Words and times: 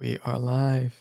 We 0.00 0.16
are 0.24 0.38
live. 0.38 0.94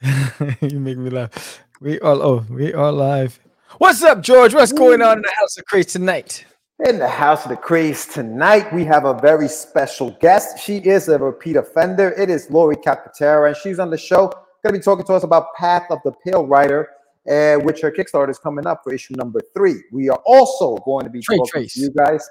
you 0.60 0.78
make 0.78 0.98
me 0.98 1.10
laugh. 1.10 1.64
We 1.80 1.98
are 1.98 2.14
oh, 2.14 2.46
we 2.48 2.72
are 2.72 2.92
live. 2.92 3.40
What's 3.78 4.04
up, 4.04 4.22
George? 4.22 4.54
What's 4.54 4.72
going 4.72 5.02
on 5.02 5.16
in 5.16 5.22
the 5.22 5.34
house 5.36 5.58
of 5.58 5.64
Craze 5.64 5.86
tonight? 5.86 6.44
In 6.86 7.00
the 7.00 7.08
House 7.08 7.42
of 7.42 7.50
the 7.50 7.56
Craze 7.56 8.06
tonight, 8.06 8.72
we 8.72 8.84
have 8.84 9.04
a 9.04 9.14
very 9.14 9.48
special 9.48 10.12
guest. 10.20 10.60
She 10.60 10.76
is 10.76 11.08
a 11.08 11.18
repeat 11.18 11.56
offender. 11.56 12.12
It 12.12 12.30
is 12.30 12.48
Laurie 12.52 12.76
Calcaterra, 12.76 13.48
and 13.48 13.56
she's 13.56 13.80
on 13.80 13.90
the 13.90 13.98
show. 13.98 14.28
Going 14.62 14.74
to 14.74 14.78
be 14.78 14.78
talking 14.78 15.04
to 15.06 15.14
us 15.14 15.24
about 15.24 15.52
Path 15.56 15.90
of 15.90 15.98
the 16.04 16.12
Pale 16.24 16.46
Rider, 16.46 16.88
uh, 17.28 17.56
which 17.56 17.80
her 17.80 17.90
Kickstarter 17.90 18.30
is 18.30 18.38
coming 18.38 18.64
up 18.64 18.84
for 18.84 18.94
issue 18.94 19.14
number 19.16 19.40
three. 19.56 19.82
We 19.90 20.08
are 20.08 20.22
also 20.24 20.76
going 20.84 21.04
to 21.04 21.10
be 21.10 21.20
talking 21.20 21.46
Trace. 21.46 21.74
to 21.74 21.80
you 21.80 21.90
guys 21.90 22.30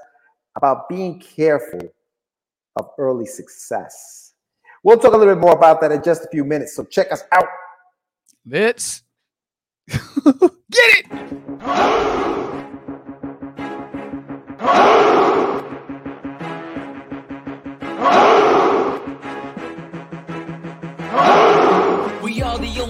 about 0.56 0.88
being 0.88 1.20
careful 1.20 1.82
of 2.78 2.90
early 2.98 3.26
success. 3.26 4.27
We'll 4.88 4.98
talk 4.98 5.14
a 5.14 5.18
little 5.18 5.36
bit 5.36 5.42
more 5.42 5.52
about 5.52 5.82
that 5.82 5.92
in 5.92 6.02
just 6.02 6.24
a 6.24 6.30
few 6.30 6.46
minutes. 6.46 6.74
So 6.74 6.86
check 6.86 7.12
us 7.12 7.22
out. 7.34 7.50
Let's 8.46 9.04
get 9.90 10.00
it. 10.72 11.12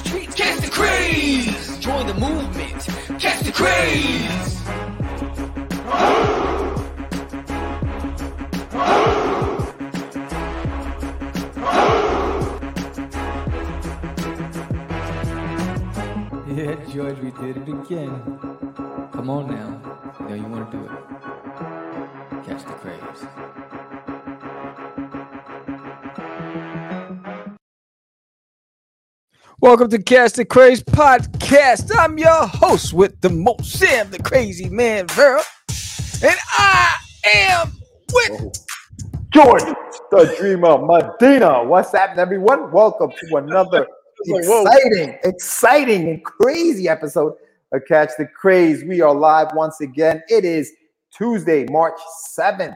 craze. 0.71 1.77
Join 1.79 2.07
the 2.07 2.13
movement, 2.13 2.87
catch 3.19 3.41
the 3.41 3.51
craze. 3.51 4.57
Yeah, 16.47 16.75
George, 16.93 17.19
we 17.19 17.31
did 17.31 17.57
it 17.57 17.69
again. 17.69 18.39
Come 19.13 19.29
on 19.29 19.47
now. 19.47 19.69
Know 20.27 20.35
you 20.35 20.43
want 20.43 20.71
to 20.71 20.77
do 20.77 20.83
it. 20.83 20.91
Catch 22.45 22.63
the 22.65 22.73
craze. 22.73 23.70
Welcome 29.61 29.91
to 29.91 30.01
Catch 30.01 30.33
the 30.33 30.43
Craze 30.43 30.81
podcast. 30.81 31.95
I'm 31.95 32.17
your 32.17 32.47
host 32.47 32.93
with 32.93 33.21
the 33.21 33.29
most, 33.29 33.65
Sam 33.65 34.09
the 34.09 34.17
Crazy 34.17 34.67
Man 34.67 35.05
Vera, 35.09 35.43
and 36.23 36.35
I 36.57 36.95
am 37.35 37.71
with 38.11 38.55
George, 39.29 39.61
the 40.09 40.35
Dreamer 40.39 40.79
Medina. 40.83 41.63
What's 41.63 41.91
happening, 41.91 42.21
everyone? 42.21 42.71
Welcome 42.71 43.11
to 43.11 43.35
another 43.35 43.85
exciting, 44.25 45.19
exciting, 45.23 46.09
and 46.09 46.25
crazy 46.25 46.89
episode 46.89 47.35
of 47.71 47.83
Catch 47.87 48.09
the 48.17 48.25
Craze. 48.25 48.83
We 48.83 49.01
are 49.01 49.13
live 49.13 49.49
once 49.53 49.79
again. 49.79 50.23
It 50.27 50.43
is 50.43 50.71
Tuesday, 51.15 51.67
March 51.69 51.99
7th. 52.35 52.75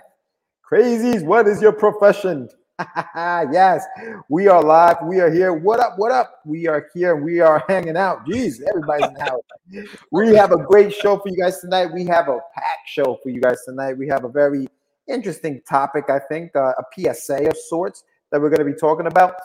Crazies, 0.71 1.25
what 1.25 1.47
is 1.47 1.63
your 1.63 1.73
profession? 1.73 2.47
yes, 3.15 3.85
we 4.27 4.47
are 4.47 4.61
live. 4.61 4.97
We 5.03 5.19
are 5.21 5.31
here. 5.31 5.53
What 5.53 5.79
up? 5.79 5.97
What 5.97 6.11
up? 6.11 6.41
We 6.45 6.67
are 6.67 6.87
here. 6.93 7.15
We 7.15 7.39
are 7.39 7.63
hanging 7.69 7.95
out. 7.95 8.25
Jeez, 8.25 8.61
everybody's 8.67 9.07
in 9.07 9.13
the 9.13 9.23
house. 9.23 9.87
We 10.11 10.35
have 10.35 10.51
a 10.51 10.57
great 10.57 10.93
show 10.93 11.17
for 11.17 11.29
you 11.29 11.37
guys 11.37 11.61
tonight. 11.61 11.87
We 11.93 12.05
have 12.05 12.27
a 12.27 12.39
packed 12.53 12.87
show 12.87 13.17
for 13.23 13.29
you 13.29 13.39
guys 13.39 13.63
tonight. 13.65 13.97
We 13.97 14.07
have 14.09 14.25
a 14.25 14.29
very 14.29 14.67
interesting 15.07 15.61
topic, 15.67 16.09
I 16.09 16.19
think, 16.19 16.55
uh, 16.55 16.73
a 16.77 16.83
PSA 16.93 17.47
of 17.49 17.57
sorts 17.57 18.03
that 18.31 18.41
we're 18.41 18.49
going 18.49 18.65
to 18.65 18.71
be 18.73 18.77
talking 18.77 19.07
about. 19.07 19.35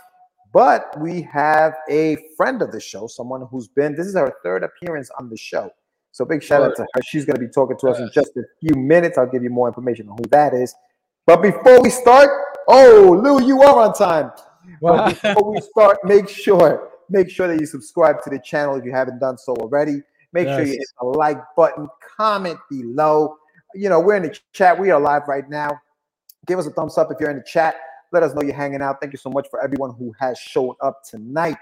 But 0.53 0.99
we 0.99 1.23
have 1.23 1.75
a 1.89 2.17
friend 2.37 2.61
of 2.62 2.73
the 2.73 2.81
show, 2.81 3.07
someone 3.07 3.47
who's 3.49 3.69
been, 3.69 3.95
this 3.95 4.09
is 4.09 4.15
her 4.15 4.33
third 4.43 4.65
appearance 4.65 5.09
on 5.17 5.31
the 5.31 5.37
show. 5.37 5.71
So 6.11 6.25
big 6.25 6.43
shout 6.43 6.62
out 6.62 6.75
to 6.75 6.83
her. 6.83 7.03
She's 7.05 7.25
going 7.25 7.37
to 7.37 7.41
be 7.41 7.53
talking 7.53 7.77
to 7.79 7.89
us 7.91 8.01
in 8.01 8.11
just 8.12 8.37
a 8.37 8.43
few 8.61 8.75
minutes. 8.75 9.17
I'll 9.17 9.31
give 9.31 9.45
you 9.45 9.51
more 9.51 9.69
information 9.69 10.09
on 10.09 10.17
who 10.17 10.29
that 10.31 10.53
is. 10.53 10.75
But 11.25 11.43
before 11.43 11.81
we 11.81 11.91
start, 11.91 12.50
oh, 12.69 13.21
Lou, 13.22 13.47
you 13.47 13.62
are 13.62 13.81
on 13.81 13.94
time. 13.94 14.31
But 14.81 15.06
before 15.06 15.53
we 15.53 15.60
start, 15.60 15.98
make 16.04 16.28
sure, 16.28 16.91
make 17.09 17.28
sure 17.28 17.48
that 17.48 17.60
you 17.60 17.66
subscribe 17.66 18.22
to 18.22 18.31
the 18.31 18.38
channel 18.38 18.76
if 18.76 18.84
you 18.84 18.93
haven't 18.93 19.19
done 19.19 19.37
so 19.37 19.54
already. 19.56 20.03
Make 20.32 20.48
sure 20.48 20.60
you 20.60 20.72
hit 20.72 20.87
the 21.00 21.06
like 21.06 21.38
button, 21.56 21.88
comment 22.16 22.59
below. 22.70 23.37
You 23.75 23.88
know, 23.88 24.00
we're 24.00 24.16
in 24.16 24.22
the 24.22 24.38
chat. 24.53 24.78
We 24.78 24.91
are 24.91 25.00
live 25.00 25.22
right 25.28 25.49
now. 25.49 25.81
Give 26.47 26.59
us 26.59 26.66
a 26.66 26.70
thumbs 26.70 26.97
up 26.99 27.10
if 27.10 27.19
you're 27.20 27.31
in 27.31 27.37
the 27.37 27.44
chat. 27.44 27.76
Let 28.12 28.22
us 28.22 28.34
know 28.34 28.43
you're 28.43 28.54
hanging 28.54 28.82
out. 28.82 29.00
Thank 29.00 29.12
you 29.12 29.19
so 29.19 29.31
much 29.31 29.49
for 29.50 29.62
everyone 29.62 29.94
who 29.94 30.12
has 30.19 30.38
showed 30.38 30.76
up 30.81 31.03
tonight. 31.04 31.56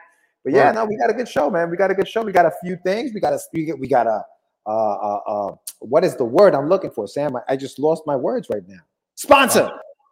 But 0.45 0.53
yeah, 0.55 0.67
Right. 0.67 0.75
no, 0.75 0.85
we 0.85 0.97
got 0.97 1.11
a 1.11 1.15
good 1.15 1.29
show, 1.29 1.51
man. 1.51 1.71
We 1.71 1.77
got 1.77 1.91
a 1.91 1.95
good 1.95 2.09
show. 2.09 2.23
We 2.23 2.33
got 2.33 2.47
a 2.47 2.53
few 2.63 2.79
things. 2.85 3.13
We 3.13 3.21
got 3.21 3.33
a 3.33 3.41
we 3.53 3.67
got, 3.67 3.79
we 3.79 3.89
got 3.89 4.07
a 4.07 4.23
uh, 4.67 4.71
uh, 4.71 5.21
uh, 5.27 5.55
what 5.81 6.05
is 6.05 6.17
the 6.17 6.25
word 6.25 6.55
I'm 6.55 6.69
looking 6.69 6.91
for, 6.91 7.07
Sam? 7.09 7.37
I, 7.37 7.41
I 7.49 7.57
just 7.57 7.79
lost 7.79 8.03
my 8.07 8.17
words 8.17 8.49
right 8.51 8.67
now. 8.67 8.81
Sponsor. 9.15 9.71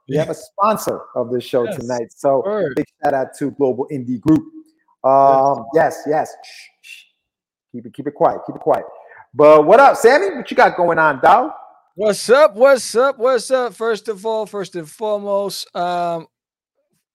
We 0.08 0.16
have 0.16 0.30
a 0.30 0.34
sponsor 0.34 1.00
of 1.14 1.30
this 1.32 1.42
show 1.44 1.64
Yes. 1.64 1.76
tonight. 1.78 2.12
So 2.14 2.42
Word. 2.44 2.74
big 2.76 2.86
shout 3.02 3.14
out 3.14 3.28
to 3.38 3.50
Global 3.52 3.86
Indie 3.90 4.20
Group. 4.20 4.44
Um, 5.04 5.66
yes, 5.74 6.02
yes. 6.06 6.32
Shh, 6.44 6.48
shh. 6.82 7.02
Keep 7.72 7.86
it, 7.86 7.94
keep 7.94 8.06
it 8.06 8.14
quiet, 8.14 8.40
keep 8.46 8.56
it 8.56 8.62
quiet. 8.62 8.84
But 9.34 9.66
what 9.66 9.80
up, 9.80 9.96
Sammy? 9.96 10.34
What 10.36 10.50
you 10.50 10.56
got 10.56 10.76
going 10.76 10.98
on, 10.98 11.20
dog? 11.20 11.50
What's 11.94 12.28
up? 12.30 12.54
What's 12.54 12.94
up? 12.94 13.18
What's 13.18 13.50
up? 13.50 13.74
First 13.74 14.08
of 14.08 14.24
all, 14.24 14.46
first 14.46 14.76
and 14.76 14.88
foremost, 14.88 15.66
um, 15.76 16.26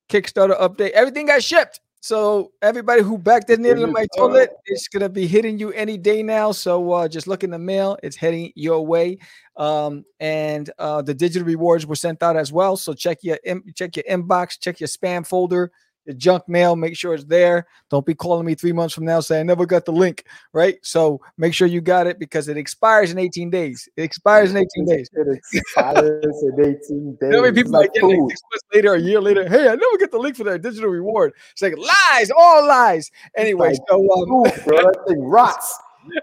Kickstarter 0.10 0.60
update. 0.60 0.92
Everything 0.92 1.28
got 1.28 1.44
shipped. 1.44 1.80
So 2.04 2.52
everybody 2.64 3.04
who 3.04 3.20
backed 3.20 3.48
the 3.48 3.58
needle 3.58 3.84
in 3.84 3.92
my 3.92 4.08
toilet, 4.18 4.50
it's 4.66 4.88
gonna 4.88 5.08
be 5.08 5.28
hitting 5.28 5.60
you 5.60 5.72
any 5.72 6.00
day 6.00 6.24
now. 6.24 6.52
So 6.52 6.92
uh, 6.92 7.08
just 7.08 7.28
look 7.28 7.44
in 7.44 7.52
the 7.52 7.60
mail; 7.60 7.96
it's 8.02 8.16
heading 8.16 8.52
your 8.56 8.84
way. 8.86 9.20
Um, 9.56 10.04
and 10.20 10.68
uh, 10.80 11.04
the 11.04 11.14
digital 11.14 11.46
rewards 11.46 11.86
were 11.86 11.96
sent 11.96 12.24
out 12.24 12.36
as 12.36 12.52
well. 12.52 12.76
So 12.76 12.94
check 12.94 13.20
your 13.22 13.38
check 13.76 13.96
your 13.96 14.06
inbox, 14.10 14.60
check 14.60 14.80
your 14.80 14.88
spam 14.88 15.26
folder, 15.26 15.72
your 16.06 16.16
junk 16.16 16.48
mail. 16.48 16.76
Make 16.76 16.98
sure 16.98 17.14
it's 17.14 17.26
there. 17.26 17.68
Don't 17.90 18.06
be 18.06 18.16
calling 18.16 18.46
me 18.46 18.56
three 18.56 18.72
months 18.72 18.94
from 18.96 19.06
now 19.06 19.20
saying 19.20 19.42
I 19.42 19.44
never 19.44 19.66
got 19.66 19.86
the 19.86 19.92
link. 19.92 20.26
Right? 20.54 20.78
So 20.82 21.22
make 21.38 21.54
sure 21.54 21.68
you 21.68 21.82
got 21.82 22.08
it 22.08 22.20
because 22.20 22.48
it 22.48 22.58
expires 22.58 23.12
in 23.12 23.18
18 23.18 23.50
days. 23.50 23.88
It 23.96 24.04
expires 24.04 24.52
in 24.52 24.58
18 24.58 24.86
days. 24.86 25.10
It 25.14 25.40
expires 25.54 26.44
in 26.44 26.60
18 26.60 26.72
days. 26.72 26.78
You 27.22 27.30
know 27.30 27.38
how 27.38 27.44
many 27.44 27.56
people 27.56 27.72
like 27.72 27.82
like, 27.82 27.94
get 27.94 28.04
like 28.04 28.30
six 28.30 28.42
months 28.52 28.66
later, 28.74 28.94
a 28.94 29.00
year 29.00 29.22
later, 29.22 29.48
hey, 29.48 29.68
I 29.68 29.76
never 29.76 29.98
get 29.98 30.12
the 30.12 30.18
link 30.18 30.36
for 30.36 30.44
that 30.46 30.62
digital 30.62 30.90
reward. 30.90 31.34
It's 31.52 31.62
like 31.62 31.76
lies, 31.78 32.32
all 32.32 32.68
lies. 32.68 33.12
Anyway, 33.36 33.70
like 33.70 33.80
so 33.88 33.96
um, 33.96 34.30
bro. 34.30 34.78
That 34.78 35.04
thing 35.08 35.22
rots. 35.24 35.78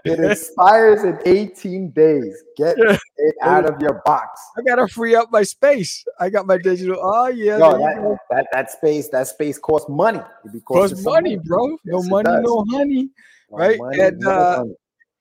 It 0.05 0.19
expires 0.31 1.03
in 1.03 1.19
18 1.25 1.91
days. 1.91 2.43
Get 2.57 2.75
Yeah. 2.77 2.97
it 3.17 3.35
out 3.41 3.65
of 3.65 3.81
your 3.81 4.01
box. 4.05 4.39
I 4.57 4.61
gotta 4.61 4.87
free 4.87 5.15
up 5.15 5.29
my 5.31 5.43
space. 5.43 6.03
I 6.19 6.29
got 6.29 6.45
my 6.45 6.57
digital. 6.57 6.97
Oh 7.01 7.27
yeah, 7.27 7.57
No, 7.57 7.77
there 7.77 7.95
you 7.95 8.01
go. 8.01 8.17
that, 8.29 8.35
that, 8.35 8.47
that 8.53 8.71
space, 8.71 9.09
that 9.09 9.27
space 9.27 9.57
costs 9.57 9.89
money. 9.89 10.21
It 10.53 10.65
costs 10.65 11.03
money, 11.03 11.37
bro. 11.37 11.67
No 11.85 11.99
Yes, 12.01 12.09
money, 12.09 12.29
no 12.41 12.65
honey. 12.69 13.09
No 13.51 13.57
right? 13.57 13.79
money, 13.79 13.99
And, 14.01 14.19
no 14.19 14.31
uh. 14.31 14.63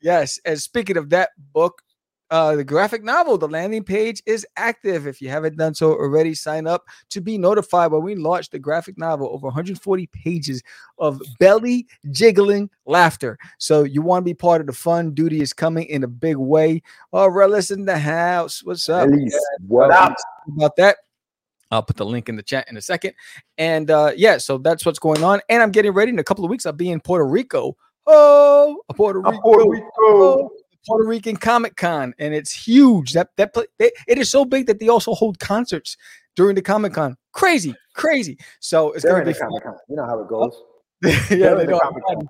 Yes. 0.00 0.38
And 0.44 0.60
speaking 0.60 0.96
of 0.96 1.10
that 1.10 1.30
book, 1.52 1.82
uh, 2.30 2.56
the 2.56 2.64
graphic 2.64 3.02
novel, 3.02 3.38
the 3.38 3.48
landing 3.48 3.82
page 3.82 4.22
is 4.26 4.46
active. 4.56 5.06
If 5.06 5.22
you 5.22 5.30
haven't 5.30 5.56
done 5.56 5.74
so 5.74 5.92
already, 5.92 6.34
sign 6.34 6.66
up 6.66 6.84
to 7.10 7.20
be 7.20 7.38
notified 7.38 7.90
when 7.90 8.02
we 8.02 8.14
launch 8.14 8.50
the 8.50 8.58
graphic 8.58 8.98
novel. 8.98 9.28
Over 9.28 9.46
140 9.46 10.06
pages 10.08 10.62
of 10.98 11.22
belly 11.38 11.86
jiggling 12.10 12.68
laughter. 12.86 13.38
So 13.58 13.84
you 13.84 14.02
want 14.02 14.22
to 14.22 14.24
be 14.24 14.34
part 14.34 14.60
of 14.60 14.66
the 14.66 14.72
fun. 14.72 15.14
Duty 15.14 15.40
is 15.40 15.52
coming 15.52 15.86
in 15.86 16.04
a 16.04 16.08
big 16.08 16.36
way. 16.36 16.82
All 17.12 17.30
right, 17.30 17.48
listen 17.48 17.80
in 17.80 17.86
the 17.86 17.98
house. 17.98 18.62
What's 18.62 18.88
up? 18.88 19.08
Elise, 19.08 19.38
what 19.66 19.90
up? 19.90 20.14
about 20.54 20.76
that. 20.76 20.98
I'll 21.70 21.82
put 21.82 21.96
the 21.96 22.06
link 22.06 22.28
in 22.28 22.36
the 22.36 22.42
chat 22.42 22.66
in 22.70 22.76
a 22.76 22.82
second. 22.82 23.14
And 23.58 23.90
uh 23.90 24.12
yeah, 24.16 24.38
so 24.38 24.58
that's 24.58 24.86
what's 24.86 24.98
going 24.98 25.22
on. 25.22 25.40
And 25.48 25.62
I'm 25.62 25.70
getting 25.70 25.92
ready 25.92 26.10
in 26.10 26.18
a 26.18 26.24
couple 26.24 26.44
of 26.44 26.50
weeks. 26.50 26.64
I'll 26.66 26.72
be 26.72 26.90
in 26.90 27.00
Puerto 27.00 27.26
Rico. 27.26 27.76
Oh, 28.06 28.80
Puerto 28.94 29.20
Rico. 29.20 29.40
Puerto 29.42 29.68
Rico. 29.68 29.88
Oh, 29.98 30.50
Puerto 30.88 31.06
Rican 31.06 31.36
Comic 31.36 31.76
Con, 31.76 32.14
and 32.18 32.34
it's 32.34 32.52
huge. 32.52 33.12
That 33.12 33.28
that 33.36 33.54
they, 33.78 33.92
it 34.08 34.18
is 34.18 34.30
so 34.30 34.44
big 34.44 34.66
that 34.66 34.80
they 34.80 34.88
also 34.88 35.12
hold 35.12 35.38
concerts 35.38 35.96
during 36.34 36.54
the 36.54 36.62
Comic 36.62 36.94
Con. 36.94 37.16
Crazy, 37.32 37.74
crazy. 37.94 38.38
So 38.60 38.92
it's 38.92 39.04
gonna 39.04 39.24
be. 39.24 39.34
Comic 39.34 39.62
Con. 39.62 39.76
You 39.88 39.96
know 39.96 40.06
how 40.06 40.20
it 40.20 40.28
goes. 40.28 40.62
yeah, 41.30 41.54
they 41.54 41.66
don't. 41.66 42.28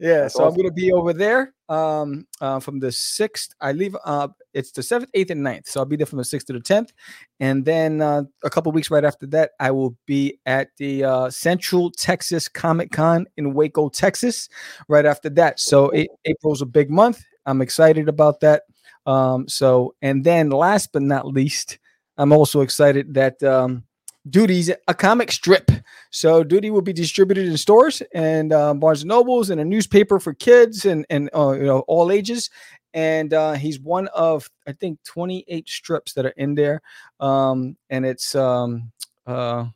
Yeah, 0.00 0.28
so 0.28 0.44
awesome. 0.44 0.54
I'm 0.54 0.56
gonna 0.56 0.72
be 0.72 0.92
over 0.92 1.12
there 1.12 1.54
um 1.68 2.26
uh, 2.40 2.60
from 2.60 2.78
the 2.78 2.90
sixth. 2.90 3.52
I 3.60 3.72
leave 3.72 3.96
uh 4.04 4.28
it's 4.54 4.72
the 4.72 4.82
seventh, 4.82 5.10
eighth, 5.14 5.30
and 5.30 5.44
9th. 5.44 5.68
So 5.68 5.80
I'll 5.80 5.86
be 5.86 5.96
there 5.96 6.06
from 6.06 6.18
the 6.18 6.24
sixth 6.24 6.46
to 6.46 6.52
the 6.52 6.60
tenth, 6.60 6.92
and 7.40 7.64
then 7.64 8.00
uh, 8.00 8.22
a 8.42 8.50
couple 8.50 8.72
weeks 8.72 8.90
right 8.90 9.04
after 9.04 9.26
that, 9.26 9.50
I 9.60 9.70
will 9.70 9.96
be 10.06 10.38
at 10.46 10.70
the 10.78 11.04
uh, 11.04 11.30
Central 11.30 11.90
Texas 11.90 12.48
Comic 12.48 12.90
Con 12.90 13.26
in 13.36 13.54
Waco, 13.54 13.88
Texas. 13.88 14.48
Right 14.88 15.04
after 15.04 15.28
that, 15.30 15.60
so 15.60 15.90
it, 15.90 16.08
April's 16.24 16.62
a 16.62 16.66
big 16.66 16.90
month. 16.90 17.24
I'm 17.48 17.62
excited 17.62 18.08
about 18.08 18.40
that. 18.40 18.62
Um, 19.06 19.48
so 19.48 19.94
and 20.02 20.22
then 20.22 20.50
last 20.50 20.90
but 20.92 21.02
not 21.02 21.26
least, 21.26 21.78
I'm 22.16 22.32
also 22.32 22.60
excited 22.60 23.14
that 23.14 23.42
um 23.42 23.84
Duty's 24.28 24.70
a 24.86 24.94
comic 24.94 25.32
strip. 25.32 25.70
So 26.10 26.44
Duty 26.44 26.70
will 26.70 26.82
be 26.82 26.92
distributed 26.92 27.46
in 27.46 27.56
stores 27.56 28.02
and 28.12 28.52
uh, 28.52 28.74
Barnes 28.74 29.02
and 29.02 29.08
Nobles 29.08 29.50
and 29.50 29.60
a 29.60 29.64
newspaper 29.64 30.18
for 30.18 30.34
kids 30.34 30.84
and 30.84 31.06
and 31.10 31.30
uh, 31.34 31.52
you 31.52 31.64
know 31.64 31.80
all 31.80 32.10
ages. 32.10 32.50
And 32.94 33.32
uh, 33.34 33.52
he's 33.52 33.78
one 33.80 34.08
of 34.08 34.50
I 34.66 34.72
think 34.72 34.98
28 35.04 35.68
strips 35.68 36.14
that 36.14 36.26
are 36.26 36.34
in 36.36 36.54
there, 36.54 36.80
um, 37.20 37.76
and 37.90 38.04
it's 38.04 38.34
um, 38.34 38.92
uh, 39.26 39.66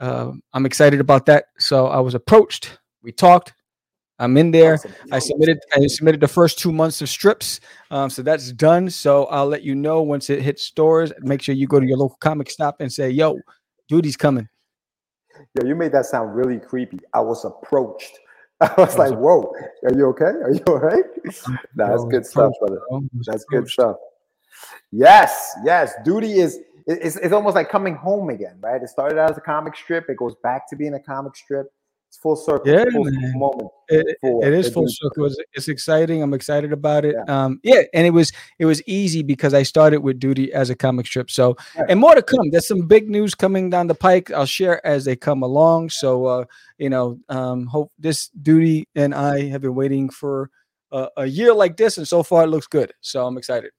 uh, 0.00 0.32
I'm 0.52 0.66
excited 0.66 1.00
about 1.00 1.26
that. 1.26 1.46
So 1.58 1.86
I 1.86 2.00
was 2.00 2.14
approached, 2.14 2.78
we 3.02 3.12
talked. 3.12 3.54
I'm 4.18 4.36
in 4.36 4.50
there. 4.50 4.74
Awesome. 4.74 4.92
I 5.12 5.18
submitted. 5.20 5.58
I 5.74 5.86
submitted 5.86 6.20
the 6.20 6.28
first 6.28 6.58
two 6.58 6.72
months 6.72 7.00
of 7.00 7.08
strips, 7.08 7.60
um, 7.90 8.10
so 8.10 8.22
that's 8.22 8.52
done. 8.52 8.90
So 8.90 9.26
I'll 9.26 9.46
let 9.46 9.62
you 9.62 9.74
know 9.74 10.02
once 10.02 10.28
it 10.28 10.42
hits 10.42 10.64
stores. 10.64 11.12
Make 11.20 11.40
sure 11.40 11.54
you 11.54 11.68
go 11.68 11.78
to 11.78 11.86
your 11.86 11.98
local 11.98 12.18
comic 12.20 12.50
stop 12.50 12.80
and 12.80 12.92
say, 12.92 13.10
"Yo, 13.10 13.38
Duty's 13.88 14.16
coming. 14.16 14.48
Yeah, 15.54 15.66
you 15.66 15.76
made 15.76 15.92
that 15.92 16.06
sound 16.06 16.34
really 16.34 16.58
creepy. 16.58 16.98
I 17.14 17.20
was 17.20 17.44
approached. 17.44 18.18
I 18.60 18.74
was 18.76 18.98
like, 18.98 19.14
"Whoa, 19.14 19.52
are 19.84 19.94
you 19.94 20.06
okay? 20.08 20.24
Are 20.24 20.52
you 20.52 20.62
all 20.66 20.78
right?" 20.78 21.04
that's 21.76 22.04
good 22.06 22.26
stuff, 22.26 22.52
brother. 22.58 22.80
That's 23.24 23.44
good 23.44 23.68
stuff. 23.68 23.96
Yes, 24.90 25.54
yes. 25.64 25.94
Duty 26.04 26.40
is 26.40 26.58
it's, 26.88 27.16
it's 27.16 27.32
almost 27.32 27.54
like 27.54 27.68
coming 27.68 27.94
home 27.94 28.30
again, 28.30 28.56
right? 28.60 28.82
It 28.82 28.88
started 28.88 29.18
out 29.18 29.30
as 29.30 29.38
a 29.38 29.42
comic 29.42 29.76
strip. 29.76 30.08
It 30.08 30.16
goes 30.16 30.34
back 30.42 30.68
to 30.70 30.76
being 30.76 30.94
a 30.94 31.00
comic 31.00 31.36
strip 31.36 31.68
it's 32.08 32.16
full 32.16 32.36
circle. 32.36 32.72
Yeah, 32.72 32.84
full 32.90 33.04
moment. 33.34 33.68
It, 33.88 34.16
it 34.22 34.52
is 34.54 34.70
full 34.70 34.88
circle. 34.88 35.26
It's, 35.26 35.36
it's, 35.52 35.68
exciting. 35.68 36.22
I'm 36.22 36.32
excited 36.32 36.72
about 36.72 37.04
it. 37.04 37.14
Yeah. 37.14 37.44
Um, 37.44 37.60
yeah, 37.62 37.82
and 37.92 38.06
it 38.06 38.10
was 38.10 38.32
it 38.58 38.64
was 38.64 38.82
easy 38.86 39.22
because 39.22 39.52
I 39.52 39.62
started 39.62 39.98
with 39.98 40.18
Duty 40.18 40.50
as 40.52 40.70
a 40.70 40.74
comic 40.74 41.06
strip. 41.06 41.30
So, 41.30 41.56
yeah. 41.76 41.84
and 41.90 42.00
more 42.00 42.14
to 42.14 42.22
come. 42.22 42.50
There's 42.50 42.66
some 42.66 42.86
big 42.86 43.10
news 43.10 43.34
coming 43.34 43.68
down 43.68 43.88
the 43.88 43.94
pike. 43.94 44.30
I'll 44.30 44.46
share 44.46 44.84
as 44.86 45.04
they 45.04 45.16
come 45.16 45.42
along. 45.42 45.90
So, 45.90 46.24
uh, 46.24 46.44
you 46.78 46.88
know, 46.88 47.18
um, 47.28 47.66
hope 47.66 47.92
this 47.98 48.28
Duty 48.28 48.88
and 48.94 49.14
I 49.14 49.48
have 49.48 49.60
been 49.60 49.74
waiting 49.74 50.08
for 50.08 50.50
uh, 50.90 51.08
a 51.18 51.26
year 51.26 51.52
like 51.52 51.76
this, 51.76 51.98
and 51.98 52.08
so 52.08 52.22
far 52.22 52.44
it 52.44 52.48
looks 52.48 52.66
good. 52.66 52.94
So 53.02 53.26
I'm 53.26 53.36
excited. 53.36 53.70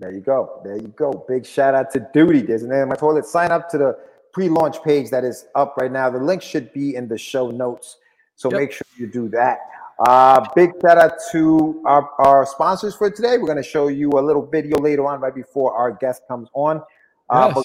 There 0.00 0.12
you 0.12 0.20
go. 0.20 0.60
There 0.64 0.76
you 0.76 0.88
go. 0.88 1.24
Big 1.28 1.46
shout 1.46 1.74
out 1.74 1.92
to 1.92 2.06
Duty. 2.12 2.42
There's 2.42 2.62
an 2.62 2.70
Alien 2.70 2.82
in 2.82 2.88
my 2.88 2.96
toilet. 2.96 3.26
Sign 3.26 3.52
up 3.52 3.68
to 3.70 3.78
the 3.78 3.96
pre-launch 4.36 4.82
page 4.82 5.08
that 5.08 5.24
is 5.24 5.46
up 5.54 5.78
right 5.78 5.90
now. 5.90 6.10
The 6.10 6.18
link 6.18 6.42
should 6.42 6.70
be 6.74 6.94
in 6.94 7.08
the 7.08 7.16
show 7.16 7.50
notes, 7.50 7.96
so 8.34 8.50
yep. 8.50 8.60
make 8.60 8.72
sure 8.72 8.86
you 8.98 9.06
do 9.06 9.30
that. 9.30 9.60
Uh, 10.06 10.46
big 10.54 10.72
shout 10.82 10.98
out 10.98 11.14
to 11.32 11.82
our, 11.86 12.10
our 12.18 12.44
sponsors 12.44 12.94
for 12.94 13.10
today. 13.10 13.38
We're 13.38 13.46
going 13.46 13.56
to 13.56 13.62
show 13.62 13.88
you 13.88 14.10
a 14.10 14.20
little 14.20 14.44
video 14.44 14.76
later 14.76 15.06
on, 15.06 15.22
right 15.22 15.34
before 15.34 15.74
our 15.74 15.90
guest 15.90 16.20
comes 16.28 16.50
on. 16.52 16.82
Uh, 17.30 17.50
yes. 17.56 17.64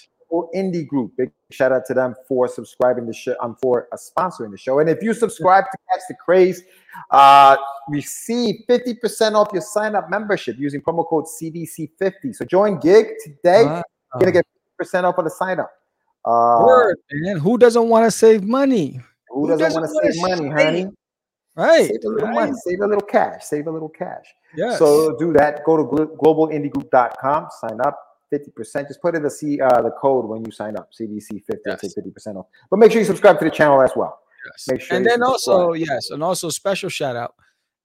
Indie 0.55 0.87
Group, 0.87 1.11
big 1.17 1.29
shout 1.51 1.73
out 1.73 1.85
to 1.87 1.93
them 1.93 2.15
for 2.25 2.47
subscribing 2.47 3.05
the 3.05 3.13
show. 3.13 3.35
Um, 3.41 3.57
for 3.61 3.89
uh, 3.91 3.97
sponsoring 3.97 4.51
the 4.51 4.57
show. 4.57 4.79
And 4.79 4.89
if 4.89 5.03
you 5.03 5.13
subscribe 5.13 5.65
to 5.65 5.77
Catch 5.91 6.03
the 6.07 6.15
Craze, 6.15 6.63
uh, 7.09 7.57
receive 7.89 8.61
50% 8.69 9.33
off 9.33 9.49
your 9.51 9.61
sign 9.61 9.93
up 9.93 10.09
membership 10.09 10.55
using 10.57 10.79
promo 10.79 11.05
code 11.05 11.25
CDC50. 11.25 12.33
So 12.33 12.45
join 12.45 12.79
Gig 12.79 13.07
today. 13.21 13.65
Wow. 13.65 13.83
You're 14.13 14.31
gonna 14.31 14.31
get 14.31 14.45
50% 14.81 15.03
off 15.03 15.15
on 15.17 15.25
the 15.25 15.31
sign 15.31 15.59
up. 15.59 15.69
Uh, 16.25 16.63
Word, 16.65 16.97
man. 17.11 17.37
Who 17.37 17.57
doesn't 17.57 17.89
want 17.89 18.05
to 18.05 18.11
save 18.11 18.43
money? 18.43 18.99
Who 19.29 19.47
doesn't, 19.47 19.63
doesn't 19.63 19.81
want 19.81 20.05
to 20.05 20.13
save 20.13 20.21
money, 20.21 20.49
honey? 20.49 20.87
Right. 21.55 21.87
Save 21.87 22.03
a 22.03 22.07
little 22.07 22.27
right. 22.27 22.35
money. 22.35 22.53
Save 22.65 22.79
a 22.81 22.87
little 22.87 23.07
cash. 23.07 23.43
Save 23.43 23.67
a 23.67 23.71
little 23.71 23.89
cash. 23.89 24.25
Yeah. 24.55 24.77
So 24.77 25.17
do 25.17 25.33
that. 25.33 25.63
Go 25.65 25.77
to 25.77 25.83
globalindiegroup.com. 25.83 27.47
Sign 27.59 27.81
up. 27.81 27.99
50%. 28.33 28.87
Just 28.87 29.01
put 29.01 29.15
in 29.15 29.23
the 29.23 29.29
C 29.29 29.59
uh, 29.59 29.81
the 29.81 29.91
code 29.91 30.25
when 30.25 30.45
you 30.45 30.51
sign 30.51 30.77
up. 30.77 30.89
CDC 30.97 31.43
50 31.45 31.59
yes. 31.65 31.81
take 31.81 31.91
50% 31.91 32.37
off. 32.37 32.45
But 32.69 32.77
make 32.77 32.91
sure 32.91 33.01
you 33.01 33.05
subscribe 33.05 33.39
to 33.39 33.45
the 33.45 33.51
channel 33.51 33.81
as 33.81 33.91
well. 33.95 34.19
Yes. 34.45 34.67
Make 34.69 34.81
sure 34.81 34.97
and 34.97 35.05
then 35.05 35.21
also, 35.21 35.73
yes, 35.73 36.09
and 36.09 36.23
also 36.23 36.49
special 36.49 36.89
shout 36.89 37.15
out 37.15 37.35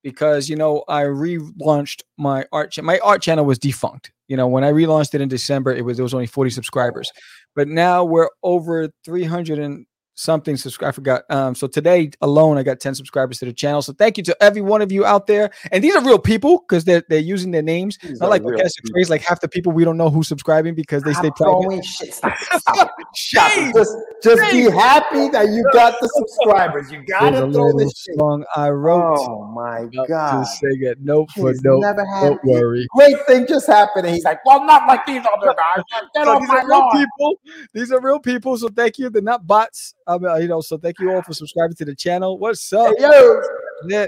because 0.02 0.48
you 0.48 0.56
know 0.56 0.84
I 0.88 1.02
relaunched 1.02 2.02
my 2.16 2.46
art 2.52 2.70
channel. 2.70 2.86
My 2.86 2.98
art 3.00 3.20
channel 3.22 3.44
was 3.44 3.58
defunct. 3.58 4.12
You 4.28 4.36
know, 4.36 4.46
when 4.46 4.64
I 4.64 4.72
relaunched 4.72 5.14
it 5.14 5.20
in 5.20 5.28
December, 5.28 5.74
it 5.74 5.84
was 5.84 5.96
there 5.96 6.04
was 6.04 6.14
only 6.14 6.26
40 6.26 6.50
subscribers. 6.50 7.10
But 7.56 7.68
now 7.68 8.04
we're 8.04 8.30
over 8.44 8.90
300 9.04 9.58
and 9.58 9.86
something 10.16 10.56
subscribe. 10.56 10.88
I 10.88 10.92
forgot. 10.92 11.22
Um, 11.30 11.54
so 11.54 11.66
today 11.66 12.10
alone, 12.20 12.58
I 12.58 12.62
got 12.62 12.80
10 12.80 12.94
subscribers 12.94 13.38
to 13.38 13.44
the 13.44 13.52
channel. 13.52 13.82
So 13.82 13.92
thank 13.92 14.16
you 14.16 14.24
to 14.24 14.36
every 14.42 14.62
one 14.62 14.82
of 14.82 14.90
you 14.90 15.04
out 15.04 15.26
there. 15.26 15.50
And 15.70 15.84
these 15.84 15.94
are 15.94 16.02
real 16.02 16.18
people 16.18 16.64
because 16.66 16.84
they're 16.84 17.04
they're 17.08 17.20
using 17.20 17.50
their 17.50 17.62
names. 17.62 17.98
These 17.98 18.20
Not 18.20 18.30
like 18.30 18.42
podcast 18.42 18.72
crazy, 18.92 19.10
like 19.10 19.22
half 19.22 19.40
the 19.40 19.48
people 19.48 19.72
we 19.72 19.84
don't 19.84 19.96
know 19.96 20.10
who's 20.10 20.26
subscribing 20.26 20.74
because 20.74 21.02
they 21.02 21.12
stay 21.12 21.30
private. 21.36 21.84
Shit. 21.84 22.14
Stop, 22.14 22.36
stop, 22.38 22.92
stop. 23.14 23.52
Just 23.74 23.96
just 24.22 24.52
be 24.52 24.70
happy 24.70 25.28
that 25.28 25.48
you 25.48 25.64
got 25.72 25.94
the 26.00 26.08
subscribers. 26.08 26.90
You 26.90 27.04
gotta 27.06 27.50
throw 27.52 27.76
this 27.76 28.06
song 28.18 28.44
I 28.54 28.70
wrote. 28.70 29.18
Oh 29.18 29.44
my 29.52 29.88
god. 30.06 30.42
To 30.42 30.46
sing 30.46 30.82
it. 30.82 30.98
Nope, 31.00 31.28
but 31.36 31.56
no. 31.62 31.80
Don't 31.80 32.44
worry. 32.44 32.86
Great 32.94 33.16
thing 33.26 33.46
just 33.46 33.66
happened. 33.66 34.06
And 34.06 34.14
he's 34.14 34.24
like, 34.24 34.44
well, 34.44 34.64
not 34.64 34.86
like 34.86 35.04
these 35.06 35.22
other 35.36 35.54
guys. 35.54 35.84
Get 36.14 36.24
so 36.24 36.38
these 36.40 36.50
are 36.50 36.68
real 36.68 36.90
people. 36.92 37.40
These 37.72 37.92
are 37.92 38.00
real 38.00 38.18
people. 38.18 38.56
So 38.56 38.68
thank 38.68 38.98
you. 38.98 39.10
They're 39.10 39.22
not 39.22 39.46
bots. 39.46 39.94
Um, 40.06 40.22
you 40.40 40.48
know, 40.48 40.60
so 40.60 40.78
thank 40.78 41.00
you 41.00 41.12
all 41.12 41.22
for 41.22 41.32
subscribing 41.32 41.76
to 41.76 41.84
the 41.84 41.94
channel. 41.94 42.38
What's 42.38 42.72
up? 42.72 42.94
Hey, 42.96 43.02
yo. 43.02 44.06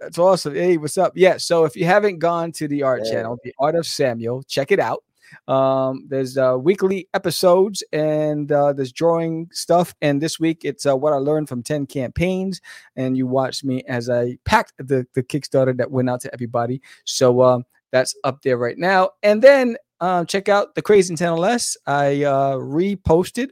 That's 0.00 0.18
awesome. 0.18 0.54
Hey, 0.54 0.76
what's 0.76 0.98
up? 0.98 1.12
Yeah. 1.14 1.36
So 1.36 1.64
if 1.64 1.76
you 1.76 1.84
haven't 1.84 2.18
gone 2.18 2.52
to 2.52 2.68
the 2.68 2.82
art 2.82 3.02
yeah. 3.04 3.12
channel, 3.12 3.38
the 3.44 3.54
Art 3.58 3.74
of 3.76 3.86
Samuel, 3.86 4.42
check 4.42 4.72
it 4.72 4.80
out. 4.80 5.04
Um, 5.48 6.04
there's 6.08 6.36
uh, 6.36 6.56
weekly 6.60 7.08
episodes 7.14 7.82
and 7.92 8.50
uh, 8.50 8.72
there's 8.72 8.92
drawing 8.92 9.48
stuff. 9.52 9.94
And 10.02 10.20
this 10.20 10.38
week 10.38 10.64
it's 10.64 10.84
uh, 10.84 10.96
what 10.96 11.12
I 11.12 11.16
learned 11.16 11.48
from 11.48 11.62
10 11.62 11.86
campaigns. 11.86 12.60
And 12.96 13.16
you 13.16 13.26
watched 13.26 13.64
me 13.64 13.82
as 13.88 14.10
I 14.10 14.36
packed 14.44 14.74
the, 14.78 15.06
the 15.14 15.22
Kickstarter 15.22 15.76
that 15.76 15.90
went 15.90 16.10
out 16.10 16.20
to 16.22 16.34
everybody. 16.34 16.82
So 17.04 17.42
um, 17.42 17.64
that's 17.92 18.14
up 18.24 18.42
there 18.42 18.58
right 18.58 18.78
now. 18.78 19.10
And 19.22 19.40
then 19.42 19.76
uh, 20.00 20.24
check 20.24 20.48
out 20.48 20.74
the 20.74 20.82
Crazy 20.82 21.14
Nintendo 21.14 21.38
LS. 21.38 21.76
I 21.86 22.24
uh, 22.24 22.56
reposted 22.56 23.50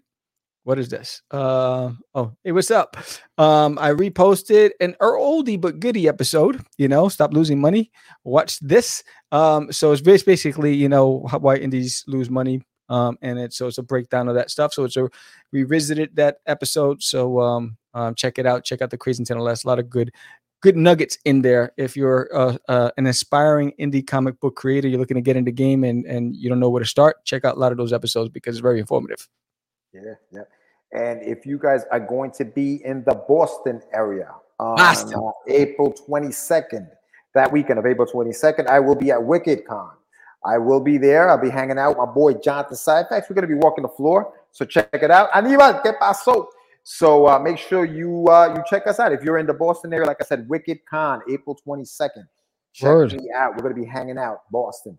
what 0.65 0.79
is 0.79 0.89
this? 0.89 1.23
Uh, 1.31 1.91
oh, 2.15 2.33
hey, 2.45 2.53
what's 2.53 2.71
up? 2.71 2.97
Um, 3.37 3.79
I 3.81 3.91
reposted 3.91 4.71
an 4.81 4.95
oldie 5.01 5.61
but 5.61 5.81
goodie 5.81 6.09
episode. 6.09 6.65
You 6.79 6.89
know, 6.89 7.09
stop 7.09 7.33
losing 7.33 7.61
money. 7.61 7.91
Watch 8.25 8.61
this. 8.61 9.03
Um, 9.33 9.73
so 9.73 9.93
it's 9.93 10.03
basically, 10.03 10.75
you 10.75 10.89
know, 10.89 11.27
why 11.41 11.57
indies 11.57 12.05
lose 12.07 12.31
money. 12.31 12.63
Um, 12.89 13.17
and 13.23 13.39
it's 13.39 13.57
so 13.57 13.67
it's 13.69 13.79
a 13.79 13.83
breakdown 13.83 14.29
of 14.29 14.35
that 14.35 14.51
stuff. 14.51 14.73
So 14.75 14.85
it's 14.85 14.97
a 14.97 15.09
revisited 15.51 16.15
that 16.17 16.39
episode. 16.47 17.03
So 17.03 17.41
um, 17.41 17.77
um 17.95 18.15
check 18.15 18.39
it 18.39 18.47
out. 18.47 18.65
Check 18.65 18.83
out 18.83 18.91
the 18.91 18.99
Crazy 18.99 19.25
Nintendo 19.25 19.39
LS. 19.39 19.65
A 19.65 19.69
lot 19.69 19.79
of 19.79 19.89
good, 19.91 20.13
good 20.61 20.77
nuggets 20.77 21.19
in 21.25 21.43
there. 21.43 21.73
If 21.77 21.97
you're 21.97 22.29
uh, 22.35 22.57
uh, 22.69 22.91
an 22.99 23.07
aspiring 23.07 23.73
indie 23.81 24.07
comic 24.07 24.39
book 24.41 24.57
creator, 24.57 24.89
you're 24.89 25.01
looking 25.01 25.17
to 25.17 25.23
get 25.23 25.37
into 25.37 25.51
game 25.51 25.83
and 25.85 26.05
and 26.05 26.37
you 26.37 26.49
don't 26.49 26.61
know 26.61 26.71
where 26.71 26.83
to 26.83 26.89
start, 26.89 27.25
check 27.25 27.45
out 27.45 27.57
a 27.57 27.59
lot 27.59 27.73
of 27.73 27.79
those 27.79 27.93
episodes 27.93 28.31
because 28.31 28.57
it's 28.57 28.63
very 28.63 28.79
informative. 28.79 29.27
Yeah, 29.93 30.15
yeah. 30.31 30.43
And 30.93 31.23
if 31.23 31.47
you 31.47 31.59
guys 31.59 31.85
are 31.91 32.01
going 32.01 32.33
to 32.33 32.45
be 32.45 32.85
in 32.85 33.03
the 33.05 33.15
Boston 33.15 33.81
area 33.95 34.35
on 34.63 34.77
Boston. 34.77 35.15
Uh, 35.15 35.31
April 35.49 35.93
22nd, 35.93 36.89
that 37.35 37.51
weekend 37.51 37.79
of 37.79 37.87
April 37.87 38.07
22nd, 38.07 38.67
I 38.67 38.81
will 38.81 38.95
be 38.95 39.11
at 39.11 39.23
Wicked 39.23 39.67
Con. 39.67 39.91
I 40.45 40.59
will 40.59 40.81
be 40.81 40.99
there. 40.99 41.31
I'll 41.31 41.41
be 41.41 41.51
hanging 41.51 41.79
out 41.79 41.91
with 41.91 41.99
my 41.99 42.13
boy 42.13 42.35
Jonathan 42.35 42.77
Syfax. 42.77 43.31
We're 43.31 43.35
going 43.35 43.49
to 43.49 43.55
be 43.55 43.55
walking 43.55 43.83
the 43.83 43.89
floor. 43.89 44.33
So 44.51 44.65
check 44.65 44.89
it 44.93 45.11
out. 45.11 45.31
Anima, 45.35 45.81
que 45.83 45.93
pasó? 46.01 46.47
So 46.83 47.29
uh, 47.29 47.39
make 47.39 47.59
sure 47.59 47.85
you 47.85 48.27
uh, 48.27 48.55
you 48.57 48.63
check 48.69 48.89
us 48.89 48.99
out. 48.99 49.13
If 49.13 49.23
you're 49.23 49.39
in 49.39 49.47
the 49.47 49.55
Boston 49.55 49.93
area, 49.93 50.07
like 50.07 50.17
I 50.21 50.25
said, 50.25 50.49
Wicked 50.49 50.81
Con, 50.89 51.21
April 51.31 51.57
22nd. 51.67 52.25
Check 52.73 52.89
Word. 52.89 53.13
me 53.13 53.29
out. 53.35 53.53
We're 53.53 53.63
going 53.63 53.75
to 53.75 53.81
be 53.81 53.87
hanging 53.87 54.19
out, 54.19 54.41
Boston. 54.51 54.99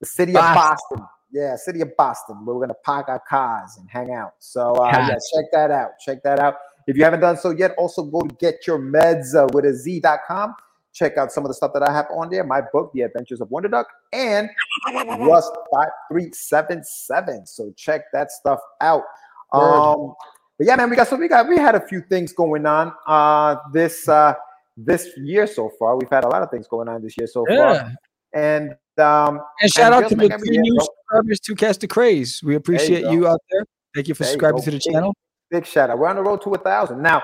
The 0.00 0.06
city 0.06 0.32
Boston. 0.32 0.50
of 0.50 1.00
Boston. 1.00 1.08
Yeah, 1.32 1.56
city 1.56 1.80
of 1.80 1.96
Boston, 1.96 2.44
where 2.44 2.56
we're 2.56 2.62
gonna 2.66 2.74
park 2.84 3.08
our 3.08 3.20
cars 3.20 3.76
and 3.78 3.88
hang 3.88 4.12
out. 4.12 4.34
So 4.38 4.74
uh, 4.74 5.04
yeah, 5.08 5.16
check 5.34 5.44
that 5.52 5.70
out. 5.70 5.92
Check 6.04 6.22
that 6.24 6.38
out. 6.38 6.56
If 6.86 6.96
you 6.96 7.04
haven't 7.04 7.20
done 7.20 7.36
so 7.36 7.50
yet, 7.50 7.74
also 7.78 8.02
go 8.02 8.22
to 8.22 8.34
get 8.36 8.66
your 8.66 8.78
meds 8.78 9.34
uh, 9.36 9.46
with 9.52 9.64
a 9.64 9.74
Z.com. 9.74 10.54
Check 10.92 11.16
out 11.16 11.30
some 11.30 11.44
of 11.44 11.48
the 11.48 11.54
stuff 11.54 11.72
that 11.74 11.88
I 11.88 11.92
have 11.92 12.06
on 12.12 12.30
there. 12.30 12.42
My 12.42 12.62
book, 12.72 12.90
The 12.94 13.02
Adventures 13.02 13.40
of 13.40 13.50
Wonder 13.50 13.68
Duck, 13.68 13.86
and 14.12 14.48
Rust 15.18 15.52
5377. 15.72 17.46
So 17.46 17.72
check 17.76 18.10
that 18.12 18.32
stuff 18.32 18.58
out. 18.80 19.04
Um, 19.52 20.14
but 20.58 20.66
yeah, 20.66 20.76
man, 20.76 20.90
we 20.90 20.96
got 20.96 21.08
so 21.08 21.16
we 21.16 21.28
got 21.28 21.48
we 21.48 21.56
had 21.56 21.74
a 21.74 21.80
few 21.80 22.02
things 22.02 22.32
going 22.32 22.66
on 22.66 22.92
uh 23.06 23.56
this 23.72 24.08
uh 24.08 24.34
this 24.76 25.08
year 25.16 25.46
so 25.46 25.70
far. 25.78 25.96
We've 25.96 26.10
had 26.10 26.24
a 26.24 26.28
lot 26.28 26.42
of 26.42 26.50
things 26.50 26.68
going 26.68 26.88
on 26.88 27.02
this 27.02 27.16
year 27.16 27.26
so 27.26 27.46
Yeah. 27.48 27.56
far. 27.56 27.92
And 28.34 28.70
um 28.98 29.40
And 29.62 29.70
shout 29.72 29.92
out 29.92 30.08
to 30.08 30.14
the 30.14 30.28
three 30.28 30.58
new 30.58 30.78
subscribers 31.10 31.40
to 31.40 31.54
Catch 31.54 31.78
the 31.78 31.88
Craze. 31.88 32.40
We 32.42 32.54
appreciate 32.54 33.02
go. 33.02 33.12
you 33.12 33.26
out 33.28 33.40
there. 33.50 33.64
Thank 33.94 34.08
you 34.08 34.14
for 34.14 34.22
There 34.22 34.32
subscribing 34.32 34.58
go. 34.60 34.64
to 34.64 34.70
the 34.70 34.76
Big- 34.84 34.92
channel. 34.92 35.14
big 35.50 35.66
shout 35.66 35.90
out. 35.90 35.98
We're 35.98 36.08
on 36.08 36.16
the 36.16 36.22
road 36.22 36.42
to 36.42 36.50
a 36.54 36.58
thousand. 36.58 37.02
Now, 37.02 37.22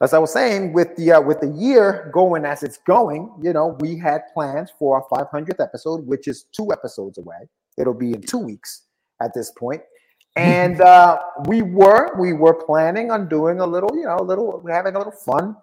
as 0.00 0.12
I 0.12 0.18
was 0.18 0.32
saying, 0.32 0.72
with 0.72 0.94
the 0.96 1.12
uh, 1.12 1.20
with 1.20 1.40
the 1.40 1.48
year 1.48 2.10
going 2.12 2.44
as 2.44 2.62
it's 2.64 2.78
going, 2.78 3.32
you 3.40 3.52
know, 3.52 3.76
we 3.80 3.96
had 3.96 4.22
plans 4.34 4.70
for 4.78 4.96
our 5.12 5.26
500th 5.28 5.60
episode, 5.60 6.04
which 6.06 6.26
is 6.26 6.44
two 6.52 6.72
episodes 6.72 7.18
away. 7.18 7.48
It'll 7.78 7.94
be 7.94 8.12
in 8.12 8.20
two 8.22 8.38
weeks 8.38 8.82
at 9.20 9.32
this 9.34 9.50
point. 9.50 9.82
And 10.34 10.80
uh, 10.80 11.18
we 11.46 11.60
were 11.60 12.18
we 12.18 12.32
were 12.32 12.54
planning 12.54 13.10
on 13.10 13.28
doing 13.28 13.60
a 13.60 13.66
little, 13.66 13.90
you 13.94 14.04
know, 14.04 14.16
a 14.18 14.24
little 14.24 14.64
having 14.66 14.94
a 14.94 14.98
little 14.98 15.12
fun, 15.12 15.54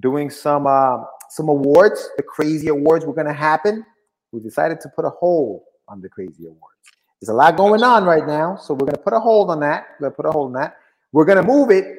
doing 0.00 0.30
some 0.30 0.66
uh, 0.66 1.04
some 1.28 1.50
awards. 1.50 2.08
The 2.16 2.22
crazy 2.22 2.68
awards 2.68 3.04
were 3.04 3.12
going 3.12 3.26
to 3.26 3.34
happen. 3.34 3.84
We 4.32 4.40
decided 4.40 4.80
to 4.80 4.88
put 4.96 5.04
a 5.04 5.10
hold 5.10 5.60
on 5.88 6.00
the 6.00 6.08
crazy 6.08 6.46
awards. 6.46 6.74
There's 7.20 7.30
a 7.30 7.34
lot 7.34 7.56
going 7.56 7.82
on 7.82 8.04
right 8.04 8.26
now, 8.26 8.56
so 8.56 8.74
we're 8.74 8.86
going 8.86 8.92
to 8.92 8.98
put 9.02 9.12
a 9.12 9.18
hold 9.20 9.50
on 9.50 9.60
that. 9.60 9.88
We're 9.98 10.08
going 10.08 10.12
to 10.12 10.16
put 10.16 10.26
a 10.26 10.30
hold 10.32 10.46
on 10.48 10.52
that. 10.60 10.76
We're 11.12 11.24
going 11.24 11.38
to 11.38 11.42
move 11.42 11.70
it 11.70 11.94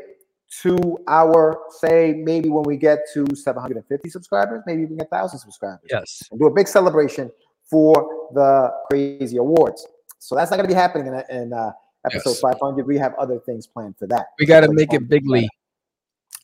to 0.61 0.97
our 1.07 1.59
say 1.69 2.13
maybe 2.17 2.49
when 2.49 2.63
we 2.63 2.77
get 2.77 2.99
to 3.13 3.25
750 3.35 4.09
subscribers, 4.09 4.63
maybe 4.65 4.81
even 4.83 4.99
a 5.01 5.05
thousand 5.05 5.39
subscribers 5.39 5.87
Yes. 5.91 6.23
and 6.31 6.39
do 6.39 6.47
a 6.47 6.51
big 6.53 6.67
celebration 6.67 7.29
for 7.69 8.29
the 8.33 8.71
crazy 8.89 9.37
awards. 9.37 9.85
So 10.19 10.35
that's 10.35 10.49
not 10.51 10.57
going 10.57 10.67
to 10.67 10.73
be 10.73 10.79
happening 10.79 11.07
in, 11.07 11.35
in 11.37 11.53
uh, 11.53 11.71
episode 12.05 12.31
Yes. 12.31 12.39
500. 12.39 12.87
We 12.87 12.97
have 12.97 13.13
other 13.15 13.39
things 13.39 13.67
planned 13.67 13.97
for 13.97 14.07
that. 14.07 14.27
We 14.39 14.45
got 14.45 14.61
to 14.61 14.71
make 14.73 14.93
it 14.93 15.07
bigly. 15.07 15.47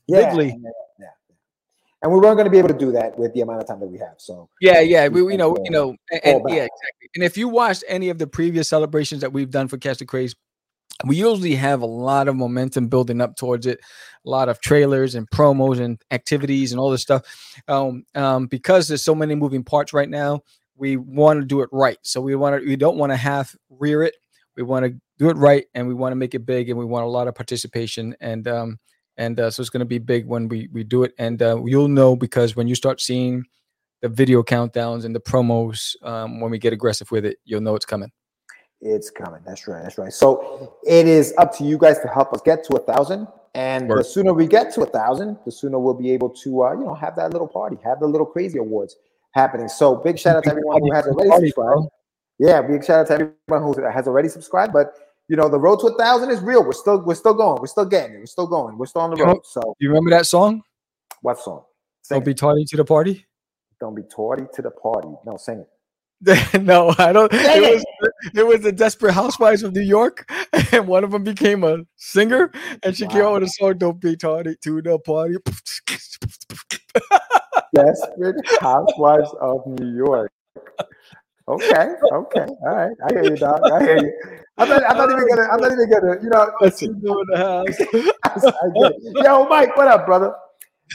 Yeah, 0.07 0.29
bigly. 0.29 0.49
and, 0.51 0.65
uh, 0.65 0.69
yeah, 0.99 1.05
yeah. 1.29 1.35
And 2.05 2.13
we 2.13 2.19
weren't 2.19 2.37
going 2.37 2.45
to 2.45 2.51
be 2.51 2.59
able 2.59 2.67
to 2.67 2.77
do 2.77 2.91
that 2.91 3.17
with 3.17 3.33
the 3.33 3.41
amount 3.41 3.61
of 3.61 3.67
time 3.67 3.79
that 3.79 3.87
we 3.87 3.97
have. 3.97 4.13
So 4.17 4.47
Yeah, 4.61 4.79
yeah. 4.79 5.07
We, 5.07 5.21
you 5.21 5.37
know, 5.37 5.57
you 5.63 5.71
know, 5.71 5.95
and, 6.11 6.21
and- 6.23 6.41
yeah, 6.49 6.65
exactly. 6.65 7.09
And 7.15 7.23
if 7.23 7.35
you 7.35 7.49
watched 7.49 7.83
any 7.87 8.09
of 8.09 8.19
the 8.19 8.27
previous 8.27 8.69
celebrations 8.69 9.21
that 9.21 9.33
we've 9.33 9.49
done 9.49 9.67
for 9.67 9.77
Catch 9.79 9.97
the 9.97 10.05
Craze, 10.05 10.35
we 11.03 11.15
usually 11.15 11.55
have 11.55 11.81
a 11.81 11.87
lot 11.87 12.27
of 12.27 12.35
momentum 12.35 12.89
building 12.89 13.21
up 13.21 13.37
towards 13.37 13.65
it, 13.65 13.79
a 14.23 14.29
lot 14.29 14.49
of 14.49 14.61
trailers 14.61 15.15
and 15.15 15.27
promos 15.31 15.79
and 15.79 15.99
activities 16.11 16.71
and 16.71 16.79
all 16.79 16.91
this 16.91 17.01
stuff. 17.01 17.23
Um, 17.67 18.03
um, 18.13 18.45
because 18.45 18.87
there's 18.87 19.03
so 19.03 19.15
many 19.15 19.33
moving 19.33 19.63
parts 19.63 19.91
right 19.91 20.07
now, 20.07 20.41
we 20.77 20.97
want 20.97 21.39
to 21.39 21.45
do 21.47 21.61
it 21.61 21.69
right. 21.71 21.97
So 22.03 22.21
we 22.21 22.35
want 22.35 22.61
to, 22.61 22.67
we 22.67 22.75
don't 22.75 22.97
want 22.97 23.13
to 23.13 23.17
half 23.17 23.55
rear 23.71 24.03
it. 24.03 24.13
We 24.55 24.61
want 24.61 24.85
to 24.85 24.95
do 25.17 25.31
it 25.31 25.37
right, 25.37 25.65
and 25.73 25.87
we 25.87 25.95
want 25.95 26.11
to 26.11 26.17
make 26.17 26.35
it 26.35 26.45
big, 26.45 26.69
and 26.69 26.77
we 26.77 26.85
want 26.85 27.03
a 27.03 27.09
lot 27.09 27.27
of 27.27 27.33
participation. 27.33 28.15
And 28.21 28.47
um, 28.47 28.77
and 29.17 29.39
uh, 29.39 29.49
so 29.51 29.61
it's 29.61 29.69
going 29.69 29.79
to 29.79 29.85
be 29.85 29.97
big 29.97 30.25
when 30.25 30.47
we 30.47 30.69
we 30.71 30.83
do 30.83 31.03
it, 31.03 31.13
and 31.17 31.41
uh, 31.41 31.61
you'll 31.65 31.87
know 31.87 32.15
because 32.15 32.55
when 32.55 32.67
you 32.67 32.75
start 32.75 33.01
seeing 33.01 33.43
the 34.01 34.09
video 34.09 34.43
countdowns 34.43 35.05
and 35.05 35.15
the 35.15 35.19
promos 35.19 35.95
um, 36.03 36.39
when 36.39 36.51
we 36.51 36.59
get 36.59 36.73
aggressive 36.73 37.09
with 37.11 37.25
it, 37.25 37.37
you'll 37.45 37.61
know 37.61 37.75
it's 37.75 37.85
coming. 37.85 38.11
it's 38.81 39.09
coming. 39.09 39.41
That's 39.45 39.67
right. 39.67 39.81
That's 39.81 39.97
right. 39.97 40.13
So 40.13 40.77
it 40.85 41.07
is 41.07 41.33
up 41.37 41.55
to 41.57 41.63
you 41.63 41.77
guys 41.77 41.99
to 41.99 42.07
help 42.07 42.33
us 42.33 42.41
get 42.41 42.63
to 42.65 42.75
a 42.75 42.79
thousand. 42.79 43.27
And 43.55 43.89
the 43.89 44.03
sooner 44.03 44.33
we 44.33 44.47
get 44.47 44.73
to 44.73 44.81
a 44.81 44.85
thousand, 44.85 45.37
the 45.45 45.51
sooner 45.51 45.79
we'll 45.79 45.93
be 45.93 46.11
able 46.11 46.29
to, 46.29 46.63
uh, 46.63 46.73
you 46.73 46.83
know, 46.83 46.93
have 46.93 47.15
that 47.15 47.31
little 47.31 47.47
party, 47.47 47.77
have 47.85 48.01
the 48.01 48.05
little 48.05 48.25
crazy 48.25 48.57
awards 48.57 48.97
happening. 49.31 49.69
So 49.69 49.95
big 49.95 50.19
shout 50.19 50.35
out 50.35 50.43
to 50.43 50.49
everyone 50.49 50.81
who 50.81 50.91
has 50.93 51.07
already 51.07 51.47
subscribed. 51.47 51.87
Yeah, 52.37 52.61
big 52.61 52.83
shout 52.83 52.99
out 52.99 53.07
to 53.07 53.13
everyone 53.47 53.73
who 53.73 53.89
has 53.89 54.07
already 54.07 54.27
subscribed. 54.27 54.73
But 54.73 54.93
you 55.27 55.35
know, 55.35 55.49
the 55.49 55.59
road 55.59 55.79
to 55.79 55.87
a 55.87 55.97
thousand 55.97 56.31
is 56.31 56.41
real. 56.41 56.63
We're 56.63 56.73
still 56.73 57.01
we're 57.03 57.15
still 57.15 57.33
going. 57.33 57.59
We're 57.61 57.67
still 57.67 57.85
getting 57.85 58.15
it. 58.15 58.19
We're 58.19 58.25
still 58.25 58.47
going. 58.47 58.77
We're 58.77 58.85
still 58.85 59.01
on 59.01 59.11
the 59.11 59.23
road. 59.23 59.45
So 59.45 59.75
You 59.79 59.89
remember 59.89 60.11
that 60.11 60.25
song? 60.25 60.61
what 61.21 61.39
song? 61.39 61.63
Sing 62.03 62.17
Don't 62.17 62.23
it. 62.23 62.25
be 62.25 62.33
tardy 62.35 62.65
to 62.65 62.77
the 62.77 62.85
party. 62.85 63.25
Don't 63.79 63.95
be 63.95 64.03
tardy 64.03 64.43
to 64.53 64.61
the 64.61 64.71
party. 64.71 65.09
No, 65.25 65.37
sing 65.37 65.59
it. 65.59 65.67
no, 66.61 66.93
I 66.97 67.11
don't. 67.11 67.31
It 67.33 67.61
was 67.61 67.83
it 68.33 68.47
was 68.47 68.61
the 68.61 68.71
Desperate 68.71 69.13
Housewives 69.13 69.63
of 69.63 69.73
New 69.73 69.81
York, 69.81 70.29
and 70.71 70.87
one 70.87 71.03
of 71.03 71.11
them 71.11 71.23
became 71.23 71.63
a 71.63 71.79
singer, 71.97 72.51
and 72.83 72.95
she 72.95 73.05
came 73.07 73.23
out 73.23 73.33
with 73.33 73.43
a 73.43 73.47
song. 73.47 73.77
Don't 73.77 73.99
be 73.99 74.15
tardy 74.15 74.55
to 74.63 74.81
the 74.81 74.97
party. 74.99 75.35
Desperate 77.75 78.35
Housewives 78.61 79.33
of 79.41 79.65
New 79.67 79.93
York. 79.95 80.31
Okay, 81.47 81.87
okay, 82.11 82.45
all 82.63 82.75
right. 82.75 82.91
I 83.05 83.11
hear 83.13 83.29
you, 83.29 83.37
dog. 83.37 83.61
I 83.71 83.83
hear 83.83 83.97
you. 83.99 84.13
I'm 84.57 84.67
not, 84.67 84.83
I'm 84.89 84.97
not 84.97 85.11
even 85.11 85.27
gonna. 85.27 85.47
I'm 85.51 85.61
not 85.61 85.71
even 85.71 85.89
gonna. 85.89 86.23
You 86.23 86.29
know, 86.29 86.51
he 86.79 86.87
doing 86.87 86.97
in 87.05 87.25
the 87.29 87.37
house? 87.37 87.77
I. 89.23 89.23
Yo, 89.23 89.47
Mike, 89.47 89.77
what 89.77 89.87
up, 89.87 90.07
brother? 90.07 90.33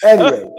Anyway, 0.03 0.51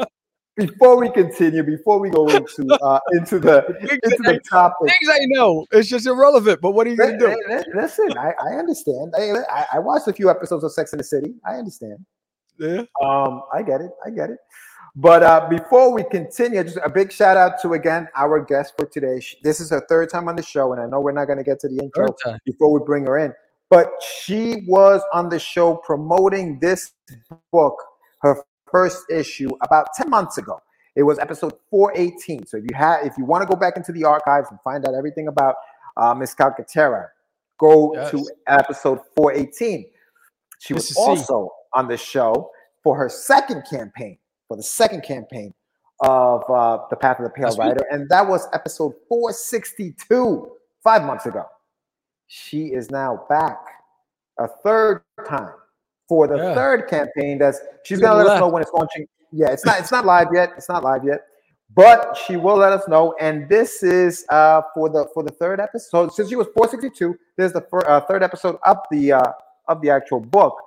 before 0.55 0.97
we 0.97 1.09
continue, 1.11 1.63
before 1.63 1.99
we 1.99 2.09
go 2.09 2.29
into 2.29 2.77
uh 2.81 2.99
into 3.11 3.39
the 3.39 3.65
into 4.03 4.23
the 4.23 4.39
topic, 4.49 4.87
Things 4.87 5.11
I 5.11 5.25
know, 5.25 5.65
it's 5.71 5.89
just 5.89 6.07
irrelevant. 6.07 6.61
But 6.61 6.71
what 6.71 6.87
are 6.87 6.91
you 6.91 6.95
gonna 6.95 7.17
do? 7.17 7.27
li- 7.27 7.43
li- 7.49 7.63
listen, 7.75 8.17
I, 8.17 8.31
I 8.41 8.55
understand. 8.55 9.13
I 9.17 9.65
I 9.73 9.79
watched 9.79 10.07
a 10.07 10.13
few 10.13 10.29
episodes 10.29 10.63
of 10.63 10.71
Sex 10.71 10.93
in 10.93 10.99
the 10.99 11.03
City. 11.03 11.33
I 11.45 11.55
understand. 11.55 11.97
Yeah. 12.59 12.83
Um, 13.03 13.41
I 13.53 13.61
get 13.63 13.81
it. 13.81 13.91
I 14.05 14.09
get 14.09 14.29
it. 14.29 14.37
But 14.95 15.23
uh, 15.23 15.47
before 15.49 15.93
we 15.93 16.03
continue, 16.03 16.63
just 16.63 16.77
a 16.83 16.89
big 16.89 17.11
shout 17.11 17.37
out 17.37 17.61
to 17.61 17.73
again 17.73 18.09
our 18.15 18.43
guest 18.43 18.73
for 18.77 18.85
today. 18.85 19.21
This 19.41 19.59
is 19.61 19.69
her 19.69 19.85
third 19.87 20.09
time 20.09 20.27
on 20.27 20.35
the 20.35 20.43
show, 20.43 20.73
and 20.73 20.81
I 20.81 20.85
know 20.85 20.99
we're 20.99 21.13
not 21.13 21.25
going 21.25 21.37
to 21.37 21.43
get 21.45 21.59
to 21.61 21.69
the 21.69 21.79
intro 21.81 22.07
before 22.45 22.71
we 22.77 22.81
bring 22.85 23.05
her 23.05 23.17
in. 23.17 23.33
But 23.69 23.89
she 24.21 24.63
was 24.67 25.01
on 25.13 25.29
the 25.29 25.39
show 25.39 25.75
promoting 25.75 26.59
this 26.59 26.91
book, 27.53 27.81
her 28.19 28.43
first 28.69 29.09
issue, 29.09 29.49
about 29.61 29.87
10 29.95 30.09
months 30.09 30.37
ago. 30.37 30.59
It 30.97 31.03
was 31.03 31.19
episode 31.19 31.53
418. 31.69 32.45
So 32.47 32.57
if 32.57 32.63
you 32.69 32.75
have 32.75 33.05
if 33.05 33.13
you 33.17 33.23
want 33.23 33.43
to 33.43 33.47
go 33.47 33.57
back 33.57 33.77
into 33.77 33.93
the 33.93 34.03
archives 34.03 34.49
and 34.51 34.59
find 34.61 34.85
out 34.85 34.93
everything 34.93 35.29
about 35.29 35.55
uh, 35.95 36.13
Miss 36.13 36.35
Calcaterra, 36.35 37.07
go 37.57 37.93
Yes. 37.95 38.11
to 38.11 38.25
episode 38.47 38.99
418. 39.15 39.85
She 40.59 40.73
was 40.73 40.93
also 40.97 41.49
on 41.73 41.87
the 41.87 41.95
show 41.95 42.51
for 42.83 42.97
her 42.97 43.07
second 43.07 43.63
campaign, 43.69 44.17
for 44.51 44.57
the 44.57 44.63
second 44.63 45.01
campaign 45.01 45.53
of 46.01 46.43
uh, 46.49 46.79
The 46.89 46.97
Path 46.97 47.19
of 47.19 47.23
the 47.23 47.29
Pale 47.29 47.45
That's. 47.45 47.57
Rider, 47.57 47.85
and 47.89 48.09
that 48.09 48.27
was 48.27 48.49
episode 48.51 48.93
462, 49.07 50.51
five 50.83 51.05
months 51.05 51.25
ago. 51.25 51.45
She 52.27 52.65
is 52.73 52.91
now 52.91 53.25
back 53.29 53.59
a 54.39 54.49
third 54.49 55.03
time 55.25 55.53
for 56.09 56.27
the 56.27 56.35
Yeah. 56.35 56.53
third 56.53 56.89
campaign. 56.89 57.37
That's 57.37 57.61
she's 57.85 57.99
Good 57.99 58.03
gonna 58.07 58.17
let 58.25 58.27
us 58.27 58.39
know 58.41 58.49
when 58.49 58.61
it's 58.61 58.73
launching. 58.73 59.07
Yeah, 59.31 59.51
it's 59.51 59.65
not 59.65 59.79
it's 59.79 59.91
not 59.91 60.03
live 60.05 60.27
yet. 60.33 60.51
It's 60.57 60.67
not 60.67 60.83
live 60.83 61.05
yet, 61.05 61.21
but 61.73 62.17
she 62.17 62.35
will 62.35 62.57
let 62.57 62.73
us 62.73 62.85
know. 62.89 63.15
And 63.21 63.47
this 63.47 63.83
is 63.83 64.25
uh 64.27 64.63
for 64.73 64.89
the 64.89 65.07
for 65.13 65.23
the 65.23 65.31
third 65.31 65.61
episode. 65.61 66.11
Since 66.13 66.27
she 66.27 66.35
was 66.35 66.47
462, 66.47 67.17
there's 67.37 67.53
the 67.53 67.61
fir- 67.61 67.87
uh, 67.87 68.01
third 68.01 68.21
episode 68.21 68.57
of 68.65 68.79
the 68.91 69.13
uh 69.13 69.31
of 69.69 69.81
the 69.81 69.89
actual 69.89 70.19
book. 70.19 70.57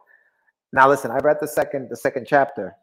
Now 0.72 0.88
listen, 0.88 1.10
I 1.10 1.18
read 1.18 1.36
the 1.38 1.48
second 1.48 1.90
the 1.90 1.96
second 1.96 2.26
chapter. 2.26 2.74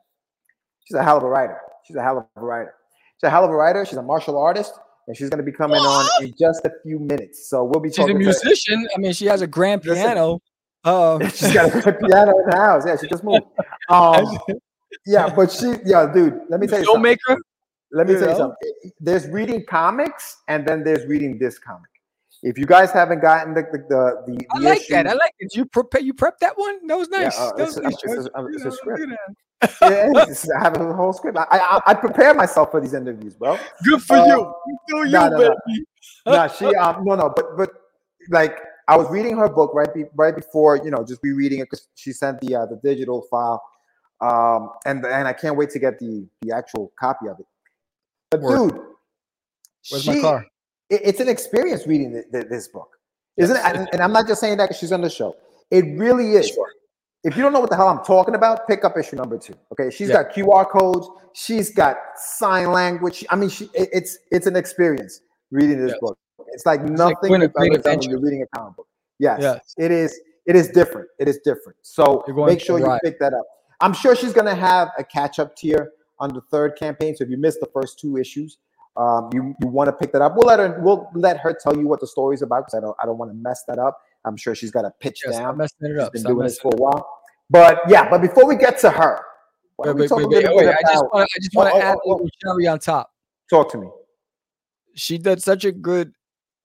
She's 0.86 0.96
a 0.96 1.04
hell 1.04 1.18
of 1.18 1.24
a 1.24 1.30
writer. 1.30 1.58
She's 1.86 1.96
a 1.96 2.02
hell 2.04 2.18
of 2.18 2.26
a 2.36 2.46
writer. 2.46 2.74
She's 3.18 3.28
a 3.28 3.30
hell 3.30 3.44
of 3.44 3.52
a 3.52 3.56
writer. 3.56 3.86
She's 3.86 3.98
a 3.98 4.02
martial 4.04 4.38
artist, 4.38 4.74
and 5.08 5.16
she's 5.16 5.30
going 5.30 5.38
to 5.44 5.44
be 5.44 5.52
coming 5.52 5.80
on 5.80 6.08
in 6.24 6.34
just 6.40 6.66
a 6.66 6.72
few 6.84 7.00
minutes. 7.00 7.50
So 7.50 7.64
we'll 7.64 7.80
be 7.80 7.90
She's 7.90 8.00
a 8.00 8.02
talking. 8.02 8.18
to- 8.20 8.24
musician. 8.24 8.88
I 8.96 9.00
mean, 9.00 9.14
she 9.14 9.26
has 9.28 9.42
a 9.42 9.48
grand 9.48 9.84
piano. 9.84 10.40
Uh, 10.84 11.20
she's 11.30 11.54
got 11.54 11.70
a 11.76 11.94
piano 11.94 12.32
in 12.40 12.50
the 12.50 12.56
house. 12.58 12.84
Yeah, 12.86 12.98
she 13.00 13.08
just 13.08 13.24
moved. 13.24 13.46
Um, 13.90 14.26
yeah, 15.06 15.30
but 15.34 15.52
she, 15.52 15.76
yeah, 15.86 16.12
dude. 16.12 16.42
Let 16.50 16.60
me 16.60 16.66
tell 16.68 16.80
you 16.80 16.86
something. 16.86 17.16
filmmaker. 17.30 17.38
Let 17.92 18.08
me 18.08 18.14
you 18.14 18.20
tell 18.20 18.30
you 18.32 18.36
something. 18.38 18.72
There's 19.00 19.28
reading 19.28 19.64
comics, 19.70 20.38
and 20.48 20.66
then 20.68 20.84
there's 20.84 21.06
reading 21.06 21.38
this 21.38 21.60
comic. 21.60 21.91
If 22.44 22.58
you 22.58 22.66
guys 22.66 22.92
haven't 22.92 23.22
gotten 23.22 23.54
the 23.54 23.62
the 23.72 23.78
the, 23.88 24.34
the, 24.34 24.46
I 24.56 24.58
like 24.60 24.88
that. 24.88 25.06
I 25.08 25.14
like 25.14 25.34
it. 25.40 25.56
You 25.56 25.66
prep. 25.66 25.88
You 26.02 26.14
prep 26.14 26.40
that 26.40 26.58
one. 26.58 26.88
That 26.88 26.98
was 26.98 27.08
nice. 27.10 27.38
uh, 27.38 27.52
that 27.56 27.68
it's 27.68 27.76
was 27.76 27.78
a- 27.78 27.82
nice. 27.84 27.94
it's 27.94 28.04
a- 28.04 28.30
George. 28.36 28.56
it's 28.56 28.66
a 28.66 28.72
script. 28.72 29.02
yeah, 29.82 30.10
it's- 30.24 30.50
I 30.50 30.60
have 30.64 30.76
a 30.82 30.92
whole 30.94 31.14
script. 31.14 31.38
I, 31.38 31.46
I 31.52 31.82
I 31.92 31.94
prepare 31.94 32.34
myself 32.34 32.72
for 32.72 32.82
these 32.82 32.96
interviews, 32.96 33.36
bro. 33.36 33.60
Good 33.84 34.02
for 34.02 34.18
Uh, 34.18 34.26
you. 34.26 34.54
You 34.68 34.78
do 34.88 34.98
you, 35.06 35.12
no, 35.12 35.28
no, 35.30 35.38
no. 35.38 35.56
baby. 35.68 35.86
no, 36.26 36.48
she 36.48 36.66
um 36.76 37.04
no 37.06 37.16
no, 37.16 37.32
but 37.36 37.56
but 37.58 37.70
like 38.30 38.58
I 38.88 38.98
was 38.98 39.08
reading 39.12 39.38
her 39.38 39.48
book 39.48 39.72
right 39.76 39.94
be, 39.94 40.06
right 40.16 40.36
before 40.36 40.78
you 40.78 40.90
know 40.90 41.04
just 41.06 41.22
rereading 41.22 41.60
it 41.60 41.66
because 41.70 41.88
she 41.94 42.12
sent 42.12 42.42
the 42.42 42.56
uh, 42.56 42.66
the 42.66 42.78
digital 42.84 43.22
file, 43.30 43.62
um 44.20 44.72
and 44.88 45.06
and 45.06 45.28
I 45.28 45.34
can't 45.34 45.56
wait 45.56 45.70
to 45.72 45.80
get 45.80 46.00
the 46.00 46.28
the 46.42 46.52
actual 46.56 46.92
copy 47.00 47.28
of 47.28 47.40
it. 47.40 47.46
But 48.32 48.42
Word. 48.42 48.70
dude, 48.72 48.80
Where's 49.92 50.04
she- 50.04 50.16
my 50.16 50.22
car? 50.22 50.46
It- 50.92 51.02
it's 51.04 51.20
an 51.20 51.30
experience 51.30 51.88
reading 51.88 52.12
th- 52.12 52.26
th- 52.32 52.48
this 52.50 52.68
book, 52.68 52.98
isn't 53.38 53.56
Yes. 53.56 53.66
it? 53.74 53.78
And, 53.78 53.90
and 53.94 54.02
I'm 54.02 54.12
not 54.14 54.28
just 54.28 54.40
saying 54.42 54.58
that 54.58 54.66
because 54.66 54.78
she's 54.80 54.92
on 54.92 55.02
the 55.02 55.10
show. 55.10 55.36
It 55.70 55.86
really 55.98 56.34
is. 56.34 56.50
Sure. 56.50 56.68
If 57.24 57.36
you 57.38 57.44
don't 57.44 57.54
know 57.54 57.60
what 57.60 57.70
the 57.70 57.76
hell 57.76 57.88
I'm 57.88 58.04
talking 58.04 58.36
about, 58.36 58.68
pick 58.68 58.84
up 58.84 58.98
issue 58.98 59.16
number 59.16 59.38
two. 59.38 59.54
Okay, 59.72 59.90
she's 59.92 60.10
Yeah. 60.10 60.24
got 60.24 60.34
QR 60.34 60.66
codes. 60.66 61.08
She's 61.34 61.74
got 61.74 61.98
sign 62.16 62.72
language. 62.72 63.26
I 63.30 63.36
mean, 63.36 63.50
she 63.50 63.66
it- 63.74 63.90
it's 63.94 64.18
it's 64.32 64.48
an 64.48 64.56
experience 64.56 65.22
reading 65.52 65.80
this 65.80 65.92
Yes. 65.92 66.00
book. 66.00 66.18
It's 66.48 66.66
like 66.66 66.82
like 66.82 66.90
nothing 66.92 67.16
doing 67.30 67.42
a 67.42 67.46
you've 67.46 67.56
ever 67.74 67.78
done 67.78 68.00
when 68.00 68.10
you're 68.10 68.20
reading 68.20 68.42
a 68.44 68.58
comic 68.58 68.76
book. 68.76 68.88
Yes, 69.20 69.40
Yes. 69.42 69.74
it 69.78 69.92
is. 69.92 70.20
it 70.48 70.56
is 70.56 70.70
different. 70.70 71.08
It 71.20 71.28
is 71.30 71.38
different. 71.46 71.78
So 71.84 72.24
make 72.36 72.60
sure 72.60 72.80
you 72.80 72.98
pick 73.04 73.20
that 73.20 73.34
up. 73.34 73.46
I'm 73.80 73.94
sure 73.94 74.16
she's 74.16 74.34
going 74.34 74.48
to 74.48 74.56
have 74.56 74.90
a 74.98 75.04
catch 75.04 75.38
up 75.38 75.56
tier 75.56 75.92
on 76.20 76.34
the 76.34 76.42
third 76.50 76.76
campaign. 76.76 77.16
So 77.16 77.24
if 77.24 77.30
you 77.30 77.38
missed 77.38 77.60
the 77.60 77.68
first 77.68 78.00
two 78.00 78.18
issues, 78.18 78.58
um, 78.98 79.30
you 79.34 79.56
you 79.62 79.68
want 79.68 79.88
to 79.88 79.94
pick 79.94 80.12
that 80.14 80.22
up. 80.22 80.36
We'll 80.36 80.48
let 80.48 80.60
her 80.60 80.80
we'll 80.82 81.10
let 81.16 81.38
her 81.40 81.54
tell 81.62 81.76
you 81.78 81.88
what 81.88 82.00
the 82.00 82.08
story's 82.08 82.42
about 82.42 82.62
because 82.66 82.76
I 82.76 82.82
don't 82.82 82.96
I 83.02 83.06
don't 83.06 83.18
want 83.18 83.32
to 83.32 83.36
mess 83.36 83.64
that 83.68 83.80
up. 83.80 84.00
I'm 84.26 84.38
sure 84.38 84.54
she's 84.54 84.72
got 84.72 84.86
a 84.86 84.92
pitch 85.00 85.20
stop 85.20 85.34
down. 85.34 85.58
messing 85.58 85.78
it 85.82 85.90
She's 85.94 86.00
up. 86.02 86.14
been 86.14 86.22
Stop 86.22 86.32
doing 86.34 86.44
this 86.46 86.60
for 86.60 86.72
a 86.74 86.78
while. 86.78 87.10
But 87.50 87.82
yeah, 87.88 88.10
but 88.10 88.22
before 88.22 88.46
we 88.48 88.56
get 88.56 88.78
to 88.80 88.92
her, 88.92 89.22
Wait, 89.78 89.96
wait, 89.96 90.12
wait, 90.12 90.28
wait, 90.28 90.56
wait, 90.56 90.68
I 90.68 90.78
just 90.92 91.04
want 91.12 91.24
I 91.24 91.40
just 91.40 91.56
want 91.56 91.70
to 91.70 91.76
Oh, 91.76 91.78
oh, 91.78 91.82
add 91.82 91.96
a 91.96 92.00
oh, 92.06 92.10
little 92.12 92.30
cherry 92.44 92.68
on 92.68 92.78
top. 92.80 93.10
talk 93.50 93.72
to 93.72 93.78
me. 93.80 93.88
She 94.96 95.18
did 95.18 95.42
such 95.42 95.66
a 95.66 95.72
good 95.72 96.14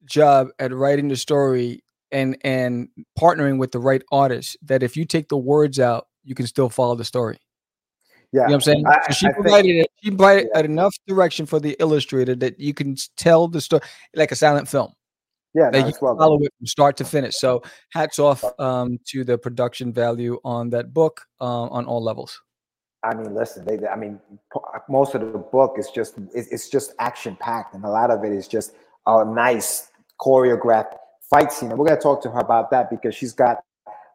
job 0.05 0.49
at 0.59 0.73
writing 0.75 1.09
the 1.09 1.17
story 1.17 1.83
and 2.13 2.37
and 2.45 2.89
partnering 3.19 3.59
with 3.59 3.73
the 3.73 3.79
right 3.79 4.03
artist 4.13 4.57
that 4.63 4.83
if 4.83 4.97
you 4.97 5.05
take 5.05 5.29
the 5.29 5.37
words 5.39 5.79
out, 5.81 6.09
you 6.25 6.35
can 6.35 6.47
still 6.47 6.69
follow 6.69 6.95
the 6.95 7.05
story. 7.05 7.39
Yeah, 8.37 8.43
You 8.43 8.49
know 8.49 8.53
what 8.53 8.55
I'm 8.55 8.61
saying? 8.61 8.87
I- 8.87 9.13
she 9.13 9.27
think- 9.27 9.37
provided 9.37 9.75
it. 9.83 9.91
She 10.03 10.11
provided 10.11 10.49
Yeah. 10.55 10.61
enough 10.73 10.95
direction 11.07 11.45
for 11.47 11.59
the 11.67 11.75
illustrator 11.85 12.35
that 12.37 12.55
you 12.61 12.75
can 12.75 12.97
tell 13.17 13.49
the 13.49 13.61
story 13.67 13.83
like 14.15 14.31
a 14.33 14.37
silent 14.37 14.69
film. 14.69 14.91
yeah, 15.55 15.71
that 15.71 15.81
no, 15.81 15.87
you 15.87 15.93
can 15.95 16.01
well 16.03 16.15
done. 16.15 16.23
follow 16.25 16.39
it 16.43 16.53
from 16.59 16.67
start 16.67 16.95
to 16.99 17.05
finish. 17.05 17.35
So 17.39 17.63
hats 17.99 18.19
off 18.19 18.45
um, 18.61 18.99
to 19.11 19.25
the 19.25 19.39
production 19.39 19.91
value 19.91 20.39
on 20.45 20.69
that 20.75 20.93
book 20.93 21.15
um, 21.41 21.67
on 21.77 21.87
all 21.87 22.03
levels. 22.11 22.33
I 23.09 23.15
mean, 23.15 23.33
listen, 23.35 23.65
they, 23.65 23.79
I 23.89 23.97
mean, 23.97 24.21
most 24.91 25.15
of 25.15 25.21
the 25.33 25.39
book 25.39 25.77
is 25.79 25.89
just 25.99 26.13
it's, 26.35 26.49
it's 26.55 26.69
just 26.69 26.93
action 26.99 27.37
packed, 27.41 27.75
and 27.75 27.85
a 27.85 27.89
lot 28.01 28.11
of 28.11 28.23
it 28.25 28.33
is 28.33 28.47
just 28.49 28.73
a 29.07 29.25
nice 29.25 29.91
choreographed 30.21 30.95
fight 31.31 31.51
scene. 31.53 31.71
And 31.71 31.79
we're 31.79 31.87
gonna 31.87 32.01
talk 32.01 32.21
to 32.25 32.31
her 32.31 32.41
about 32.41 32.71
that 32.73 32.91
because 32.91 33.15
she's 33.15 33.33
got 33.33 33.57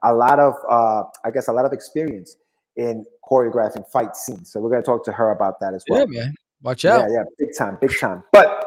a 0.03 0.13
lot 0.13 0.39
of, 0.39 0.53
uh, 0.69 1.03
I 1.25 1.31
guess, 1.31 1.47
a 1.47 1.53
lot 1.53 1.65
of 1.65 1.73
experience 1.73 2.35
in 2.75 3.05
choreographing 3.29 3.87
fight 3.89 4.15
scenes. 4.15 4.51
So 4.51 4.59
we're 4.59 4.69
gonna 4.69 4.81
talk 4.83 5.03
to 5.05 5.11
her 5.11 5.31
about 5.31 5.59
that 5.61 5.73
as 5.73 5.83
well. 5.89 5.99
yeah, 6.11 6.21
man. 6.23 6.35
Watch 6.63 6.85
out. 6.85 7.09
yeah, 7.09 7.15
yeah. 7.17 7.23
big 7.39 7.49
time, 7.57 7.77
big 7.81 7.91
time. 7.99 8.23
But 8.31 8.65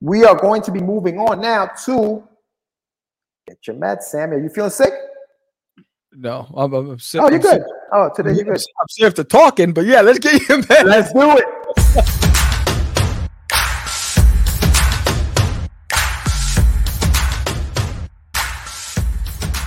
we 0.00 0.24
are 0.24 0.34
going 0.34 0.62
to 0.62 0.72
be 0.72 0.80
moving 0.80 1.18
on 1.18 1.40
now 1.40 1.66
to 1.84 2.26
get 3.46 3.58
your 3.66 3.76
meds, 3.76 4.02
Sam. 4.04 4.30
Are 4.32 4.40
you 4.40 4.48
feeling 4.48 4.70
sick? 4.70 4.92
No, 6.12 6.52
I'm, 6.56 6.72
I'm, 6.74 6.90
I'm 6.90 6.98
sick. 6.98 7.20
Oh, 7.20 7.26
you're 7.28 7.34
I'm 7.36 7.40
good. 7.40 7.50
sick- 7.52 7.62
Oh, 7.92 8.10
today 8.14 8.32
you're 8.32 8.44
good. 8.44 8.54
I'm 8.80 8.88
sick 8.88 9.04
after 9.06 9.22
talking, 9.24 9.72
but 9.72 9.84
yeah, 9.84 10.00
let's 10.00 10.18
get 10.18 10.48
your 10.48 10.58
meds. 10.62 10.84
Let's 10.84 11.12
do 11.12 11.36
it. 11.38 11.44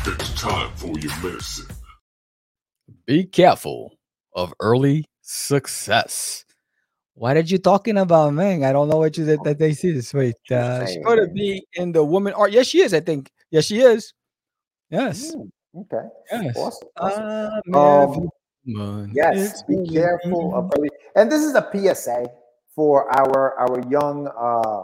It's 0.05 0.41
time 0.41 0.69
for 0.75 0.97
your 0.99 1.11
medicine. 1.23 1.72
Be 3.05 3.25
careful 3.25 3.97
of 4.33 4.53
early 4.59 5.05
success. 5.21 6.45
What 7.15 7.37
are 7.37 7.41
you 7.41 7.57
talking 7.57 7.97
about, 7.97 8.33
man? 8.33 8.63
I 8.63 8.71
don't 8.71 8.89
know 8.89 8.97
what 8.97 9.17
you 9.17 9.25
that, 9.25 9.43
that 9.43 9.59
they 9.59 9.73
see 9.73 9.91
this. 9.91 10.13
Wait, 10.13 10.35
uh, 10.49 10.85
she's 10.85 10.97
going 11.03 11.19
to 11.19 11.27
be 11.27 11.63
in 11.73 11.91
the 11.91 12.03
woman 12.03 12.33
art. 12.33 12.51
Yes, 12.51 12.67
she 12.67 12.81
is. 12.81 12.93
I 12.93 13.01
think. 13.01 13.29
Yes, 13.51 13.65
she 13.65 13.81
is. 13.81 14.13
Yes. 14.89 15.35
Mm, 15.35 15.51
okay. 15.81 16.07
Yes. 16.31 16.57
Awesome. 16.57 16.89
awesome. 16.97 17.61
I'm 17.73 17.75
Um. 17.75 19.11
Yes, 19.13 19.63
be 19.63 19.85
careful 19.91 20.55
of 20.55 20.71
early. 20.77 20.89
And 21.15 21.31
this 21.31 21.43
is 21.43 21.55
a 21.55 21.67
PSA 21.71 22.25
for 22.73 23.13
our 23.19 23.59
our 23.59 23.81
young 23.89 24.27
uh 24.27 24.83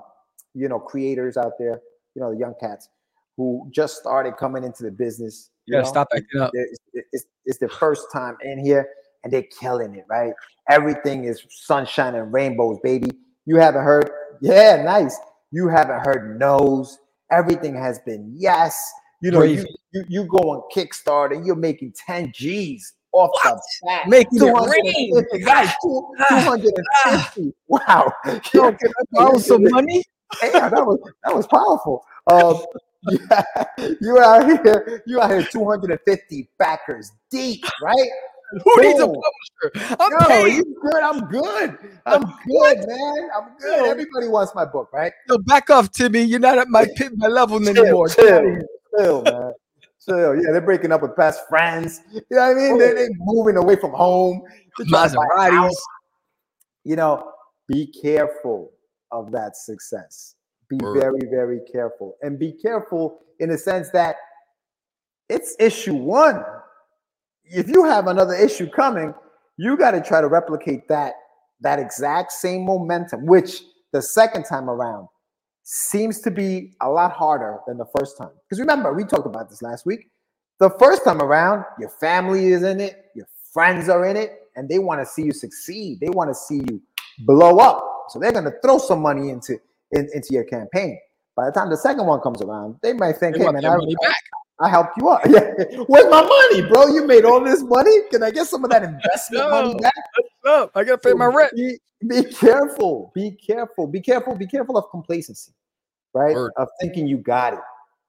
you 0.53 0.67
know 0.67 0.79
creators 0.79 1.37
out 1.37 1.53
there, 1.57 1.81
you 2.15 2.21
know, 2.21 2.33
the 2.33 2.39
young 2.39 2.53
cats 2.59 2.89
who 3.37 3.69
just 3.71 3.97
started 3.97 4.35
coming 4.37 4.63
into 4.63 4.83
the 4.83 4.91
business. 4.91 5.49
You 5.69 5.73
gotta 5.73 5.83
know? 5.83 5.89
stop 5.89 6.07
acting 6.15 6.41
up. 6.41 6.51
It's, 6.53 6.79
it's, 7.13 7.25
it's 7.45 7.57
their 7.59 7.69
first 7.69 8.07
time 8.11 8.37
in 8.43 8.63
here 8.63 8.89
and 9.23 9.31
they're 9.31 9.45
killing 9.59 9.95
it, 9.95 10.05
right? 10.09 10.33
Everything 10.69 11.25
is 11.25 11.43
sunshine 11.49 12.15
and 12.15 12.33
rainbows, 12.33 12.79
baby. 12.83 13.09
You 13.45 13.57
haven't 13.57 13.83
heard, 13.83 14.09
yeah, 14.41 14.81
nice. 14.83 15.17
You 15.51 15.67
haven't 15.67 15.99
heard 16.05 16.39
no's. 16.39 16.97
Everything 17.31 17.75
has 17.75 17.99
been 17.99 18.33
yes. 18.35 18.75
You 19.21 19.31
know, 19.31 19.43
you, 19.43 19.65
you, 19.93 20.05
you 20.07 20.23
go 20.25 20.37
on 20.37 20.63
Kickstarter, 20.75 21.45
you're 21.45 21.55
making 21.55 21.93
10 22.05 22.31
G's 22.33 22.93
off 23.11 23.31
the 23.43 23.61
bat. 23.85 24.07
Making 24.07 24.37
it 24.37 24.39
250, 24.39 25.13
rain. 25.13 25.45
guys, 25.45 25.73
250. 25.83 27.53
Wow. 27.67 28.11
Yo, 28.53 28.71
can 28.71 28.89
I 28.89 29.03
borrow 29.11 29.37
some 29.39 29.63
money? 29.69 30.03
Damn, 30.41 30.69
that 30.71 30.85
was 30.85 30.99
that 31.23 31.35
was 31.35 31.47
powerful. 31.47 32.05
Um, 32.27 32.63
yeah, 33.03 33.43
you 34.01 34.19
out 34.19 34.45
here, 34.45 35.03
you 35.05 35.21
out 35.21 35.31
here, 35.31 35.43
250 35.43 36.49
backers 36.57 37.11
deep, 37.29 37.63
right? 37.81 38.09
Who 38.63 38.81
needs 38.81 38.99
a 38.99 39.05
publisher? 39.05 39.95
I'm 39.99 40.11
Yo, 40.11 40.27
paying. 40.27 40.55
you 40.55 40.75
good? 40.81 41.03
I'm 41.03 41.25
good. 41.25 41.77
I'm 42.07 42.21
good, 42.47 42.77
man. 42.87 43.29
I'm 43.35 43.57
good. 43.59 43.85
Everybody 43.85 44.27
wants 44.27 44.55
my 44.55 44.65
book, 44.65 44.89
right? 44.91 45.13
Yo, 45.27 45.37
back 45.37 45.69
off, 45.69 45.91
Timmy. 45.91 46.21
You're 46.21 46.39
not 46.39 46.57
at 46.57 46.67
my 46.67 46.87
pit, 46.95 47.11
my 47.15 47.27
level 47.27 47.57
anymore. 47.57 48.09
chill, 48.09 48.57
chill, 48.97 49.21
man. 49.21 49.53
Chill. 50.03 50.35
Yeah, 50.35 50.51
they're 50.51 50.61
breaking 50.61 50.91
up 50.91 51.03
with 51.03 51.15
best 51.15 51.41
friends. 51.47 52.01
You 52.11 52.21
know 52.31 52.37
what 52.37 52.51
I 52.51 52.53
mean? 52.55 52.79
They're, 52.79 52.95
they're 52.95 53.09
oh. 53.21 53.33
moving 53.33 53.57
away 53.57 53.75
from 53.75 53.91
home. 53.91 54.41
They're 54.79 54.87
trying 54.87 55.09
to 55.11 55.15
buy 55.15 55.47
a 55.49 55.51
Maseratis. 55.51 55.75
You 56.85 56.95
know, 56.95 57.31
be 57.67 57.85
careful 57.85 58.71
of 59.11 59.31
that 59.31 59.57
success. 59.57 60.33
Be 60.69 60.77
Word. 60.77 60.99
very, 60.99 61.21
very 61.29 61.59
careful. 61.71 62.15
And 62.21 62.37
be 62.37 62.53
careful 62.53 63.19
in 63.39 63.49
the 63.49 63.57
sense 63.57 63.89
that 63.91 64.15
it's 65.27 65.55
issue 65.59 65.95
one. 65.95 66.43
If 67.45 67.67
you 67.67 67.83
have 67.85 68.07
another 68.07 68.33
issue 68.33 68.69
coming, 68.69 69.13
you 69.57 69.77
got 69.77 69.91
to 69.91 70.01
try 70.01 70.21
to 70.21 70.27
replicate 70.27 70.87
that 70.87 71.13
that 71.61 71.79
exact 71.79 72.31
same 72.31 72.65
momentum, 72.65 73.25
which 73.25 73.63
the 73.91 74.01
second 74.01 74.43
time 74.45 74.69
around 74.69 75.07
seems 75.63 76.21
to 76.21 76.31
be 76.31 76.75
a 76.81 76.89
lot 76.89 77.11
harder 77.11 77.59
than 77.67 77.77
the 77.77 77.85
first 77.97 78.17
time. 78.17 78.31
Because 78.45 78.59
remember, 78.59 78.93
we 78.93 79.03
talked 79.03 79.27
about 79.27 79.49
this 79.49 79.61
last 79.61 79.85
week. 79.85 80.09
The 80.59 80.69
first 80.79 81.03
time 81.03 81.21
around, 81.21 81.63
your 81.79 81.89
family 81.89 82.47
is 82.47 82.63
in 82.63 82.79
it, 82.79 83.05
your 83.15 83.27
friends 83.53 83.89
are 83.89 84.05
in 84.05 84.17
it, 84.17 84.39
and 84.55 84.67
they 84.67 84.79
want 84.79 85.01
to 85.01 85.05
see 85.05 85.23
you 85.23 85.31
succeed. 85.31 85.99
They 85.99 86.09
want 86.09 86.29
to 86.29 86.35
see 86.35 86.61
you 86.69 86.81
blow 87.19 87.57
up. 87.59 88.05
So 88.09 88.19
they're 88.19 88.31
going 88.31 88.45
to 88.45 88.55
throw 88.63 88.77
some 88.77 89.01
money 89.01 89.29
into 89.29 89.59
in, 89.91 90.09
into 90.13 90.33
your 90.33 90.43
campaign. 90.43 90.99
By 91.35 91.45
the 91.45 91.51
time 91.51 91.69
the 91.69 91.77
second 91.77 92.05
one 92.05 92.19
comes 92.21 92.41
around, 92.41 92.75
they 92.81 92.93
might 92.93 93.17
think, 93.17 93.37
They 93.37 93.43
"Hey, 93.45 93.51
man, 93.51 93.65
I. 93.65 94.13
I 94.61 94.67
helped 94.69 94.97
you 94.97 95.09
out. 95.09 95.21
Yeah, 95.29 95.53
where's 95.87 96.09
my 96.09 96.21
money, 96.21 96.61
bro? 96.67 96.87
You 96.87 97.05
made 97.05 97.23
all 97.23 97.41
this 97.43 97.63
money. 97.63 98.01
Can 98.11 98.23
I 98.23 98.31
get 98.31 98.47
some 98.47 98.63
of 98.63 98.69
that 98.71 98.83
investment 98.83 99.49
money 99.49 99.73
back?" 99.81 99.93
Oh, 100.45 100.69
I 100.75 100.83
gotta 100.83 100.97
pay 100.97 101.13
my 101.13 101.25
rent. 101.25 101.53
Be, 101.55 101.79
be 102.07 102.23
careful. 102.23 103.11
Be 103.13 103.31
careful. 103.31 103.87
Be 103.87 104.01
careful. 104.01 104.35
Be 104.35 104.47
careful 104.47 104.77
of 104.77 104.89
complacency, 104.91 105.53
right? 106.13 106.35
Word. 106.35 106.51
Of 106.57 106.67
thinking 106.81 107.07
you 107.07 107.17
got 107.17 107.53
it. 107.53 107.59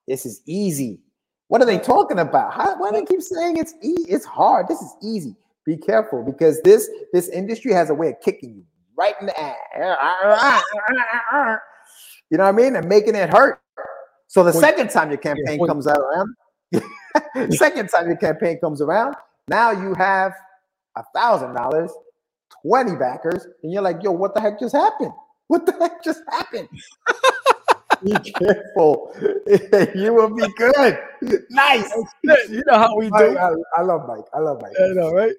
This 0.08 0.26
is 0.26 0.42
easy. 0.46 1.00
What 1.48 1.60
are 1.60 1.66
they 1.66 1.78
talking 1.78 2.18
about? 2.18 2.52
How, 2.52 2.76
why 2.78 2.90
do 2.90 2.98
they 2.98 3.04
keep 3.04 3.22
saying 3.22 3.56
it's 3.56 3.74
e- 3.82 4.06
it's 4.08 4.24
hard? 4.24 4.68
This 4.68 4.80
is 4.80 4.94
easy. 5.02 5.36
Be 5.66 5.76
careful 5.76 6.24
because 6.24 6.60
this 6.62 6.88
this 7.12 7.28
industry 7.28 7.72
has 7.72 7.90
a 7.90 7.94
way 7.94 8.08
of 8.08 8.20
kicking 8.20 8.54
you 8.54 8.64
right 8.96 9.14
in 9.20 9.26
the 9.26 9.40
ass. 9.40 10.62
You 12.30 12.38
know 12.38 12.44
what 12.44 12.54
I 12.54 12.56
mean? 12.56 12.76
And 12.76 12.88
making 12.88 13.14
it 13.14 13.30
hurt. 13.30 13.60
So 14.28 14.44
the 14.44 14.52
second 14.52 14.90
time 14.90 15.10
your 15.10 15.18
campaign 15.18 15.58
point. 15.58 15.68
comes 15.68 15.88
around, 15.88 16.34
second 17.50 17.88
time 17.88 18.06
your 18.06 18.16
campaign 18.16 18.60
comes 18.60 18.80
around, 18.80 19.16
now 19.48 19.72
you 19.72 19.94
have 19.94 20.32
a 20.96 21.02
thousand 21.14 21.54
dollars, 21.54 21.90
20 22.62 22.94
backers, 22.94 23.46
and 23.62 23.72
you're 23.72 23.82
like, 23.82 24.02
yo, 24.02 24.12
what 24.12 24.34
the 24.34 24.40
heck 24.40 24.60
just 24.60 24.74
happened? 24.74 25.12
What 25.48 25.66
the 25.66 25.72
heck 25.72 26.04
just 26.04 26.22
happened? 26.30 26.68
be 28.04 28.12
careful. 28.32 29.12
you 29.96 30.14
will 30.14 30.34
be 30.34 30.46
good. 30.56 30.98
Nice. 31.50 31.92
You 32.22 32.62
know 32.66 32.78
how 32.78 32.96
we 32.96 33.10
do. 33.10 33.36
I, 33.36 33.52
I 33.76 33.82
love 33.82 34.06
Mike. 34.06 34.24
I 34.32 34.38
love 34.38 34.62
Mike. 34.62 34.72
I 34.80 34.88
know, 34.92 35.10
right? 35.10 35.34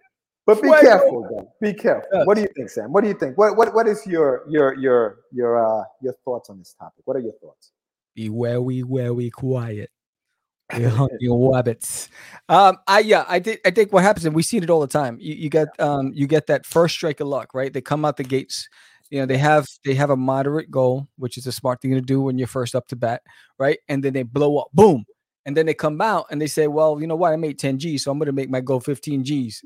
But 0.45 0.61
be 0.61 0.69
Fuego. 0.69 0.81
careful, 0.81 1.27
though. 1.29 1.53
Be 1.61 1.73
careful. 1.73 2.09
Yes. 2.13 2.27
What 2.27 2.35
do 2.35 2.41
you 2.41 2.49
think, 2.55 2.69
Sam? 2.69 2.91
What 2.91 3.01
do 3.01 3.07
you 3.07 3.13
think? 3.13 3.37
What 3.37 3.55
what 3.55 3.73
what 3.73 3.87
is 3.87 4.05
your 4.07 4.43
your 4.49 4.75
your 4.75 5.19
your 5.31 5.63
uh 5.63 5.83
your 6.01 6.13
thoughts 6.25 6.49
on 6.49 6.57
this 6.57 6.73
topic? 6.79 7.03
What 7.05 7.15
are 7.15 7.21
your 7.21 7.33
thoughts? 7.33 7.71
Be 8.15 8.27
very, 8.27 8.81
very 8.81 9.29
quiet. 9.29 9.91
We're 10.73 10.89
hunting 10.89 11.49
rabbits. 11.51 12.09
Um, 12.49 12.77
I 12.87 12.99
yeah, 12.99 13.25
I 13.27 13.39
think 13.39 13.61
I 13.65 13.71
think 13.71 13.93
what 13.93 14.03
happens, 14.03 14.25
and 14.25 14.35
we 14.35 14.43
see 14.43 14.57
it 14.57 14.69
all 14.69 14.81
the 14.81 14.87
time. 14.87 15.17
You, 15.19 15.35
you 15.35 15.49
get 15.49 15.67
um, 15.79 16.11
you 16.13 16.27
get 16.27 16.47
that 16.47 16.65
first 16.65 16.95
strike 16.95 17.19
of 17.19 17.27
luck, 17.27 17.53
right? 17.53 17.71
They 17.71 17.81
come 17.81 18.05
out 18.05 18.17
the 18.17 18.23
gates. 18.23 18.67
You 19.09 19.19
know, 19.19 19.25
they 19.25 19.37
have 19.37 19.67
they 19.83 19.93
have 19.95 20.09
a 20.09 20.17
moderate 20.17 20.71
goal, 20.71 21.07
which 21.17 21.37
is 21.37 21.45
a 21.45 21.51
smart 21.51 21.81
thing 21.81 21.91
to 21.91 22.01
do 22.01 22.21
when 22.21 22.37
you're 22.37 22.47
first 22.47 22.75
up 22.75 22.87
to 22.87 22.95
bat, 22.95 23.21
right? 23.59 23.79
And 23.89 24.03
then 24.03 24.13
they 24.13 24.23
blow 24.23 24.57
up, 24.57 24.69
boom, 24.73 25.05
and 25.45 25.55
then 25.55 25.65
they 25.65 25.73
come 25.73 25.99
out 26.01 26.27
and 26.31 26.41
they 26.41 26.47
say, 26.47 26.67
"Well, 26.67 26.99
you 27.01 27.07
know 27.07 27.17
what? 27.17 27.33
I 27.33 27.35
made 27.35 27.59
10 27.59 27.77
G's, 27.77 28.03
so 28.03 28.11
I'm 28.11 28.17
going 28.17 28.27
to 28.27 28.31
make 28.31 28.49
my 28.49 28.61
goal 28.61 28.79
15 28.79 29.23
G's." 29.23 29.63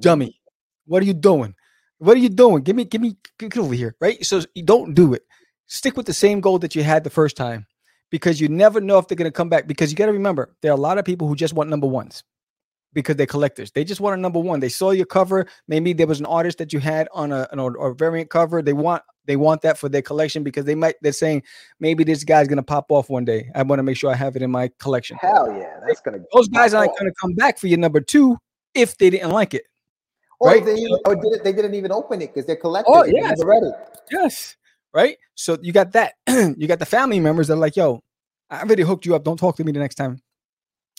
Dummy. 0.00 0.40
What 0.86 1.02
are 1.02 1.06
you 1.06 1.14
doing? 1.14 1.54
What 1.98 2.16
are 2.16 2.20
you 2.20 2.28
doing? 2.28 2.62
Give 2.62 2.76
me, 2.76 2.84
give 2.84 3.00
me, 3.00 3.16
get 3.38 3.56
over 3.56 3.74
here, 3.74 3.94
right? 4.00 4.24
So 4.24 4.42
don't 4.64 4.94
do 4.94 5.14
it. 5.14 5.22
Stick 5.66 5.96
with 5.96 6.06
the 6.06 6.12
same 6.12 6.40
goal 6.40 6.58
that 6.58 6.74
you 6.74 6.82
had 6.82 7.04
the 7.04 7.10
first 7.10 7.36
time, 7.36 7.66
because 8.10 8.40
you 8.40 8.48
never 8.48 8.80
know 8.80 8.98
if 8.98 9.08
they're 9.08 9.16
going 9.16 9.30
to 9.30 9.36
come 9.36 9.48
back. 9.48 9.66
Because 9.66 9.90
you 9.90 9.96
got 9.96 10.06
to 10.06 10.12
remember, 10.12 10.54
there 10.60 10.72
are 10.72 10.76
a 10.76 10.80
lot 10.80 10.98
of 10.98 11.04
people 11.04 11.28
who 11.28 11.36
just 11.36 11.54
want 11.54 11.70
number 11.70 11.86
ones 11.86 12.24
because 12.92 13.16
they're 13.16 13.26
collectors. 13.26 13.70
They 13.70 13.84
just 13.84 14.00
want 14.00 14.18
a 14.18 14.20
number 14.20 14.38
one. 14.38 14.60
They 14.60 14.68
saw 14.68 14.90
your 14.90 15.06
cover. 15.06 15.46
Maybe 15.68 15.92
there 15.92 16.06
was 16.06 16.20
an 16.20 16.26
artist 16.26 16.58
that 16.58 16.72
you 16.72 16.80
had 16.80 17.08
on 17.12 17.32
a, 17.32 17.48
an, 17.52 17.58
or 17.58 17.94
variant 17.94 18.30
cover. 18.30 18.62
They 18.62 18.72
want 18.72 19.02
they 19.24 19.36
want 19.36 19.62
that 19.62 19.78
for 19.78 19.88
their 19.88 20.02
collection 20.02 20.42
because 20.42 20.64
they 20.64 20.74
might 20.74 20.96
they're 21.00 21.12
saying 21.12 21.42
maybe 21.80 22.04
this 22.04 22.24
guy's 22.24 22.48
gonna 22.48 22.62
pop 22.62 22.90
off 22.90 23.08
one 23.08 23.24
day. 23.24 23.50
I 23.54 23.62
want 23.62 23.78
to 23.78 23.84
make 23.84 23.96
sure 23.96 24.10
I 24.10 24.16
have 24.16 24.36
it 24.36 24.42
in 24.42 24.50
my 24.50 24.70
collection. 24.78 25.16
Hell 25.20 25.54
yeah, 25.56 25.78
that's 25.86 26.00
gonna. 26.00 26.18
Those 26.34 26.48
guys 26.48 26.74
aren't 26.74 26.96
gonna 26.98 27.12
come 27.20 27.34
back 27.34 27.58
for 27.58 27.68
your 27.68 27.78
number 27.78 28.00
two 28.00 28.36
if 28.74 28.96
they 28.98 29.10
didn't 29.10 29.30
like 29.30 29.54
it. 29.54 29.64
Or 30.42 30.50
right? 30.50 30.64
they, 30.64 30.86
or 31.06 31.14
did 31.14 31.32
it, 31.34 31.44
they 31.44 31.52
didn't 31.52 31.74
even 31.74 31.92
open 31.92 32.20
it 32.20 32.34
because 32.34 32.46
they're 32.46 32.56
collectors. 32.56 32.92
Oh 32.92 33.04
yes, 33.04 33.40
it. 33.40 33.74
yes, 34.10 34.56
right. 34.92 35.16
So 35.34 35.56
you 35.62 35.72
got 35.72 35.92
that. 35.92 36.14
you 36.26 36.66
got 36.66 36.80
the 36.80 36.86
family 36.86 37.20
members 37.20 37.46
that 37.46 37.54
are 37.54 37.58
like, 37.58 37.76
yo, 37.76 38.02
I 38.50 38.60
already 38.62 38.82
hooked 38.82 39.06
you 39.06 39.14
up. 39.14 39.22
Don't 39.22 39.36
talk 39.38 39.56
to 39.56 39.64
me 39.64 39.70
the 39.70 39.78
next 39.78 39.94
time. 39.94 40.20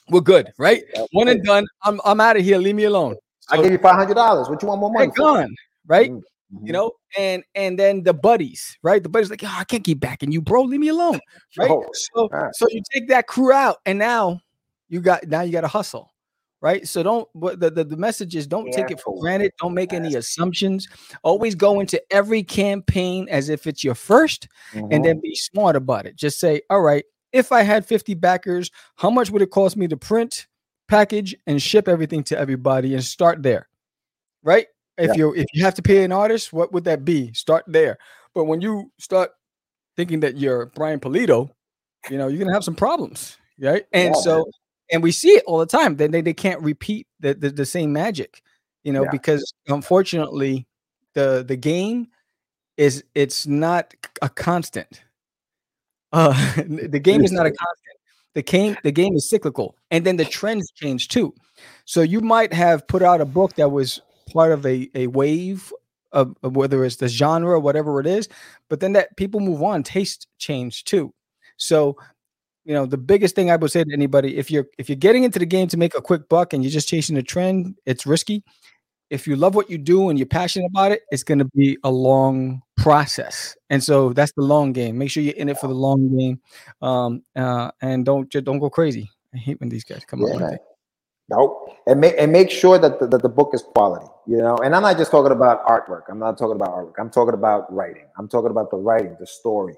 We're 0.10 0.22
good, 0.22 0.54
right? 0.58 0.84
That's 0.96 1.08
One 1.12 1.28
it. 1.28 1.32
and 1.38 1.44
done. 1.44 1.66
I'm 1.84 2.00
I'm 2.06 2.22
out 2.22 2.38
of 2.38 2.44
here. 2.44 2.58
Leave 2.58 2.76
me 2.76 2.86
alone. 2.86 3.16
I 3.50 3.58
So 3.58 3.64
give 3.64 3.72
you 3.74 3.78
five 3.80 3.96
hundred 3.96 4.16
dollars. 4.16 4.48
What 4.48 4.62
you 4.62 4.70
want 4.70 4.80
more 4.80 4.92
money? 4.92 5.12
gone, 5.18 5.54
right? 5.88 6.10
Mhm, 6.10 6.22
you 6.62 6.70
mhm. 6.70 6.74
know 6.74 6.92
and 7.18 7.44
and 7.56 7.80
then 7.80 8.04
the 8.04 8.14
buddies 8.14 8.78
right 8.84 9.02
the 9.02 9.10
buddies 9.10 9.30
like 9.30 9.44
oh, 9.44 9.56
i 9.58 9.64
can't 9.64 9.84
keep 9.84 10.00
backing 10.00 10.32
you 10.32 10.40
bro 10.40 10.62
leave 10.64 10.80
me 10.80 10.90
alone 10.90 11.20
right 11.58 11.72
Oh, 11.72 11.84
so 11.94 12.30
right. 12.32 12.54
so 12.54 12.68
you 12.70 12.82
take 12.94 13.08
that 13.08 13.26
crew 13.28 13.52
out 13.52 13.78
and 13.86 13.98
now 13.98 14.40
you 14.88 15.02
got 15.02 15.28
now 15.28 15.42
you 15.42 15.52
got 15.52 15.62
to 15.62 15.68
hustle 15.68 16.13
right? 16.64 16.88
So 16.88 17.04
don't 17.04 17.28
what 17.34 17.60
the, 17.60 17.70
the 17.70 17.84
the 17.84 17.98
message 17.98 18.36
is 18.36 18.48
don't 18.48 18.72
take 18.72 18.90
it 18.90 19.00
for 19.00 19.20
granted 19.20 19.52
don't 19.60 19.74
make 19.76 19.94
any 19.94 20.16
assumptions. 20.16 20.88
Always 21.22 21.54
go 21.54 21.80
into 21.82 22.02
every 22.12 22.42
campaign 22.42 23.28
as 23.30 23.50
if 23.50 23.68
it's 23.68 23.84
your 23.84 23.94
1st 23.96 24.48
Mhm. 24.74 24.88
and 24.92 25.06
then 25.06 25.20
be 25.20 25.36
smart 25.36 25.76
about 25.76 26.06
it. 26.08 26.16
Just 26.16 26.40
say 26.40 26.62
all 26.72 26.82
right 26.82 27.04
if 27.34 27.52
i 27.52 27.62
had 27.64 27.84
50 27.86 28.14
backers 28.14 28.72
how 28.96 29.10
much 29.10 29.30
would 29.32 29.42
it 29.42 29.50
cost 29.52 29.76
me 29.76 29.88
to 29.88 29.98
print 29.98 30.48
package 30.88 31.36
and 31.48 31.62
ship 31.62 31.88
everything 31.88 32.24
to 32.24 32.38
everybody 32.40 32.94
and 32.96 33.04
start 33.04 33.44
there? 33.44 33.68
Right? 34.42 34.68
If 34.98 35.10
Yeah. 35.10 35.16
you 35.18 35.34
if 35.36 35.46
you 35.54 35.64
have 35.66 35.76
to 35.76 35.82
pay 35.82 36.04
an 36.06 36.12
artist 36.14 36.54
what 36.54 36.72
would 36.72 36.86
that 36.86 37.04
be? 37.04 37.34
Start 37.34 37.66
there. 37.68 37.98
But 38.34 38.46
when 38.46 38.62
you 38.62 38.90
start 39.00 39.32
thinking 39.98 40.22
that 40.22 40.38
you're 40.38 40.68
Brian 40.76 41.00
Pulido 41.02 41.50
you 42.10 42.18
know 42.18 42.28
you're 42.30 42.40
gonna 42.40 42.54
have 42.54 42.64
some 42.64 42.76
problems 42.76 43.38
right? 43.60 43.86
And 43.92 44.16
Yeah, 44.16 44.22
so 44.22 44.36
man. 44.38 44.46
And 44.94 45.04
we 45.04 45.12
see 45.12 45.32
it 45.32 45.44
all 45.46 45.58
the 45.58 45.66
time 45.66 45.98
then 45.98 46.12
they, 46.12 46.22
they 46.22 46.34
can't 46.34 46.62
repeat 46.62 47.08
the, 47.20 47.34
the 47.34 47.50
the 47.50 47.66
same 47.66 47.92
magic 47.92 48.42
you 48.84 48.94
know 48.94 49.04
Yeah. 49.04 49.12
because 49.12 49.54
unfortunately 49.68 50.66
the 51.14 51.44
the 51.46 51.58
game 51.58 52.08
is 52.78 53.04
it's 53.14 53.46
not 53.46 53.94
a 54.22 54.30
constant. 54.30 55.04
Uh 56.12 56.34
the 56.68 57.00
game 57.00 57.24
is 57.24 57.32
not 57.32 57.46
a 57.46 57.52
constant. 57.52 57.98
The 58.34 58.42
game 58.42 58.76
the 58.84 58.92
game 58.92 59.16
is 59.16 59.30
cyclical 59.30 59.76
and 59.92 60.06
then 60.06 60.18
the 60.18 60.26
trends 60.26 60.72
change 60.72 61.08
too. 61.08 61.34
So 61.86 62.02
you 62.02 62.22
might 62.22 62.52
have 62.52 62.88
put 62.88 63.04
out 63.04 63.22
a 63.22 63.26
book 63.26 63.56
that 63.56 63.70
was 63.70 64.02
part 64.32 64.52
of 64.52 64.66
a, 64.66 64.90
a 64.96 65.08
wave 65.08 65.72
of, 66.12 66.36
of 66.42 66.56
whether 66.56 66.84
it's 66.84 66.96
the 66.96 67.08
genre 67.08 67.52
or 67.52 67.60
whatever 67.60 68.00
it 68.00 68.08
is 68.08 68.28
but 68.70 68.80
then 68.80 68.94
that 68.94 69.16
people 69.18 69.40
move 69.40 69.62
on 69.62 69.84
taste 69.84 70.28
change 70.40 70.84
too. 70.84 71.14
So 71.58 71.96
you 72.66 72.74
know 72.74 72.86
the 72.86 72.98
biggest 72.98 73.36
thing 73.36 73.52
i 73.52 73.56
would 73.56 73.72
say 73.72 73.84
to 73.84 73.94
anybody 73.94 74.38
if 74.38 74.50
you're 74.50 74.66
if 74.78 74.90
you're 74.90 74.96
getting 74.96 75.24
into 75.24 75.40
the 75.40 75.46
game 75.46 75.68
to 75.68 75.78
make 75.78 75.96
a 75.98 76.02
quick 76.02 76.28
buck 76.30 76.54
and 76.54 76.64
you're 76.64 76.72
just 76.72 76.88
chasing 76.88 77.18
a 77.18 77.24
trend 77.24 77.76
it's 77.86 78.06
risky 78.06 78.44
if 79.10 79.28
you 79.28 79.36
love 79.36 79.54
what 79.54 79.70
you 79.70 79.78
do 79.78 80.10
and 80.10 80.18
you're 80.18 80.26
passionate 80.26 80.68
about 80.68 80.92
it 80.92 81.02
it's 81.12 81.24
going 81.24 81.40
to 81.40 81.50
be 81.56 81.78
a 81.84 81.92
long 81.92 82.62
process 82.78 83.56
and 83.70 83.84
so 83.84 84.14
that's 84.14 84.32
the 84.34 84.42
long 84.42 84.74
game 84.74 84.98
make 84.98 85.10
sure 85.10 85.22
you're 85.24 85.36
in 85.36 85.50
it 85.50 85.58
for 85.58 85.68
the 85.68 85.74
long 85.74 86.18
game 86.18 86.40
um 86.82 87.24
uh 87.36 87.70
and 87.82 88.06
don't 88.06 88.30
just 88.30 88.46
don't 88.46 88.60
go 88.60 88.70
crazy 88.70 89.10
i 89.34 89.38
hate 89.38 89.60
when 89.60 89.70
these 89.70 89.84
guys 89.84 90.04
come 90.06 90.22
Yeah, 90.22 90.36
up 90.36 90.60
Nope. 91.30 91.70
And 91.88 92.00
make 92.00 92.16
and 92.18 92.32
make 92.32 92.50
sure 92.50 92.78
that 92.78 93.00
the, 93.00 93.08
that 93.08 93.22
the 93.22 93.30
book 93.30 93.52
is 93.54 93.62
quality, 93.62 94.06
you 94.28 94.38
know. 94.38 94.58
And 94.58 94.76
I'm 94.76 94.82
not 94.84 94.98
just 94.98 95.12
talking 95.12 95.32
about 95.32 95.66
artwork. 95.66 96.04
I'm 96.10 96.20
not 96.20 96.38
talking 96.38 96.56
about 96.56 96.70
artwork. 96.70 96.94
I'm 97.00 97.10
talking 97.10 97.34
about 97.34 97.74
writing. 97.74 98.06
I'm 98.18 98.28
talking 98.28 98.52
about 98.52 98.72
the 98.72 98.78
writing, 98.78 99.16
the 99.20 99.28
story. 99.28 99.76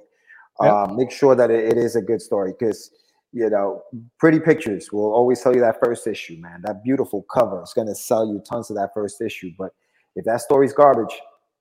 Uh, 0.59 0.87
make 0.95 1.11
sure 1.11 1.35
that 1.35 1.51
it, 1.51 1.65
it 1.65 1.77
is 1.77 1.95
a 1.95 2.01
good 2.01 2.21
story 2.21 2.53
because 2.57 2.91
you 3.35 3.49
know, 3.49 3.83
pretty 4.17 4.39
pictures 4.39 4.93
will 4.93 5.13
always 5.13 5.41
tell 5.41 5.53
you 5.53 5.59
that 5.59 5.77
first 5.83 6.07
issue, 6.07 6.37
man. 6.37 6.61
That 6.63 6.85
beautiful 6.85 7.23
cover 7.23 7.61
is 7.61 7.73
going 7.73 7.87
to 7.87 7.93
sell 7.93 8.25
you 8.25 8.41
tons 8.49 8.69
of 8.69 8.77
that 8.77 8.91
first 8.93 9.21
issue. 9.21 9.51
But 9.57 9.73
if 10.15 10.23
that 10.23 10.39
story's 10.39 10.71
garbage, 10.71 11.13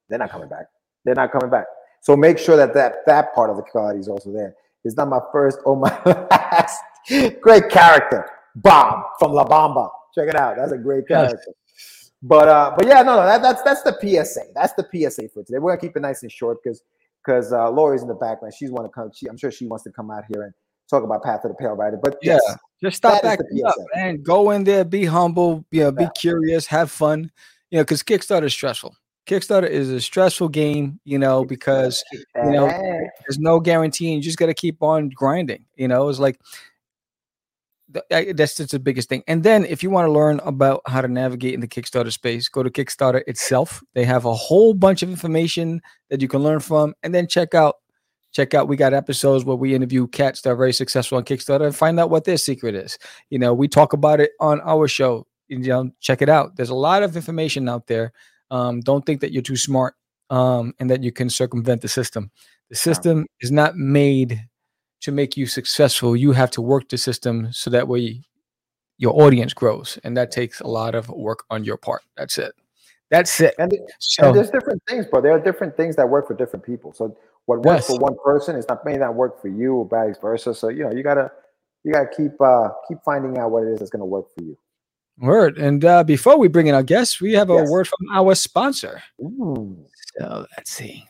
they're 0.09 0.21
not 0.21 0.31
coming 0.31 0.49
back. 0.49 0.67
They're 1.05 1.17
not 1.17 1.33
coming 1.33 1.51
back. 1.51 1.67
So 2.01 2.17
make 2.17 2.39
sure 2.39 2.57
that 2.57 2.75
that, 2.75 2.99
that 3.07 3.35
part 3.35 3.51
of 3.51 3.57
the 3.57 3.65
quality 3.65 3.99
is 3.99 4.07
also 4.07 4.33
there. 4.33 4.55
It's 4.85 4.97
not 4.97 5.09
my 5.09 5.19
first 5.33 5.59
or 5.65 5.77
my 5.77 6.01
last. 6.07 6.81
Great 7.41 7.69
character. 7.71 8.31
Bob 8.55 9.07
from 9.19 9.33
La 9.33 9.45
Bamba. 9.45 9.91
Check 10.15 10.29
it 10.29 10.37
out. 10.37 10.55
That's 10.57 10.71
a 10.71 10.79
great 10.79 11.09
character. 11.09 11.55
But 12.23 12.49
uh, 12.49 12.73
but 12.77 12.87
yeah, 12.87 13.03
no, 13.03 13.17
no, 13.17 13.27
that, 13.27 13.43
that's 13.43 13.63
that's 13.63 13.83
the 13.83 13.93
PSA. 14.01 14.53
That's 14.55 14.73
the 14.75 14.85
PSA 14.85 15.29
for 15.29 15.43
today. 15.43 15.59
We're 15.59 15.73
gonna 15.73 15.81
keep 15.81 15.97
it 15.97 16.01
nice 16.01 16.23
and 16.23 16.33
short 16.33 16.59
because 16.63 16.83
because 17.25 17.53
uh, 17.53 17.71
Laurie's 17.71 18.03
in 18.03 18.09
the 18.09 18.15
background. 18.15 18.55
She's 18.55 18.71
want 18.71 18.87
to 18.87 18.91
come. 18.91 19.11
She, 19.15 19.27
I'm 19.27 19.37
sure 19.37 19.51
she 19.51 19.67
wants 19.67 19.85
to 19.85 19.91
come 19.91 20.11
out 20.11 20.25
here 20.33 20.43
and 20.43 20.53
talk 20.91 21.03
about 21.03 21.23
Path 21.23 21.45
of 21.45 21.51
the 21.51 21.57
Pale 21.57 21.73
Rider. 21.75 21.99
But 22.03 22.19
Yeah. 22.23 22.35
yes, 22.35 22.57
Just 22.83 22.97
stop 22.99 23.23
back 23.23 23.41
up 23.41 23.77
and 23.97 24.23
go 24.23 24.51
in 24.51 24.65
there, 24.65 24.85
be 24.85 25.05
humble, 25.07 25.65
you 25.71 25.85
know, 25.85 25.93
be 25.93 26.05
Yeah. 26.05 26.11
curious, 26.17 26.67
have 26.67 26.91
fun. 26.91 27.31
You 27.71 27.79
know, 27.79 27.85
because 27.85 28.03
Kickstarter 28.03 28.45
is 28.45 28.53
stressful. 28.53 28.95
Kickstarter 29.27 29.69
is 29.69 29.91
a 29.91 30.01
stressful 30.01 30.51
game, 30.51 31.01
you 31.05 31.19
know, 31.19 31.45
because 31.45 32.05
you 32.13 32.51
know, 32.51 32.67
there's 33.27 33.39
no 33.39 33.59
guarantee 33.59 34.09
and 34.09 34.17
you 34.17 34.23
just 34.23 34.37
got 34.37 34.47
to 34.47 34.55
keep 34.55 34.83
on 34.83 35.09
grinding. 35.09 35.65
You 35.77 35.89
know, 35.89 36.09
it's 36.11 36.19
like 36.19 36.39
that's 38.11 38.57
just 38.57 38.71
the 38.71 38.79
biggest 38.79 39.09
thing. 39.09 39.23
And 39.27 39.43
then 39.43 39.65
if 39.65 39.83
you 39.83 39.91
want 39.91 40.07
to 40.07 40.13
learn 40.13 40.41
about 40.45 40.83
how 40.87 41.01
to 41.01 41.09
navigate 41.09 41.55
in 41.55 41.61
the 41.61 41.69
Kickstarter 41.69 42.13
space, 42.13 42.49
go 42.49 42.63
to 42.63 42.71
Kickstarter 42.71 43.23
itself. 43.27 43.83
They 43.95 44.05
have 44.05 44.25
a 44.25 44.35
whole 44.35 44.75
bunch 44.75 45.03
of 45.03 45.11
information 45.11 45.81
that 46.11 46.21
you 46.21 46.29
can 46.29 46.43
learn 46.43 46.61
from, 46.61 46.95
and 47.03 47.15
then 47.15 47.27
check 47.27 47.55
out 47.55 47.77
check 48.33 48.53
out 48.53 48.67
we 48.67 48.77
got 48.77 48.93
episodes 48.93 49.45
where 49.45 49.57
we 49.57 49.77
interview 49.77 50.09
cats 50.09 50.41
that 50.43 50.51
are 50.51 50.57
very 50.57 50.73
successful 50.73 51.17
on 51.17 51.25
kickstarter 51.25 51.65
and 51.65 51.77
find 51.77 52.01
out 52.01 52.11
what 52.11 52.25
their 52.25 52.37
secret 52.37 52.75
is. 52.75 52.99
You 53.31 53.39
know 53.39 53.55
we 53.55 53.69
talk 53.69 53.93
about 53.93 54.21
it 54.21 54.33
on 54.41 54.61
our 54.63 54.89
show. 54.89 55.27
You 55.49 55.59
know 55.59 55.91
check 56.01 56.21
it 56.21 56.29
out. 56.29 56.57
There's 56.57 56.71
a 56.71 56.75
lot 56.75 57.03
of 57.03 57.17
information 57.17 57.69
out 57.69 57.87
there. 57.87 58.13
Um, 58.51 58.81
don't 58.81 59.07
think 59.07 59.21
that 59.21 59.33
you're 59.33 59.43
too 59.43 59.57
smart 59.57 59.95
um, 60.31 60.75
and 60.79 60.91
that 60.91 61.03
you 61.03 61.13
can 61.13 61.31
circumvent 61.31 61.83
the 61.83 61.89
system. 61.89 62.31
The 62.71 62.77
system 62.77 63.27
is 63.41 63.51
not 63.51 63.77
made 63.77 64.41
to 65.05 65.13
make 65.13 65.37
you 65.37 65.47
successful 65.47 66.17
you 66.17 66.33
have 66.33 66.51
to 66.51 66.61
work 66.61 66.89
the 66.89 66.99
system 66.99 67.53
so 67.53 67.71
that 67.71 67.87
way 67.87 68.21
your 68.99 69.15
audience 69.21 69.55
grows 69.55 69.99
and 70.05 70.17
that 70.17 70.31
takes 70.31 70.61
a 70.61 70.67
lot 70.67 70.95
of 70.95 71.09
work 71.09 71.45
on 71.51 71.65
your 71.65 71.77
part 71.77 72.03
that's 72.17 72.39
it 72.39 72.55
that's 73.11 73.41
it 73.41 73.55
and, 73.59 73.73
so 74.01 74.27
and 74.27 74.37
there's 74.37 74.51
different 74.51 74.83
things, 74.89 75.07
bro. 75.07 75.21
There 75.21 75.33
are 75.33 75.39
different 75.39 75.77
things 75.77 75.95
that 75.97 76.09
work 76.09 76.27
for 76.27 76.35
different 76.35 76.65
people. 76.65 76.93
So 76.93 77.17
what 77.47 77.63
works 77.63 77.77
Yes. 77.77 77.87
for 77.87 77.99
one 77.99 78.17
person 78.25 78.57
is 78.57 78.67
not 78.69 78.85
may 78.85 78.97
not 78.97 79.15
work 79.15 79.41
for 79.41 79.49
you, 79.49 79.75
or 79.75 79.87
vice 79.87 80.17
versa. 80.19 80.55
So 80.55 80.69
you 80.69 80.85
know, 80.85 80.91
you 80.91 81.03
gotta 81.03 81.31
you 81.85 81.93
gotta 81.93 82.09
keep 82.17 82.33
uh 82.41 82.71
keep 82.89 82.99
finding 83.05 83.39
out 83.39 83.51
what 83.51 83.65
it 83.65 83.73
is 83.73 83.79
that's 83.79 83.91
gonna 83.91 84.07
work 84.07 84.27
for 84.37 84.43
you. 84.43 84.59
Word. 85.19 85.59
And 85.59 85.85
uh, 85.85 86.03
before 86.03 86.39
we 86.39 86.49
bring 86.49 86.67
in 86.67 86.75
our 86.75 86.83
guests, 86.83 87.21
we 87.21 87.35
have 87.35 87.51
a 87.51 87.55
Yes. 87.55 87.71
word 87.71 87.87
from 87.87 88.09
our 88.11 88.35
sponsor. 88.35 89.03
Ooh. 89.21 89.87
So 90.19 90.47
let's 90.57 90.73
see. 90.73 91.05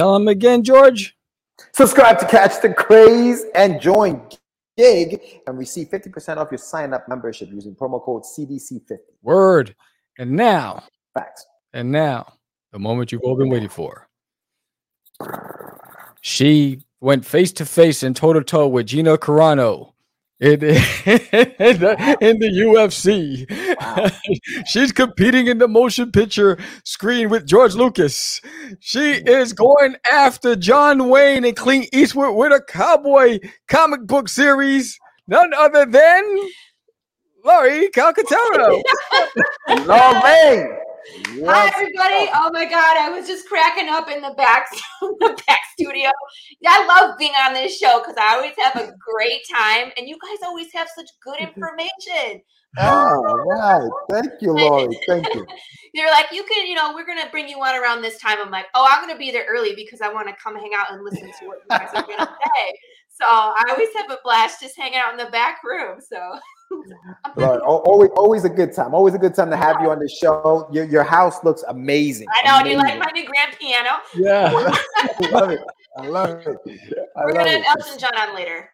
Tell 0.00 0.16
him 0.16 0.28
again, 0.28 0.64
George. 0.64 1.14
Subscribe 1.74 2.18
to 2.20 2.26
Catch 2.26 2.62
the 2.62 2.72
Craze 2.72 3.44
and 3.54 3.78
join 3.82 4.26
Gig 4.78 5.20
and 5.46 5.58
receive 5.58 5.88
50% 5.88 6.38
off 6.38 6.50
your 6.50 6.56
sign 6.56 6.94
up 6.94 7.06
membership 7.06 7.50
using 7.52 7.74
promo 7.74 8.02
code 8.02 8.22
CDC50. 8.22 8.96
Word. 9.20 9.76
And 10.18 10.30
now, 10.30 10.84
Facts. 11.12 11.44
and 11.74 11.92
now, 11.92 12.32
the 12.72 12.78
moment 12.78 13.12
you've 13.12 13.20
all 13.20 13.36
been 13.36 13.50
waiting 13.50 13.68
for. 13.68 14.08
She 16.22 16.80
went 17.02 17.26
face 17.26 17.52
to 17.52 17.66
face 17.66 18.02
and 18.02 18.16
toe 18.16 18.32
to 18.32 18.42
toe 18.42 18.68
with 18.68 18.86
Gina 18.86 19.18
Carano 19.18 19.89
in, 20.42 20.52
in, 20.52 21.78
the, 21.80 22.16
in 22.22 22.38
the 22.38 22.48
UFC. 22.48 23.46
She's 24.66 24.90
competing 24.90 25.48
in 25.48 25.58
the 25.58 25.68
motion 25.68 26.10
picture 26.10 26.56
screen 26.82 27.28
with 27.28 27.46
George 27.46 27.74
Lucas. 27.74 28.40
She 28.80 29.12
is 29.16 29.52
going 29.52 29.96
after 30.10 30.56
John 30.56 31.10
Wayne 31.10 31.44
and 31.44 31.54
Clint 31.54 31.90
Eastwood 31.92 32.34
with 32.34 32.52
a 32.52 32.62
cowboy 32.62 33.40
comic 33.68 34.06
book 34.06 34.30
series. 34.30 34.98
None 35.26 35.52
other 35.52 35.84
than 35.84 36.38
Laurie 37.44 37.90
Calcaterra. 37.90 38.82
Lauren! 41.34 41.54
Hi 41.54 41.70
everybody! 41.74 42.30
up? 42.30 42.42
Oh 42.42 42.50
my 42.52 42.64
god, 42.64 42.96
I 42.96 43.10
was 43.10 43.26
just 43.26 43.48
cracking 43.48 43.88
up 43.88 44.10
in 44.10 44.20
the 44.20 44.34
back, 44.36 44.66
the 45.00 45.42
back 45.46 45.60
studio. 45.78 46.10
I 46.66 46.86
love 46.86 47.18
being 47.18 47.32
on 47.46 47.54
this 47.54 47.76
show 47.78 48.00
because 48.00 48.16
I 48.18 48.36
always 48.36 48.54
have 48.58 48.76
a 48.76 48.92
great 48.98 49.42
time, 49.52 49.92
and 49.96 50.08
you 50.08 50.16
guys 50.22 50.38
always 50.44 50.72
have 50.72 50.88
such 50.94 51.08
good 51.22 51.38
information. 51.40 52.42
All 52.78 53.24
oh, 53.26 53.44
right. 53.44 53.90
Thank 54.10 54.40
you, 54.40 54.52
Laurie. 54.58 54.96
Thank 55.06 55.26
you. 55.34 55.46
You're 55.92 56.10
like, 56.10 56.26
you 56.32 56.44
can, 56.44 56.66
you 56.66 56.74
know, 56.74 56.92
we're 56.94 57.06
gonna 57.06 57.28
bring 57.30 57.48
you 57.48 57.56
on 57.58 57.80
around 57.80 58.02
this 58.02 58.18
time. 58.18 58.38
I'm 58.40 58.50
like, 58.50 58.66
oh, 58.74 58.86
I'm 58.88 59.06
gonna 59.06 59.18
be 59.18 59.30
there 59.30 59.46
early 59.48 59.74
because 59.74 60.00
I 60.00 60.12
want 60.12 60.28
to 60.28 60.34
come 60.42 60.54
hang 60.56 60.70
out 60.76 60.92
and 60.92 61.04
listen 61.04 61.26
to 61.26 61.46
what 61.46 61.58
you 61.58 61.68
guys 61.68 61.88
are 61.94 62.02
gonna 62.02 62.26
say. 62.26 62.72
So 63.08 63.26
I 63.26 63.64
always 63.70 63.90
have 63.96 64.10
a 64.10 64.18
blast 64.24 64.60
just 64.60 64.78
hanging 64.78 64.98
out 64.98 65.12
in 65.12 65.18
the 65.24 65.30
back 65.30 65.62
room. 65.64 65.98
So 66.00 66.16
I'm 66.70 67.32
Laurie, 67.36 67.60
al- 67.62 67.82
always, 67.84 68.10
always 68.16 68.44
a 68.44 68.48
good 68.48 68.72
time. 68.72 68.94
Always 68.94 69.14
a 69.14 69.18
good 69.18 69.34
time 69.34 69.50
to 69.50 69.56
have 69.56 69.80
you 69.80 69.90
on 69.90 69.98
the 69.98 70.08
show. 70.08 70.68
Your, 70.72 70.84
your 70.84 71.02
house 71.02 71.42
looks 71.44 71.62
amazing. 71.68 72.28
I 72.32 72.46
know. 72.58 72.64
Do 72.64 72.70
you 72.70 72.76
like 72.76 72.98
my 72.98 73.10
new 73.12 73.26
grand 73.26 73.56
piano? 73.58 73.90
Yeah. 74.14 74.50
I 74.96 75.28
love 75.32 75.50
it. 75.50 75.60
I 75.98 76.06
love 76.06 76.30
it. 76.46 76.56
I 77.16 77.24
We're 77.24 77.32
love 77.32 77.34
gonna 77.34 77.50
it. 77.50 77.62
have 77.64 77.76
Elton 77.80 77.98
John 77.98 78.16
on 78.16 78.34
later. 78.34 78.70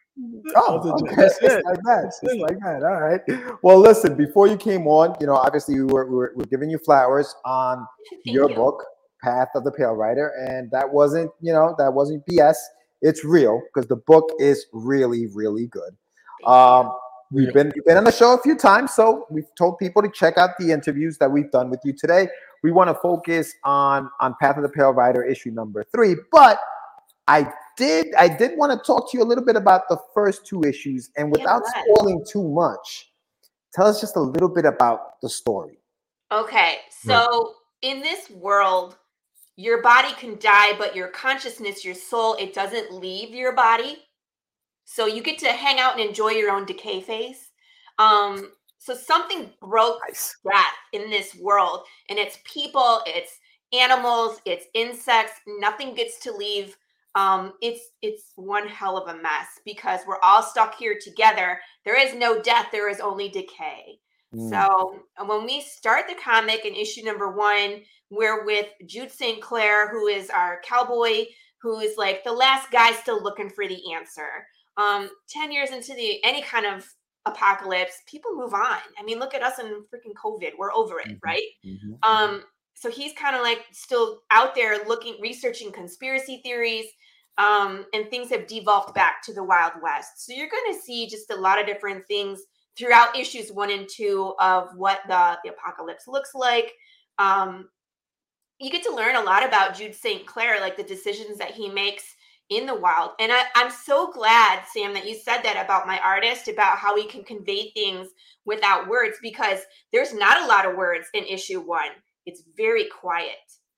Oh, 0.56 0.78
okay. 1.02 1.14
That's 1.16 1.38
It's 1.42 1.54
it. 1.54 1.64
like 1.64 1.78
that. 1.84 2.04
It's 2.22 2.40
like 2.40 2.58
that. 2.60 2.82
All 2.82 3.00
right. 3.00 3.20
Well, 3.62 3.78
listen. 3.78 4.14
Before 4.16 4.46
you 4.46 4.56
came 4.56 4.86
on, 4.86 5.14
you 5.20 5.26
know, 5.26 5.34
obviously 5.34 5.74
we 5.76 5.84
were, 5.84 6.06
we 6.06 6.16
were, 6.16 6.32
we 6.36 6.40
were 6.40 6.46
giving 6.46 6.70
you 6.70 6.78
flowers 6.78 7.34
on 7.44 7.86
Thank 8.24 8.34
your 8.36 8.48
you. 8.50 8.56
book, 8.56 8.82
Path 9.22 9.48
of 9.54 9.64
the 9.64 9.72
Pale 9.72 9.92
Rider, 9.94 10.32
and 10.48 10.70
that 10.70 10.90
wasn't, 10.90 11.30
you 11.40 11.52
know, 11.52 11.74
that 11.78 11.92
wasn't 11.92 12.24
BS. 12.26 12.56
It's 13.02 13.24
real 13.24 13.60
because 13.74 13.88
the 13.88 13.96
book 13.96 14.30
is 14.38 14.66
really, 14.72 15.26
really 15.34 15.66
good. 15.66 15.94
Um, 16.46 16.92
we've 17.30 17.52
been 17.52 17.72
you've 17.74 17.84
been 17.84 17.96
on 17.96 18.04
the 18.04 18.12
show 18.12 18.34
a 18.34 18.42
few 18.42 18.56
times, 18.56 18.92
so 18.94 19.26
we've 19.30 19.52
told 19.56 19.78
people 19.78 20.02
to 20.02 20.10
check 20.10 20.38
out 20.38 20.50
the 20.58 20.72
interviews 20.72 21.18
that 21.18 21.30
we've 21.30 21.50
done 21.50 21.70
with 21.70 21.80
you 21.84 21.92
today. 21.92 22.28
We 22.62 22.72
want 22.72 22.88
to 22.88 22.94
focus 22.94 23.54
on 23.64 24.10
on 24.20 24.34
Path 24.40 24.56
of 24.56 24.62
the 24.62 24.68
Pale 24.68 24.92
Rider 24.92 25.22
issue 25.22 25.50
number 25.50 25.84
three, 25.92 26.16
but 26.32 26.58
I 27.28 27.52
did 27.76 28.14
I 28.14 28.28
did 28.28 28.56
want 28.56 28.72
to 28.72 28.78
talk 28.86 29.10
to 29.10 29.18
you 29.18 29.22
a 29.22 29.26
little 29.26 29.44
bit 29.44 29.56
about 29.56 29.88
the 29.88 29.98
first 30.14 30.46
two 30.46 30.62
issues, 30.62 31.10
and 31.16 31.30
without 31.30 31.62
let's. 31.64 31.86
spoiling 31.88 32.24
too 32.28 32.46
much, 32.48 33.12
tell 33.72 33.86
us 33.86 34.00
just 34.00 34.16
a 34.16 34.20
little 34.20 34.48
bit 34.48 34.64
about 34.64 35.20
the 35.20 35.28
story. 35.28 35.78
Okay, 36.32 36.78
so 36.90 37.54
in 37.82 38.00
this 38.00 38.30
world, 38.30 38.96
your 39.56 39.80
body 39.82 40.12
can 40.18 40.38
die, 40.38 40.76
but 40.76 40.94
your 40.94 41.08
consciousness, 41.08 41.84
your 41.84 41.94
soul, 41.94 42.34
it 42.34 42.52
doesn't 42.52 42.92
leave 42.92 43.30
your 43.30 43.54
body. 43.54 43.98
So 44.86 45.06
you 45.06 45.20
get 45.22 45.38
to 45.40 45.48
hang 45.48 45.78
out 45.78 45.98
and 45.98 46.08
enjoy 46.08 46.30
your 46.30 46.50
own 46.50 46.64
decay 46.64 47.00
phase. 47.00 47.50
Um, 47.98 48.52
so 48.78 48.94
something 48.94 49.50
broke 49.60 49.98
Nice. 50.08 50.36
death 50.44 50.74
in 50.92 51.10
this 51.10 51.34
world, 51.34 51.80
and 52.08 52.18
it's 52.18 52.38
people, 52.44 53.02
it's 53.04 53.38
animals, 53.72 54.40
it's 54.44 54.66
insects. 54.74 55.40
Nothing 55.58 55.94
gets 55.94 56.20
to 56.20 56.32
leave. 56.32 56.76
Um, 57.16 57.54
it's 57.60 57.80
it's 58.00 58.32
one 58.36 58.68
hell 58.68 58.96
of 58.96 59.08
a 59.08 59.20
mess 59.20 59.60
because 59.64 60.00
we're 60.06 60.20
all 60.22 60.42
stuck 60.42 60.76
here 60.76 60.96
together. 61.02 61.58
There 61.84 61.98
is 62.00 62.14
no 62.14 62.40
death. 62.40 62.68
There 62.70 62.88
is 62.88 63.00
only 63.00 63.28
decay. 63.28 63.98
Mm. 64.32 64.50
So 64.50 65.00
when 65.24 65.44
we 65.44 65.62
start 65.62 66.06
the 66.08 66.14
comic 66.14 66.64
in 66.64 66.74
issue 66.74 67.02
number 67.02 67.32
one, 67.32 67.82
we're 68.10 68.44
with 68.44 68.66
Jude 68.86 69.10
St. 69.10 69.42
Clair, 69.42 69.88
who 69.90 70.06
is 70.06 70.30
our 70.30 70.60
cowboy, 70.62 71.24
who 71.58 71.80
is 71.80 71.96
like 71.96 72.22
the 72.22 72.32
last 72.32 72.70
guy 72.70 72.92
still 72.92 73.20
looking 73.20 73.50
for 73.50 73.66
the 73.66 73.92
answer. 73.94 74.46
Um, 74.76 75.10
10 75.28 75.52
years 75.52 75.70
into 75.70 75.94
the 75.94 76.22
any 76.24 76.42
kind 76.42 76.66
of 76.66 76.86
apocalypse, 77.24 78.02
people 78.06 78.34
move 78.36 78.54
on. 78.54 78.78
I 78.98 79.02
mean, 79.04 79.18
look 79.18 79.34
at 79.34 79.42
us 79.42 79.58
in 79.58 79.66
freaking 79.92 80.14
COVID. 80.14 80.52
We're 80.58 80.72
over 80.72 81.00
it, 81.00 81.08
Mhm. 81.08 81.18
right? 81.24 81.42
Mhm. 81.64 81.98
Um, 82.02 82.44
so 82.74 82.90
he's 82.90 83.12
kind 83.14 83.34
of 83.34 83.42
like 83.42 83.64
still 83.72 84.22
out 84.30 84.54
there 84.54 84.84
looking, 84.84 85.20
researching 85.20 85.72
conspiracy 85.72 86.40
theories, 86.44 86.86
um, 87.38 87.86
and 87.92 88.08
things 88.10 88.30
have 88.30 88.46
devolved 88.46 88.94
back 88.94 89.22
to 89.22 89.32
the 89.34 89.42
Wild 89.42 89.72
West. 89.82 90.24
So 90.24 90.32
you're 90.32 90.48
going 90.48 90.72
to 90.72 90.80
see 90.80 91.06
just 91.06 91.30
a 91.30 91.36
lot 91.36 91.58
of 91.58 91.66
different 91.66 92.06
things 92.06 92.42
throughout 92.78 93.16
issues 93.16 93.50
one 93.50 93.70
and 93.70 93.88
two 93.88 94.34
of 94.38 94.76
what 94.76 95.00
the, 95.08 95.38
the 95.42 95.50
apocalypse 95.50 96.06
looks 96.06 96.34
like. 96.34 96.74
Um, 97.18 97.70
you 98.58 98.70
get 98.70 98.82
to 98.84 98.94
learn 98.94 99.16
a 99.16 99.22
lot 99.22 99.44
about 99.44 99.74
Jude 99.74 99.94
St. 99.94 100.26
Clair, 100.26 100.60
like 100.60 100.76
the 100.76 100.82
decisions 100.82 101.38
that 101.38 101.50
he 101.52 101.68
makes 101.68 102.14
in 102.50 102.66
the 102.66 102.74
wild. 102.74 103.10
And 103.18 103.32
I, 103.32 103.42
I'm 103.54 103.70
so 103.70 104.10
glad, 104.12 104.62
Sam, 104.72 104.94
that 104.94 105.06
you 105.08 105.16
said 105.16 105.42
that 105.42 105.62
about 105.64 105.86
my 105.86 105.98
artist, 106.00 106.48
about 106.48 106.78
how 106.78 106.96
he 106.96 107.06
can 107.06 107.24
convey 107.24 107.70
things 107.72 108.08
without 108.44 108.88
words, 108.88 109.18
because 109.22 109.60
there's 109.92 110.14
not 110.14 110.42
a 110.42 110.46
lot 110.46 110.66
of 110.66 110.76
words 110.76 111.08
in 111.14 111.24
issue 111.24 111.60
one. 111.60 111.90
It's 112.26 112.42
very 112.56 112.84
quiet, 112.86 113.36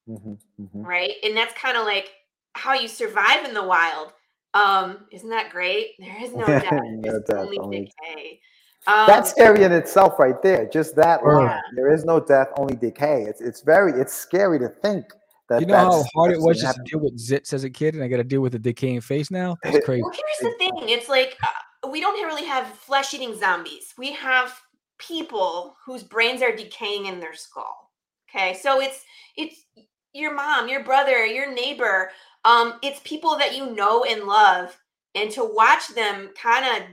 Mhm. 0.09 0.39
Mhm. 0.61 0.87
right? 0.87 1.13
And 1.25 1.37
that's 1.37 1.55
kind 1.55 1.77
of 1.77 1.85
like 1.85 2.11
how 2.55 2.75
you 2.75 2.89
survive 2.89 3.45
in 3.45 3.55
the 3.55 3.63
wild. 3.63 4.13
Um, 4.55 5.07
isn't 5.13 5.29
that 5.31 5.51
great? 5.51 5.93
There 5.99 6.23
is 6.23 6.35
no 6.35 6.47
death. 6.47 6.65
No 6.73 7.21
death, 7.21 7.37
only 7.37 7.59
only- 7.59 7.93
decay. 8.05 8.41
Um, 8.87 9.07
That's 9.07 9.31
scary 9.31 9.65
in 9.65 9.73
itself, 9.73 10.19
right 10.19 10.41
there. 10.43 10.67
Just 10.67 10.97
that 10.97 11.23
Word. 11.23 11.45
line. 11.45 11.61
There 11.77 11.93
is 11.93 12.05
no 12.07 12.21
death, 12.21 12.49
only 12.57 12.75
decay. 12.77 13.25
It's 13.25 13.41
it's 13.43 13.61
very 13.61 13.93
it's 14.01 14.15
scary 14.15 14.59
to 14.61 14.69
think 14.69 15.05
that. 15.49 15.61
You 15.61 15.67
know 15.67 15.77
how 15.77 16.05
hard 16.15 16.33
it 16.33 16.41
was 16.41 16.63
gonna 16.63 16.73
just 16.73 16.77
to 16.77 16.83
deal 16.85 17.01
with 17.01 17.19
zits 17.19 17.53
as 17.53 17.65
a 17.65 17.71
kid, 17.71 17.95
and 17.95 18.03
I 18.03 18.09
got 18.09 18.19
to 18.19 18.25
deal 18.25 18.41
with 18.41 18.55
a 18.55 18.59
decaying 18.59 19.01
face 19.01 19.31
now. 19.31 19.57
That's 19.63 19.85
crazy. 19.85 20.03
Well, 20.03 20.13
here's 20.13 20.53
the 20.53 20.59
thing. 20.59 20.89
It's 20.89 21.09
like 21.09 21.37
uh, 21.43 21.89
we 21.89 22.01
don't 22.01 22.15
really 22.25 22.47
have 22.47 22.67
flesh-eating 22.69 23.39
zombies. 23.39 23.95
We 23.99 24.13
have 24.13 24.61
people 24.99 25.77
whose 25.85 26.03
brains 26.03 26.43
are 26.43 26.55
decaying 26.55 27.07
in 27.07 27.21
their 27.21 27.35
skull. 27.35 27.91
Okay, 28.29 28.55
so 28.55 28.81
it's 28.81 29.05
it's 29.37 29.65
your 30.13 30.35
mom, 30.35 30.69
your 30.69 30.85
brother, 30.85 31.25
your 31.25 31.53
neighbor. 31.53 32.11
Um, 32.45 32.75
it's 32.83 33.01
people 33.05 33.37
that 33.39 33.57
you 33.57 33.75
know 33.75 34.05
and 34.05 34.25
love, 34.25 34.79
and 35.15 35.31
to 35.33 35.45
watch 35.45 35.89
them 35.89 36.31
kind 36.41 36.65
of 36.65 36.89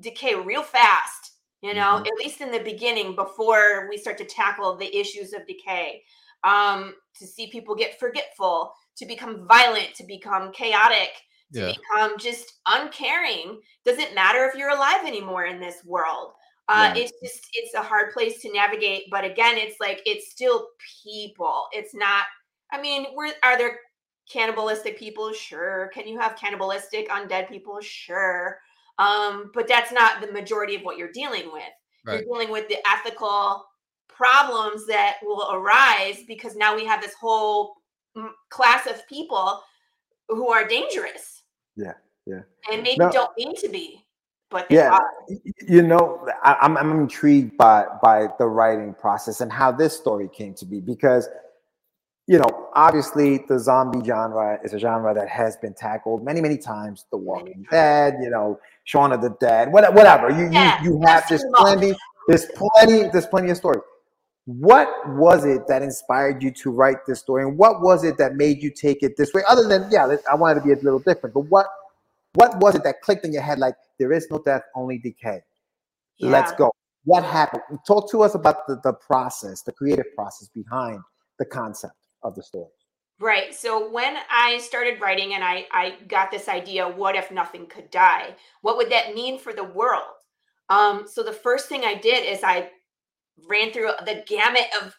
decay 0.00 0.34
real 0.34 0.62
fast. 0.62 1.32
You 1.60 1.72
know, 1.72 2.02
Mhm. 2.02 2.06
at 2.06 2.18
least 2.18 2.42
in 2.42 2.50
the 2.50 2.58
beginning, 2.58 3.16
before 3.16 3.88
we 3.88 3.96
start 3.96 4.18
to 4.18 4.24
tackle 4.24 4.76
the 4.76 4.94
issues 4.94 5.32
of 5.32 5.46
decay. 5.46 6.04
Um, 6.44 6.94
to 7.18 7.26
see 7.26 7.50
people 7.50 7.74
get 7.74 7.98
forgetful, 7.98 8.72
to 8.98 9.06
become 9.06 9.46
violent, 9.48 9.94
to 9.96 10.04
become 10.04 10.52
chaotic, 10.52 11.10
to 11.54 11.60
Yeah. 11.60 11.72
become 11.74 12.18
just 12.18 12.60
uncaring. 12.66 13.60
Doesn't 13.84 14.14
matter 14.14 14.44
if 14.44 14.54
you're 14.54 14.70
alive 14.70 15.06
anymore 15.06 15.46
in 15.46 15.60
this 15.60 15.84
world. 15.84 16.32
Uh 16.68 16.90
Right. 16.90 16.96
it's 16.96 17.12
just 17.22 17.46
it's 17.54 17.74
a 17.74 17.82
hard 17.82 18.12
place 18.14 18.40
to 18.42 18.50
navigate 18.52 19.04
but 19.10 19.24
again 19.24 19.56
it's 19.58 19.78
like 19.80 20.00
it's 20.06 20.30
still 20.32 20.68
people. 21.04 21.66
It's 21.72 21.94
not 21.94 22.24
i 22.72 22.80
mean 22.80 23.06
we're 23.14 23.32
are 23.42 23.58
there 23.58 23.78
cannibalistic 24.32 24.98
people? 24.98 25.32
Sure. 25.34 25.90
Can 25.94 26.08
you 26.08 26.18
have 26.18 26.36
cannibalistic 26.36 27.08
undead 27.10 27.48
people? 27.48 27.80
Sure. 27.82 28.58
Um 28.98 29.50
but 29.54 29.68
that's 29.68 29.92
not 29.92 30.20
the 30.22 30.32
majority 30.32 30.74
of 30.76 30.82
what 30.82 30.96
you're 30.98 31.12
dealing 31.12 31.52
with. 31.52 31.62
Right. 32.06 32.24
you're 32.24 32.24
dealing 32.34 32.50
with 32.50 32.68
the 32.68 32.78
ethical 32.88 33.64
problems 34.08 34.86
that 34.86 35.16
will 35.22 35.50
arise 35.52 36.22
because 36.28 36.56
now 36.56 36.74
we 36.74 36.84
have 36.84 37.00
this 37.02 37.14
whole 37.14 37.76
mm, 38.16 38.30
class 38.50 38.86
of 38.86 39.06
people 39.08 39.62
who 40.28 40.48
are 40.48 40.66
dangerous 40.66 41.42
Yeah, 41.76 41.94
yeah. 42.26 42.40
and 42.70 42.82
maybe 42.82 42.98
No. 42.98 43.10
don't 43.10 43.36
need 43.36 43.56
to 43.56 43.68
be 43.68 44.04
but 44.50 44.68
they 44.68 44.76
Yeah, 44.76 44.92
are. 44.92 45.10
you 45.66 45.82
know, 45.82 46.28
I, 46.44 46.56
I'm 46.62 46.76
I'm 46.76 46.92
intrigued 47.00 47.56
by 47.56 47.86
by 48.00 48.28
the 48.38 48.46
writing 48.46 48.94
process 48.94 49.40
and 49.40 49.50
how 49.52 49.72
this 49.72 49.96
story 49.96 50.28
came 50.28 50.54
to 50.54 50.64
be 50.64 50.80
because, 50.80 51.28
you 52.28 52.38
know, 52.38 52.68
obviously 52.74 53.38
the 53.48 53.58
zombie 53.58 54.04
genre 54.06 54.60
is 54.62 54.72
a 54.72 54.78
genre 54.78 55.12
that 55.12 55.28
has 55.28 55.56
been 55.56 55.74
tackled 55.74 56.24
many 56.24 56.40
many 56.40 56.56
times. 56.56 57.06
The 57.10 57.16
Walking 57.16 57.66
Dead, 57.68 58.18
you 58.22 58.30
know, 58.30 58.60
Shaun 58.84 59.10
of 59.12 59.22
the 59.22 59.30
Dead, 59.40 59.72
what- 59.72 59.92
whatever. 59.92 60.30
You 60.30 60.48
Yeah, 60.52 60.80
you 60.84 60.92
you 60.92 61.00
have 61.04 61.24
seen 61.24 61.30
there's 61.30 61.42
them 61.42 61.54
all. 61.56 61.64
plenty 61.64 61.96
there's 62.28 62.46
plenty 62.46 63.08
there's 63.08 63.26
plenty 63.26 63.50
of 63.50 63.56
stories. 63.56 63.82
What 64.46 64.88
was 65.08 65.44
it 65.44 65.66
that 65.68 65.82
inspired 65.82 66.42
you 66.42 66.50
to 66.50 66.70
write 66.70 67.06
this 67.06 67.20
story? 67.20 67.44
And 67.44 67.56
what 67.56 67.80
was 67.80 68.04
it 68.04 68.18
that 68.18 68.34
made 68.34 68.62
you 68.62 68.70
take 68.70 69.02
it 69.02 69.16
this 69.16 69.32
way? 69.32 69.42
Other 69.48 69.66
than 69.66 69.88
yeah 69.90 70.06
i 70.30 70.34
wanted 70.34 70.60
to 70.60 70.66
be 70.66 70.72
a 70.72 70.76
little 70.76 70.98
different 70.98 71.34
but 71.34 71.40
what 71.42 71.66
what 72.34 72.58
was 72.58 72.74
it 72.74 72.84
that 72.84 73.00
clicked 73.00 73.24
in 73.24 73.32
your 73.32 73.42
head 73.42 73.58
like 73.58 73.74
there 73.98 74.12
is 74.12 74.26
no 74.30 74.38
death 74.38 74.62
only 74.74 74.98
decay. 74.98 75.40
Let's 76.20 76.52
go. 76.52 76.72
What 77.04 77.24
happened? 77.24 77.62
Talk 77.86 78.10
to 78.12 78.22
us 78.22 78.34
about 78.34 78.66
the, 78.66 78.80
the 78.82 78.92
process 78.92 79.62
the 79.62 79.72
creative 79.72 80.06
process 80.14 80.48
behind 80.48 81.00
the 81.38 81.44
concept 81.44 81.94
of 82.22 82.34
the 82.34 82.42
story. 82.42 82.70
Right. 83.20 83.54
So 83.54 83.90
when 83.90 84.16
I 84.30 84.58
started 84.58 85.00
writing 85.00 85.34
and 85.34 85.44
I, 85.44 85.66
I 85.70 85.96
got 86.08 86.30
this 86.30 86.48
idea, 86.48 86.88
what 86.88 87.14
if 87.14 87.30
nothing 87.30 87.66
could 87.66 87.90
die? 87.90 88.34
What 88.62 88.76
would 88.76 88.90
that 88.90 89.14
mean 89.14 89.38
for 89.38 89.52
the 89.52 89.64
world? 89.64 90.02
Um, 90.68 91.06
so 91.06 91.22
the 91.22 91.32
first 91.32 91.68
thing 91.68 91.84
I 91.84 91.94
did 91.94 92.24
is 92.26 92.42
I 92.42 92.70
ran 93.48 93.72
through 93.72 93.90
the 94.04 94.24
gamut 94.26 94.66
of 94.80 94.94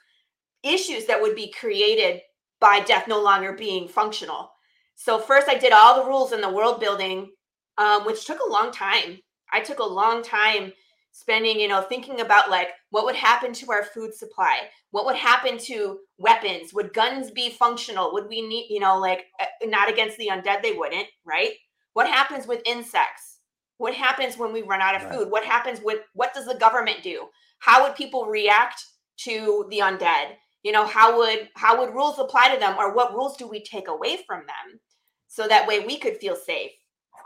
issues 0.63 1.05
that 1.05 1.21
would 1.21 1.35
be 1.35 1.51
created 1.51 2.21
by 2.59 2.79
death 2.81 3.07
no 3.07 3.21
longer 3.21 3.53
being 3.53 3.87
functional. 3.87 4.51
So 4.95 5.19
first 5.19 5.47
I 5.49 5.55
did 5.55 5.73
all 5.73 6.01
the 6.01 6.09
rules 6.09 6.31
in 6.31 6.41
the 6.41 6.49
world 6.51 6.79
building, 6.79 7.31
um, 7.77 8.05
which 8.05 8.25
took 8.25 8.39
a 8.39 8.51
long 8.51 8.71
time. 8.71 9.19
I 9.51 9.59
took 9.59 9.79
a 9.79 9.83
long 9.83 10.23
time 10.23 10.73
spending, 11.11 11.59
you 11.59 11.67
know, 11.67 11.81
thinking 11.81 12.21
about 12.21 12.49
like 12.49 12.69
what 12.89 13.05
would 13.05 13.15
happen 13.15 13.53
to 13.53 13.71
our 13.71 13.83
food 13.83 14.13
supply, 14.13 14.59
what 14.91 15.05
would 15.05 15.15
happen 15.15 15.57
to 15.59 15.99
weapons? 16.17 16.73
Would 16.73 16.93
guns 16.93 17.31
be 17.31 17.49
functional? 17.51 18.13
Would 18.13 18.27
we 18.27 18.41
need 18.41 18.67
you 18.69 18.79
know 18.79 18.97
like 18.97 19.25
uh, 19.39 19.45
not 19.65 19.89
against 19.89 20.17
the 20.17 20.29
undead 20.31 20.61
they 20.61 20.73
wouldn't 20.73 21.07
right? 21.25 21.51
What 21.93 22.07
happens 22.07 22.47
with 22.47 22.61
insects? 22.65 23.39
What 23.77 23.93
happens 23.93 24.37
when 24.37 24.53
we 24.53 24.61
run 24.61 24.81
out 24.81 24.95
of 24.95 25.03
Right. 25.03 25.13
food? 25.13 25.31
What 25.31 25.45
happens 25.45 25.81
with 25.81 25.99
what 26.13 26.33
does 26.33 26.45
the 26.45 26.55
government 26.55 27.03
do 27.03 27.27
how 27.59 27.83
would 27.83 27.95
people 27.95 28.25
react 28.25 28.85
to 29.17 29.65
the 29.69 29.79
undead? 29.79 30.35
You 30.63 30.71
know 30.71 30.85
how 30.85 31.17
would 31.17 31.49
how 31.55 31.79
would 31.79 31.93
rules 31.93 32.17
apply 32.17 32.53
to 32.53 32.59
them 32.59 32.75
or 32.77 32.93
what 32.93 33.13
rules 33.13 33.37
do 33.37 33.47
we 33.47 33.63
take 33.63 33.87
away 33.87 34.19
from 34.25 34.39
them 34.39 34.79
so 35.27 35.47
that 35.47 35.67
way 35.67 35.79
we 35.79 35.97
could 35.97 36.17
feel 36.17 36.35
safe? 36.35 36.71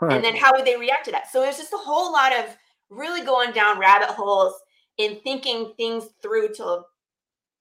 And 0.02 0.24
then 0.24 0.34
how 0.34 0.52
would 0.54 0.64
they 0.64 0.78
react 0.78 1.04
to 1.06 1.12
that? 1.12 1.30
So 1.30 1.42
it's 1.42 1.58
just 1.58 1.74
a 1.74 1.78
whole 1.78 2.10
lot 2.10 2.32
of 2.32 2.56
really 2.88 3.22
going 3.22 3.52
down 3.52 3.78
rabbit 3.78 4.08
holes 4.08 4.54
in 4.96 5.20
thinking 5.22 5.72
things 5.76 6.08
through 6.22 6.54
to 6.54 6.82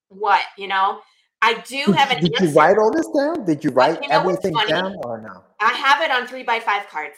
what 0.10 0.42
you 0.58 0.68
know? 0.68 1.02
I 1.42 1.54
do 1.66 1.94
have 1.94 2.12
an 2.12 2.22
did 2.22 2.38
you 2.40 2.50
write 2.50 2.78
all 2.78 2.92
this 2.92 3.08
down? 3.08 3.46
Did 3.46 3.64
you 3.64 3.70
write 3.72 4.02
you 4.04 4.10
know 4.10 4.20
everything 4.20 4.54
down 4.68 4.96
or 5.04 5.22
no? 5.22 5.44
I 5.62 5.74
have 5.74 6.02
it 6.02 6.12
on 6.12 6.28
three 6.28 6.44
by 6.44 6.60
five 6.60 6.88
cards 6.90 7.16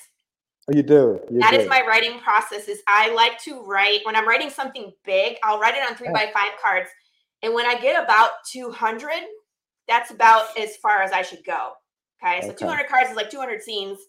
you 0.69 0.84
do 0.84 1.19
you 1.32 1.39
That 1.41 1.54
is 1.54 1.63
do. 1.63 1.69
my 1.69 1.82
writing 1.88 2.19
process 2.19 2.67
is 2.67 2.82
i 2.88 3.12
like 3.13 3.39
to 3.43 3.62
write 3.63 4.02
when 4.06 4.15
i'm 4.15 4.28
writing 4.28 4.50
something 4.50 4.91
big 5.04 5.38
i'll 5.43 5.60
write 5.60 5.76
it 5.76 5.88
on 5.89 5.95
three 5.95 6.10
by 6.13 6.30
five 6.34 6.52
cards 6.63 6.89
and 7.41 7.54
when 7.54 7.65
i 7.65 7.76
get 7.76 8.02
about 8.02 8.32
200 8.52 9.12
that's 9.88 10.12
about 10.12 10.56
as 10.58 10.78
far 10.78 11.02
as 11.02 11.12
i 11.12 11.21
should 11.21 11.43
go 11.43 11.71
okay 12.24 12.41
so 12.41 12.50
Okay. 12.50 12.65
200 12.65 12.88
cards 12.88 13.10
is 13.10 13.15
like 13.15 13.30
200 13.30 13.62
scenes 13.62 14.00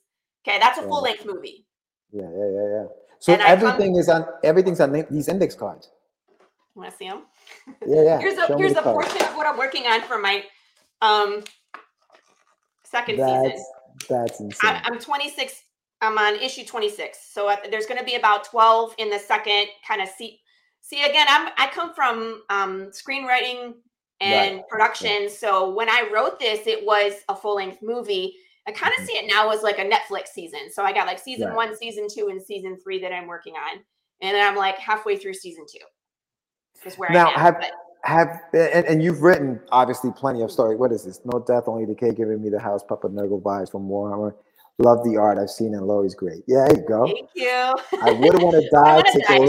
okay 0.46 0.58
that's 0.58 0.78
a 0.78 0.82
Yeah. 0.82 0.88
full 0.88 1.02
length 1.02 1.24
movie 1.26 1.64
yeah 2.12 2.28
yeah 2.36 2.48
yeah 2.48 2.68
yeah 2.76 2.84
so 3.18 3.32
And 3.32 3.42
I 3.42 3.56
come- 3.56 3.64
everything 3.64 3.96
is 3.96 4.08
on 4.08 4.26
everything's 4.44 4.80
on 4.80 4.92
these 5.10 5.28
index 5.28 5.54
cards 5.54 5.90
want 6.74 6.90
to 6.90 6.96
see 6.96 7.08
them 7.08 7.22
yeah 7.86 8.02
yeah 8.02 8.18
here's 8.20 8.38
a 8.38 8.46
me 8.54 8.58
here's 8.62 8.72
a 8.76 8.82
cards. 8.82 9.08
portion 9.08 9.26
of 9.28 9.36
what 9.36 9.46
i'm 9.46 9.58
working 9.58 9.86
on 9.86 10.00
for 10.02 10.18
my 10.18 10.44
um 11.02 11.42
second 12.84 13.18
that's 13.18 13.42
season 13.42 13.64
that's 14.08 14.40
insane 14.40 14.70
I'm, 14.84 14.94
I'm 14.94 14.98
26. 14.98 15.62
I'm 16.02 16.18
on 16.18 16.34
issue 16.36 16.64
26. 16.64 17.18
So 17.32 17.48
uh, 17.48 17.56
there's 17.70 17.86
going 17.86 17.98
to 17.98 18.04
be 18.04 18.16
about 18.16 18.44
12 18.44 18.94
in 18.98 19.08
the 19.08 19.18
second 19.18 19.68
kind 19.86 20.02
of 20.02 20.08
see. 20.08 20.40
See 20.80 21.02
again, 21.04 21.26
I'm 21.30 21.50
I 21.56 21.68
come 21.72 21.94
from 21.94 22.42
um, 22.50 22.90
screenwriting 22.90 23.74
and 24.20 24.62
production. 24.68 25.30
So 25.30 25.70
when 25.72 25.88
I 25.88 26.08
wrote 26.12 26.38
this, 26.40 26.66
it 26.66 26.84
was 26.84 27.12
a 27.28 27.36
full 27.36 27.54
length 27.56 27.78
movie. 27.82 28.34
I 28.66 28.72
kind 28.72 28.92
of 28.98 29.02
Mhm. 29.04 29.06
see 29.06 29.12
it 29.14 29.26
now 29.32 29.50
as 29.50 29.62
like 29.62 29.78
a 29.78 29.84
Netflix 29.88 30.28
season. 30.28 30.70
So 30.72 30.82
I 30.84 30.92
got 30.92 31.06
like 31.06 31.18
season 31.20 31.48
Right. 31.48 31.56
one, 31.56 31.76
season 31.76 32.08
two, 32.12 32.28
and 32.28 32.42
season 32.42 32.78
three 32.82 33.00
that 33.00 33.12
I'm 33.12 33.26
working 33.28 33.54
on, 33.54 33.78
and 34.20 34.34
then 34.36 34.46
I'm 34.46 34.56
like 34.56 34.76
halfway 34.78 35.16
through 35.16 35.34
season 35.34 35.66
two. 35.70 35.84
Is 36.84 36.98
where 36.98 37.10
Now, 37.10 37.28
I 37.28 37.32
am. 37.32 37.38
have- 37.40 37.60
but 37.60 37.72
have 38.04 38.40
and, 38.52 38.84
and 38.86 39.02
you've 39.02 39.22
written 39.22 39.60
obviously 39.70 40.10
plenty 40.10 40.42
of 40.42 40.50
story. 40.50 40.74
What 40.74 40.90
is 40.90 41.04
this? 41.04 41.20
No 41.24 41.38
death, 41.38 41.64
only 41.68 41.86
decay, 41.86 42.12
giving 42.12 42.42
me 42.42 42.48
the 42.50 42.58
house 42.58 42.82
puppet 42.82 43.12
Nurgle 43.14 43.40
vibes 43.40 43.70
from 43.70 43.88
Warhammer. 43.88 44.34
Love 44.78 45.04
the 45.04 45.16
art 45.16 45.38
I've 45.38 45.50
seen, 45.50 45.74
and 45.74 45.86
Laurie's 45.86 46.14
great. 46.14 46.42
Yeah, 46.48 46.66
there 46.66 46.78
you 46.80 46.88
go. 46.88 47.04
thank 47.06 47.28
you. 47.34 47.74
I 48.02 48.12
wouldn't 48.12 48.42
want 48.42 48.56
to 48.62 48.70
die 48.70 49.02
die 49.02 49.38
go 49.38 49.44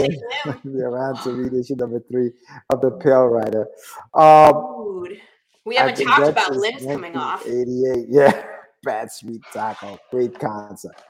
in 0.74 0.80
around 0.82 1.16
to 1.22 1.32
read 1.32 1.52
issue 1.54 1.76
number 1.76 2.00
three 2.10 2.30
of 2.70 2.80
the 2.80 2.90
Pale 2.92 3.26
Rider. 3.26 3.66
Um, 4.14 5.02
Dude. 5.04 5.20
We 5.64 5.76
haven't 5.76 5.96
talked 6.04 6.28
about 6.28 6.54
limbs 6.54 6.84
coming 6.84 7.16
off 7.16 7.46
88. 7.46 8.06
Yeah, 8.10 8.44
bad 8.84 9.10
sweet 9.10 9.40
taco. 9.52 9.98
Great 10.10 10.38
concept. 10.38 11.02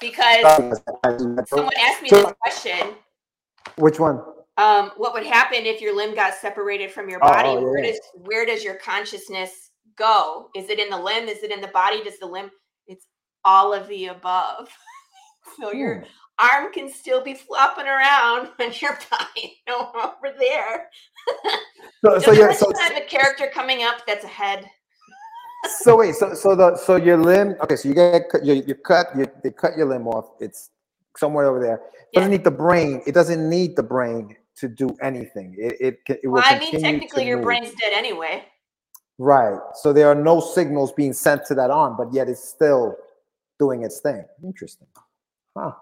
because 0.00 0.42
someone 1.48 1.72
asked 1.78 2.02
me 2.02 2.08
So- 2.10 2.22
this 2.22 2.34
question 2.42 2.94
Which 3.76 3.98
one? 3.98 4.20
um, 4.58 4.90
what 4.98 5.14
would 5.14 5.24
happen 5.24 5.64
if 5.64 5.80
your 5.80 5.96
limb 5.96 6.14
got 6.14 6.34
separated 6.34 6.90
from 6.92 7.08
your 7.08 7.20
body 7.20 7.48
oh, 7.48 7.54
yeah, 7.58 7.64
where 7.64 7.82
does 7.82 8.00
where 8.14 8.46
does 8.46 8.62
your 8.62 8.74
consciousness 8.74 9.70
go 9.96 10.50
is 10.54 10.68
it 10.68 10.78
in 10.78 10.90
the 10.90 10.96
limb 10.98 11.26
is 11.26 11.42
it 11.42 11.50
in 11.50 11.60
the 11.62 11.68
body 11.68 12.04
does 12.04 12.18
the 12.18 12.26
limb 12.26 12.50
all 13.44 13.72
of 13.72 13.86
the 13.88 14.06
above 14.06 14.68
so 15.60 15.72
your 15.72 16.04
arm 16.38 16.72
can 16.72 16.90
still 16.90 17.22
be 17.22 17.34
flopping 17.34 17.86
around 17.86 18.48
when 18.56 18.72
you're 18.80 18.98
no 19.68 19.90
over 19.94 20.34
there 20.38 20.88
So, 22.04 22.18
so 22.18 22.32
you're 22.32 22.46
imagine 22.50 22.58
so, 22.74 22.82
have 22.82 22.96
a 22.96 23.06
character 23.06 23.50
coming 23.52 23.82
up 23.82 24.06
that's 24.06 24.24
a 24.24 24.28
head 24.28 24.68
so 25.82 25.96
wait, 25.96 26.14
so 26.16 26.34
so 26.34 26.56
the 26.56 26.76
so 26.76 26.96
your 26.96 27.16
limb. 27.16 27.54
Okay, 27.62 27.76
so 27.76 27.88
you 27.88 27.94
get 27.94 28.28
cut- 28.28 28.44
you 28.44 28.64
you 28.66 28.74
cut 28.74 29.06
you 29.16 29.26
they 29.44 29.50
cut 29.50 29.76
your 29.76 29.86
limb 29.86 30.08
off. 30.08 30.30
It's 30.40 30.70
somewhere 31.16 31.46
over 31.46 31.60
there. 31.60 31.80
Doesn't 32.12 32.30
Yeah. 32.30 32.36
need 32.36 32.44
the 32.44 32.50
brain. 32.50 33.00
It 33.06 33.12
doesn't 33.12 33.48
need 33.48 33.76
the 33.76 33.82
brain 33.82 34.36
to 34.56 34.68
do 34.68 34.88
anything. 35.00 35.54
It 35.56 35.76
it, 35.80 35.98
it 36.08 36.26
will 36.26 36.34
well 36.34 36.44
i 36.46 36.58
mean 36.58 36.80
technically 36.80 37.26
your 37.26 37.36
move. 37.38 37.44
brain's 37.44 37.70
dead 37.80 37.92
anyway 37.92 38.44
Right. 39.18 39.60
So 39.74 39.92
there 39.92 40.08
are 40.08 40.14
no 40.16 40.40
signals 40.40 40.90
being 40.92 41.12
sent 41.12 41.46
to 41.46 41.54
that 41.54 41.70
arm, 41.70 41.96
but 41.96 42.12
yet 42.12 42.28
it's 42.28 42.42
still 42.48 42.96
doing 43.58 43.84
its 43.84 44.00
thing. 44.00 44.24
Interesting. 44.44 44.88
Huh. 45.56 45.72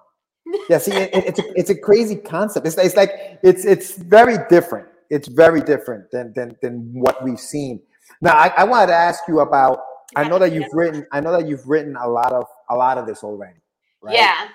Yeah. 0.69 0.79
See, 0.79 0.93
it, 0.93 1.15
it- 1.15 1.27
it's 1.27 1.39
a, 1.39 1.45
it's 1.61 1.71
a 1.71 1.79
crazy 1.79 2.17
concept. 2.17 2.67
It's, 2.67 2.79
it's 2.79 2.97
like 2.97 3.13
it's 3.43 3.65
it's 3.65 3.97
very 3.97 4.39
different. 4.49 4.89
It's 5.11 5.29
very 5.29 5.61
different 5.61 6.11
than 6.11 6.33
than 6.35 6.57
than 6.63 6.91
what 6.95 7.23
we've 7.25 7.41
seen. 7.41 7.81
Now, 8.21 8.33
I, 8.33 8.49
I 8.59 8.65
wanted 8.65 8.89
to 8.89 8.95
ask 8.95 9.23
you 9.29 9.41
about. 9.41 9.81
I 10.17 10.29
know 10.29 10.39
that 10.41 10.53
you've 10.53 10.73
written. 10.73 11.07
I 11.13 11.21
know 11.21 11.33
that 11.33 11.49
you've 11.49 11.69
written 11.69 11.97
a 11.97 12.09
lot 12.09 12.33
of 12.33 12.47
a 12.71 12.75
lot 12.77 12.99
of 12.99 13.07
this 13.07 13.23
already. 13.25 13.61
Right? 14.03 14.17
yeah 14.17 14.49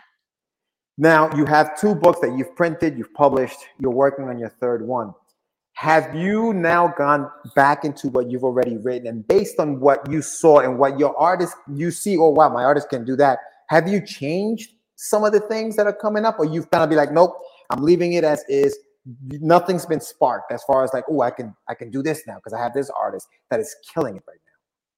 Now 0.98 1.30
you 1.36 1.46
have 1.46 1.80
two 1.80 1.96
books 1.96 2.20
that 2.22 2.38
you've 2.38 2.56
printed, 2.56 2.98
you've 2.98 3.14
published, 3.14 3.60
you're 3.80 3.92
working 3.92 4.28
on 4.30 4.40
your 4.40 4.50
third 4.50 4.82
one. 4.86 5.14
Have 5.76 6.16
you 6.16 6.54
now 6.54 6.88
gone 6.98 7.30
back 7.54 7.84
into 7.84 8.08
what 8.10 8.32
you've 8.32 8.46
already 8.46 8.78
written 8.78 9.08
and 9.08 9.28
based 9.28 9.60
on 9.60 9.82
what 9.82 10.10
you 10.10 10.22
saw 10.22 10.60
and 10.60 10.80
what 10.80 10.98
your 10.98 11.18
artist 11.18 11.56
you 11.74 11.92
see, 11.92 12.18
oh 12.18 12.30
wow, 12.30 12.50
my 12.50 12.64
artist 12.64 12.90
can 12.90 13.04
do 13.04 13.16
that. 13.18 13.40
Have 13.68 13.88
you 13.88 14.06
changed 14.06 14.72
some 14.96 15.26
of 15.26 15.34
the 15.34 15.42
things 15.42 15.76
that 15.76 15.86
are 15.86 15.94
coming 15.94 16.26
up, 16.26 16.40
or 16.40 16.46
you've 16.46 16.72
kind 16.72 16.84
of 16.84 16.90
be 16.90 16.96
like, 16.96 17.12
nope, 17.12 17.38
I'm 17.70 17.84
leaving 17.84 18.14
it 18.14 18.24
as 18.24 18.44
is. 18.48 18.78
Nothing's 19.30 19.86
been 19.86 20.00
sparked 20.00 20.52
as 20.52 20.64
far 20.64 20.84
as 20.84 20.94
like, 20.94 21.04
oh, 21.10 21.22
I 21.22 21.30
can 21.32 21.54
I 21.68 21.76
can 21.76 21.92
do 21.92 22.02
this 22.02 22.24
now 22.26 22.36
because 22.36 22.54
I 22.54 22.60
have 22.62 22.74
this 22.74 22.90
artist 22.90 23.28
that 23.52 23.60
is 23.60 23.76
killing 23.94 24.16
it 24.16 24.24
right 24.28 24.38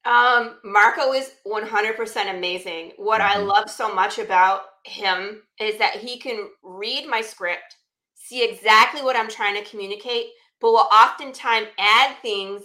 now. 0.05 0.39
Um, 0.39 0.59
Marco 0.63 1.11
is 1.11 1.31
100% 1.45 2.29
amazing. 2.29 2.93
What 2.97 3.19
I 3.19 3.35
Mhm. 3.35 3.47
love 3.47 3.69
so 3.69 3.93
much 3.93 4.19
about 4.19 4.61
him 4.85 5.43
is 5.59 5.77
that 5.79 5.95
he 5.95 6.17
can 6.19 6.49
read 6.63 7.07
my 7.07 7.19
script, 7.19 7.75
see 8.15 8.43
exactly 8.43 9.01
what 9.01 9.17
I'm 9.17 9.27
trying 9.27 9.55
to 9.55 9.69
communicate, 9.69 10.27
but 10.61 10.71
will 10.71 10.87
oftentimes 10.91 11.67
add 11.79 12.15
things 12.21 12.63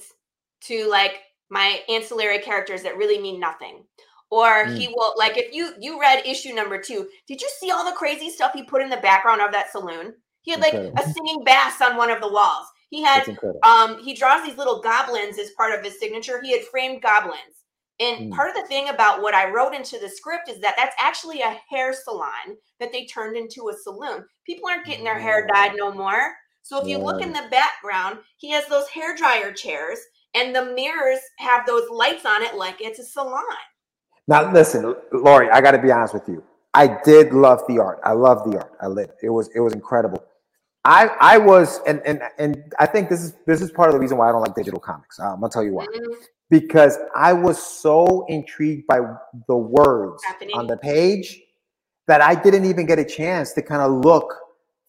to 0.62 0.88
like 0.88 1.20
my 1.50 1.80
ancillary 1.88 2.38
characters 2.38 2.82
that 2.82 2.96
really 2.96 3.20
mean 3.20 3.38
nothing. 3.40 3.84
Or 4.30 4.66
he 4.66 4.88
will 4.88 5.12
like 5.18 5.36
if 5.36 5.52
you 5.52 5.72
you 5.78 6.00
read 6.00 6.24
issue 6.26 6.54
number 6.54 6.80
2, 6.80 7.06
did 7.28 7.40
you 7.40 7.50
see 7.60 7.70
all 7.70 7.84
the 7.84 7.96
crazy 7.96 8.30
stuff 8.30 8.52
he 8.54 8.62
put 8.62 8.80
in 8.80 8.88
the 8.88 8.96
background 8.96 9.42
of 9.42 9.52
that 9.52 9.70
saloon? 9.70 10.14
He 10.40 10.52
had 10.52 10.60
like 10.60 10.74
a 10.74 11.02
singing 11.02 11.44
bass 11.44 11.80
on 11.82 11.96
one 11.96 12.10
of 12.10 12.20
the 12.22 12.32
walls. 12.32 12.66
He 12.88 13.02
had 13.02 13.24
um 13.62 14.02
he 14.02 14.14
draws 14.14 14.44
these 14.44 14.56
little 14.56 14.80
goblins 14.80 15.38
as 15.38 15.50
part 15.50 15.78
of 15.78 15.84
his 15.84 15.98
signature 15.98 16.40
he 16.42 16.52
had 16.52 16.62
framed 16.70 17.02
goblins 17.02 17.64
and 18.00 18.30
Mm. 18.30 18.30
part 18.32 18.48
of 18.48 18.56
the 18.56 18.66
thing 18.68 18.88
about 18.88 19.22
what 19.22 19.34
i 19.34 19.48
wrote 19.50 19.74
into 19.74 19.98
the 19.98 20.08
script 20.08 20.48
is 20.48 20.60
that 20.60 20.74
that's 20.76 20.96
actually 21.00 21.40
a 21.42 21.60
hair 21.68 21.92
salon 21.92 22.56
that 22.80 22.90
they 22.92 23.04
turned 23.04 23.36
into 23.36 23.68
a 23.68 23.74
saloon 23.74 24.24
people 24.46 24.68
aren't 24.68 24.86
getting 24.86 25.04
their 25.04 25.18
hair 25.18 25.46
dyed 25.54 25.72
no 25.76 25.92
more 25.92 26.34
so 26.62 26.80
if 26.80 26.86
you 26.88 26.98
look 26.98 27.20
in 27.22 27.32
the 27.32 27.46
background 27.50 28.18
he 28.36 28.50
has 28.50 28.66
those 28.66 28.88
hair 28.88 29.14
dryer 29.16 29.52
chairs 29.52 29.98
and 30.34 30.54
the 30.54 30.64
mirrors 30.74 31.20
have 31.38 31.66
those 31.66 31.88
lights 31.90 32.24
on 32.24 32.42
it 32.42 32.54
like 32.54 32.76
it's 32.80 32.98
a 32.98 33.04
salon 33.04 33.42
Now 34.28 34.50
listen, 34.52 34.94
Laurie, 35.12 35.50
I 35.50 35.60
got 35.60 35.72
to 35.72 35.82
be 35.82 35.90
honest 35.90 36.14
with 36.14 36.28
you. 36.28 36.42
I 36.74 36.98
did 37.04 37.32
love 37.34 37.60
the 37.68 37.78
art. 37.80 37.98
I 38.04 38.12
love 38.12 38.50
the 38.50 38.56
art. 38.58 38.72
I 38.80 38.86
lit. 38.86 39.10
It 39.22 39.28
was 39.28 39.50
it 39.54 39.60
was 39.60 39.74
incredible. 39.74 40.24
I 40.84 41.08
I 41.20 41.38
was 41.38 41.80
and 41.86 42.00
and 42.06 42.22
and 42.38 42.72
I 42.78 42.86
think 42.86 43.08
this 43.10 43.20
is 43.22 43.34
this 43.46 43.60
is 43.60 43.70
part 43.70 43.88
of 43.90 43.94
the 43.94 44.00
reason 44.00 44.16
why 44.16 44.28
I 44.28 44.32
don't 44.32 44.40
like 44.40 44.54
digital 44.54 44.80
comics. 44.80 45.18
Uh, 45.20 45.32
I'm 45.34 45.40
gonna 45.40 45.50
tell 45.50 45.64
you 45.64 45.74
why. 45.74 45.86
Mhm. 45.86 46.14
Because 46.50 46.98
I 47.14 47.32
was 47.32 47.58
so 47.62 48.24
intrigued 48.28 48.86
by 48.86 49.00
the 49.48 49.56
words 49.56 50.22
Happening. 50.24 50.56
on 50.56 50.66
the 50.66 50.76
page 50.76 51.40
that 52.06 52.20
I 52.20 52.34
didn't 52.34 52.64
even 52.64 52.86
get 52.86 52.98
a 52.98 53.04
chance 53.04 53.52
to 53.54 53.62
kind 53.62 53.82
of 53.82 54.04
look 54.04 54.34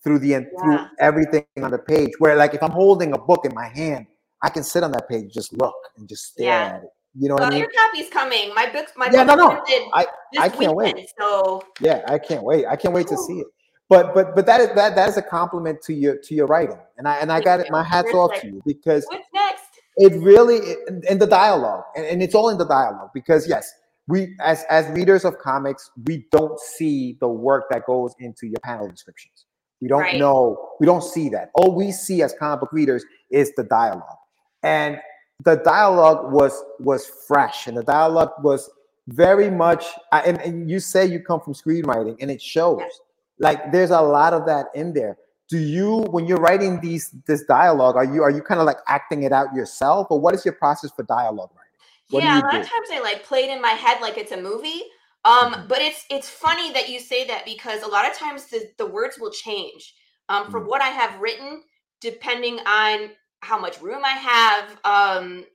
through 0.03 0.19
the 0.19 0.45
through 0.59 0.73
Yeah. 0.73 0.87
everything 0.99 1.45
on 1.61 1.71
the 1.71 1.79
page. 1.79 2.11
Where 2.19 2.35
like 2.35 2.53
if 2.53 2.61
I'm 2.61 2.71
holding 2.71 3.13
a 3.13 3.17
book 3.17 3.45
in 3.45 3.53
my 3.53 3.67
hand, 3.67 4.07
I 4.41 4.49
can 4.49 4.63
sit 4.63 4.83
on 4.83 4.91
that 4.91 5.07
page, 5.07 5.33
just 5.33 5.53
look 5.53 5.75
and 5.97 6.07
just 6.07 6.33
stare 6.33 6.47
Yeah. 6.47 6.75
at 6.75 6.83
it. 6.83 6.89
You 7.15 7.29
know 7.29 7.35
what 7.35 7.43
I 7.43 7.49
mean? 7.51 7.59
your 7.59 7.69
copy's 7.69 8.09
coming. 8.09 8.53
My 8.55 8.69
book's 8.71 8.91
my 8.97 9.09
Yeah, 9.11 9.23
no, 9.23 9.35
book's 9.35 9.69
no. 9.69 9.89
I 9.93 10.05
I 10.39 10.49
can't 10.49 10.75
wait. 10.75 11.09
So 11.19 11.63
Yeah, 11.79 12.01
I 12.07 12.17
can't 12.17 12.43
wait. 12.43 12.65
I 12.65 12.75
can't 12.75 12.93
wait 12.93 13.07
to 13.07 13.17
see 13.17 13.39
it. 13.39 13.47
But 13.89 14.13
but 14.15 14.35
but 14.35 14.45
that 14.45 14.59
is 14.61 14.69
that 14.75 14.95
that 14.95 15.09
is 15.09 15.17
a 15.17 15.21
compliment 15.21 15.81
to 15.83 15.93
your 15.93 16.17
to 16.17 16.33
your 16.33 16.47
writing, 16.47 16.79
and 16.97 17.07
I 17.07 17.17
and 17.17 17.31
I 17.31 17.41
got 17.41 17.59
it. 17.59 17.69
My 17.69 17.83
hats 17.83 18.11
off 18.13 18.31
to 18.41 18.47
you 18.47 18.61
because 18.65 19.05
what's 19.09 19.27
next? 19.33 19.65
it 19.97 20.13
really 20.23 20.57
in, 20.87 21.03
in 21.07 21.19
the 21.19 21.27
dialogue, 21.27 21.83
and, 21.95 22.05
and 22.05 22.23
it's 22.23 22.33
all 22.33 22.49
in 22.49 22.57
the 22.57 22.65
dialogue. 22.65 23.11
Because 23.13 23.47
yes, 23.47 23.71
we 24.07 24.35
as 24.39 24.63
as 24.69 24.87
readers 24.89 25.25
of 25.25 25.37
comics, 25.37 25.91
we 26.05 26.25
don't 26.31 26.59
see 26.59 27.17
the 27.19 27.27
work 27.27 27.65
that 27.69 27.85
goes 27.85 28.15
into 28.19 28.47
your 28.47 28.59
panel 28.63 28.87
descriptions. 28.87 29.45
We 29.83 29.89
don't 29.89 29.99
Right. 29.99 30.17
know. 30.17 30.69
We 30.79 30.85
don't 30.85 31.03
see 31.03 31.27
that. 31.29 31.51
All 31.55 31.75
we 31.75 31.91
see 31.91 32.21
as 32.23 32.33
comic 32.39 32.61
book 32.61 32.71
readers 32.71 33.03
is 33.29 33.51
the 33.57 33.63
dialogue, 33.65 34.17
and 34.63 34.97
the 35.43 35.57
dialogue 35.57 36.31
was 36.31 36.53
was 36.79 37.05
fresh, 37.27 37.67
and 37.67 37.75
the 37.75 37.83
dialogue 37.83 38.31
was 38.41 38.69
very 39.09 39.49
much. 39.51 39.85
And, 40.13 40.39
and 40.41 40.71
you 40.71 40.79
say 40.79 41.05
you 41.05 41.19
come 41.19 41.41
from 41.41 41.53
screenwriting, 41.53 42.15
and 42.21 42.31
it 42.31 42.41
shows. 42.41 42.77
Yes. 42.79 42.99
Like 43.39 43.73
there's 43.73 43.91
a 43.91 43.99
lot 44.01 44.33
of 44.33 44.45
that 44.45 44.67
in 44.73 44.93
there. 44.93 45.17
Do 45.49 45.57
you, 45.57 46.03
when 46.11 46.25
you're 46.25 46.39
writing 46.39 46.79
these 46.79 47.11
this 47.27 47.43
dialogue, 47.43 47.97
are 47.97 48.05
you 48.05 48.23
are 48.23 48.31
you 48.31 48.41
kind 48.41 48.61
of 48.61 48.65
like 48.65 48.77
acting 48.87 49.23
it 49.23 49.33
out 49.33 49.53
yourself, 49.53 50.07
or 50.09 50.17
what 50.17 50.33
is 50.33 50.45
your 50.45 50.53
process 50.53 50.91
for 50.95 51.03
dialogue 51.03 51.51
writing? 51.57 51.79
What 52.09 52.21
do 52.21 52.25
yeah, 52.25 52.39
a 52.39 52.41
lot 52.41 52.51
do? 52.53 52.59
of 52.61 52.69
times 52.69 52.87
I 52.89 53.01
like 53.01 53.25
play 53.25 53.43
it 53.43 53.49
in 53.49 53.61
my 53.61 53.71
head 53.71 53.99
like 53.99 54.17
it's 54.17 54.31
a 54.31 54.41
movie. 54.41 54.83
Um, 55.25 55.53
Mhm. 55.53 55.67
but 55.69 55.81
it's 55.81 56.05
it's 56.09 56.29
funny 56.29 56.71
that 56.73 56.89
you 56.89 56.99
say 56.99 57.25
that 57.27 57.45
because 57.45 57.81
a 57.83 57.87
lot 57.87 58.09
of 58.09 58.15
times 58.17 58.47
the, 58.47 58.69
the 58.77 58.85
words 58.85 59.17
will 59.19 59.31
change. 59.31 59.95
Um, 60.29 60.49
from 60.49 60.63
Mm. 60.63 60.67
what 60.67 60.81
I 60.81 60.87
have 60.89 61.19
written, 61.19 61.63
depending 62.01 62.59
on 62.65 63.11
how 63.41 63.59
much 63.59 63.81
room 63.81 64.03
I 64.05 64.11
have. 64.11 64.79
Um, 64.85 65.45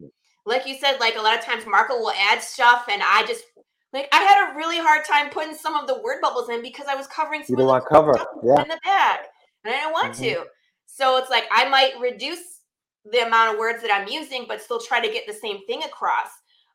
like 0.44 0.66
you 0.66 0.76
said, 0.76 0.98
like 1.00 1.16
a 1.16 1.20
lot 1.22 1.38
of 1.38 1.44
times 1.44 1.66
Marco 1.66 1.98
will 1.98 2.12
add 2.12 2.42
stuff, 2.42 2.86
and 2.90 3.02
I 3.02 3.24
just 3.26 3.44
like 3.92 4.08
I 4.12 4.18
had 4.22 4.50
a 4.52 4.56
really 4.56 4.78
hard 4.78 5.04
time 5.04 5.30
putting 5.30 5.54
some 5.54 5.74
of 5.74 5.86
the 5.86 6.00
word 6.02 6.20
bubbles 6.20 6.48
in 6.50 6.62
because 6.62 6.86
I 6.86 6.94
was 6.94 7.06
covering 7.06 7.42
some 7.44 7.54
You 7.54 7.56
don't 7.56 7.66
of 7.66 7.68
want 7.70 7.84
the 7.84 7.88
cover, 7.90 8.12
yeah. 8.42 8.62
in 8.62 8.68
the 8.68 8.80
back, 8.84 9.20
and 9.64 9.74
I 9.74 9.78
didn't 9.80 9.92
want 9.92 10.14
Mhm. 10.14 10.20
to. 10.22 10.46
So 10.86 11.16
it's 11.18 11.30
like 11.30 11.46
I 11.50 11.68
might 11.68 11.98
reduce 12.00 12.60
the 13.04 13.26
amount 13.26 13.54
of 13.54 13.58
words 13.58 13.80
that 13.82 13.94
I'm 13.94 14.08
using, 14.08 14.44
but 14.46 14.60
still 14.60 14.80
try 14.80 15.00
to 15.00 15.12
get 15.12 15.26
the 15.26 15.32
same 15.32 15.64
thing 15.66 15.82
across. 15.84 16.28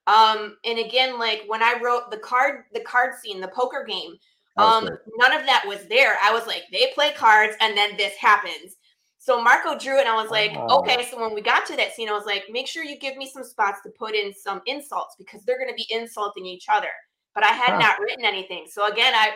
Um, 0.07 0.57
and 0.65 0.79
again, 0.79 1.17
like 1.17 1.43
when 1.47 1.63
I 1.63 1.79
wrote 1.83 2.11
the 2.11 2.17
card, 2.17 2.65
the 2.73 2.81
card 2.81 3.13
scene, 3.21 3.39
the 3.41 3.47
poker 3.47 3.85
game, 3.87 4.15
um, 4.57 4.97
none 5.17 5.33
of 5.33 5.45
that 5.45 5.65
was 5.67 5.87
there. 5.87 6.17
I 6.23 6.31
was 6.33 6.45
like, 6.47 6.63
they 6.71 6.91
play 6.93 7.11
cards, 7.13 7.55
and 7.61 7.77
then 7.77 7.95
this 7.97 8.15
happens. 8.17 8.75
So 9.19 9.41
Marco 9.41 9.77
drew 9.77 9.97
it, 9.97 10.01
and 10.01 10.09
I 10.09 10.21
was 10.21 10.31
like, 10.31 10.51
Ah. 10.55 10.77
okay. 10.79 11.07
So 11.09 11.19
when 11.21 11.33
we 11.33 11.41
got 11.41 11.65
to 11.67 11.75
that 11.77 11.93
scene, 11.93 12.09
I 12.09 12.13
was 12.13 12.25
like, 12.25 12.43
make 12.51 12.67
sure 12.67 12.83
you 12.83 12.99
give 12.99 13.15
me 13.17 13.29
some 13.31 13.43
spots 13.43 13.79
to 13.83 13.89
put 13.97 14.13
in 14.15 14.33
some 14.33 14.61
insults 14.65 15.15
because 15.17 15.43
they're 15.45 15.57
going 15.57 15.69
to 15.69 15.75
be 15.75 15.87
insulting 15.89 16.45
each 16.45 16.65
other. 16.69 16.89
But 17.33 17.45
I 17.45 17.49
had 17.53 17.73
Huh. 17.73 17.79
not 17.79 17.99
written 17.99 18.25
anything. 18.25 18.65
So 18.69 18.85
again, 18.91 19.13
I 19.15 19.31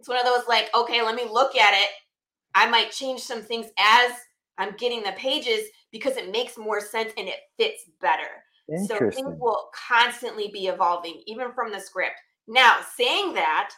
it's 0.00 0.08
one 0.08 0.18
of 0.18 0.24
those 0.24 0.46
like, 0.48 0.70
okay, 0.74 1.02
let 1.02 1.14
me 1.14 1.24
look 1.30 1.56
at 1.56 1.74
it. 1.74 1.88
I 2.54 2.68
might 2.68 2.92
change 2.92 3.20
some 3.20 3.42
things 3.42 3.66
as 3.78 4.12
I'm 4.58 4.76
getting 4.76 5.02
the 5.02 5.12
pages 5.12 5.68
because 5.92 6.16
it 6.16 6.30
makes 6.30 6.58
more 6.58 6.80
sense 6.80 7.12
and 7.16 7.28
it 7.28 7.40
fits 7.58 7.82
better. 8.00 8.43
So 8.86 8.98
things 9.10 9.36
will 9.40 9.70
constantly 9.88 10.48
be 10.52 10.66
evolving, 10.66 11.22
even 11.26 11.52
from 11.52 11.70
the 11.72 11.80
script. 11.80 12.16
Now, 12.46 12.80
saying 12.96 13.34
that, 13.34 13.70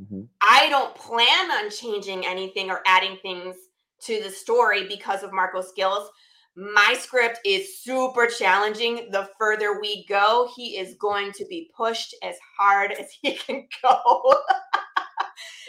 Mhm. 0.00 0.28
I 0.40 0.68
don't 0.68 0.94
plan 0.94 1.50
on 1.50 1.70
changing 1.70 2.26
anything 2.26 2.70
or 2.70 2.82
adding 2.86 3.18
things 3.22 3.56
to 4.02 4.22
the 4.22 4.30
story 4.30 4.86
because 4.86 5.22
of 5.22 5.32
Marco's 5.32 5.68
skills. 5.68 6.10
My 6.56 6.94
script 6.98 7.40
is 7.44 7.82
super 7.82 8.26
challenging. 8.26 9.10
The 9.10 9.28
further 9.38 9.80
we 9.80 10.04
go, 10.06 10.50
he 10.54 10.76
is 10.78 10.94
going 11.00 11.32
to 11.32 11.44
be 11.46 11.70
pushed 11.76 12.14
as 12.22 12.36
hard 12.58 12.92
as 12.92 13.10
he 13.22 13.32
can 13.36 13.66
go. 13.82 14.42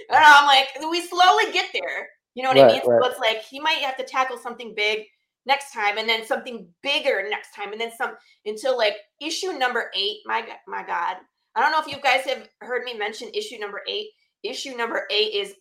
and 0.10 0.24
I'm 0.24 0.46
like, 0.46 0.68
we 0.90 1.02
slowly 1.02 1.52
get 1.52 1.70
there. 1.74 2.10
You 2.34 2.44
know 2.44 2.50
what 2.50 2.58
I 2.58 2.64
Right, 2.64 2.74
mean? 2.74 2.82
So 2.84 3.06
it's 3.06 3.20
like 3.20 3.42
he 3.44 3.60
might 3.60 3.78
have 3.80 3.98
to 3.98 4.04
tackle 4.04 4.38
something 4.38 4.74
big 4.76 5.06
next 5.46 5.72
time, 5.74 5.98
and 5.98 6.08
then 6.10 6.26
something 6.26 6.68
bigger 6.84 7.28
next 7.30 7.54
time, 7.56 7.72
and 7.72 7.80
then 7.82 7.92
some 7.98 8.12
until 8.46 8.78
like 8.78 8.96
issue 9.22 9.52
number 9.54 9.92
eight. 9.96 10.18
My 10.26 10.46
my 10.68 10.84
God, 10.84 11.18
I 11.56 11.62
don't 11.62 11.72
know 11.72 11.80
if 11.82 11.88
you 11.88 12.02
guys 12.02 12.26
have 12.26 12.48
heard 12.62 12.84
me 12.84 12.94
mention 12.98 13.30
issue 13.34 13.58
number 13.60 13.82
eight. 13.88 14.08
Issue 14.44 14.76
number 14.76 15.08
eight 15.12 15.34
is 15.34 15.54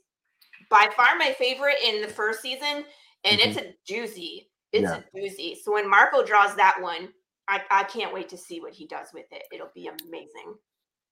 by 0.70 0.88
far 0.96 1.16
my 1.18 1.32
favorite 1.38 1.76
in 1.84 2.00
the 2.02 2.08
first 2.08 2.40
season, 2.42 2.84
and 3.24 3.40
it's 3.40 3.56
a 3.58 3.74
doozy. 3.90 4.46
It's 4.72 4.90
Mm-hmm. 4.90 5.02
Yeah. 5.14 5.22
a 5.22 5.30
doozy. 5.30 5.54
So 5.62 5.72
when 5.74 5.88
Marco 5.88 6.24
draws 6.24 6.56
that 6.56 6.78
one, 6.80 7.10
I, 7.48 7.60
I 7.70 7.84
can't 7.84 8.12
wait 8.12 8.28
to 8.30 8.36
see 8.36 8.60
what 8.60 8.72
he 8.72 8.86
does 8.88 9.08
with 9.14 9.26
it. 9.30 9.42
It'll 9.52 9.70
be 9.74 9.86
amazing. 9.86 10.54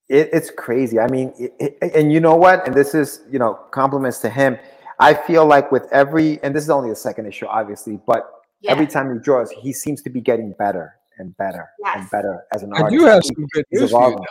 It, 0.08 0.30
it's 0.32 0.50
crazy. 0.50 0.98
I 0.98 1.06
mean, 1.06 1.32
it, 1.38 1.52
it- 1.80 1.94
and 1.94 2.12
you 2.12 2.18
know 2.18 2.34
what? 2.34 2.66
And 2.66 2.74
this 2.76 2.92
is, 2.92 3.20
you 3.30 3.38
know, 3.38 3.54
compliments 3.70 4.18
to 4.18 4.30
him. 4.30 4.58
I 4.98 5.14
feel 5.14 5.46
like 5.46 5.70
with 5.70 5.86
every, 5.92 6.42
and 6.42 6.54
this 6.56 6.64
is 6.64 6.70
only 6.70 6.90
the 6.90 6.96
second 6.96 7.26
issue, 7.26 7.46
obviously, 7.46 8.00
but 8.04 8.28
Yeah. 8.62 8.72
every 8.72 8.86
time 8.86 9.12
he 9.12 9.18
draws, 9.20 9.50
he 9.50 9.72
seems 9.72 10.02
to 10.02 10.10
be 10.10 10.20
getting 10.20 10.52
better 10.58 10.94
and 11.18 11.36
better 11.36 11.68
and 11.84 12.08
better 12.10 12.44
as 12.52 12.62
an 12.62 12.72
I 12.74 12.82
artist. 12.82 12.98
do 13.00 13.06
have 13.06 13.22
some 13.24 13.46
good 13.52 13.64
news 13.72 13.90
for 13.90 14.10
you. 14.10 14.24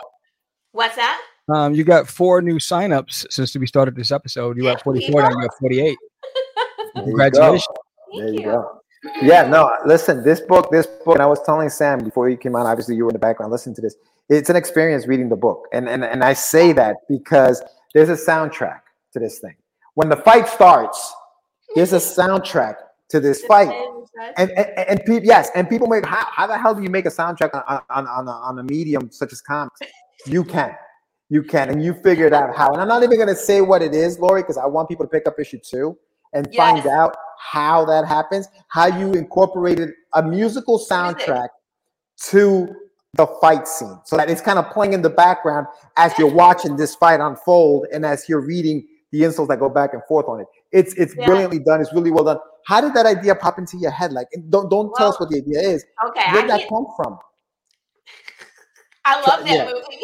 What's 0.72 0.96
that? 0.96 1.20
Um, 1.52 1.74
you 1.74 1.84
got 1.84 2.08
four 2.08 2.40
new 2.40 2.56
signups 2.56 3.26
since 3.30 3.54
we 3.56 3.66
started 3.66 3.94
this 3.94 4.10
episode. 4.10 4.56
You 4.56 4.62
got 4.62 4.82
44, 4.82 5.22
now 5.22 5.28
you 5.30 5.40
got 5.42 5.58
48. 5.58 5.98
There 6.94 7.04
you 7.04 7.16
go. 7.16 7.20
Congratulations. 7.22 7.66
There 8.14 8.28
you 8.28 8.32
you. 8.34 8.42
go. 8.44 8.80
Yeah, 9.22 9.48
no, 9.48 9.74
listen, 9.86 10.22
this 10.22 10.40
book, 10.42 10.70
this 10.70 10.86
book, 10.86 11.14
and 11.14 11.22
I 11.22 11.26
was 11.26 11.42
telling 11.42 11.68
Sam 11.70 12.04
before 12.04 12.28
you 12.28 12.36
came 12.36 12.54
on, 12.54 12.66
obviously 12.66 12.94
you 12.96 13.04
were 13.04 13.10
in 13.10 13.14
the 13.14 13.18
background, 13.18 13.50
listen 13.50 13.74
to 13.74 13.80
this. 13.80 13.96
It's 14.28 14.50
an 14.50 14.56
experience 14.56 15.06
reading 15.06 15.28
the 15.28 15.36
book. 15.36 15.66
And 15.72 15.88
and, 15.88 16.04
and 16.04 16.22
I 16.22 16.34
say 16.34 16.72
that 16.74 16.96
because 17.08 17.62
there's 17.94 18.10
a 18.10 18.12
soundtrack 18.30 18.80
to 19.14 19.18
this 19.18 19.38
thing. 19.40 19.56
When 19.94 20.08
the 20.08 20.16
fight 20.16 20.46
starts, 20.48 21.14
there's 21.74 21.92
a 21.94 21.96
soundtrack 21.96 22.76
to 23.12 23.20
this 23.20 23.42
fight. 23.44 23.70
And 24.36 24.50
and, 24.50 24.78
and 24.88 25.04
people, 25.04 25.24
yes, 25.24 25.50
and 25.54 25.68
people 25.68 25.86
make 25.86 26.04
how, 26.04 26.26
how 26.30 26.46
the 26.46 26.58
hell 26.58 26.74
do 26.74 26.82
you 26.82 26.90
make 26.90 27.06
a 27.06 27.10
soundtrack 27.10 27.54
on 27.54 27.80
on, 27.88 28.06
on, 28.06 28.28
a, 28.28 28.30
on 28.30 28.58
a 28.58 28.62
medium 28.64 29.10
such 29.10 29.32
as 29.32 29.40
comics? 29.40 29.80
You 30.26 30.44
can. 30.44 30.74
You 31.28 31.42
can, 31.42 31.70
and 31.70 31.82
you 31.82 31.94
figured 31.94 32.34
out 32.34 32.54
how. 32.54 32.70
And 32.72 32.82
I'm 32.82 32.88
not 32.88 33.02
even 33.02 33.18
gonna 33.18 33.34
say 33.34 33.62
what 33.62 33.80
it 33.80 33.94
is, 33.94 34.18
Laurie, 34.18 34.42
because 34.42 34.58
I 34.58 34.66
want 34.66 34.88
people 34.90 35.06
to 35.06 35.10
pick 35.10 35.26
up 35.26 35.40
issue 35.40 35.58
two 35.58 35.96
and 36.34 36.46
find 36.54 36.86
out 36.86 37.14
how 37.38 37.84
that 37.86 38.06
happens, 38.06 38.48
how 38.68 38.86
you 38.86 39.12
incorporated 39.12 39.90
a 40.14 40.22
musical 40.22 40.78
soundtrack 40.78 41.48
to 42.30 42.74
the 43.14 43.26
fight 43.40 43.66
scene. 43.66 43.98
So 44.04 44.16
that 44.16 44.28
it's 44.30 44.40
kind 44.40 44.58
of 44.58 44.70
playing 44.70 44.92
in 44.92 45.02
the 45.02 45.10
background 45.10 45.66
as 45.96 46.16
you're 46.18 46.32
watching 46.32 46.76
this 46.76 46.94
fight 46.94 47.20
unfold 47.20 47.86
and 47.92 48.04
as 48.04 48.28
you're 48.28 48.40
reading 48.40 48.86
the 49.10 49.24
insults 49.24 49.48
that 49.48 49.58
go 49.58 49.68
back 49.68 49.92
and 49.92 50.02
forth 50.08 50.26
on 50.28 50.40
it. 50.40 50.46
It's 50.70 50.94
it's 50.94 51.14
Yeah. 51.16 51.26
brilliantly 51.26 51.60
done, 51.60 51.80
it's 51.80 51.92
really 51.94 52.10
well 52.10 52.24
done. 52.24 52.38
How 52.66 52.80
did 52.80 52.94
that 52.94 53.06
idea 53.06 53.34
pop 53.34 53.58
into 53.58 53.76
your 53.76 53.90
head? 53.90 54.12
Like 54.12 54.28
don't 54.50 54.68
don't 54.70 54.94
tell 54.96 55.08
us 55.08 55.18
what 55.20 55.30
the 55.30 55.38
idea 55.38 55.60
is. 55.60 55.84
Okay, 56.08 56.30
Where 56.32 56.42
did 56.42 56.50
that 56.50 56.68
come 56.68 56.86
from? 56.96 57.18
I 59.04 59.16
love 59.16 59.44
that 59.44 59.54
yeah. 59.54 59.64
movie. 59.64 60.02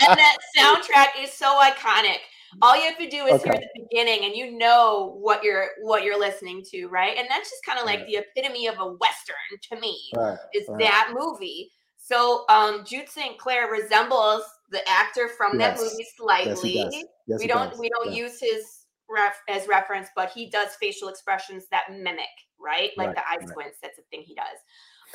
and 0.00 0.18
that 0.18 0.36
soundtrack 0.58 1.22
is 1.22 1.32
so 1.32 1.60
iconic. 1.62 2.18
All 2.62 2.76
you 2.76 2.82
have 2.82 2.98
to 2.98 3.08
do 3.08 3.26
is 3.26 3.42
hear 3.42 3.52
Okay. 3.52 3.60
the 3.74 3.82
beginning 3.90 4.24
and 4.24 4.34
you 4.34 4.56
know 4.56 5.16
what 5.20 5.42
you're 5.44 5.68
what 5.82 6.04
you're 6.04 6.18
listening 6.18 6.62
to, 6.70 6.86
right? 6.88 7.16
And 7.16 7.26
that's 7.28 7.50
just 7.50 7.64
kind 7.64 7.78
of 7.78 7.84
like 7.86 8.00
Right. 8.00 8.06
the 8.08 8.16
epitome 8.16 8.66
of 8.66 8.78
a 8.78 8.86
western 8.86 9.36
to 9.70 9.80
me. 9.80 10.00
Right, 10.16 10.38
Is 10.54 10.66
right. 10.68 10.80
that 10.80 11.12
movie. 11.14 11.70
So 11.98 12.44
um 12.48 12.84
Jude 12.84 13.08
St. 13.08 13.38
Clair 13.38 13.68
resembles 13.70 14.42
the 14.70 14.80
actor 14.88 15.28
from 15.36 15.58
that 15.58 15.76
Yes. 15.76 15.80
movie 15.80 15.96
Yes, 15.98 16.14
slightly. 16.16 16.74
does. 16.74 17.04
Yes, 17.26 17.40
we 17.40 17.46
don't 17.46 17.78
we 17.78 17.88
don't 17.90 18.10
Yeah. 18.12 18.22
use 18.24 18.40
his 18.40 18.64
ref 19.10 19.40
as 19.48 19.68
reference, 19.68 20.08
but 20.16 20.30
he 20.30 20.50
does 20.50 20.70
facial 20.80 21.08
expressions 21.08 21.64
that 21.70 21.84
mimic, 21.90 22.26
right? 22.58 22.90
Like 22.96 23.08
Right, 23.08 23.16
the 23.16 23.28
eye 23.28 23.36
right. 23.38 23.48
squints. 23.48 23.78
That's 23.82 23.98
a 23.98 24.02
thing 24.10 24.22
he 24.22 24.34
does. 24.34 24.58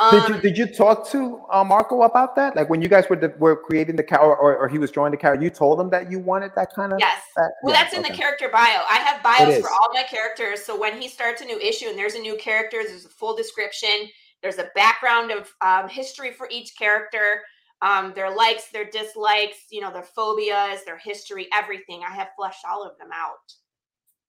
Did 0.10 0.24
Um, 0.24 0.34
you 0.34 0.42
did 0.42 0.58
you 0.58 0.66
talk 0.68 1.08
to 1.10 1.42
uh, 1.52 1.64
Marco 1.64 2.04
about 2.04 2.36
that? 2.38 2.56
Like 2.56 2.70
when 2.70 2.82
you 2.82 2.88
guys 2.88 3.10
were 3.10 3.18
the, 3.18 3.34
were 3.38 3.58
creating 3.58 3.98
the 3.98 4.04
character, 4.04 4.36
or, 4.36 4.58
or 4.58 4.70
he 4.70 4.78
was 4.78 4.90
drawing 4.90 5.12
the 5.12 5.18
character, 5.18 5.44
you 5.44 5.50
told 5.50 5.80
him 5.80 5.90
that 5.90 6.10
you 6.10 6.18
wanted 6.18 6.52
that 6.56 6.74
kind 6.74 6.94
of. 6.94 7.00
Yes. 7.00 7.22
That? 7.36 7.52
Well, 7.62 7.76
Yeah, 7.76 7.84
that's 7.84 7.94
in 7.94 8.02
the 8.02 8.10
character 8.10 8.50
bio. 8.50 8.84
I 8.90 9.00
have 9.06 9.22
bios 9.22 9.60
for 9.62 9.70
all 9.70 9.90
my 9.94 10.04
characters. 10.04 10.64
So 10.64 10.80
when 10.80 11.00
he 11.00 11.08
starts 11.08 11.42
a 11.42 11.46
new 11.46 11.60
issue 11.60 11.88
and 11.88 11.98
there's 11.98 12.16
a 12.16 12.20
new 12.20 12.38
character, 12.38 12.82
there's 12.84 13.06
a 13.06 13.10
full 13.10 13.36
description. 13.36 14.10
There's 14.42 14.58
a 14.58 14.70
background 14.76 15.32
of 15.32 15.54
um, 15.62 15.88
history 15.88 16.32
for 16.32 16.48
each 16.50 16.76
character, 16.80 17.44
um, 17.84 18.14
their 18.16 18.34
likes, 18.34 18.70
their 18.72 18.86
dislikes, 18.86 19.58
you 19.70 19.82
know, 19.82 19.92
their 19.92 20.02
phobias, 20.04 20.84
their 20.84 20.98
history, 20.98 21.48
everything. 21.54 22.02
I 22.08 22.12
have 22.12 22.30
fleshed 22.36 22.66
all 22.68 22.84
of 22.84 22.98
them 22.98 23.10
out. 23.14 23.54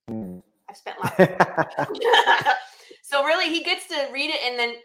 Mm. 0.09 0.41
I've 0.69 0.77
spent 0.77 0.97
lots. 1.03 1.19
Of 1.19 1.87
so 3.03 3.23
really, 3.25 3.49
he 3.49 3.63
gets 3.63 3.87
to 3.87 4.07
read 4.11 4.29
it, 4.29 4.39
and 4.45 4.57
then 4.59 4.75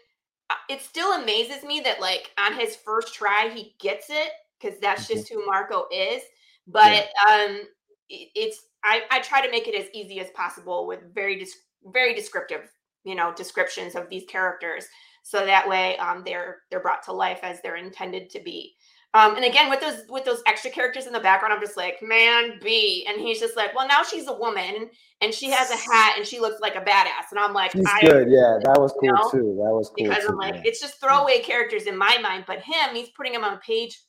uh, 0.49 0.55
it 0.69 0.81
still 0.81 1.13
amazes 1.13 1.63
me 1.63 1.81
that 1.81 1.99
like 2.01 2.31
on 2.39 2.53
his 2.53 2.75
first 2.75 3.13
try 3.13 3.49
he 3.53 3.75
gets 3.79 4.07
it 4.09 4.31
because 4.59 4.79
that's 4.79 5.05
Mhm. 5.05 5.15
just 5.15 5.29
who 5.29 5.45
Marco 5.45 5.85
is. 5.91 6.21
But 6.67 7.09
um, 7.29 7.61
it- 8.09 8.29
it's 8.35 8.59
I, 8.83 9.03
I 9.11 9.19
try 9.19 9.45
to 9.45 9.51
make 9.51 9.67
it 9.67 9.75
as 9.75 9.87
easy 9.93 10.19
as 10.19 10.29
possible 10.31 10.87
with 10.87 11.13
very 11.13 11.37
dis- 11.37 11.57
very 11.85 12.13
descriptive, 12.13 12.69
you 13.03 13.15
know, 13.15 13.33
descriptions 13.33 13.95
of 13.95 14.09
these 14.09 14.23
characters, 14.29 14.85
so 15.23 15.45
that 15.45 15.67
way 15.67 15.97
um, 15.97 16.23
they're 16.25 16.59
they're 16.69 16.79
brought 16.79 17.03
to 17.03 17.11
life 17.13 17.39
as 17.43 17.61
they're 17.61 17.75
intended 17.75 18.29
to 18.31 18.39
be. 18.39 18.75
Um, 19.15 19.35
and 19.35 19.43
again, 19.43 19.71
with 19.71 19.81
those 19.81 20.03
with 20.07 20.23
those 20.23 20.43
extra 20.45 20.69
characters 20.69 21.07
in 21.07 21.13
the 21.13 21.19
background, 21.19 21.51
I'm 21.51 21.59
just 21.61 21.75
like, 21.75 21.97
man, 22.01 22.59
B, 22.61 23.07
and 23.09 23.19
he's 23.19 23.39
just 23.39 23.55
like, 23.57 23.73
well, 23.75 23.87
now 23.87 24.03
she's 24.03 24.27
a 24.27 24.33
woman 24.33 24.87
and 25.21 25.33
she 25.33 25.49
has 25.49 25.71
a 25.71 25.75
hat 25.75 26.13
and 26.15 26.27
she 26.27 26.39
looks 26.39 26.61
like 26.61 26.75
a 26.75 26.81
badass, 26.81 27.31
and 27.31 27.39
I'm 27.39 27.51
like, 27.53 27.71
He's 27.73 27.87
I 27.87 28.01
good. 28.01 28.29
Yeah, 28.29 28.59
that 28.63 28.79
was 28.79 28.93
You 29.01 29.11
cool 29.11 29.19
know, 29.23 29.29
too. 29.31 29.55
That 29.63 29.73
was 29.73 29.89
cool 29.89 30.07
because 30.09 30.23
too. 30.23 30.29
I'm 30.29 30.37
like, 30.37 30.55
yeah. 30.55 30.61
it's 30.65 30.79
just 30.79 30.99
throwaway 31.01 31.39
characters 31.39 31.83
in 31.87 31.97
my 31.97 32.19
mind, 32.21 32.43
but 32.45 32.59
him, 32.59 32.93
he's 32.93 33.09
putting 33.09 33.33
them 33.33 33.43
on 33.43 33.53
a 33.53 33.57
page. 33.57 33.99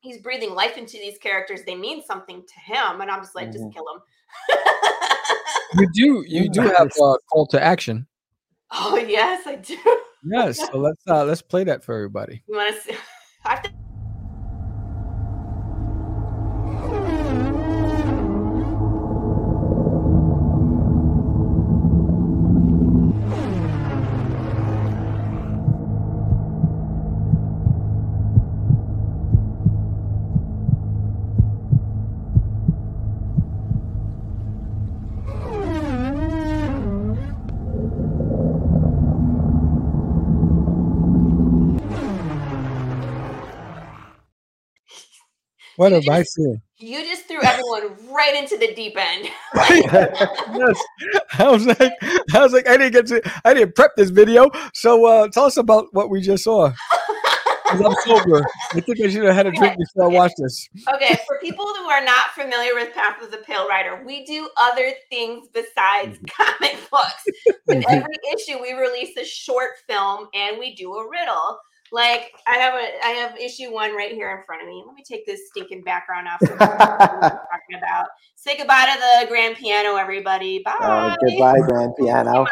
He's 0.00 0.18
breathing 0.22 0.54
life 0.54 0.76
into 0.78 0.92
these 0.98 1.18
characters. 1.18 1.62
They 1.66 1.74
mean 1.74 2.00
something 2.04 2.40
to 2.46 2.74
him, 2.74 3.00
and 3.00 3.10
I'm 3.10 3.20
just 3.22 3.34
like, 3.34 3.48
Mhm. 3.48 3.52
just 3.54 3.72
kill 3.74 3.84
him. 3.92 4.00
You 5.74 5.88
do 5.92 6.24
you 6.28 6.48
do 6.48 6.60
have 6.76 6.86
Nice. 6.86 7.00
a 7.00 7.16
call 7.32 7.46
to 7.50 7.60
action. 7.62 8.06
oh 8.70 8.96
yes, 8.96 9.44
I 9.46 9.56
do. 9.56 9.76
Yes. 10.24 10.58
So 10.58 10.78
let's 10.78 11.02
uh 11.08 11.24
let's 11.24 11.42
play 11.42 11.64
that 11.64 11.82
for 11.84 11.94
everybody. 11.94 12.42
You 12.48 12.56
want 12.56 12.74
to 12.74 12.80
see? 12.80 12.96
I 13.44 13.50
have 13.50 13.62
to 13.64 13.70
What 45.76 45.92
You 45.92 46.12
I 46.12 46.20
just- 46.20 46.38
You 46.78 47.02
just 47.04 47.26
threw 47.26 47.42
everyone 47.42 47.96
right 48.12 48.34
into 48.34 48.56
the 48.56 48.74
deep 48.74 48.96
end. 48.96 49.28
yes. 49.54 50.82
I 51.38 51.50
was 51.50 51.66
like, 51.66 51.92
I 52.34 52.40
was 52.40 52.52
like, 52.52 52.68
I 52.68 52.76
didn't 52.76 52.92
get 52.92 53.06
to, 53.08 53.32
I 53.44 53.54
didn't 53.54 53.74
prep 53.74 53.96
this 53.96 54.10
video. 54.10 54.50
So 54.74 55.06
uh, 55.06 55.28
tell 55.28 55.44
us 55.44 55.56
about 55.56 55.86
what 55.92 56.10
we 56.10 56.20
just 56.20 56.44
saw. 56.44 56.72
I'm 57.68 57.94
sober. 58.04 58.44
I 58.74 58.80
think 58.80 59.00
I 59.00 59.08
should 59.08 59.24
have 59.24 59.34
had 59.34 59.46
a 59.46 59.52
drink 59.52 59.76
before 59.76 60.04
I 60.04 60.14
watched 60.14 60.36
this. 60.38 60.68
okay, 60.94 61.18
for 61.26 61.38
people 61.40 61.66
who 61.66 61.86
are 61.86 62.04
not 62.04 62.30
familiar 62.30 62.74
with 62.74 62.94
Path 62.94 63.20
of 63.22 63.30
the 63.30 63.38
Pale 63.38 63.68
Rider, 63.68 64.02
we 64.06 64.24
do 64.24 64.48
other 64.56 64.92
things 65.10 65.48
besides 65.52 66.18
comic 66.28 66.76
books. 66.90 67.24
With 67.66 67.84
every 67.88 68.14
issue, 68.34 68.62
we 68.62 68.72
release 68.74 69.16
a 69.16 69.24
short 69.24 69.70
film 69.88 70.28
and 70.32 70.58
we 70.58 70.74
do 70.76 70.94
a 70.94 71.08
riddle. 71.10 71.58
Like 71.92 72.32
I 72.46 72.56
have 72.56 72.74
a 72.74 73.04
I 73.04 73.10
have 73.10 73.36
issue 73.38 73.72
one 73.72 73.94
right 73.94 74.12
here 74.12 74.30
in 74.36 74.42
front 74.44 74.62
of 74.62 74.68
me. 74.68 74.82
Let 74.86 74.94
me 74.94 75.02
take 75.08 75.24
this 75.26 75.40
stinking 75.50 75.82
background 75.82 76.28
off. 76.28 76.40
So 76.40 76.52
we 76.52 76.58
know 76.58 76.66
what 76.66 77.00
we're 77.00 77.20
talking 77.20 77.78
about. 77.78 78.06
Say 78.34 78.56
goodbye 78.56 78.86
to 78.86 78.98
the 79.00 79.26
grand 79.28 79.56
piano, 79.56 79.96
everybody. 79.96 80.62
Bye. 80.64 80.76
Uh, 80.80 81.14
goodbye, 81.24 81.58
grand 81.66 81.94
piano. 81.98 82.46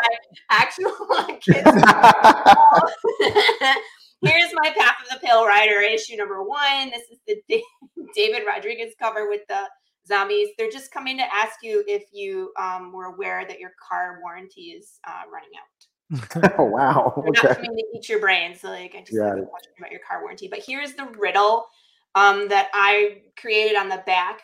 Actual. 0.50 0.92
Here's 4.22 4.52
my 4.54 4.70
Path 4.70 4.96
of 5.02 5.08
the 5.10 5.18
Pale 5.22 5.46
Rider 5.46 5.80
issue 5.80 6.16
number 6.16 6.42
one. 6.42 6.90
This 6.90 7.02
is 7.10 7.18
the 7.26 7.36
David 8.14 8.44
Rodriguez 8.46 8.94
cover 8.98 9.28
with 9.28 9.42
the 9.48 9.68
zombies. 10.06 10.50
They're 10.56 10.70
just 10.70 10.92
coming 10.92 11.18
to 11.18 11.34
ask 11.34 11.62
you 11.62 11.84
if 11.86 12.04
you 12.12 12.52
um, 12.58 12.92
were 12.92 13.06
aware 13.06 13.44
that 13.46 13.58
your 13.58 13.72
car 13.86 14.20
warranty 14.22 14.72
is 14.72 14.98
uh, 15.06 15.22
running 15.30 15.50
out. 15.58 15.86
oh 16.58 16.64
wow. 16.64 17.12
They're 17.22 17.32
not 17.32 17.50
Okay. 17.50 17.54
coming 17.54 17.76
to 17.76 17.98
eat 17.98 18.08
your 18.08 18.20
brains. 18.20 18.60
So 18.60 18.68
like 18.68 18.94
I 18.94 19.00
just 19.00 19.16
Got 19.16 19.36
have 19.36 19.38
a 19.38 19.46
question 19.46 19.72
about 19.78 19.90
your 19.90 20.00
car 20.08 20.20
warranty. 20.20 20.48
But 20.48 20.64
here's 20.66 20.94
the 20.94 21.06
riddle 21.18 21.66
um, 22.14 22.48
that 22.48 22.68
I 22.72 23.22
created 23.40 23.76
on 23.76 23.88
the 23.88 24.02
back. 24.06 24.40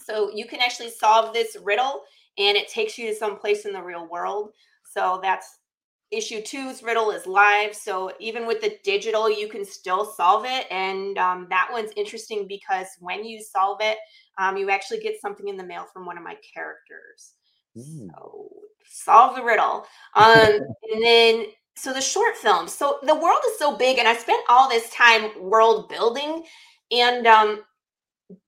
So 0.00 0.30
you 0.34 0.46
can 0.46 0.60
actually 0.60 0.90
solve 0.90 1.34
this 1.34 1.56
riddle, 1.62 2.02
and 2.38 2.56
it 2.56 2.68
takes 2.68 2.98
you 2.98 3.08
to 3.08 3.14
some 3.14 3.38
place 3.38 3.66
in 3.66 3.72
the 3.72 3.82
real 3.82 4.08
world. 4.08 4.52
So 4.84 5.20
that's 5.22 5.58
issue 6.10 6.40
two's 6.40 6.82
riddle 6.82 7.10
is 7.10 7.26
live. 7.26 7.74
So 7.74 8.12
even 8.18 8.46
with 8.46 8.60
the 8.60 8.78
digital, 8.82 9.28
you 9.30 9.48
can 9.48 9.64
still 9.64 10.04
solve 10.06 10.44
it. 10.46 10.66
And 10.70 11.18
um, 11.18 11.46
that 11.50 11.68
one's 11.70 11.90
interesting 11.96 12.46
because 12.48 12.86
when 13.00 13.24
you 13.24 13.42
solve 13.42 13.78
it, 13.82 13.98
um, 14.38 14.56
you 14.56 14.70
actually 14.70 15.00
get 15.00 15.20
something 15.20 15.48
in 15.48 15.56
the 15.56 15.64
mail 15.64 15.86
from 15.92 16.06
one 16.06 16.16
of 16.16 16.24
my 16.24 16.36
characters. 16.54 17.34
Mm. 17.76 18.08
So 18.08 18.48
solve 18.88 19.36
the 19.36 19.42
riddle. 19.42 19.86
Um, 20.14 20.60
and 20.92 21.02
then 21.02 21.46
so 21.76 21.92
the 21.92 22.00
short 22.00 22.36
film. 22.36 22.66
So 22.68 22.98
the 23.02 23.14
world 23.14 23.40
is 23.46 23.58
so 23.58 23.76
big, 23.76 23.98
and 23.98 24.08
I 24.08 24.16
spent 24.16 24.44
all 24.48 24.68
this 24.68 24.90
time 24.90 25.30
world 25.40 25.88
building, 25.88 26.44
and 26.90 27.26
um, 27.26 27.62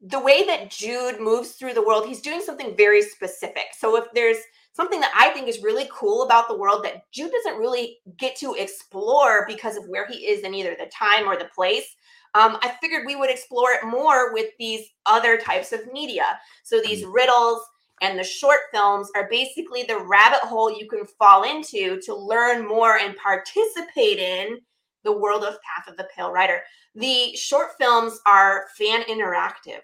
the 0.00 0.18
way 0.18 0.44
that 0.46 0.70
Jude 0.70 1.20
moves 1.20 1.52
through 1.52 1.74
the 1.74 1.86
world, 1.86 2.06
he's 2.06 2.20
doing 2.20 2.40
something 2.40 2.76
very 2.76 3.02
specific. 3.02 3.66
So 3.78 3.96
if 3.96 4.04
there's 4.14 4.38
something 4.72 5.00
that 5.00 5.12
I 5.16 5.30
think 5.30 5.48
is 5.48 5.62
really 5.62 5.88
cool 5.92 6.22
about 6.22 6.48
the 6.48 6.56
world 6.56 6.84
that 6.84 7.10
Jude 7.12 7.32
doesn't 7.32 7.60
really 7.60 7.98
get 8.18 8.36
to 8.36 8.54
explore 8.54 9.44
because 9.46 9.76
of 9.76 9.88
where 9.88 10.06
he 10.06 10.26
is 10.26 10.42
in 10.42 10.54
either 10.54 10.76
the 10.78 10.90
time 10.96 11.26
or 11.26 11.36
the 11.36 11.50
place. 11.54 11.96
Um, 12.34 12.58
I 12.62 12.74
figured 12.80 13.04
we 13.06 13.16
would 13.16 13.30
explore 13.30 13.72
it 13.72 13.84
more 13.84 14.32
with 14.32 14.50
these 14.58 14.86
other 15.06 15.36
types 15.36 15.72
of 15.72 15.92
media. 15.92 16.24
So 16.62 16.80
these 16.80 17.04
riddles 17.04 17.60
and 18.00 18.18
the 18.18 18.24
short 18.24 18.60
films 18.72 19.10
are 19.14 19.28
basically 19.30 19.82
the 19.82 19.98
rabbit 19.98 20.40
hole 20.40 20.70
you 20.76 20.88
can 20.88 21.04
fall 21.04 21.42
into 21.42 22.00
to 22.02 22.14
learn 22.14 22.66
more 22.66 22.96
and 22.96 23.16
participate 23.16 24.18
in 24.18 24.58
the 25.04 25.12
world 25.12 25.44
of 25.44 25.58
Path 25.62 25.88
of 25.88 25.96
the 25.96 26.08
Pale 26.14 26.32
Rider. 26.32 26.60
The 26.94 27.34
short 27.36 27.70
films 27.78 28.20
are 28.26 28.66
fan 28.76 29.02
interactive. 29.02 29.80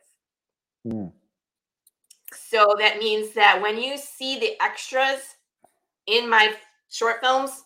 Mm. 0.87 1.13
So 2.35 2.75
that 2.79 2.99
means 2.99 3.33
that 3.35 3.61
when 3.61 3.81
you 3.81 3.97
see 3.97 4.39
the 4.39 4.61
extras 4.63 5.37
in 6.07 6.29
my 6.29 6.55
short 6.91 7.21
films, 7.21 7.65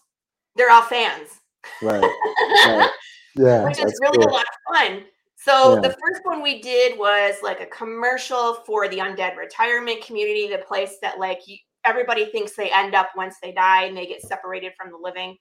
they're 0.57 0.70
all 0.70 0.82
fans. 0.82 1.40
Right. 1.82 2.03
right. 2.66 2.90
Yeah. 3.36 3.64
which 3.64 3.78
is 3.78 3.98
really 4.01 4.18
cool. 4.18 4.28
a 4.28 4.32
lot 4.32 4.44
of 4.44 4.76
fun. 4.76 5.05
So 5.43 5.76
Yeah. 5.76 5.80
the 5.80 5.97
first 6.01 6.24
one 6.24 6.43
we 6.43 6.61
did 6.61 6.99
was 6.99 7.36
like 7.43 7.61
a 7.61 7.66
commercial 7.66 8.55
for 8.66 8.88
the 8.88 8.99
undead 8.99 9.36
retirement 9.36 10.03
community, 10.05 10.49
the 10.49 10.59
place 10.59 10.99
that 11.01 11.18
like 11.18 11.41
you, 11.47 11.57
everybody 11.84 12.26
thinks 12.26 12.55
they 12.55 12.70
end 12.70 12.95
up 12.95 13.11
once 13.16 13.36
they 13.43 13.53
die 13.53 13.84
and 13.84 13.97
they 13.97 14.07
get 14.07 14.20
separated 14.22 14.72
from 14.76 14.91
the 14.91 14.99
living. 14.99 15.36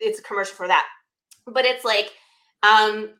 It's 0.00 0.20
a 0.20 0.22
commercial 0.22 0.56
for 0.56 0.68
that, 0.68 0.86
but 1.46 1.64
it's 1.66 1.84
like 1.84 2.12
um, 2.62 3.10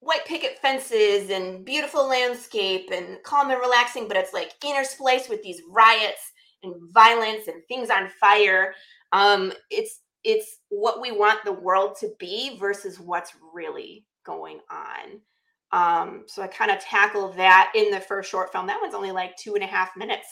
white 0.00 0.24
picket 0.24 0.58
fences 0.58 1.30
and 1.30 1.64
beautiful 1.64 2.08
landscape 2.08 2.90
and 2.90 3.22
calm 3.22 3.50
and 3.50 3.60
relaxing, 3.60 4.08
but 4.08 4.16
it's 4.16 4.32
like 4.32 4.58
interspliced 4.60 5.28
with 5.28 5.42
these 5.42 5.60
riots 5.70 6.32
and 6.62 6.74
violence 6.92 7.46
and 7.48 7.62
things 7.68 7.90
on 7.90 8.08
fire. 8.20 8.74
Um, 9.12 9.52
it's 9.70 10.00
it's 10.24 10.58
what 10.70 11.00
we 11.00 11.12
want 11.12 11.44
the 11.44 11.52
world 11.52 11.96
to 12.00 12.10
be 12.18 12.58
versus 12.58 12.98
what's 12.98 13.32
really 13.54 14.04
going 14.26 14.60
on. 14.70 15.20
Um, 15.72 16.24
so 16.26 16.42
I 16.42 16.46
kind 16.46 16.70
of 16.70 16.80
tackled 16.80 17.36
that 17.36 17.72
in 17.74 17.90
the 17.90 18.00
first 18.00 18.30
short 18.30 18.52
film. 18.52 18.66
That 18.66 18.80
one's 18.80 18.94
only 18.94 19.12
like 19.12 19.36
two 19.36 19.54
and 19.54 19.64
a 19.64 19.66
half 19.66 19.96
minutes. 19.96 20.26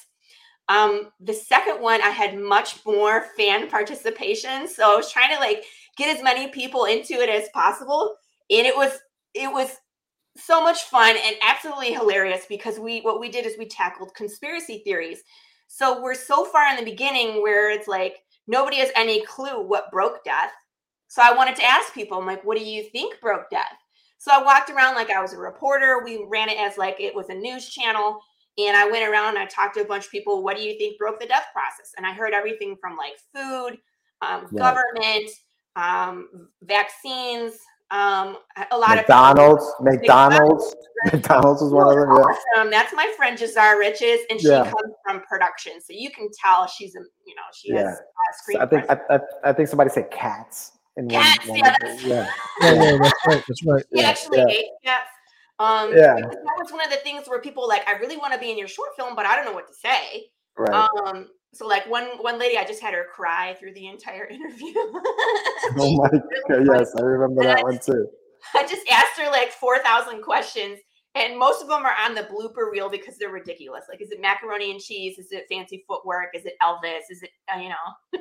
Um, 0.68 1.10
the 1.20 1.34
second 1.34 1.80
one, 1.80 2.00
I 2.00 2.10
had 2.10 2.38
much 2.38 2.84
more 2.86 3.26
fan 3.36 3.68
participation. 3.68 4.66
So 4.68 4.92
I 4.92 4.96
was 4.96 5.12
trying 5.12 5.34
to 5.34 5.40
like 5.40 5.64
get 5.96 6.14
as 6.16 6.22
many 6.22 6.48
people 6.48 6.86
into 6.86 7.14
it 7.14 7.28
as 7.28 7.48
possible. 7.52 8.16
And 8.50 8.66
it 8.66 8.76
was 8.76 8.98
it 9.34 9.50
was 9.52 9.76
so 10.36 10.62
much 10.62 10.84
fun 10.84 11.16
and 11.16 11.36
absolutely 11.46 11.92
hilarious 11.92 12.46
because 12.48 12.78
we 12.78 13.00
what 13.00 13.20
we 13.20 13.28
did 13.28 13.46
is 13.46 13.56
we 13.58 13.66
tackled 13.66 14.14
conspiracy 14.14 14.82
theories. 14.84 15.22
So 15.66 16.00
we're 16.02 16.14
so 16.14 16.44
far 16.44 16.68
in 16.70 16.76
the 16.76 16.90
beginning 16.90 17.42
where 17.42 17.70
it's 17.70 17.88
like 17.88 18.18
nobody 18.46 18.78
has 18.78 18.90
any 18.96 19.24
clue 19.24 19.60
what 19.60 19.90
broke 19.90 20.24
death. 20.24 20.52
So 21.08 21.22
I 21.22 21.34
wanted 21.34 21.56
to 21.56 21.64
ask 21.64 21.92
people, 21.92 22.18
I'm 22.18 22.26
like, 22.26 22.44
what 22.44 22.58
do 22.58 22.64
you 22.64 22.84
think 22.90 23.20
broke 23.20 23.50
death? 23.50 23.76
So 24.24 24.32
I 24.32 24.42
walked 24.42 24.70
around 24.70 24.94
like 24.94 25.10
I 25.10 25.20
was 25.20 25.34
a 25.34 25.36
reporter. 25.36 26.00
We 26.02 26.24
ran 26.26 26.48
it 26.48 26.56
as 26.58 26.78
like 26.78 26.96
it 26.98 27.14
was 27.14 27.28
a 27.28 27.34
news 27.34 27.68
channel. 27.68 28.18
And 28.56 28.74
I 28.74 28.88
went 28.90 29.06
around 29.06 29.36
and 29.36 29.38
I 29.38 29.44
talked 29.44 29.74
to 29.74 29.82
a 29.82 29.84
bunch 29.84 30.06
of 30.06 30.10
people. 30.10 30.42
What 30.42 30.56
do 30.56 30.62
you 30.62 30.78
think 30.78 30.96
broke 30.98 31.20
the 31.20 31.26
death 31.26 31.44
process? 31.52 31.92
And 31.98 32.06
I 32.06 32.14
heard 32.14 32.32
everything 32.32 32.74
from 32.80 32.96
like 32.96 33.12
food, 33.34 33.78
um, 34.22 34.46
Right. 34.50 34.56
government, 34.58 35.30
um, 35.76 36.48
vaccines, 36.62 37.58
Um, 37.90 38.38
a 38.72 38.78
lot 38.78 38.92
of 38.92 38.96
McDonald's, 38.96 39.72
McDonald's, 39.80 40.74
McDonald's 41.12 41.62
was 41.62 41.70
one 41.70 41.86
of 41.86 41.94
them. 41.94 42.16
Yeah. 42.16 42.24
Awesome. 42.56 42.70
That's 42.70 42.92
my 42.94 43.12
friend 43.16 43.38
Jazar 43.38 43.78
Riches, 43.78 44.20
and 44.30 44.40
she 44.40 44.48
Yeah. 44.48 44.64
comes 44.64 44.94
from 45.04 45.20
production, 45.28 45.80
so 45.82 45.92
you 45.92 46.10
can 46.10 46.28
tell 46.42 46.66
she's 46.66 46.96
a 46.96 47.00
you 47.26 47.34
know 47.34 47.42
she 47.52 47.72
Yeah. 47.72 47.90
has 47.90 47.98
screen. 48.38 48.60
I 48.62 48.66
think. 48.66 48.90
I, 48.90 48.98
I, 49.10 49.20
I 49.44 49.52
think 49.52 49.68
somebody 49.68 49.90
said 49.90 50.10
cats. 50.10 50.72
In 50.96 51.06
one- 51.08 51.22
Cats, 51.22 51.46
one 51.48 51.58
yeah, 51.58 51.74
of 51.74 51.80
the- 51.80 52.02
yeah. 52.08 52.30
Yeah, 52.62 52.72
yeah, 52.72 52.98
that's 53.02 53.26
right. 53.26 53.44
That's 53.48 53.64
right. 53.64 53.84
He 53.92 54.00
Yeah, 54.00 54.08
actually 54.08 54.38
yeah. 54.38 54.48
hates 54.48 54.68
cats. 54.84 55.08
Um, 55.58 55.90
Yeah. 55.96 56.14
that 56.16 56.56
was 56.58 56.70
one 56.72 56.84
of 56.84 56.90
the 56.90 56.96
things 56.98 57.28
where 57.28 57.40
people 57.40 57.66
like, 57.68 57.86
I 57.88 57.92
really 57.98 58.16
want 58.16 58.32
to 58.32 58.38
be 58.38 58.50
in 58.50 58.58
your 58.58 58.68
short 58.68 58.90
film, 58.96 59.14
but 59.16 59.26
I 59.26 59.36
don't 59.36 59.44
know 59.44 59.52
what 59.52 59.66
to 59.68 59.74
say. 59.74 60.26
Right. 60.56 60.72
Um, 60.72 61.28
so 61.52 61.66
like 61.66 61.88
one 61.88 62.06
one 62.20 62.38
lady, 62.38 62.58
I 62.58 62.64
just 62.64 62.80
had 62.80 62.94
her 62.94 63.06
cry 63.12 63.54
through 63.58 63.74
the 63.74 63.86
entire 63.86 64.24
interview. 64.30 64.72
oh 64.76 65.96
my 65.96 66.10
god, 66.48 66.66
yes, 66.78 66.92
I 66.96 67.02
remember 67.02 67.42
And 67.42 67.50
that 67.50 67.58
I 67.58 67.62
one 67.62 67.78
too. 67.78 68.08
I 68.54 68.66
just 68.66 68.82
asked 68.90 69.18
her 69.20 69.30
like 69.30 69.50
four 69.52 69.78
thousand 69.78 70.22
questions, 70.22 70.78
and 71.14 71.38
most 71.38 71.62
of 71.62 71.68
them 71.68 71.84
are 71.84 71.94
on 72.04 72.14
the 72.14 72.22
blooper 72.22 72.70
reel 72.70 72.90
because 72.90 73.18
they're 73.18 73.30
ridiculous. 73.30 73.84
Like, 73.88 74.02
is 74.02 74.10
it 74.10 74.20
macaroni 74.20 74.70
and 74.72 74.80
cheese? 74.80 75.18
Is 75.18 75.28
it 75.32 75.46
fancy 75.50 75.84
footwork? 75.88 76.30
Is 76.34 76.44
it 76.44 76.54
Elvis? 76.62 77.02
Is 77.10 77.22
it 77.22 77.30
uh, 77.54 77.58
you 77.60 77.70
know? 77.70 78.20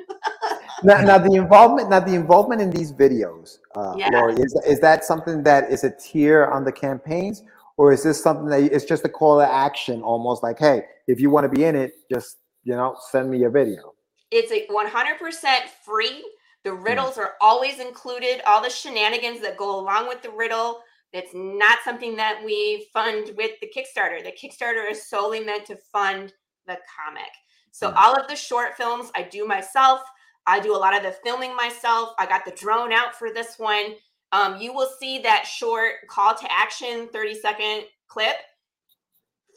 Now, 0.82 1.00
now 1.00 1.18
the 1.18 1.34
involvement, 1.34 1.90
now 1.90 2.00
the 2.00 2.14
involvement 2.14 2.60
in 2.60 2.70
these 2.70 2.92
videos, 2.92 3.58
uh, 3.76 3.96
Yeah. 3.98 4.10
Laurie, 4.12 4.34
is 4.42 4.54
is 4.66 4.80
that 4.80 5.04
something 5.04 5.42
that 5.44 5.70
is 5.70 5.84
a 5.84 5.90
tier 5.90 6.46
on 6.46 6.64
the 6.64 6.72
campaigns, 6.72 7.42
or 7.76 7.92
is 7.92 8.02
this 8.02 8.22
something 8.22 8.46
that 8.46 8.62
it's 8.62 8.84
just 8.84 9.04
a 9.04 9.08
call 9.08 9.38
to 9.40 9.50
action, 9.50 10.02
almost 10.02 10.42
like, 10.42 10.58
hey, 10.58 10.82
if 11.06 11.20
you 11.20 11.30
want 11.30 11.44
to 11.44 11.48
be 11.48 11.64
in 11.64 11.74
it, 11.76 11.92
just 12.12 12.38
you 12.64 12.74
know, 12.74 12.96
send 13.10 13.30
me 13.30 13.38
your 13.38 13.50
video. 13.50 13.94
It's 14.30 14.52
a 14.52 14.66
100% 14.68 15.68
free. 15.84 16.24
The 16.64 16.72
Hmm. 16.72 16.82
riddles 16.82 17.18
are 17.18 17.34
always 17.40 17.78
included, 17.78 18.42
all 18.46 18.62
the 18.62 18.70
shenanigans 18.70 19.40
that 19.42 19.56
go 19.56 19.78
along 19.78 20.08
with 20.08 20.22
the 20.22 20.30
riddle. 20.30 20.80
It's 21.14 21.30
not 21.32 21.78
something 21.84 22.16
that 22.16 22.42
we 22.44 22.88
fund 22.92 23.30
with 23.36 23.52
the 23.60 23.68
Kickstarter. 23.74 24.22
The 24.22 24.32
Kickstarter 24.32 24.90
is 24.90 25.08
solely 25.08 25.38
meant 25.40 25.64
to 25.66 25.76
fund 25.76 26.34
the 26.66 26.76
comic. 26.98 27.30
So 27.70 27.90
Hmm. 27.90 27.96
all 27.96 28.14
of 28.20 28.26
the 28.28 28.34
short 28.36 28.76
films 28.76 29.12
I 29.14 29.22
do 29.22 29.46
myself. 29.46 30.00
I 30.46 30.58
do 30.60 30.74
a 30.74 30.76
lot 30.76 30.94
of 30.96 31.04
the 31.04 31.12
filming 31.24 31.54
myself. 31.56 32.10
I 32.18 32.26
got 32.26 32.44
the 32.44 32.50
drone 32.50 32.92
out 32.92 33.14
for 33.14 33.32
this 33.32 33.58
one. 33.58 33.94
Um, 34.32 34.60
you 34.60 34.74
will 34.74 34.90
see 34.98 35.20
that 35.20 35.46
short 35.46 35.92
call 36.10 36.34
to 36.34 36.52
action 36.52 37.08
30 37.12 37.34
second 37.36 37.84
clip 38.08 38.36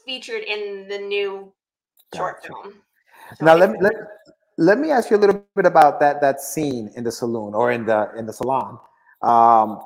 featured 0.06 0.44
in 0.44 0.86
the 0.88 0.98
new 0.98 1.52
short 2.14 2.40
Gotcha. 2.42 2.54
film. 2.54 2.74
So 3.36 3.44
Now 3.44 3.56
let 3.56 3.72
me 3.72 3.78
let, 3.80 3.94
let 4.58 4.78
me 4.78 4.92
ask 4.92 5.10
you 5.10 5.16
a 5.16 5.18
little 5.18 5.44
bit 5.56 5.66
about 5.66 5.98
that 6.00 6.20
that 6.20 6.40
scene 6.40 6.90
in 6.96 7.02
the 7.02 7.10
saloon 7.12 7.52
or 7.54 7.72
in 7.72 7.84
the 7.84 8.10
in 8.16 8.26
the 8.26 8.32
salon. 8.32 8.78
Um, 9.22 9.80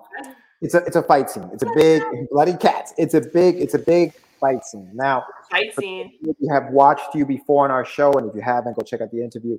it's 0.62 0.74
a 0.74 0.78
it's 0.84 0.96
a 0.96 1.02
fight 1.02 1.28
scene. 1.28 1.48
It's 1.52 1.62
a 1.62 1.70
big 1.74 2.02
bloody 2.30 2.56
cats. 2.56 2.94
It's 2.96 3.14
a 3.14 3.20
big 3.20 3.56
it's 3.56 3.74
a 3.74 3.78
big 3.78 4.14
fight 4.40 4.64
scene. 4.64 4.90
Now 4.94 5.24
fight 5.50 5.74
scene. 5.78 6.12
if 6.22 6.36
you 6.40 6.52
have 6.52 6.70
watched 6.72 7.14
you 7.14 7.26
before 7.26 7.64
on 7.64 7.70
our 7.70 7.84
show, 7.84 8.12
and 8.12 8.28
if 8.28 8.34
you 8.34 8.40
haven't, 8.42 8.76
go 8.76 8.82
check 8.82 9.00
out 9.00 9.10
the 9.10 9.22
interview. 9.22 9.58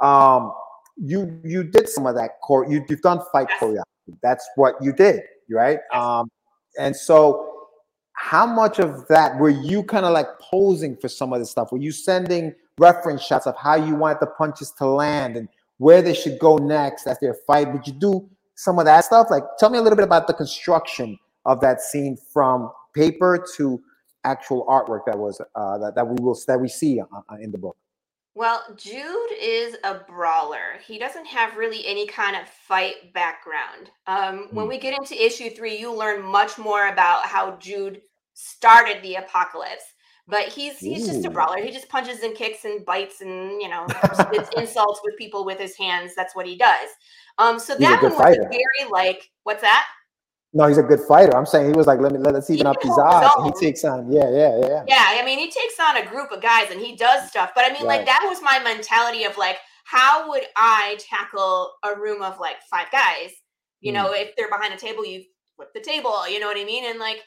Um, 0.00 0.52
you 0.96 1.40
you 1.44 1.64
did 1.64 1.88
some 1.88 2.06
of 2.06 2.14
that 2.14 2.40
core. 2.42 2.66
You, 2.70 2.84
you've 2.88 3.02
done 3.02 3.20
fight 3.32 3.48
Yes. 3.50 3.60
choreography. 3.62 4.16
That's 4.22 4.48
what 4.56 4.74
you 4.80 4.92
did, 4.92 5.22
right? 5.50 5.78
Yes. 5.92 6.02
Um, 6.02 6.30
and 6.78 6.94
so, 6.94 7.66
how 8.12 8.46
much 8.46 8.78
of 8.78 9.06
that 9.08 9.38
were 9.38 9.50
you 9.50 9.82
kind 9.82 10.04
of 10.06 10.12
like 10.12 10.26
posing 10.40 10.96
for 10.96 11.08
some 11.08 11.32
of 11.32 11.40
this 11.40 11.50
stuff? 11.50 11.72
Were 11.72 11.78
you 11.78 11.92
sending 11.92 12.54
reference 12.78 13.22
shots 13.22 13.46
of 13.46 13.56
how 13.56 13.76
you 13.76 13.94
want 13.94 14.20
the 14.20 14.26
punches 14.26 14.72
to 14.72 14.86
land 14.86 15.36
and 15.36 15.48
where 15.78 16.02
they 16.02 16.14
should 16.14 16.38
go 16.38 16.56
next 16.56 17.06
as 17.06 17.18
they're 17.20 17.36
fighting? 17.46 17.74
Did 17.76 17.86
you 17.88 17.92
do 17.94 18.28
some 18.54 18.78
of 18.78 18.84
that 18.84 19.04
stuff? 19.04 19.28
Like, 19.30 19.44
tell 19.58 19.70
me 19.70 19.78
a 19.78 19.82
little 19.82 19.96
bit 19.96 20.04
about 20.04 20.26
the 20.26 20.34
construction 20.34 21.18
of 21.44 21.60
that 21.60 21.80
scene 21.80 22.16
from 22.32 22.70
paper 22.94 23.44
to 23.56 23.80
actual 24.24 24.64
artwork 24.66 25.00
that 25.06 25.18
was 25.18 25.40
uh, 25.54 25.78
that, 25.78 25.94
that 25.94 26.06
we 26.06 26.16
will 26.22 26.38
that 26.46 26.60
we 26.60 26.68
see 26.68 27.00
uh, 27.00 27.04
uh, 27.28 27.36
in 27.40 27.52
the 27.52 27.58
book. 27.58 27.76
Well, 28.36 28.64
Jude 28.76 29.32
is 29.40 29.76
a 29.84 29.94
brawler. 30.08 30.78
He 30.84 30.98
doesn't 30.98 31.26
have 31.26 31.56
really 31.56 31.86
any 31.86 32.06
kind 32.06 32.34
of 32.34 32.48
fight 32.48 33.12
background. 33.12 33.90
Um, 34.08 34.48
when 34.52 34.64
Hmm. 34.64 34.70
we 34.70 34.78
get 34.78 34.98
into 34.98 35.14
issue 35.14 35.50
three, 35.50 35.76
you 35.78 35.92
learn 35.92 36.22
much 36.22 36.58
more 36.58 36.88
about 36.88 37.26
how 37.26 37.56
Jude 37.58 38.02
started 38.32 39.00
the 39.02 39.16
apocalypse. 39.16 39.84
But 40.26 40.48
he's 40.48 40.78
he's 40.78 41.06
just 41.06 41.24
a 41.26 41.30
brawler. 41.30 41.60
He 41.62 41.70
just 41.70 41.88
punches 41.88 42.22
and 42.22 42.34
kicks 42.34 42.64
and 42.64 42.84
bites 42.86 43.20
and 43.20 43.60
you 43.60 43.68
know 43.68 43.86
spits 44.12 44.48
insults 44.56 45.00
with 45.04 45.16
people 45.18 45.44
with 45.44 45.58
his 45.58 45.76
hands. 45.76 46.14
That's 46.16 46.34
what 46.34 46.46
he 46.46 46.56
does. 46.56 46.88
Um, 47.38 47.58
so 47.58 47.74
He's 47.74 47.82
that 47.86 48.00
one 48.02 48.12
was 48.12 48.20
fighter. 48.20 48.48
very 48.50 48.90
like 48.90 49.30
what's 49.42 49.60
that? 49.60 49.86
No, 50.56 50.66
he's 50.68 50.78
a 50.78 50.82
good 50.82 51.00
fighter. 51.00 51.36
I'm 51.36 51.46
saying 51.46 51.66
he 51.66 51.72
was 51.72 51.86
like, 51.88 52.00
let 52.00 52.12
me 52.12 52.18
let 52.18 52.36
us 52.36 52.48
even 52.48 52.66
He 52.66 52.70
up 52.70 52.80
his 52.80 52.96
odds. 52.96 53.34
And 53.36 53.46
he 53.46 53.66
takes 53.66 53.84
on, 53.84 54.10
yeah, 54.10 54.30
yeah, 54.30 54.60
yeah. 54.60 54.84
Yeah, 54.86 55.04
I 55.20 55.22
mean, 55.24 55.40
he 55.40 55.50
takes 55.50 55.78
on 55.80 55.96
a 55.96 56.06
group 56.06 56.30
of 56.30 56.40
guys 56.40 56.70
and 56.70 56.80
he 56.80 56.94
does 56.94 57.28
stuff. 57.28 57.50
But 57.56 57.64
I 57.64 57.72
mean, 57.72 57.84
Right. 57.84 57.98
like 57.98 58.06
that 58.06 58.24
was 58.28 58.40
my 58.40 58.60
mentality 58.62 59.24
of 59.24 59.36
like, 59.36 59.58
how 59.84 60.28
would 60.30 60.44
I 60.56 60.96
tackle 61.00 61.72
a 61.82 61.98
room 61.98 62.22
of 62.22 62.38
like 62.38 62.62
five 62.70 62.86
guys? 62.92 63.32
You 63.80 63.92
Hmm. 63.92 63.96
know, 63.98 64.12
if 64.14 64.34
they're 64.36 64.48
behind 64.48 64.72
a 64.72 64.78
table, 64.78 65.04
you 65.04 65.24
flip 65.56 65.74
the 65.74 65.80
table. 65.80 66.26
You 66.28 66.38
know 66.38 66.46
what 66.46 66.56
I 66.56 66.64
mean? 66.64 66.84
And 66.84 66.98
like, 67.00 67.22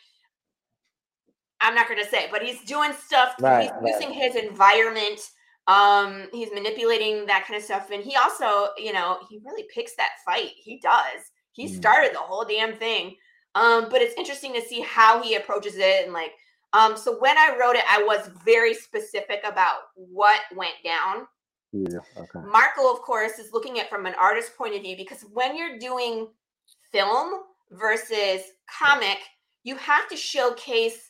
I'm 1.61 1.75
not 1.75 1.87
gonna 1.89 2.05
say, 2.05 2.27
but 2.31 2.41
he's 2.41 2.63
doing 2.63 2.91
stuff. 2.93 3.35
Right, 3.39 3.63
he's 3.63 3.71
right. 3.71 3.93
using 3.93 4.11
his 4.11 4.35
environment. 4.35 5.19
Um, 5.67 6.27
he's 6.31 6.49
manipulating 6.53 7.25
that 7.25 7.45
kind 7.45 7.57
of 7.57 7.63
stuff, 7.63 7.89
and 7.91 8.03
he 8.03 8.15
also, 8.15 8.69
you 8.77 8.93
know, 8.93 9.19
he 9.29 9.39
really 9.43 9.65
picks 9.73 9.95
that 9.95 10.11
fight. 10.25 10.51
He 10.55 10.79
does. 10.79 11.31
He 11.51 11.67
Hmm. 11.67 11.75
started 11.75 12.13
the 12.13 12.19
whole 12.19 12.45
damn 12.45 12.75
thing. 12.75 13.15
Um, 13.55 13.87
but 13.89 14.01
it's 14.01 14.13
interesting 14.17 14.53
to 14.53 14.61
see 14.61 14.81
how 14.81 15.21
he 15.23 15.35
approaches 15.35 15.77
it 15.77 16.03
and 16.05 16.13
like 16.13 16.31
um, 16.73 16.97
so 16.97 17.17
when 17.19 17.37
I 17.37 17.57
wrote 17.59 17.75
it, 17.75 17.83
I 17.89 18.03
was 18.03 18.29
very 18.45 18.73
specific 18.73 19.41
about 19.45 19.77
what 19.95 20.41
went 20.55 20.75
down. 20.83 21.27
Yeah, 21.71 21.99
okay. 22.17 22.39
Marco, 22.45 22.91
of 22.91 23.01
course, 23.01 23.39
is 23.39 23.53
looking 23.53 23.79
at 23.79 23.89
from 23.89 24.05
an 24.05 24.15
artist 24.19 24.55
point 24.57 24.75
of 24.75 24.81
view 24.81 24.95
because 24.97 25.25
when 25.33 25.55
you're 25.55 25.79
doing 25.79 26.27
film 26.91 27.41
versus 27.71 28.41
comic, 28.69 29.17
you 29.63 29.75
have 29.77 30.07
to 30.09 30.15
showcase. 30.15 31.06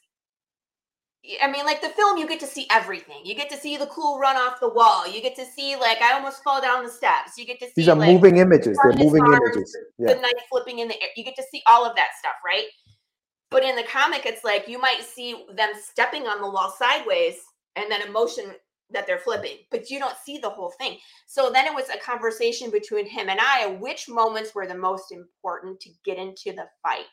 I 1.42 1.52
mean, 1.52 1.66
like 1.66 1.82
the 1.82 1.90
film, 1.90 2.18
you 2.18 2.28
get 2.28 2.40
to 2.40 2.48
see 2.48 2.68
everything. 2.72 3.22
You 3.24 3.36
get 3.36 3.50
to 3.50 3.58
see 3.58 3.76
the 3.78 3.88
cool 3.88 4.18
run 4.20 4.36
off 4.38 4.60
the 4.60 4.70
wall. 4.70 5.08
You 5.08 5.22
get 5.22 5.36
to 5.36 5.46
see 5.46 5.76
like 5.76 6.02
I 6.02 6.14
almost 6.14 6.44
fall 6.44 6.62
down 6.62 6.84
the 6.84 6.90
steps. 6.92 7.38
You 7.38 7.46
get 7.46 7.60
to 7.60 7.66
see 7.66 7.74
These 7.76 7.90
are 7.90 7.96
like, 7.96 8.10
moving 8.10 8.38
images. 8.38 8.78
They're 8.82 8.94
moving 8.94 9.24
arms, 9.24 9.56
images. 9.56 9.78
Yeah. 9.98 10.14
the 10.14 10.22
knife 10.22 10.32
flipping 10.50 10.80
in 10.80 10.88
the 10.88 10.96
air. 11.02 11.10
You 11.16 11.24
get 11.24 11.36
to 11.36 11.44
see 11.52 11.62
all 11.70 11.86
of 11.86 11.96
that 11.96 12.10
stuff, 12.20 12.36
right? 12.46 12.66
But 13.50 13.64
in 13.64 13.76
the 13.76 13.84
comic, 13.84 14.26
it's 14.26 14.44
like 14.44 14.68
you 14.68 14.80
might 14.80 15.04
see 15.04 15.46
them 15.56 15.70
stepping 15.82 16.28
on 16.28 16.42
the 16.42 16.50
wall 16.50 16.74
sideways 16.78 17.36
and 17.76 17.92
then 17.92 18.02
emotion 18.02 18.52
that 18.90 19.06
they're 19.06 19.20
flipping, 19.20 19.58
but 19.70 19.90
you 19.90 20.00
don't 20.00 20.16
see 20.24 20.38
the 20.38 20.50
whole 20.50 20.72
thing. 20.78 20.98
So 21.26 21.50
then 21.52 21.66
it 21.66 21.74
was 21.74 21.90
a 21.90 21.98
conversation 22.00 22.72
between 22.72 23.06
him 23.06 23.28
and 23.30 23.40
I 23.42 23.78
which 23.82 24.08
moments 24.08 24.56
were 24.56 24.66
the 24.66 24.78
most 24.78 25.12
important 25.12 25.80
to 25.82 25.90
get 26.06 26.18
into 26.18 26.54
the 26.54 26.68
fight 26.82 27.06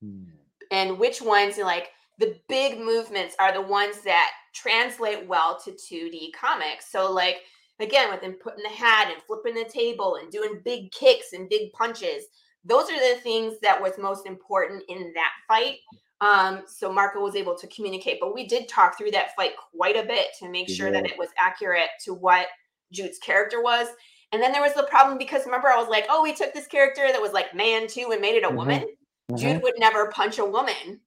Hmm. 0.00 0.24
and 0.70 0.98
which 0.98 1.20
ones 1.22 1.58
like 1.58 1.90
the 2.22 2.38
big 2.48 2.78
movements 2.78 3.34
are 3.40 3.52
the 3.52 3.60
ones 3.60 4.00
that 4.02 4.30
translate 4.54 5.26
well 5.26 5.60
to 5.64 5.72
2D 5.72 6.32
comics. 6.32 6.92
So 6.92 7.10
like 7.10 7.38
again 7.80 8.12
with 8.12 8.22
him 8.22 8.34
putting 8.34 8.62
the 8.62 8.68
hat 8.68 9.10
and 9.12 9.20
flipping 9.24 9.54
the 9.54 9.68
table 9.68 10.18
and 10.20 10.30
doing 10.30 10.62
big 10.64 10.92
kicks 10.92 11.32
and 11.32 11.48
big 11.48 11.72
punches, 11.72 12.26
those 12.64 12.84
are 12.84 13.14
the 13.14 13.20
things 13.22 13.56
that 13.62 13.82
was 13.82 13.94
most 13.98 14.24
important 14.24 14.84
in 14.88 15.12
that 15.14 15.32
fight. 15.48 15.78
Um, 16.20 16.62
so 16.68 16.92
Marco 16.92 17.20
was 17.20 17.34
able 17.34 17.58
to 17.58 17.66
communicate, 17.66 18.18
but 18.20 18.32
we 18.32 18.46
did 18.46 18.68
talk 18.68 18.96
through 18.96 19.10
that 19.10 19.34
fight 19.34 19.54
quite 19.74 19.96
a 19.96 20.06
bit 20.06 20.28
to 20.38 20.48
make 20.48 20.68
sure 20.68 20.92
that 20.92 21.04
it 21.04 21.18
was 21.18 21.30
accurate 21.36 21.88
to 22.04 22.14
what 22.14 22.46
Jude's 22.92 23.18
character 23.18 23.60
was. 23.60 23.88
And 24.30 24.40
then 24.40 24.52
there 24.52 24.62
was 24.62 24.74
the 24.74 24.84
problem 24.84 25.18
because 25.18 25.44
remember 25.44 25.66
I 25.68 25.76
was 25.76 25.88
like, 25.88 26.06
oh, 26.08 26.22
we 26.22 26.32
took 26.32 26.54
this 26.54 26.68
character 26.68 27.08
that 27.08 27.20
was 27.20 27.32
like 27.32 27.52
man 27.52 27.88
too 27.88 28.10
and 28.12 28.20
made 28.20 28.36
it 28.36 28.44
a 28.44 28.48
Mhm. 28.48 28.54
woman. 28.54 28.96
Mhm. 29.32 29.38
Jude 29.38 29.62
would 29.64 29.74
never 29.78 30.12
punch 30.12 30.38
a 30.38 30.44
woman. 30.44 31.00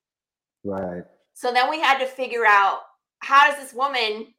Right. 0.66 1.04
So 1.34 1.54
then 1.54 1.70
we 1.70 1.80
had 1.80 2.00
to 2.00 2.06
figure 2.06 2.46
out 2.46 2.80
how 3.20 3.50
does 3.50 3.60
this 3.62 3.74
woman 3.74 4.34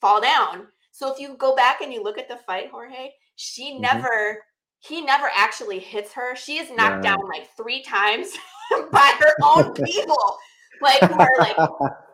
fall 0.00 0.20
down? 0.20 0.68
So 0.92 1.12
if 1.12 1.18
you 1.18 1.36
go 1.36 1.54
back 1.56 1.80
and 1.80 1.92
you 1.92 2.02
look 2.02 2.18
at 2.18 2.28
the 2.28 2.36
fight, 2.46 2.70
Jorge, 2.70 3.10
she 3.36 3.74
Mhm. 3.74 3.80
never, 3.80 4.44
he 4.80 5.00
never 5.00 5.30
actually 5.34 5.78
hits 5.78 6.12
her. 6.12 6.36
She 6.36 6.58
is 6.58 6.70
knocked 6.70 6.96
Right. 6.96 7.02
down 7.02 7.28
like 7.28 7.48
three 7.56 7.82
times 7.82 8.32
by 8.92 9.12
her 9.20 9.34
own 9.42 9.74
people, 9.84 10.38
like 10.80 11.00
who 11.00 11.14
are 11.18 11.36
like 11.38 11.56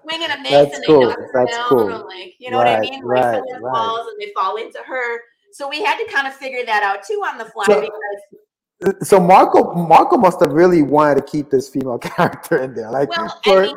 swinging 0.03 0.31
a 0.31 0.39
miss 0.41 0.51
That's 0.53 0.74
and 0.74 0.83
they 0.83 0.87
cool. 0.87 1.03
knock 1.09 1.18
her 1.18 1.31
That's 1.45 1.57
down, 1.57 1.68
cool. 1.68 1.91
or 1.93 1.99
like 2.07 2.35
you 2.39 2.51
know 2.51 2.59
what 2.59 2.66
I 2.68 2.81
mean? 2.81 2.95
Like 2.95 3.03
right, 3.05 3.35
someone 3.35 3.62
right. 3.62 3.74
falls 3.76 4.07
and 4.09 4.16
they 4.20 4.33
fall 4.35 4.57
into 4.57 4.79
her. 4.81 5.20
So 5.53 5.68
we 5.68 5.83
had 5.83 5.99
to 5.99 6.05
kind 6.12 6.26
of 6.26 6.35
figure 6.35 6.64
that 6.66 6.83
out 6.83 7.03
too 7.05 7.22
on 7.26 7.37
the 7.39 7.47
fly 7.47 7.64
So- 7.66 7.81
because 7.81 8.41
So 9.03 9.18
Marco 9.18 9.74
Marco 9.74 10.16
must 10.16 10.41
have 10.41 10.53
really 10.53 10.83
wanted 10.83 11.16
to 11.16 11.22
keep 11.22 11.51
this 11.51 11.68
female 11.68 11.99
character 12.16 12.59
in 12.62 12.74
there. 12.74 12.91
Like 12.91 13.09
Well, 13.11 13.41
for- 13.43 13.62
I 13.62 13.66
mean, 13.66 13.76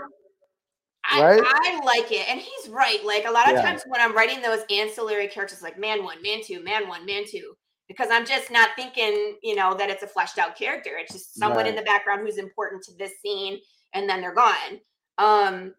I, 1.04 1.22
right? 1.22 1.42
I 1.44 1.82
like 1.84 2.12
it, 2.12 2.30
and 2.30 2.40
he's 2.40 2.70
right. 2.70 3.04
Like 3.04 3.26
a 3.26 3.32
lot 3.32 3.48
of 3.50 3.56
Yeah. 3.56 3.64
times 3.64 3.82
when 3.88 4.00
I'm 4.00 4.16
writing 4.16 4.42
those 4.42 4.62
ancillary 4.70 5.28
characters, 5.28 5.62
like 5.64 5.80
man 5.80 6.04
one, 6.04 6.22
man 6.22 6.42
two, 6.44 6.64
man 6.64 6.88
one, 6.88 7.06
man 7.08 7.24
two, 7.28 7.54
because 7.88 8.10
I'm 8.12 8.26
just 8.26 8.52
not 8.52 8.70
thinking, 8.76 9.38
you 9.42 9.56
know, 9.56 9.74
that 9.74 9.90
it's 9.90 10.04
a 10.04 10.08
fleshed 10.08 10.38
out 10.38 10.56
character. 10.56 10.92
It's 10.98 11.12
just 11.14 11.38
someone 11.40 11.66
in 11.66 11.76
the 11.76 11.82
background 11.82 12.22
who's 12.22 12.38
important 12.38 12.84
to 12.84 12.94
this 12.98 13.14
scene, 13.22 13.60
and 13.94 14.08
then 14.08 14.22
they're 14.22 14.36
gone. 14.36 14.80
Um, 15.18 15.74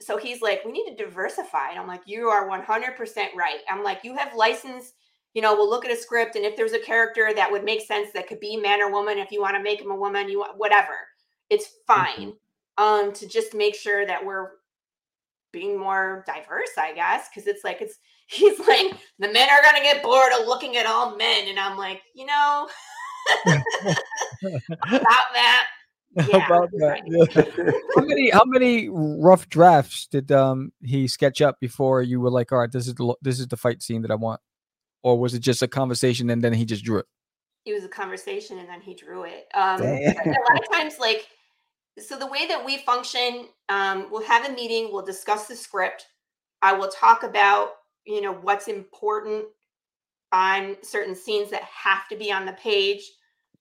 so 0.00 0.16
he's 0.16 0.40
like, 0.40 0.64
we 0.64 0.72
need 0.72 0.96
to 0.96 1.04
diversify. 1.04 1.70
And 1.70 1.78
I'm 1.78 1.86
like, 1.86 2.02
you 2.06 2.28
are 2.28 2.48
100% 2.48 3.34
right. 3.36 3.60
I'm 3.70 3.82
like, 3.84 4.02
you 4.02 4.16
have 4.16 4.34
license, 4.34 4.92
you 5.34 5.42
know, 5.42 5.54
we'll 5.54 5.68
look 5.68 5.84
at 5.84 5.90
a 5.90 5.96
script, 5.96 6.36
and 6.36 6.44
if 6.44 6.56
there's 6.56 6.72
a 6.72 6.78
character 6.78 7.32
that 7.34 7.50
would 7.50 7.64
make 7.64 7.82
sense 7.82 8.10
that 8.12 8.28
could 8.28 8.40
be 8.40 8.56
man 8.56 8.80
or 8.80 8.90
woman, 8.90 9.18
if 9.18 9.32
you 9.32 9.40
want 9.40 9.56
to 9.56 9.62
make 9.62 9.80
him 9.80 9.90
a 9.90 9.96
woman, 9.96 10.28
you 10.28 10.38
want 10.38 10.56
whatever, 10.56 10.94
it's 11.50 11.68
fine. 11.86 12.32
Um, 12.76 13.12
to 13.12 13.28
just 13.28 13.54
make 13.54 13.74
sure 13.76 14.04
that 14.06 14.24
we're 14.24 14.50
being 15.52 15.78
more 15.78 16.24
diverse, 16.26 16.70
I 16.76 16.92
guess, 16.92 17.28
because 17.28 17.46
it's 17.46 17.64
like 17.64 17.80
it's 17.80 17.98
he's 18.26 18.58
like 18.60 18.92
the 19.18 19.32
men 19.32 19.48
are 19.50 19.62
gonna 19.62 19.82
get 19.82 20.02
bored 20.02 20.32
of 20.38 20.46
looking 20.46 20.76
at 20.76 20.86
all 20.86 21.16
men, 21.16 21.48
and 21.48 21.58
I'm 21.58 21.76
like, 21.76 22.02
you 22.14 22.26
know, 22.26 22.68
about 23.46 25.26
that. 25.34 25.66
Yeah, 26.16 26.46
About 26.46 26.70
that, 26.78 27.02
yeah. 27.06 27.72
how 27.96 28.04
many 28.04 28.30
how 28.30 28.44
many 28.44 28.88
rough 28.88 29.48
drafts 29.48 30.06
did 30.06 30.30
um 30.30 30.72
he 30.80 31.08
sketch 31.08 31.42
up 31.42 31.58
before 31.58 32.02
you 32.02 32.20
were 32.20 32.30
like, 32.30 32.52
all 32.52 32.58
right, 32.58 32.70
this 32.70 32.86
is 32.86 32.94
the 32.94 33.14
this 33.20 33.40
is 33.40 33.48
the 33.48 33.56
fight 33.56 33.82
scene 33.82 34.02
that 34.02 34.12
I 34.12 34.14
want, 34.14 34.40
or 35.04 35.16
was 35.16 35.34
it 35.34 35.40
just 35.40 35.62
a 35.62 35.68
conversation 35.68 36.30
and 36.30 36.42
then 36.42 36.52
he 36.52 36.64
just 36.64 36.82
drew 36.82 36.98
it? 36.98 37.06
It 37.64 37.72
was 37.72 37.84
a 37.84 37.88
conversation, 37.88 38.58
and 38.58 38.68
then 38.68 38.80
he 38.80 38.94
drew 38.94 39.22
it. 39.22 39.46
Um, 39.54 39.80
a 39.80 39.86
lot 39.86 40.62
of 40.62 40.70
times, 40.72 40.94
like, 40.98 41.28
so 41.98 42.18
the 42.18 42.26
way 42.26 42.46
that 42.48 42.64
we 42.64 42.78
function, 42.78 43.46
um, 43.68 44.08
we'll 44.10 44.26
have 44.26 44.48
a 44.48 44.52
meeting, 44.52 44.90
we'll 44.90 45.04
discuss 45.04 45.46
the 45.46 45.54
script. 45.54 46.06
I 46.60 46.72
will 46.72 46.88
talk 46.88 47.22
about, 47.22 47.70
you 48.04 48.20
know, 48.20 48.32
what's 48.32 48.68
important 48.68 49.44
on 50.32 50.76
certain 50.82 51.14
scenes 51.14 51.50
that 51.50 51.62
have 51.62 52.08
to 52.08 52.16
be 52.16 52.32
on 52.32 52.44
the 52.44 52.52
page. 52.54 53.02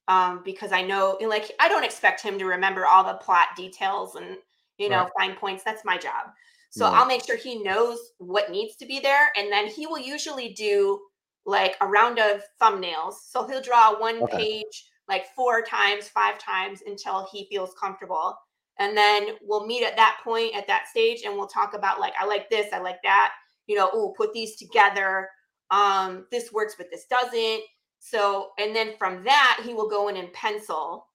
Um, 0.09 0.41
because 0.43 0.73
I 0.73 0.81
know, 0.81 1.17
like, 1.21 1.51
I 1.59 1.69
don't 1.69 1.85
expect 1.85 2.21
him 2.21 2.37
to 2.39 2.45
remember 2.45 2.85
all 2.85 3.05
the 3.05 3.13
plot 3.13 3.49
details 3.55 4.15
and, 4.15 4.37
you 4.77 4.89
know, 4.89 5.03
Right. 5.03 5.11
fine 5.17 5.35
points. 5.35 5.63
That's 5.63 5.85
my 5.85 5.97
job. 5.97 6.33
So 6.71 6.85
Right. 6.85 6.93
I'll 6.95 7.05
make 7.05 7.25
sure 7.25 7.37
he 7.37 7.63
knows 7.63 7.99
what 8.17 8.51
needs 8.51 8.75
to 8.77 8.85
be 8.85 8.99
there. 8.99 9.31
And 9.37 9.49
then 9.49 9.67
he 9.67 9.87
will 9.87 9.99
usually 9.99 10.49
do 10.53 10.99
like 11.45 11.75
a 11.81 11.87
round 11.87 12.19
of 12.19 12.41
thumbnails. 12.61 13.15
So 13.29 13.45
he'll 13.47 13.61
draw 13.61 13.99
one 13.99 14.21
Okay. 14.21 14.37
page 14.37 14.85
like 15.09 15.25
four 15.35 15.61
times, 15.61 16.07
five 16.07 16.39
times 16.39 16.81
until 16.85 17.27
he 17.31 17.47
feels 17.49 17.73
comfortable. 17.79 18.37
And 18.79 18.97
then 18.97 19.35
we'll 19.41 19.67
meet 19.67 19.83
at 19.83 19.95
that 19.97 20.19
point, 20.23 20.55
at 20.55 20.67
that 20.67 20.87
stage, 20.87 21.21
and 21.25 21.35
we'll 21.35 21.47
talk 21.47 21.73
about 21.73 21.99
like, 21.99 22.13
I 22.19 22.25
like 22.25 22.49
this, 22.49 22.73
I 22.73 22.79
like 22.79 23.01
that. 23.03 23.33
You 23.67 23.75
know, 23.75 23.89
oh, 23.93 24.13
put 24.17 24.33
these 24.33 24.55
together. 24.55 25.29
Um, 25.71 26.25
this 26.31 26.51
works, 26.51 26.75
but 26.77 26.87
this 26.91 27.05
doesn't. 27.05 27.61
So, 27.99 28.49
and 28.59 28.75
then 28.75 28.97
from 28.97 29.23
that, 29.23 29.61
he 29.63 29.73
will 29.73 29.89
go 29.89 30.09
in 30.09 30.17
and 30.17 30.31
pencil, 30.33 31.07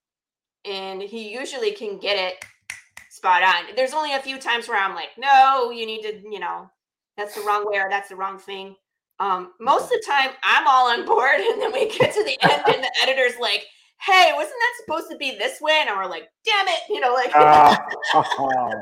and 0.65 1.03
he 1.03 1.31
usually 1.33 1.73
can 1.73 1.99
get 1.99 2.17
it 2.17 2.45
spot 3.11 3.43
on. 3.43 3.75
There's 3.77 3.93
only 3.93 4.15
a 4.15 4.21
few 4.21 4.39
times 4.39 4.69
where 4.69 4.83
I'm 4.83 4.95
like, 4.95 5.11
no, 5.19 5.71
you 5.71 5.85
need 5.85 6.03
to, 6.03 6.21
you 6.31 6.39
know, 6.39 6.71
that's 7.17 7.35
the 7.35 7.43
wrong 7.43 7.67
way 7.67 7.79
or 7.79 7.89
that's 7.91 8.09
the 8.09 8.17
wrong 8.17 8.39
thing. 8.39 8.77
Um, 9.21 9.53
most 9.61 9.85
of 9.85 9.91
the 9.91 10.05
time, 10.07 10.31
I'm 10.45 10.67
all 10.67 10.91
on 10.91 11.05
board, 11.05 11.41
and 11.41 11.61
then 11.61 11.73
we 11.73 11.89
get 11.89 12.15
to 12.15 12.25
the 12.25 12.37
end, 12.43 12.63
and 12.67 12.83
the 12.85 12.93
editor's 13.03 13.39
like, 13.41 13.65
"Hey, 14.01 14.33
wasn't 14.35 14.55
that 14.55 14.75
supposed 14.85 15.11
to 15.11 15.17
be 15.17 15.33
this 15.37 15.61
way?" 15.61 15.85
And 15.87 15.97
we're 15.97 16.07
like, 16.07 16.29
"Damn 16.45 16.69
it!" 16.69 16.81
You 16.89 17.01
know, 17.01 17.13
like, 17.13 17.33
Oh. 17.35 17.75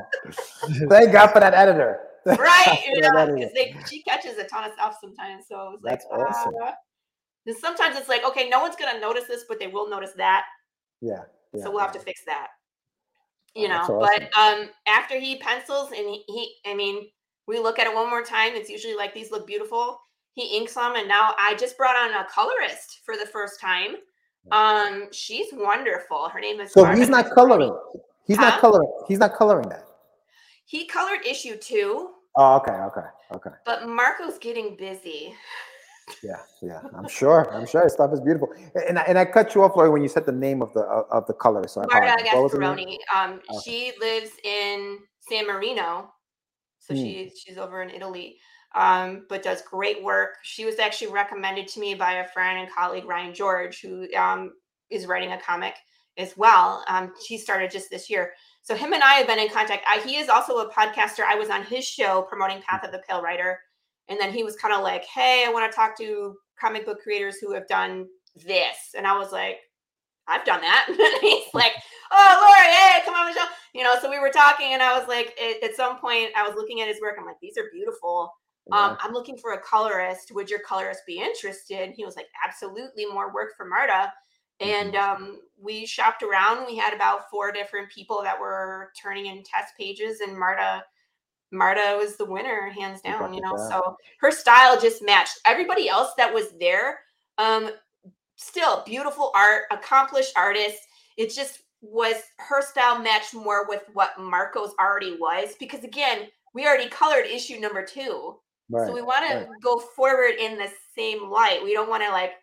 Thank 0.89 1.11
God 1.11 1.27
for 1.31 1.39
that 1.39 1.53
editor. 1.53 2.01
right? 2.25 2.83
You 2.87 3.01
know, 3.01 3.35
because 3.35 3.89
she 3.89 4.03
catches 4.03 4.37
a 4.37 4.43
ton 4.43 4.65
of 4.65 4.73
stuff 4.73 4.97
sometimes. 4.99 5.45
So 5.47 5.73
it's 5.75 5.83
like, 5.83 5.93
That's 5.93 6.05
awesome. 6.11 6.53
uh, 6.61 6.71
and 7.45 7.55
sometimes 7.55 7.95
it's 7.95 8.09
like, 8.09 8.25
okay, 8.25 8.49
no 8.49 8.59
one's 8.61 8.75
gonna 8.75 8.99
notice 8.99 9.23
this, 9.25 9.45
but 9.47 9.59
they 9.59 9.67
will 9.67 9.89
notice 9.89 10.11
that. 10.17 10.43
Yeah. 10.99 11.21
yeah. 11.53 11.63
so 11.63 11.71
we'll 11.71 11.79
have 11.79 11.91
to 11.93 11.99
fix 11.99 12.25
that 12.25 12.47
you 13.55 13.67
Oh, 13.67 13.69
that's 13.69 13.89
know 13.89 13.99
but 13.99 14.37
um 14.37 14.69
after 14.87 15.19
he 15.19 15.37
pencils 15.37 15.89
and 15.91 16.07
he, 16.07 16.23
he 16.27 16.55
i 16.65 16.73
mean 16.73 17.07
we 17.47 17.59
look 17.59 17.79
at 17.79 17.87
it 17.87 17.93
one 17.93 18.09
more 18.09 18.23
time 18.23 18.53
it's 18.55 18.69
usually 18.69 18.95
like 18.95 19.13
these 19.13 19.31
look 19.31 19.45
beautiful 19.47 19.99
he 20.37 20.55
inks 20.55 20.75
them 20.75 20.95
and 20.95 21.07
now 21.07 21.33
i 21.39 21.55
just 21.55 21.75
brought 21.77 21.95
on 21.95 22.13
a 22.13 22.27
colorist 22.29 22.99
for 23.03 23.17
the 23.17 23.25
first 23.25 23.59
time 23.59 23.95
um 24.51 25.07
she's 25.11 25.47
wonderful 25.51 26.29
her 26.29 26.39
name 26.39 26.59
is 26.61 26.71
So 26.71 26.85
he's 26.85 27.09
not 27.09 27.31
coloring. 27.31 27.75
He's 28.27 28.37
Huh? 28.37 28.49
not 28.51 28.59
coloring. 28.61 28.91
He's 29.07 29.19
not 29.19 29.33
coloring 29.33 29.67
that. 29.69 29.85
he 30.65 30.85
colored 30.85 31.25
issue 31.25 31.57
two 31.57 32.11
Oh, 32.35 32.57
okay, 32.57 32.71
okay, 32.89 33.07
okay. 33.33 33.49
but 33.65 33.87
marco's 33.89 34.37
getting 34.37 34.77
busy 34.77 35.33
Yeah, 36.23 36.39
yeah. 36.61 36.81
I'm 36.97 37.09
sure. 37.09 37.39
I'm 37.53 37.65
sure 37.67 37.83
his 37.83 37.93
stuff 37.93 38.13
is 38.13 38.21
beautiful. 38.21 38.49
And 38.87 38.97
I, 38.97 39.03
and 39.09 39.17
I 39.19 39.25
cut 39.25 39.53
you 39.53 39.61
off, 39.63 39.75
Laurie, 39.75 39.89
when 39.89 40.01
you 40.01 40.07
said 40.07 40.25
the 40.25 40.31
name 40.47 40.61
of 40.61 40.71
the 40.73 40.79
of, 41.17 41.27
the 41.27 41.33
color. 41.33 41.67
So 41.67 41.81
Marta 41.81 42.07
apologize. 42.07 42.33
What 42.33 42.43
was 42.43 42.51
the 42.53 42.59
name? 42.59 42.77
Gasparoni. 42.77 42.97
Um, 43.15 43.31
Okay. 43.51 43.59
she 43.63 43.75
lives 43.99 44.31
in 44.45 44.99
San 45.27 45.45
Marino, 45.47 46.09
so 46.79 46.93
Hmm. 46.93 47.01
she 47.01 47.31
she's 47.39 47.57
over 47.57 47.81
in 47.81 47.89
Italy. 47.89 48.37
Um, 48.77 49.25
but 49.27 49.41
does 49.41 49.63
great 49.63 50.03
work. 50.03 50.35
She 50.43 50.63
was 50.63 50.77
actually 50.77 51.11
recommended 51.11 51.67
to 51.69 51.79
me 51.79 51.95
by 51.95 52.13
a 52.13 52.27
friend 52.27 52.59
and 52.59 52.71
colleague, 52.71 53.05
Ryan 53.05 53.33
George, 53.33 53.81
who 53.81 54.07
um, 54.13 54.53
is 54.91 55.07
writing 55.07 55.31
a 55.31 55.41
comic 55.41 55.73
as 56.17 56.37
well. 56.37 56.85
Um, 56.87 57.11
she 57.25 57.39
started 57.39 57.71
just 57.71 57.89
this 57.89 58.07
year. 58.07 58.33
So 58.61 58.75
him 58.75 58.93
and 58.93 59.01
I 59.01 59.13
have 59.13 59.25
been 59.25 59.39
in 59.39 59.49
contact. 59.49 59.83
I, 59.87 59.99
he 60.01 60.17
is 60.17 60.29
also 60.29 60.59
a 60.59 60.71
podcaster. 60.71 61.23
I 61.27 61.33
was 61.33 61.49
on 61.49 61.63
his 61.63 61.85
show 61.85 62.21
promoting 62.29 62.61
Path 62.61 62.85
of 62.85 62.91
the 62.91 63.01
Pale 63.09 63.23
Rider, 63.23 63.59
and 64.09 64.19
then 64.19 64.31
he 64.31 64.43
was 64.43 64.55
kind 64.55 64.75
of 64.75 64.83
like, 64.83 65.05
"Hey, 65.05 65.43
I 65.47 65.51
want 65.51 65.71
to 65.71 65.75
talk 65.75 65.97
to 65.97 66.35
comic 66.59 66.85
book 66.85 67.01
creators 67.01 67.37
who 67.37 67.53
have 67.53 67.67
done 67.67 68.07
this," 68.35 68.93
and 68.95 69.07
I 69.07 69.17
was 69.17 69.31
like, 69.31 69.57
"I've 70.27 70.45
done 70.45 70.61
that." 70.61 70.85
he's 71.21 71.51
like, 71.55 71.71
"Oh, 72.11 72.37
Laurie, 72.41 72.75
hey, 72.75 72.99
come 73.05 73.15
on 73.15 73.25
the 73.25 73.39
show." 73.39 73.47
You 73.73 73.83
know, 73.83 73.95
so 73.99 74.09
we 74.09 74.19
were 74.19 74.29
talking, 74.29 74.73
and 74.73 74.83
I 74.83 74.99
was 74.99 75.07
like, 75.07 75.35
at 75.63 75.75
some 75.75 75.97
point, 75.97 76.29
I 76.37 76.47
was 76.47 76.55
looking 76.55 76.81
at 76.81 76.87
his 76.87 77.01
work. 77.01 77.15
I'm 77.17 77.25
like, 77.25 77.39
"These 77.41 77.57
are 77.57 77.71
beautiful." 77.73 78.33
Um, 78.71 78.97
I'm 79.01 79.13
looking 79.13 79.37
for 79.37 79.53
a 79.53 79.61
colorist. 79.61 80.31
Would 80.33 80.49
your 80.49 80.59
colorist 80.59 81.01
be 81.07 81.19
interested? 81.19 81.91
He 81.95 82.05
was 82.05 82.15
like, 82.15 82.27
absolutely, 82.45 83.05
more 83.05 83.33
work 83.33 83.55
for 83.55 83.65
Marta. 83.65 84.11
And 84.59 84.95
um, 84.95 85.39
we 85.61 85.85
shopped 85.85 86.23
around. 86.23 86.65
We 86.65 86.75
had 86.75 86.93
about 86.93 87.29
four 87.29 87.51
different 87.51 87.89
people 87.91 88.21
that 88.23 88.39
were 88.39 88.91
turning 89.01 89.27
in 89.27 89.43
test 89.43 89.73
pages, 89.77 90.19
and 90.21 90.37
Marta, 90.37 90.83
Marta 91.51 91.95
was 91.97 92.17
the 92.17 92.25
winner, 92.25 92.69
hands 92.69 93.01
down. 93.01 93.33
You 93.33 93.41
know, 93.41 93.55
down. 93.55 93.69
so 93.69 93.97
her 94.19 94.31
style 94.31 94.79
just 94.79 95.03
matched 95.03 95.39
everybody 95.45 95.87
else 95.89 96.11
that 96.17 96.33
was 96.33 96.53
there. 96.59 96.99
Um, 97.37 97.69
still 98.35 98.83
beautiful 98.85 99.31
art, 99.35 99.63
accomplished 99.71 100.33
artist. 100.35 100.79
It 101.17 101.33
just 101.33 101.61
was 101.81 102.15
her 102.39 102.61
style 102.61 102.99
matched 102.99 103.35
more 103.35 103.67
with 103.67 103.83
what 103.93 104.19
Marco's 104.19 104.73
already 104.79 105.17
was 105.19 105.55
because 105.59 105.83
again, 105.83 106.27
we 106.53 106.65
already 106.65 106.89
colored 106.89 107.25
issue 107.25 107.59
number 107.59 107.85
two. 107.85 108.37
Right. 108.69 108.87
So 108.87 108.93
we 108.93 109.01
want 109.01 109.29
to 109.29 109.47
go 109.63 109.79
forward 109.79 110.35
in 110.39 110.57
the 110.57 110.69
same 110.95 111.29
light. 111.29 111.63
We 111.63 111.73
don't 111.73 111.89
want 111.89 112.03
to 112.03 112.09
like 112.09 112.33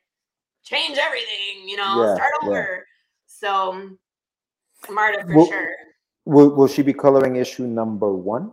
change 0.62 0.96
everything, 0.98 1.68
you 1.68 1.76
know, 1.76 2.04
Yeah, 2.04 2.14
start 2.14 2.32
yeah. 2.42 2.48
over. 2.48 2.86
So 3.26 3.90
Marta 4.90 5.22
for 5.26 5.36
Well- 5.36 5.46
sure. 5.46 5.68
Will 6.26 6.48
Will 6.56 6.68
she 6.68 6.80
be 6.82 6.94
coloring 6.94 7.36
issue 7.36 7.66
number 7.66 8.10
one? 8.10 8.50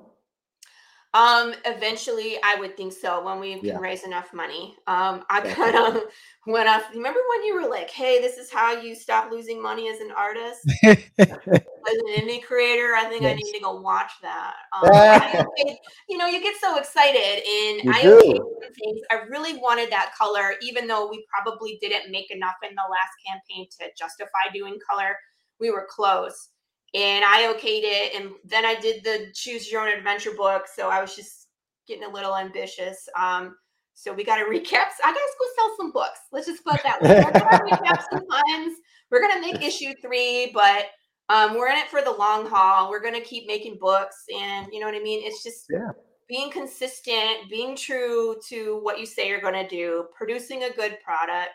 Um, 1.13 1.53
eventually 1.65 2.37
I 2.41 2.55
would 2.55 2.77
think 2.77 2.93
so 2.93 3.21
when 3.23 3.39
we 3.39 3.55
can 3.59 3.65
Yeah. 3.65 3.77
raise 3.79 4.03
enough 4.03 4.33
money. 4.33 4.77
Um, 4.87 5.25
I 5.29 5.41
kind 5.41 5.75
of 5.75 6.03
went 6.47 6.69
off. 6.69 6.83
Remember 6.93 7.19
when 7.29 7.43
you 7.43 7.53
were 7.55 7.67
like, 7.69 7.89
"Hey, 7.89 8.21
this 8.21 8.37
is 8.37 8.49
how 8.51 8.71
you 8.73 8.95
stop 8.95 9.29
losing 9.29 9.61
money 9.61 9.89
as 9.89 9.99
an 9.99 10.11
artist, 10.11 10.61
as 10.87 11.97
an 11.97 12.07
indie 12.15 12.41
creator"? 12.41 12.95
I 12.95 13.05
think 13.09 13.25
I 13.25 13.33
need 13.33 13.51
to 13.53 13.59
go 13.59 13.81
watch 13.81 14.11
that. 14.21 14.53
Um, 14.73 14.83
I 14.89 15.43
you 16.07 16.17
know, 16.17 16.27
you 16.27 16.41
get 16.41 16.55
so 16.61 16.77
excited, 16.77 17.43
and 17.43 17.83
You 17.83 17.91
I 17.93 18.01
do. 18.03 18.15
okayed 18.15 18.63
some 18.63 18.73
things. 18.73 19.01
I 19.11 19.15
really 19.29 19.57
wanted 19.59 19.91
that 19.91 20.13
color, 20.17 20.55
even 20.61 20.87
though 20.87 21.09
we 21.09 21.25
probably 21.29 21.77
didn't 21.81 22.09
make 22.11 22.31
enough 22.31 22.55
in 22.63 22.73
the 22.73 22.83
last 22.89 23.11
campaign 23.27 23.67
to 23.79 23.89
justify 23.97 24.47
doing 24.53 24.77
color. 24.89 25.17
We 25.59 25.71
were 25.71 25.87
close 25.89 26.50
and 26.93 27.23
I 27.25 27.53
okayed 27.53 27.81
it. 27.83 28.15
And 28.15 28.31
then 28.43 28.65
I 28.65 28.75
did 28.75 29.03
the 29.03 29.31
choose 29.33 29.71
your 29.71 29.81
own 29.81 29.97
adventure 29.97 30.31
book. 30.31 30.65
So 30.73 30.89
I 30.89 31.01
was 31.01 31.15
just 31.15 31.47
getting 31.87 32.03
a 32.03 32.09
little 32.09 32.35
ambitious. 32.35 33.07
Um, 33.17 33.55
so 33.93 34.13
we 34.13 34.23
got 34.23 34.37
to 34.37 34.45
recap. 34.49 34.87
I 35.03 35.11
gotta 35.11 35.19
go 35.39 35.45
sell 35.55 35.75
some 35.77 35.91
books. 35.91 36.19
Let's 36.31 36.47
just 36.47 36.63
put 36.63 36.81
that 36.83 37.01
way. 37.01 37.21
We're 37.23 37.31
gonna 37.31 37.63
recap 37.63 38.03
some. 38.09 38.75
We're 39.11 39.19
gonna 39.21 39.41
make 39.41 39.61
issue 39.61 39.91
three, 40.01 40.51
but 40.53 40.85
um, 41.27 41.55
we're 41.57 41.67
in 41.67 41.77
it 41.77 41.89
for 41.89 42.01
the 42.01 42.11
long 42.11 42.45
haul. 42.45 42.89
We're 42.89 43.01
gonna 43.01 43.19
keep 43.21 43.45
making 43.45 43.77
books, 43.77 44.23
and 44.33 44.67
you 44.71 44.79
know 44.79 44.85
what 44.85 44.95
I 44.95 44.99
mean. 44.99 45.21
It's 45.23 45.43
just 45.43 45.67
Yeah. 45.69 45.91
being 46.29 46.49
consistent, 46.49 47.49
being 47.49 47.75
true 47.75 48.37
to 48.47 48.79
what 48.83 48.99
you 48.99 49.05
say 49.05 49.27
you're 49.27 49.41
gonna 49.41 49.67
do, 49.67 50.07
producing 50.17 50.63
a 50.63 50.69
good 50.69 50.97
product, 51.03 51.51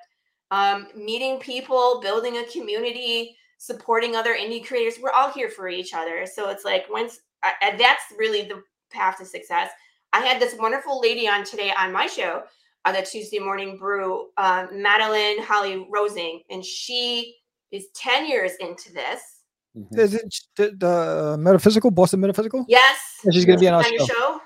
um, 0.51 0.89
meeting 0.95 1.39
people, 1.41 2.01
building 2.03 2.37
a 2.37 2.45
community, 2.45 3.37
supporting 3.59 4.15
other 4.17 4.35
indie 4.35 4.65
creators. 4.65 4.95
We're 5.03 5.11
all 5.13 5.31
here 5.33 5.49
for 5.51 5.69
each 5.69 5.95
other. 5.95 6.27
So 6.27 6.51
it's 6.51 6.65
like 6.65 6.85
once 6.91 7.19
I, 7.43 7.77
that's 7.79 8.03
really 8.19 8.43
the 8.43 8.63
path 8.91 9.19
to 9.19 9.25
success. 9.25 9.71
I 10.13 10.21
had 10.21 10.41
this 10.41 10.55
wonderful 10.59 11.01
lady 11.01 11.29
on 11.29 11.45
today 11.45 11.73
on 11.79 11.93
my 11.93 12.07
show. 12.07 12.43
on 12.87 12.95
the 12.95 13.03
Tuesday 13.03 13.41
morning 13.41 13.77
brew, 13.77 14.29
uh, 14.37 14.67
Madeleine 14.73 15.43
Holly 15.43 15.87
Rosing, 15.91 16.43
and 16.51 16.65
she 16.65 17.35
is 17.73 17.87
10 17.97 18.27
years 18.29 18.53
into 18.61 18.93
this. 18.93 19.21
Mhm. 19.77 19.99
Is 19.99 20.15
it 20.15 20.35
the, 20.55 20.71
the 20.79 21.37
metaphysical 21.37 21.91
Boston 21.91 22.21
Metaphysical? 22.21 22.65
Yes. 22.69 22.97
Yeah, 23.25 23.33
she's 23.33 23.45
gonna 23.45 23.59
be 23.59 23.67
on 23.67 23.75
our 23.75 23.85
on 23.85 23.93
your 23.93 24.07
show. 24.07 24.15
show. 24.15 24.41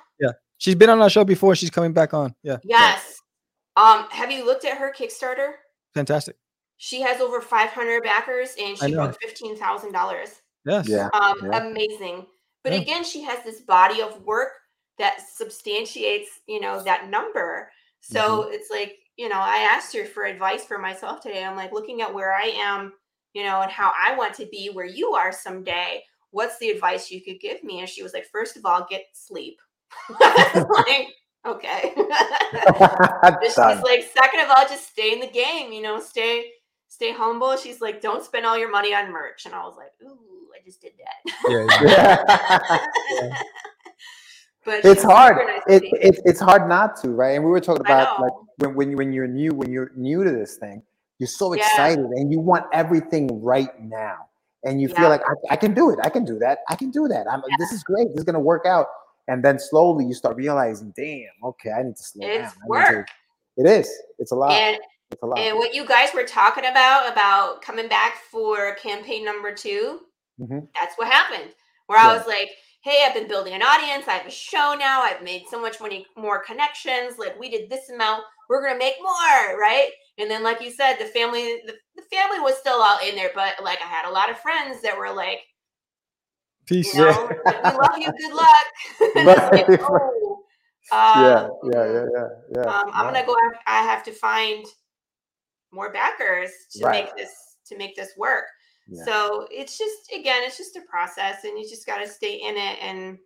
She's 0.57 0.75
been 0.75 0.91
on 0.91 1.01
our 1.01 1.09
show 1.11 1.25
before. 1.25 1.55
She's 1.55 1.71
coming 1.71 1.93
back 1.93 2.13
on. 2.15 2.35
Yeah, 2.43 2.57
Yes. 2.65 3.19
Um, 3.77 4.07
have 4.11 4.31
you 4.31 4.45
looked 4.45 4.65
at 4.65 4.77
her 4.79 4.93
Kickstarter? 4.93 5.53
fantastic. 5.95 6.37
She 6.83 7.03
has 7.03 7.21
over 7.21 7.43
500 7.43 8.03
backers 8.03 8.55
and 8.59 8.75
she 8.77 8.95
broke 8.95 9.15
$15,000. 9.21 10.41
Yes. 10.65 10.89
Yeah. 10.89 11.11
Um, 11.13 11.35
Yeah. 11.43 11.59
amazing. 11.69 12.27
But 12.65 12.73
Yeah. 12.73 12.79
again, 12.79 13.05
she 13.05 13.21
has 13.23 13.45
this 13.45 13.61
body 13.61 14.01
of 14.01 14.23
work 14.25 14.53
that 14.97 15.21
substantiates, 15.21 16.41
you 16.47 16.59
know, 16.59 16.83
that 16.85 17.09
number. 17.11 17.71
So 18.01 18.45
Mm-hmm. 18.45 18.53
it's 18.55 18.71
like, 18.71 18.97
you 19.19 19.29
know, 19.29 19.37
I 19.39 19.59
asked 19.59 19.95
her 19.95 20.07
for 20.07 20.25
advice 20.25 20.65
for 20.65 20.79
myself 20.79 21.21
today. 21.21 21.45
I'm 21.45 21.55
like 21.55 21.71
looking 21.73 22.01
at 22.01 22.15
where 22.15 22.33
I 22.35 22.45
am, 22.57 22.95
you 23.35 23.45
know, 23.45 23.61
and 23.61 23.71
how 23.71 23.93
I 24.03 24.15
want 24.17 24.33
to 24.37 24.47
be 24.47 24.71
where 24.73 24.87
you 24.87 25.13
are 25.13 25.33
someday. 25.33 26.03
What's 26.31 26.59
the 26.61 26.71
advice 26.71 27.11
you 27.11 27.23
could 27.23 27.41
give 27.41 27.63
me? 27.63 27.81
And 27.81 27.89
she 27.91 28.03
was 28.03 28.15
like, 28.15 28.25
first 28.33 28.57
of 28.57 28.65
all, 28.65 28.87
get 28.89 29.05
sleep. 29.13 29.61
Like, 30.19 31.09
okay. 31.47 31.93
She's 33.45 33.83
like, 33.83 34.03
second 34.15 34.41
of 34.41 34.49
all, 34.49 34.65
just 34.67 34.89
stay 34.89 35.13
in 35.13 35.21
the 35.21 35.27
game, 35.29 35.73
you 35.73 35.83
know, 35.83 36.01
stay 36.01 36.51
stay 37.01 37.13
humble. 37.15 37.57
She's 37.57 37.81
like, 37.81 38.03
don't 38.03 38.23
spend 38.23 38.45
all 38.45 38.59
your 38.59 38.71
money 38.71 38.95
on 38.95 39.11
merch. 39.11 39.47
And 39.47 39.55
I 39.55 39.63
was 39.65 39.75
like, 39.79 39.91
ooh, 40.03 40.19
I 40.55 40.63
just 40.63 40.83
did 40.83 40.93
that. 40.99 41.33
Yeah, 41.49 41.67
yeah. 41.83 42.79
Yeah. 43.23 43.37
but 44.67 44.85
it's 44.85 45.03
hard. 45.03 45.39
nice 45.47 45.63
It, 45.67 45.83
it, 45.95 46.21
it's 46.27 46.41
hard 46.41 46.69
not 46.69 47.01
to, 47.01 47.09
right? 47.09 47.37
And 47.37 47.43
we 47.45 47.51
were 47.51 47.59
talking 47.61 47.81
about 47.87 48.21
like 48.21 48.33
when, 48.59 48.75
when, 48.75 48.91
you- 48.91 48.97
when 48.99 49.13
you're 49.15 49.27
new, 49.27 49.53
when 49.55 49.73
you're 49.73 49.93
new 49.97 50.23
to 50.25 50.31
this 50.31 50.59
thing, 50.59 50.83
you're 51.19 51.27
so 51.27 51.55
Yeah. 51.55 51.65
excited 51.65 52.05
and 52.05 52.31
you 52.31 52.39
want 52.39 52.67
everything 52.75 53.43
right 53.43 53.71
now. 53.81 54.27
And 54.65 54.79
you 54.79 54.89
feel 54.89 55.09
like 55.09 55.23
I, 55.23 55.55
I 55.55 55.57
can 55.57 55.73
do 55.73 55.89
it. 55.89 55.99
I 56.03 56.11
can 56.11 56.27
do 56.27 56.39
that. 56.41 56.59
I 56.69 56.77
can 56.77 56.91
do 56.91 57.09
that. 57.09 57.27
I'm 57.33 57.41
this 57.59 57.73
is 57.73 57.83
great. 57.83 58.09
This 58.09 58.19
is 58.19 58.25
gonna 58.25 58.39
work 58.39 58.67
out. 58.67 58.89
And 59.27 59.43
then 59.43 59.59
slowly 59.59 60.05
you 60.05 60.13
start 60.13 60.37
realizing, 60.37 60.93
damn, 60.95 61.31
okay, 61.45 61.71
I 61.71 61.83
need 61.83 61.97
to 61.97 62.03
slow 62.03 62.27
It's 62.27 62.53
down. 62.53 62.53
Work. 62.67 63.09
it 63.57 63.67
is. 63.67 63.91
It's 64.19 64.33
a 64.33 64.35
lot. 64.35 64.53
and 64.53 64.77
it's 65.11 65.23
a 65.23 65.27
lot. 65.27 65.39
and 65.39 65.57
what 65.57 65.75
you 65.75 65.87
guys 65.87 66.11
were 66.15 66.25
talking 66.25 66.65
about 66.67 67.11
about 67.13 67.63
coming 67.63 67.89
back 67.89 68.17
for 68.31 68.75
campaign 68.77 69.25
number 69.25 69.53
2 69.55 70.01
Mhm. 70.41 70.69
that's 70.75 70.97
what 70.97 71.09
happened. 71.09 71.53
Where 71.87 71.99
I 71.99 72.17
was 72.17 72.27
like, 72.27 72.51
hey, 72.83 73.05
I've 73.05 73.15
been 73.15 73.27
building 73.29 73.53
an 73.53 73.63
audience. 73.63 74.07
I 74.09 74.13
have 74.13 74.27
a 74.27 74.31
show 74.31 74.75
now. 74.79 75.03
I've 75.03 75.23
made 75.23 75.43
so 75.51 75.61
much 75.61 75.81
money, 75.81 76.07
more 76.17 76.39
connections. 76.43 77.19
Like 77.19 77.39
we 77.39 77.51
did 77.51 77.69
this 77.69 77.91
amount. 77.91 78.23
We're 78.49 78.63
gonna 78.65 78.79
make 78.79 78.95
more, 79.03 79.59
right? 79.61 79.91
And 80.19 80.31
then, 80.31 80.43
like 80.43 80.61
you 80.63 80.71
said, 80.71 80.97
the 80.99 81.05
family, 81.07 81.61
the, 81.67 81.75
the 81.97 82.03
family 82.11 82.41
was 82.41 82.57
still 82.59 82.81
all 82.81 82.99
in 83.07 83.17
there, 83.17 83.31
but 83.35 83.55
like 83.63 83.81
I 83.83 83.87
had 83.87 84.09
a 84.09 84.13
lot 84.13 84.31
of 84.31 84.39
friends 84.39 84.81
that 84.83 84.97
were 84.97 85.13
like, 85.13 85.41
Peace. 86.67 86.95
you 86.95 87.01
know, 87.05 87.29
like, 87.45 87.65
we 87.65 87.71
love 87.71 87.99
you. 87.99 88.13
Good 88.19 88.35
luck. 88.35 88.67
Like, 89.51 89.81
oh, 89.83 90.45
yeah, 90.93 90.97
uh, 90.97 91.49
yeah, 91.65 91.85
yeah, 91.85 92.05
yeah, 92.15 92.29
yeah. 92.55 92.61
Um, 92.63 92.91
I'm 92.95 93.07
yeah. 93.15 93.23
gonna 93.23 93.27
go. 93.27 93.37
I 93.67 93.83
have 93.83 94.03
to 94.05 94.13
find 94.13 94.65
more 95.73 95.93
backers 95.93 96.51
to 96.73 96.85
Right. 96.85 97.05
make 97.05 97.17
this 97.17 97.57
to 97.67 97.77
make 97.77 97.95
this 97.97 98.17
work. 98.17 98.45
Yeah. 98.89 99.05
So 99.05 99.47
it's 99.51 99.79
just 99.79 100.13
again, 100.13 100.43
it's 100.45 100.57
just 100.57 100.77
a 100.77 100.81
process, 100.83 101.45
and 101.45 101.59
you 101.59 101.69
just 101.69 101.87
got 101.87 101.99
to 101.99 102.09
stay 102.09 102.35
in 102.35 102.57
it. 102.57 102.79
And 102.81 103.19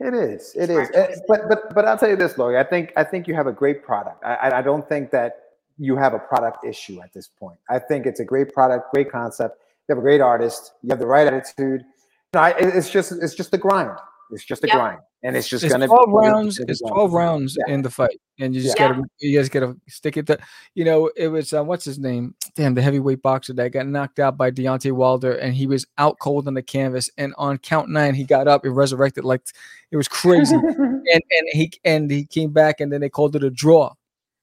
it 0.00 0.12
is, 0.14 0.52
it 0.56 0.70
is. 0.70 0.88
Is. 0.90 0.96
Eh. 0.96 1.14
But 1.28 1.48
but 1.48 1.74
but 1.74 1.84
I'll 1.86 1.96
tell 1.98 2.08
you 2.10 2.16
this, 2.16 2.36
Laurie. 2.36 2.58
I 2.58 2.64
think 2.64 2.92
I 2.96 3.04
think 3.04 3.28
you 3.28 3.34
have 3.34 3.46
a 3.46 3.52
great 3.52 3.84
product. 3.84 4.24
I 4.24 4.58
I- 4.58 4.62
don't 4.62 4.88
think 4.88 5.10
that 5.12 5.40
you 5.78 5.96
have 5.96 6.14
a 6.14 6.18
product 6.18 6.64
issue 6.64 7.00
at 7.02 7.12
this 7.12 7.28
point. 7.28 7.58
I 7.68 7.78
think 7.78 8.06
it's 8.06 8.20
a 8.20 8.24
great 8.24 8.52
product, 8.52 8.92
great 8.92 9.10
concept. 9.10 9.60
You 9.88 9.94
have 9.94 9.98
a 9.98 10.02
great 10.02 10.20
artist. 10.20 10.72
You 10.82 10.90
have 10.90 10.98
the 11.00 11.06
right 11.06 11.26
attitude. 11.26 11.84
No, 12.32 12.40
I, 12.40 12.50
it's 12.58 12.90
just 12.90 13.12
it's 13.12 13.34
just 13.34 13.50
the 13.50 13.58
grind. 13.58 13.96
It's 14.34 14.44
just 14.44 14.62
a 14.64 14.66
Yep. 14.66 14.76
grind, 14.76 14.98
and 15.22 15.36
it's 15.36 15.48
just 15.48 15.64
It's 15.64 15.72
gonna 15.72 15.86
12 15.86 16.06
be 16.08 16.12
rounds. 16.12 16.58
it's 16.60 16.70
It's 16.70 16.80
12 16.80 17.10
be- 17.10 17.16
rounds 17.16 17.56
Yeah. 17.66 17.72
in 17.74 17.82
the 17.82 17.90
fight. 17.90 18.20
And 18.40 18.54
you 18.54 18.60
just 18.60 18.78
Yeah. 18.78 18.88
gotta 18.88 19.02
you 19.20 19.38
just 19.38 19.50
gotta 19.52 19.76
stick 19.88 20.16
it 20.16 20.26
to 20.26 20.38
you 20.74 20.84
know, 20.84 21.10
it 21.16 21.28
was 21.28 21.52
uh, 21.52 21.62
what's 21.64 21.84
his 21.84 21.98
name? 21.98 22.34
Damn, 22.56 22.74
the 22.74 22.82
heavyweight 22.82 23.22
boxer 23.22 23.52
that 23.54 23.70
got 23.72 23.86
knocked 23.86 24.18
out 24.18 24.36
by 24.36 24.50
Deontay 24.50 24.92
Wilder 24.92 25.32
and 25.32 25.54
he 25.54 25.66
was 25.66 25.86
out 25.98 26.18
cold 26.18 26.46
on 26.48 26.54
the 26.54 26.62
canvas. 26.62 27.08
And 27.16 27.32
on 27.38 27.58
count 27.58 27.88
nine, 27.88 28.14
he 28.14 28.24
got 28.24 28.46
up 28.48 28.64
and 28.64 28.76
resurrected 28.76 29.24
like 29.24 29.42
it 29.90 29.96
was 29.96 30.08
crazy. 30.08 30.54
and 30.56 31.02
and 31.06 31.48
he 31.52 31.72
and 31.84 32.10
he 32.10 32.24
came 32.26 32.50
back 32.50 32.80
and 32.80 32.92
then 32.92 33.00
they 33.00 33.08
called 33.08 33.34
it 33.36 33.44
a 33.44 33.50
draw. 33.50 33.92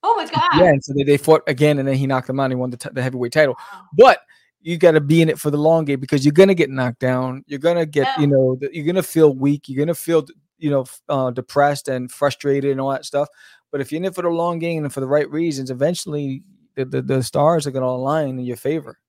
oh 0.03 0.15
my 0.15 0.25
god, 0.25 0.49
Yeah, 0.59 0.69
and 0.69 0.83
so 0.83 0.93
they, 0.95 1.03
they 1.03 1.17
fought 1.17 1.43
again, 1.47 1.77
and 1.77 1.87
then 1.87 1.95
he 1.95 2.07
knocked 2.07 2.27
him 2.29 2.39
out. 2.39 2.45
And 2.45 2.53
he 2.53 2.55
won 2.55 2.71
the, 2.71 2.77
t- 2.77 2.89
the 2.91 3.03
heavyweight 3.03 3.31
title. 3.33 3.55
But 3.97 4.19
you 4.61 4.77
got 4.77 4.91
to 4.91 5.01
be 5.01 5.21
in 5.21 5.29
it 5.29 5.39
for 5.39 5.49
the 5.51 5.57
long 5.57 5.85
game 5.85 5.99
because 5.99 6.23
you're 6.25 6.31
gonna 6.33 6.53
get 6.53 6.69
knocked 6.69 6.99
down. 6.99 7.43
You're 7.47 7.59
gonna 7.59 7.85
get, 7.85 8.07
Yeah. 8.07 8.21
you 8.21 8.27
know, 8.27 8.59
you're 8.71 8.85
gonna 8.85 9.03
feel 9.03 9.33
weak. 9.33 9.67
You're 9.67 9.83
gonna 9.83 9.95
feel, 9.95 10.25
you 10.57 10.69
know, 10.69 10.85
uh, 11.09 11.31
depressed 11.31 11.87
and 11.87 12.11
frustrated 12.11 12.71
and 12.71 12.79
all 12.79 12.91
that 12.91 13.05
stuff. 13.05 13.27
But 13.71 13.81
if 13.81 13.91
you're 13.91 13.97
in 13.97 14.05
it 14.05 14.13
for 14.15 14.21
the 14.21 14.29
long 14.29 14.59
game 14.59 14.83
and 14.83 14.93
for 14.93 14.99
the 14.99 15.07
right 15.07 15.29
reasons, 15.31 15.71
eventually 15.71 16.43
the, 16.75 16.85
the, 16.85 17.01
the 17.01 17.23
stars 17.23 17.65
are 17.65 17.71
gonna 17.71 17.85
align 17.87 18.37
in 18.39 18.45
your 18.45 18.57
favor. 18.57 18.99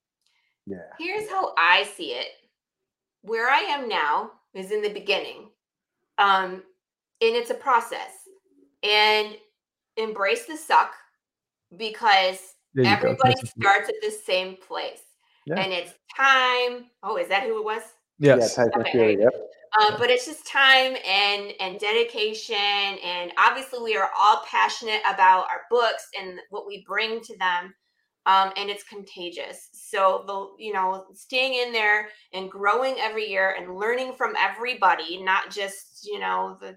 yeah. 0.67 0.79
Here's 0.99 1.29
how 1.29 1.53
I 1.59 1.85
see 1.97 2.13
it. 2.13 2.29
Where 3.23 3.49
I 3.51 3.59
am 3.61 3.89
now 3.89 4.31
is 4.55 4.71
in 4.73 4.81
the 4.83 4.89
beginning. 4.93 5.51
Um, 6.19 6.63
and 7.21 7.37
it's 7.37 7.51
a 7.51 7.55
process. 7.55 8.11
And 8.83 9.37
embrace 9.97 10.47
the 10.47 10.57
suck 10.57 10.93
because 11.77 12.39
There 12.75 12.85
you 12.85 12.91
go. 12.91 12.97
everybody 13.11 13.35
starts 13.47 13.89
at 13.89 13.95
the 14.03 14.11
same 14.11 14.57
place. 14.57 15.01
Yeah. 15.47 15.61
And 15.61 15.73
it's 15.73 15.93
time. 16.17 16.87
Oh, 17.03 17.17
is 17.17 17.29
that 17.29 17.45
who 17.45 17.59
it 17.59 17.65
was? 17.65 17.83
Yes. 18.19 18.55
Yeah, 18.57 18.65
Tyson 18.65 18.81
Okay. 18.81 18.91
Fury. 18.93 19.19
Yep. 19.21 19.35
Um, 19.81 19.95
but 19.99 20.11
it's 20.11 20.27
just 20.27 20.47
time 20.47 20.97
and 21.07 21.53
and 21.59 21.81
dedication 21.81 22.57
and 22.57 23.33
obviously 23.39 23.81
we 23.83 23.97
are 23.97 24.11
all 24.19 24.43
passionate 24.47 25.01
about 25.09 25.47
our 25.51 25.63
books 25.71 26.09
and 26.21 26.39
what 26.51 26.67
we 26.67 26.85
bring 26.87 27.23
to 27.23 27.37
them 27.39 27.75
um, 28.27 28.53
and 28.59 28.69
it's 28.69 28.85
contagious 28.85 29.71
so 29.73 30.25
the 30.27 30.63
you 30.63 30.75
know 30.75 31.07
staying 31.15 31.55
in 31.55 31.73
there 31.73 32.09
and 32.35 32.51
growing 32.51 32.97
every 32.99 33.27
year 33.27 33.57
and 33.59 33.79
learning 33.79 34.13
from 34.13 34.35
everybody 34.39 35.23
not 35.23 35.51
just 35.51 36.07
you 36.07 36.19
know 36.19 36.59
the, 36.61 36.77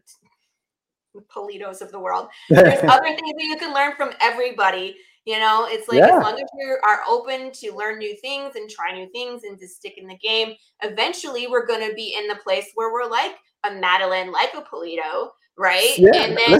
the 1.13 1.21
Pulidos 1.35 1.81
of 1.81 1.91
the 1.91 1.99
world 1.99 2.29
there's 2.49 2.79
other 2.83 3.07
things 3.07 3.33
that 3.37 3.45
you 3.45 3.57
can 3.57 3.73
learn 3.73 3.93
from 3.97 4.11
everybody 4.21 4.95
you 5.25 5.39
know 5.39 5.67
it's 5.69 5.87
like 5.87 5.99
Yeah. 5.99 6.17
as 6.17 6.23
long 6.23 6.35
as 6.35 6.49
you 6.57 6.77
are 6.87 7.01
open 7.07 7.51
to 7.51 7.71
learn 7.73 7.97
new 7.97 8.15
things 8.17 8.55
and 8.55 8.69
try 8.69 8.91
new 8.93 9.09
things 9.11 9.43
and 9.43 9.59
to 9.59 9.67
stick 9.67 9.97
in 9.97 10.07
the 10.07 10.17
game 10.17 10.53
eventually 10.83 11.47
we're 11.47 11.65
going 11.65 11.87
to 11.87 11.93
be 11.95 12.15
in 12.17 12.27
the 12.27 12.35
place 12.43 12.67
where 12.75 12.93
we're 12.93 13.09
like 13.09 13.35
a 13.65 13.71
madeline 13.73 14.31
like 14.31 14.53
a 14.53 14.61
Pulido 14.61 15.29
right 15.57 15.95
Yeah, 15.97 16.23
and 16.23 16.37
then 16.37 16.59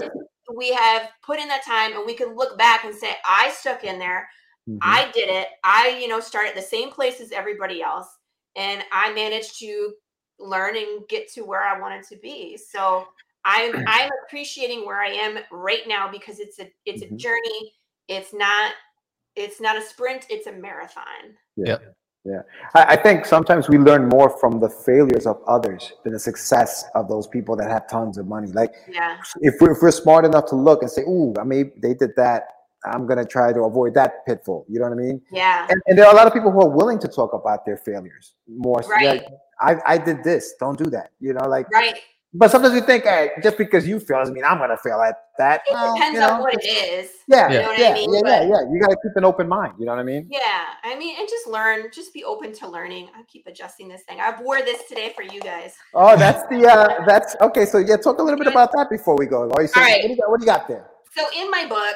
we 0.56 0.74
have 0.74 1.10
put 1.24 1.40
in 1.40 1.48
that 1.48 1.64
time 1.66 1.94
and 1.94 2.06
we 2.06 2.14
can 2.14 2.36
look 2.36 2.58
back 2.58 2.84
and 2.84 2.94
say 2.94 3.16
i 3.26 3.52
stuck 3.52 3.84
in 3.84 4.00
there 4.00 4.28
Mhm. 4.68 4.80
i 4.82 5.12
did 5.12 5.30
it 5.30 5.50
i 5.64 5.98
you 6.02 6.08
know 6.08 6.20
started 6.20 6.56
the 6.56 6.62
same 6.62 6.90
place 6.90 7.22
as 7.22 7.32
everybody 7.32 7.84
else 7.84 8.08
and 8.56 8.84
i 8.92 9.14
managed 9.14 9.60
to 9.60 9.94
learn 10.40 10.76
and 10.76 11.08
get 11.08 11.32
to 11.34 11.42
where 11.42 11.64
i 11.64 11.80
wanted 11.80 12.04
to 12.04 12.18
be 12.18 12.58
so 12.58 13.08
i'm 13.44 13.76
i'm 13.88 14.10
appreciating 14.26 14.86
where 14.86 15.02
i 15.02 15.10
am 15.10 15.38
right 15.52 15.88
now 15.88 16.10
because 16.12 16.40
it's 16.40 16.60
a 16.60 16.68
it's 16.86 17.04
Mhm. 17.04 17.14
a 17.14 17.16
journey 17.18 17.74
it's 18.08 18.34
not 18.34 18.74
it's 19.36 19.60
not 19.60 19.78
a 19.78 19.82
sprint 19.82 20.26
it's 20.30 20.48
a 20.48 20.52
marathon 20.52 21.36
Yeah. 21.56 21.78
Yeah. 22.28 22.42
I, 22.74 22.84
I 22.94 22.96
think 22.96 23.24
sometimes 23.26 23.70
we 23.70 23.78
learn 23.78 24.10
more 24.10 24.32
from 24.40 24.60
the 24.60 24.68
failures 24.70 25.28
of 25.28 25.40
others 25.48 25.94
than 26.04 26.14
the 26.14 26.20
success 26.20 26.84
of 26.96 27.08
those 27.08 27.28
people 27.28 27.56
that 27.58 27.70
have 27.70 27.88
tons 27.88 28.18
of 28.18 28.26
money. 28.28 28.48
Like 28.52 28.74
yeah 28.90 29.18
if 29.42 29.56
we're, 29.62 29.74
if 29.74 29.82
we're 29.82 29.92
smart 29.92 30.26
enough 30.26 30.46
to 30.48 30.56
look 30.56 30.82
and 30.82 30.90
say, 30.90 31.04
"Ooh, 31.04 31.36
I 31.40 31.44
mean, 31.44 31.72
they 31.78 31.94
did 31.94 32.16
that. 32.18 32.48
I'm 32.84 33.06
gonna 33.06 33.26
try 33.26 33.54
to 33.54 33.62
avoid 33.66 33.94
that 33.94 34.26
pitfall." 34.26 34.66
You 34.68 34.80
know 34.80 34.88
what 34.90 34.94
I 35.00 35.02
mean? 35.08 35.22
yeah 35.32 35.68
And, 35.70 35.80
and 35.86 35.96
there 35.98 36.08
are 36.08 36.14
a 36.14 36.18
lot 36.18 36.26
of 36.26 36.34
people 36.34 36.50
who 36.52 36.62
are 36.62 36.70
willing 36.70 36.98
to 37.06 37.08
talk 37.08 37.32
about 37.34 37.64
their 37.64 37.78
failures 37.78 38.34
more. 38.48 38.82
so, 38.82 38.90
Right. 38.90 39.22
like, 39.22 39.28
I, 39.60 39.94
I 39.94 39.98
did 40.00 40.24
this. 40.24 40.56
Don't 40.60 40.80
do 40.84 40.90
that. 40.90 41.12
You 41.20 41.34
know, 41.34 41.48
like. 41.48 41.70
right 41.72 42.00
But 42.38 42.52
sometimes 42.52 42.74
we 42.74 42.82
think, 42.82 43.06
hey, 43.06 43.32
just 43.42 43.58
because 43.58 43.88
you 43.88 43.98
fail 44.00 44.20
doesn't 44.20 44.34
mean 44.34 44.44
I'm 44.44 44.58
gonna 44.58 44.78
fail 44.78 45.00
at 45.02 45.16
that. 45.38 45.62
it 45.66 45.74
Well, 45.74 45.96
depends 45.96 46.16
you 46.16 46.20
know, 46.20 46.34
on 46.34 46.42
what 46.42 46.54
it 46.54 46.66
is 46.66 47.10
Yeah, 47.28 47.50
you 47.52 47.60
know 47.60 47.68
what 47.68 47.80
yeah, 47.80 47.90
i 47.90 47.94
mean 47.94 48.14
yeah, 48.14 48.20
But- 48.24 48.30
yeah, 48.30 48.42
yeah. 48.42 48.70
You 48.72 48.80
gotta 48.82 48.98
keep 49.02 49.16
an 49.16 49.24
open 49.24 49.48
mind. 49.48 49.74
You 49.80 49.86
know 49.86 49.94
what 49.94 50.00
I 50.00 50.04
mean? 50.04 50.28
Yeah, 50.30 50.66
I 50.84 50.96
mean, 50.98 51.16
and 51.18 51.28
just 51.30 51.48
learn, 51.48 51.86
just 51.94 52.14
be 52.14 52.24
open 52.26 52.52
to 52.54 52.68
learning. 52.68 53.08
I 53.16 53.24
keep 53.24 53.48
adjusting 53.48 53.88
this 53.88 54.02
thing. 54.04 54.20
I 54.20 54.40
wore 54.42 54.62
this 54.62 54.84
today 54.90 55.14
for 55.16 55.22
you 55.24 55.40
guys. 55.40 55.76
Oh, 55.94 56.18
that's 56.18 56.44
the 56.50 56.68
uh 56.68 57.06
that's 57.06 57.36
okay. 57.42 57.66
So 57.66 57.78
yeah, 57.78 57.96
talk 57.98 58.20
a 58.20 58.24
little 58.24 58.38
bit 58.40 58.48
about 58.48 58.72
that 58.74 58.90
before 58.90 59.16
we 59.18 59.28
go. 59.28 59.44
Laurie, 59.46 59.68
so 59.68 59.80
All 59.80 59.86
right. 59.86 60.02
what, 60.02 60.08
do 60.08 60.10
you 60.10 60.18
got, 60.18 60.30
what 60.32 60.40
do 60.42 60.46
you 60.46 60.52
got 60.52 60.68
there? 60.68 60.88
So 61.16 61.24
in 61.40 61.50
my 61.50 61.66
book, 61.68 61.96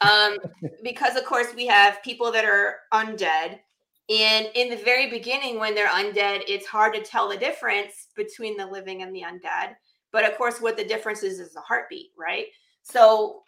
um, 0.00 0.38
because 0.82 1.16
of 1.16 1.24
course 1.24 1.48
we 1.54 1.66
have 1.66 2.02
people 2.02 2.32
that 2.32 2.44
are 2.44 2.76
undead, 2.94 3.60
and 4.08 4.48
in 4.54 4.70
the 4.70 4.76
very 4.76 5.10
beginning, 5.10 5.58
when 5.58 5.74
they're 5.74 5.88
undead, 5.88 6.42
it's 6.46 6.66
hard 6.66 6.94
to 6.94 7.02
tell 7.02 7.28
the 7.28 7.36
difference 7.36 8.08
between 8.14 8.56
the 8.56 8.66
living 8.66 9.02
and 9.02 9.14
the 9.14 9.22
undead. 9.22 9.74
But 10.12 10.24
of 10.24 10.38
course, 10.38 10.60
what 10.60 10.76
the 10.76 10.84
difference 10.84 11.22
is 11.22 11.40
is 11.40 11.52
the 11.52 11.60
heartbeat, 11.60 12.10
right? 12.16 12.46
So 12.82 13.42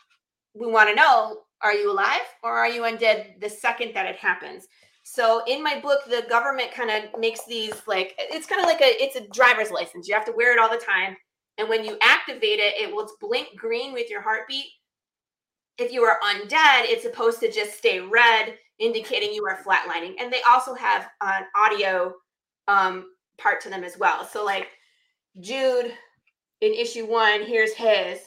we 0.55 0.67
want 0.67 0.89
to 0.89 0.97
know 0.97 1.43
are 1.63 1.75
you 1.75 1.91
alive 1.91 2.27
or 2.43 2.57
are 2.57 2.69
you 2.69 2.83
undead 2.83 3.41
the 3.41 3.49
second 3.49 3.95
that 3.95 4.07
it 4.07 4.17
happens? 4.17 4.67
So 5.05 5.43
in 5.47 5.63
my 5.63 5.81
book, 5.81 6.01
the 6.09 6.27
government 6.29 6.73
kind 6.73 6.91
of 6.91 7.19
makes 7.19 7.45
these 7.47 7.75
like 7.87 8.15
it's 8.19 8.47
kind 8.47 8.61
of 8.61 8.67
like 8.67 8.81
a 8.81 9.03
it's 9.03 9.17
a 9.17 9.29
driver's 9.29 9.71
license. 9.71 10.09
You 10.09 10.15
have 10.15 10.27
to 10.27 10.35
wear 10.37 10.53
it 10.53 10.59
all 10.59 10.71
the 10.71 10.85
time. 10.85 11.17
And 11.57 11.69
when 11.69 11.85
you 11.85 11.97
activate 12.03 12.59
it, 12.59 12.75
it 12.81 12.95
will 12.95 13.09
blink 13.21 13.49
green 13.57 13.93
with 13.93 14.11
your 14.11 14.23
heartbeat. 14.23 14.67
If 15.79 15.93
you 15.93 16.03
are 16.03 16.21
undead, 16.23 16.83
it's 16.85 17.03
supposed 17.05 17.41
to 17.41 17.51
just 17.51 17.79
stay 17.79 18.01
red, 18.01 18.57
indicating 18.79 19.33
you 19.33 19.45
are 19.47 19.63
flatlining. 19.63 20.15
And 20.19 20.33
they 20.33 20.43
also 20.43 20.75
have 20.75 21.09
an 21.21 21.45
audio 21.57 22.15
um, 22.69 23.07
part 23.39 23.61
to 23.63 23.71
them 23.71 23.85
as 23.85 23.99
well. 23.99 24.25
So 24.25 24.45
like 24.45 24.69
Jude 25.41 25.93
in 26.61 26.75
issue 26.75 27.07
one, 27.07 27.43
here's 27.43 27.73
his, 27.73 28.19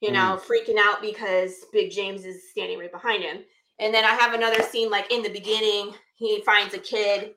you 0.00 0.10
know, 0.12 0.40
freaking 0.48 0.78
out 0.78 1.02
because 1.02 1.52
Big 1.72 1.90
James 1.90 2.24
is 2.24 2.50
standing 2.50 2.78
right 2.78 2.92
behind 2.92 3.22
him. 3.22 3.38
And 3.78 3.92
then 3.92 4.04
I 4.04 4.14
have 4.14 4.34
another 4.34 4.62
scene 4.62 4.90
like 4.90 5.10
in 5.12 5.22
the 5.22 5.28
beginning, 5.28 5.92
he 6.16 6.42
finds 6.42 6.74
a 6.74 6.78
kid 6.78 7.34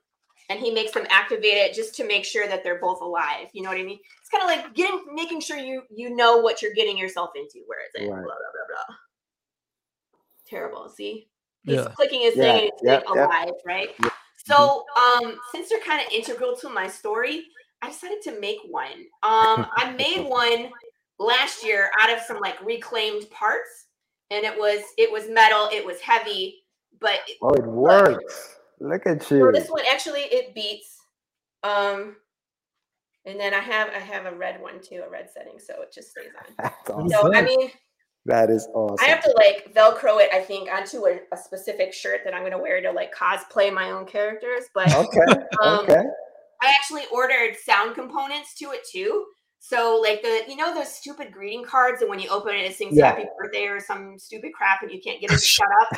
and 0.49 0.59
he 0.59 0.71
makes 0.71 0.91
them 0.91 1.05
activate 1.09 1.53
it 1.53 1.73
just 1.73 1.95
to 1.95 2.07
make 2.07 2.25
sure 2.25 2.47
that 2.47 2.63
they're 2.63 2.79
both 2.79 3.01
alive. 3.01 3.47
You 3.53 3.61
know 3.61 3.69
what 3.69 3.77
I 3.77 3.83
mean? 3.83 3.99
It's 4.21 4.29
kind 4.29 4.43
of 4.43 4.49
like 4.49 4.73
getting 4.73 5.01
making 5.13 5.41
sure 5.41 5.57
you 5.57 5.83
you 5.89 6.15
know 6.15 6.37
what 6.37 6.61
you're 6.61 6.73
getting 6.73 6.97
yourself 6.97 7.31
into. 7.35 7.65
Where 7.67 7.79
is 7.85 7.91
it? 7.95 8.09
Right. 8.09 8.23
Blah, 8.23 8.23
blah, 8.23 8.25
blah, 8.25 8.85
blah. 8.87 8.95
Terrible. 10.47 10.89
See, 10.89 11.27
he's 11.63 11.75
Yeah. 11.77 11.87
clicking 11.95 12.21
his 12.21 12.35
Yeah, 12.35 12.43
thing 12.43 12.59
and 12.59 12.69
it's 12.73 12.83
yeah, 12.83 12.91
like 12.95 13.03
yeah. 13.13 13.25
alive, 13.25 13.53
right? 13.65 13.89
Yeah. 14.03 14.09
So 14.45 14.85
um, 14.97 15.39
since 15.51 15.69
they're 15.69 15.79
kind 15.79 16.05
of 16.05 16.11
integral 16.11 16.55
to 16.57 16.69
my 16.69 16.87
story, 16.87 17.45
I 17.81 17.89
decided 17.89 18.21
to 18.23 18.39
make 18.39 18.59
one. 18.69 19.05
Um, 19.23 19.65
I 19.75 19.91
made 19.97 20.27
one 20.27 20.71
last 21.19 21.63
year 21.63 21.91
out 21.99 22.11
of 22.11 22.21
some 22.21 22.39
like 22.39 22.59
reclaimed 22.63 23.29
parts, 23.29 23.87
and 24.31 24.45
it 24.45 24.57
was 24.57 24.81
it 24.97 25.11
was 25.11 25.29
metal, 25.29 25.69
it 25.71 25.85
was 25.85 25.99
heavy, 26.01 26.63
but 26.99 27.19
Oh, 27.41 27.53
it 27.53 27.65
works. 27.65 28.55
Look 28.79 29.05
at 29.05 29.23
so 29.23 29.35
you. 29.35 29.51
this 29.51 29.69
one 29.69 29.83
actually 29.91 30.21
it 30.21 30.55
beats. 30.55 30.97
Um, 31.63 32.15
and 33.25 33.39
then 33.39 33.53
I 33.53 33.59
have 33.59 33.89
I 33.89 33.99
have 33.99 34.25
a 34.25 34.35
red 34.35 34.61
one 34.61 34.81
too, 34.81 35.03
a 35.05 35.09
red 35.09 35.29
setting, 35.31 35.59
so 35.59 35.81
it 35.81 35.93
just 35.93 36.11
stays 36.11 36.31
on. 36.37 36.53
That's 36.57 36.89
awesome. 36.89 37.09
So 37.09 37.33
I 37.35 37.41
mean, 37.41 37.69
That 38.29 38.51
is 38.51 38.67
awesome. 38.75 38.97
I 39.01 39.09
have 39.09 39.23
to 39.23 39.33
like 39.35 39.73
Velcro 39.73 40.21
it, 40.21 40.29
I 40.31 40.39
think, 40.39 40.69
onto 40.71 41.07
a, 41.07 41.19
a 41.31 41.37
specific 41.37 41.91
shirt 41.93 42.21
that 42.25 42.35
I'm 42.35 42.43
gonna 42.43 42.61
wear 42.61 42.79
to 42.79 42.91
like 42.91 43.13
cosplay 43.13 43.73
my 43.73 43.89
own 43.89 44.05
characters. 44.05 44.65
But 44.75 44.93
Okay. 44.93 45.33
um, 45.63 45.79
okay. 45.79 46.03
I 46.61 46.67
actually 46.79 47.03
ordered 47.11 47.55
sound 47.55 47.95
components 47.95 48.53
to 48.59 48.65
it 48.71 48.81
too. 48.91 49.25
So 49.59 49.99
like 50.03 50.21
the 50.21 50.43
you 50.47 50.55
know 50.55 50.75
those 50.75 50.93
stupid 50.93 51.31
greeting 51.31 51.65
cards 51.65 52.01
and 52.01 52.09
when 52.09 52.19
you 52.19 52.29
open 52.29 52.53
it 52.53 52.65
it 52.69 52.75
sings 52.75 52.95
Yeah. 52.95 53.07
happy 53.07 53.23
birthday 53.39 53.65
or 53.65 53.79
some 53.79 54.19
stupid 54.19 54.51
crap 54.53 54.83
and 54.83 54.91
you 54.91 55.01
can't 55.03 55.19
get 55.19 55.31
it 55.31 55.39
to 55.39 55.45
shut 55.45 55.67
up. 55.81 55.89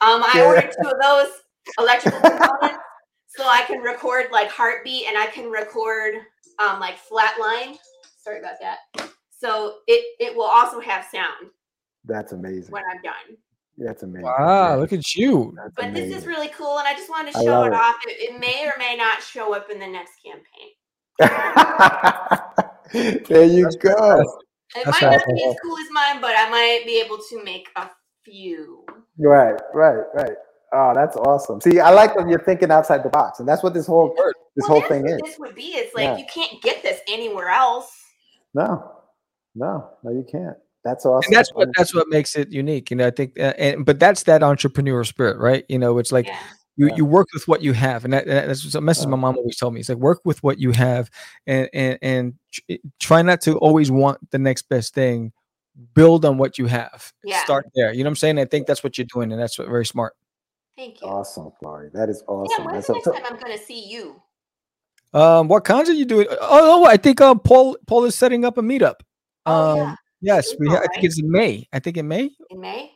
Um 0.00 0.22
I 0.22 0.34
Yeah. 0.36 0.46
ordered 0.46 0.72
two 0.80 0.88
of 0.88 1.00
those 1.02 1.32
electrical 1.80 2.20
components 2.20 2.78
so 3.26 3.44
I 3.44 3.62
can 3.62 3.80
record 3.80 4.26
like 4.30 4.50
heartbeat 4.50 5.08
and 5.08 5.18
I 5.18 5.26
can 5.26 5.50
record 5.50 6.14
um 6.60 6.78
like 6.78 6.94
flatline. 6.98 7.76
Sorry 8.22 8.38
about 8.38 8.60
that. 8.60 8.78
So 9.30 9.78
it 9.88 10.04
it 10.20 10.36
will 10.36 10.44
also 10.44 10.78
have 10.78 11.04
sound 11.10 11.50
That's 12.04 12.32
amazing. 12.32 12.72
when 12.72 12.82
I'm 12.90 13.00
done. 13.02 13.36
That's 13.78 14.02
amazing. 14.02 14.24
Wow, 14.24 14.70
Yeah, 14.70 14.74
look 14.76 14.92
at 14.92 15.14
you. 15.14 15.54
that's 15.56 15.72
But 15.76 15.94
this 15.94 16.14
is 16.14 16.26
really 16.26 16.48
cool 16.48 16.78
and 16.78 16.86
I 16.86 16.92
just 16.94 17.08
wanted 17.08 17.32
to 17.34 17.42
show 17.42 17.64
it 17.64 17.68
it. 17.68 17.74
off. 17.74 17.96
It, 18.06 18.32
it 18.34 18.40
may 18.40 18.66
or 18.66 18.72
may 18.78 18.96
not 18.96 19.22
show 19.22 19.54
up 19.54 19.70
in 19.70 19.78
the 19.78 19.86
next 19.86 20.12
campaign. 20.24 20.72
there 23.28 23.44
you 23.44 23.68
go. 23.80 24.20
It 24.74 24.84
That's 24.86 25.02
might 25.02 25.10
not 25.16 25.26
be 25.26 25.44
as 25.44 25.54
cool 25.62 25.78
as 25.78 25.86
mine, 25.90 26.20
but 26.20 26.34
I 26.36 26.48
might 26.50 26.82
be 26.86 26.98
able 27.00 27.18
to 27.18 27.44
make 27.44 27.68
a 27.76 27.88
few. 28.24 28.84
Right, 29.18 29.60
right, 29.74 30.02
right. 30.14 30.32
Oh, 30.74 30.92
that's 30.94 31.16
awesome. 31.16 31.60
See, 31.60 31.80
I 31.80 31.90
like 31.90 32.16
when 32.16 32.28
you're 32.30 32.42
thinking 32.42 32.70
outside 32.70 33.02
the 33.02 33.10
box, 33.10 33.40
and 33.40 33.48
that's 33.48 33.62
what 33.62 33.74
this 33.74 33.86
whole 33.86 34.14
this 34.56 34.62
Well, 34.62 34.68
whole 34.68 34.80
that's 34.80 34.88
thing 34.90 35.02
what 35.02 35.10
is. 35.12 35.20
This 35.22 35.38
would 35.38 35.54
be. 35.54 35.74
It's 35.74 35.94
like 35.94 36.04
Yeah. 36.04 36.16
you 36.16 36.24
can't 36.32 36.62
get 36.62 36.82
this 36.82 37.00
anywhere 37.08 37.50
else. 37.50 37.90
No, 38.54 38.90
no, 39.54 39.90
no, 40.02 40.10
you 40.10 40.24
can't. 40.30 40.56
That's 40.84 41.06
awesome. 41.06 41.28
And 41.28 41.36
that's 41.36 41.50
what 41.50 41.68
that's 41.76 41.94
what 41.94 42.08
makes 42.08 42.34
it 42.34 42.50
unique. 42.50 42.90
You 42.90 42.96
know, 42.96 43.06
I 43.06 43.10
think, 43.10 43.38
uh, 43.38 43.54
and 43.56 43.84
but 43.84 44.00
that's 44.00 44.24
that 44.24 44.42
entrepreneur 44.42 45.04
spirit, 45.04 45.38
right? 45.38 45.64
You 45.68 45.78
know, 45.78 45.98
it's 45.98 46.10
like 46.10 46.26
yeah. 46.26 46.38
you 46.76 46.88
Yeah. 46.88 46.96
you 46.96 47.04
work 47.04 47.28
with 47.32 47.46
what 47.46 47.62
you 47.62 47.72
have, 47.72 48.04
and 48.04 48.12
that, 48.12 48.26
that- 48.26 48.48
that's 48.48 48.74
a 48.74 48.80
message 48.80 49.06
my 49.06 49.16
mom 49.16 49.36
always 49.36 49.56
told 49.56 49.74
me. 49.74 49.80
It's 49.80 49.88
like 49.88 49.98
work 49.98 50.20
with 50.24 50.42
what 50.42 50.58
you 50.58 50.72
have, 50.72 51.08
and 51.46 51.68
and 51.72 51.98
and 52.02 52.34
try 52.98 53.22
not 53.22 53.40
to 53.42 53.58
always 53.58 53.90
want 53.90 54.30
the 54.30 54.38
next 54.38 54.68
best 54.68 54.94
thing. 54.94 55.32
Build 55.94 56.24
on 56.24 56.36
what 56.36 56.58
you 56.58 56.66
have. 56.66 57.12
Yeah. 57.24 57.42
Start 57.44 57.66
there. 57.74 57.94
You 57.94 58.04
know 58.04 58.08
what 58.08 58.12
I'm 58.12 58.16
saying? 58.16 58.38
I 58.38 58.44
think 58.44 58.66
that's 58.66 58.84
what 58.84 58.98
you're 58.98 59.06
doing, 59.06 59.32
and 59.32 59.40
that's 59.40 59.58
what, 59.58 59.68
very 59.68 59.86
smart. 59.86 60.14
Thank 60.76 61.00
you. 61.00 61.06
awesome, 61.06 61.52
Flori. 61.62 61.92
That 61.92 62.08
is 62.08 62.22
awesome. 62.26 62.64
Yeah, 62.64 62.72
when's 62.72 62.86
That's 62.86 63.04
the 63.04 63.10
next 63.12 63.22
time 63.22 63.34
I'm 63.34 63.40
going 63.40 63.56
to 63.56 63.64
see 63.64 63.86
you? 63.86 64.20
Um, 65.14 65.48
what 65.48 65.64
kinds 65.64 65.88
are 65.90 65.94
you 65.94 66.04
doing? 66.04 66.26
Oh, 66.30 66.36
oh 66.40 66.84
I 66.86 66.96
think 66.96 67.20
um 67.20 67.38
Paul 67.38 67.76
Paul 67.86 68.04
is 68.04 68.14
setting 68.14 68.44
up 68.44 68.58
a 68.58 68.62
meetup. 68.62 69.00
Oh, 69.44 69.72
um, 69.72 69.78
yeah. 69.78 69.96
Yes, 70.22 70.54
we. 70.58 70.68
April, 70.68 70.82
I 70.82 70.86
think 70.94 71.04
it's 71.04 71.20
in 71.20 71.30
May. 71.30 71.68
I 71.72 71.78
think 71.78 71.96
in 71.96 72.08
May. 72.08 72.30
In 72.50 72.60
May? 72.60 72.90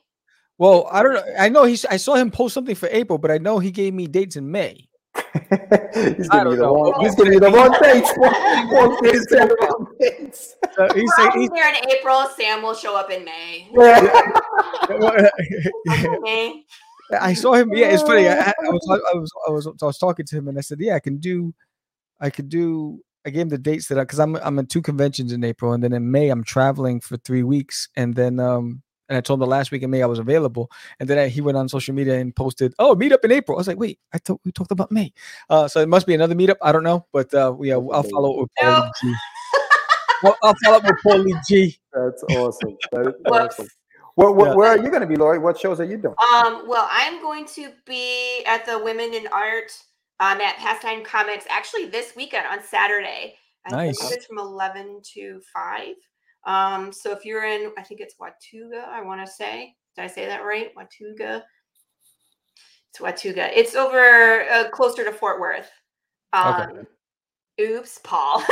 Well, 0.59 0.89
I 0.91 1.03
don't 1.03 1.15
know. 1.15 1.25
I 1.39 1.49
know 1.49 1.65
he's. 1.65 1.85
I 1.85 1.99
saw 1.99 2.15
him 2.15 2.31
post 2.31 2.55
something 2.55 2.75
for 2.75 2.89
April, 2.91 3.19
but 3.19 3.31
I 3.31 3.39
know 3.39 3.59
he 3.59 3.71
gave 3.71 3.93
me 3.93 4.07
dates 4.07 4.37
in 4.37 4.51
May. 4.51 4.89
he's 5.15 6.29
giving 6.29 6.51
you 6.51 6.57
the 6.57 6.69
wrong. 6.71 6.95
He's 7.01 7.15
giving 7.15 7.35
you 7.35 7.41
the 7.41 7.51
wrong 7.51 7.77
dates. 7.83 8.13
Paul 8.15 8.99
Pierce 9.01 9.27
said 9.29 9.49
the 9.49 9.57
wrong 9.61 9.87
dates. 10.01 10.57
So 10.75 10.89
he's 10.95 11.15
saying 11.17 11.33
he's. 11.35 11.51
here 11.55 11.69
in 11.69 11.91
April. 11.91 12.27
Sam 12.37 12.63
will 12.63 12.75
show 12.75 12.97
up 12.97 13.11
in 13.11 13.25
May. 13.25 13.69
Okay. 15.89 16.65
I 17.21 17.35
saw 17.35 17.55
him. 17.55 17.73
Yeah, 17.73 17.89
it's 17.89 18.03
funny. 18.03 18.29
I, 18.29 18.49
I 18.49 18.55
was, 18.69 18.89
I 19.15 19.17
was, 19.17 19.31
I 19.49 19.51
was, 19.51 19.67
I 19.83 19.87
was 19.87 19.99
talking 19.99 20.27
to 20.27 20.37
him, 20.37 20.49
and 20.49 20.59
I 20.59 20.61
said, 20.61 20.81
"Yeah, 20.81 20.97
I 20.97 21.01
can 21.01 21.19
do, 21.19 21.55
I 22.21 22.31
could 22.31 22.49
do." 22.49 23.01
I 23.27 23.31
gave 23.31 23.43
him 23.43 23.49
the 23.49 23.59
dates 23.59 23.89
that 23.89 23.99
I, 23.99 24.03
because 24.03 24.21
I'm, 24.21 24.37
I'm 24.37 24.59
in 24.59 24.67
two 24.67 24.81
conventions 24.81 25.33
in 25.33 25.43
April, 25.45 25.73
and 25.73 25.83
then 25.83 25.93
in 25.93 26.11
May 26.11 26.29
I'm 26.29 26.45
traveling 26.45 27.01
for 27.01 27.17
three 27.17 27.43
weeks, 27.43 27.89
and 27.97 28.15
then, 28.15 28.39
um, 28.39 28.83
and 29.09 29.19
I 29.19 29.21
told 29.21 29.39
him 29.39 29.41
the 29.41 29.51
last 29.51 29.71
week 29.73 29.83
in 29.83 29.91
May 29.91 30.03
I 30.03 30.07
was 30.07 30.19
available, 30.19 30.71
and 31.01 31.09
then 31.09 31.19
I, 31.19 31.29
he 31.29 31.41
went 31.41 31.59
on 31.59 31.69
social 31.69 31.95
media 31.95 32.19
and 32.19 32.35
posted, 32.35 32.73
"Oh, 32.79 32.95
meet 32.95 33.13
up 33.13 33.25
in 33.25 33.33
April." 33.33 33.57
I 33.57 33.61
was 33.61 33.69
like, 33.69 33.79
"Wait, 33.79 33.99
I 34.15 34.19
thought 34.19 34.41
we 34.45 34.53
talked 34.53 34.71
about 34.71 34.91
May," 34.93 35.13
uh, 35.51 35.69
so 35.69 35.81
it 35.81 35.89
must 35.89 36.07
be 36.07 36.15
another 36.15 36.35
meetup. 36.35 36.57
I 36.63 36.73
don't 36.73 36.85
know, 36.85 37.07
but 37.13 37.33
uh, 37.35 37.55
yeah, 37.61 37.75
I'll 37.75 38.03
follow 38.05 38.35
up 38.35 38.41
with 38.41 38.51
Paul 38.59 38.71
No. 38.71 38.91
G. 39.03 39.15
Well, 40.23 40.37
I'll 40.43 40.55
follow 40.65 40.77
up 40.79 40.85
with 40.85 40.97
Paul 41.03 41.19
Lee 41.19 41.37
G. 41.49 41.79
That's 41.93 42.23
awesome. 42.31 42.77
That 42.93 43.09
is 43.09 43.15
awesome. 43.27 43.69
Where, 44.15 44.31
where, 44.31 44.49
Yeah. 44.49 44.55
where 44.55 44.69
are 44.71 44.79
you 44.79 44.89
going 44.89 45.03
to 45.03 45.07
be, 45.07 45.17
Lori? 45.17 45.39
What 45.39 45.59
shows 45.59 45.79
are 45.79 45.85
you 45.85 45.99
doing? 45.99 46.15
Um, 46.35 46.65
well, 46.67 46.89
I'm 46.91 47.21
going 47.21 47.45
to 47.49 47.71
be 47.85 48.43
at 48.47 48.65
the 48.65 48.79
Women 48.79 49.13
in 49.13 49.27
Art 49.27 49.73
um, 50.21 50.41
at 50.41 50.57
Pastime 50.57 51.05
Comics 51.05 51.47
actually 51.51 51.87
this 51.87 52.15
weekend 52.17 52.47
on 52.47 52.63
Saturday. 52.63 53.35
I 53.67 53.71
Nice. 53.71 53.99
believe 53.99 54.17
it's 54.17 54.27
from 54.27 54.39
11 54.39 55.01
to 55.15 55.41
5. 55.53 55.89
Um, 56.47 56.93
so 56.93 57.11
if 57.13 57.25
you're 57.25 57.45
in, 57.45 57.73
I 57.77 57.83
think 57.83 58.01
it's 58.01 58.15
Watauga, 58.19 58.87
I 58.89 59.03
want 59.03 59.25
to 59.27 59.31
say. 59.31 59.75
Did 59.97 60.03
I 60.05 60.07
say 60.07 60.27
that 60.27 60.45
right? 60.45 60.71
Watauga? 60.77 61.45
It's 62.91 63.01
Watauga. 63.01 63.59
It's 63.59 63.75
over 63.75 64.49
uh, 64.49 64.69
closer 64.71 65.05
to 65.05 65.13
Fort 65.13 65.41
Worth. 65.41 65.71
Um, 66.33 66.63
Okay. 66.71 66.83
Oops, 67.59 68.01
Paul. 68.05 68.41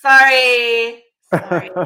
Sorry. 0.00 1.04
Sorry. 1.30 1.70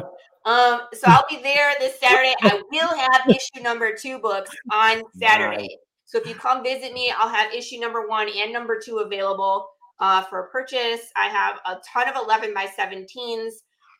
Um, 0.45 0.83
so 0.93 1.07
I'll 1.07 1.25
be 1.29 1.41
there 1.43 1.73
this 1.77 1.99
Saturday. 1.99 2.33
I 2.41 2.61
will 2.71 2.97
have 2.97 3.21
issue 3.27 3.61
number 3.61 3.93
two 3.93 4.17
books 4.17 4.49
on 4.71 5.03
Saturday. 5.19 5.77
So 6.07 6.17
if 6.17 6.25
you 6.25 6.35
come 6.35 6.63
visit 6.63 6.93
me, 6.93 7.13
I'll 7.15 7.27
have 7.27 7.53
issue 7.53 7.79
number 7.79 8.07
one 8.07 8.29
and 8.33 8.53
number 8.53 8.79
two 8.83 8.99
available 8.99 9.67
uh, 9.99 10.23
for 10.23 10.43
purchase. 10.53 11.11
I 11.17 11.27
have 11.27 11.57
a 11.65 11.81
ton 11.85 12.07
of 12.07 12.15
11 12.15 12.53
by 12.53 12.65
17s 12.65 13.51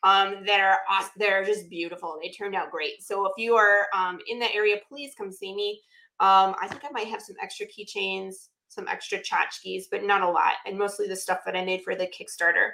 um, 0.04 0.42
that 0.46 0.58
are 0.58 0.78
awesome. 0.90 1.12
They're 1.18 1.44
just 1.44 1.68
beautiful. 1.68 2.18
They 2.22 2.30
turned 2.30 2.54
out 2.54 2.70
great. 2.70 3.02
So 3.02 3.26
if 3.26 3.32
you 3.36 3.56
are 3.56 3.88
um, 3.94 4.20
in 4.26 4.38
the 4.38 4.50
area, 4.54 4.76
please 4.88 5.12
come 5.18 5.30
see 5.30 5.54
me. 5.54 5.82
Um, 6.18 6.54
I 6.60 6.66
think 6.66 6.82
I 6.82 6.90
might 6.90 7.08
have 7.08 7.20
some 7.20 7.36
extra 7.42 7.66
keychains, 7.66 8.48
some 8.68 8.88
extra 8.88 9.18
tchotchkes, 9.18 9.84
but 9.90 10.02
not 10.02 10.22
a 10.22 10.30
lot, 10.30 10.54
and 10.66 10.78
mostly 10.78 11.08
the 11.08 11.16
stuff 11.16 11.40
that 11.44 11.56
I 11.56 11.64
made 11.64 11.82
for 11.82 11.94
the 11.94 12.06
Kickstarter. 12.06 12.70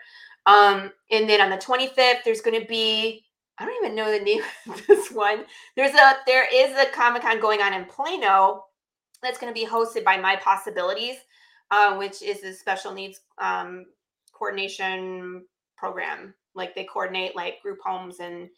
Um, 0.46 0.92
and 1.10 1.28
then 1.28 1.40
on 1.40 1.50
the 1.50 1.56
25th, 1.56 2.22
there's 2.24 2.40
going 2.40 2.60
to 2.60 2.66
be 2.66 3.24
I 3.58 3.64
don't 3.64 3.84
even 3.84 3.96
know 3.96 4.10
the 4.10 4.24
name 4.24 4.42
of 4.70 4.86
this 4.86 5.10
one. 5.10 5.44
There's 5.76 5.94
a 5.94 6.16
there 6.26 6.46
is 6.52 6.76
a 6.78 6.90
Comic 6.90 7.22
Con 7.22 7.40
going 7.40 7.60
on 7.60 7.72
in 7.74 7.84
Plano 7.86 8.64
that's 9.24 9.38
going 9.38 9.52
to 9.52 9.58
be 9.58 9.66
hosted 9.66 10.04
by 10.04 10.16
My 10.16 10.36
Possibilities, 10.36 11.16
uh, 11.70 11.96
which 11.96 12.22
is 12.22 12.42
a 12.42 12.52
special 12.52 12.92
needs 12.92 13.20
um, 13.38 13.86
coordination 14.32 15.44
program. 15.76 16.34
Like 16.54 16.74
they 16.74 16.84
coordinate 16.84 17.34
like 17.34 17.62
group 17.62 17.78
homes 17.84 18.20
and 18.20 18.48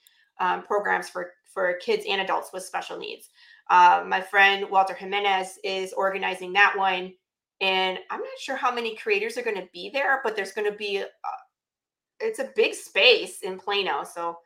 um, 0.41 0.63
programs 0.63 1.09
for 1.09 1.33
for 1.53 1.79
kids 1.81 2.05
and 2.07 2.21
adults 2.21 2.51
with 2.53 2.63
special 2.65 2.99
needs. 2.99 3.31
Uh, 3.71 4.05
my 4.07 4.21
friend 4.21 4.67
Walter 4.71 4.95
Jimenez 4.95 5.59
is 5.65 5.95
organizing 5.95 6.53
that 6.53 6.77
one, 6.77 7.15
and 7.61 7.99
I'm 8.11 8.21
not 8.21 8.39
sure 8.39 8.57
how 8.57 8.73
many 8.73 8.95
creators 8.95 9.39
are 9.39 9.43
going 9.43 9.57
to 9.57 9.69
be 9.73 9.91
there, 9.93 10.21
but 10.23 10.37
there's 10.37 10.53
going 10.53 10.71
to 10.71 10.77
be 10.77 11.01
uh, 11.01 11.37
it's 12.21 12.39
a 12.39 12.53
big 12.55 12.75
space 12.75 13.41
in 13.43 13.59
Plano, 13.59 14.05
so 14.05 14.39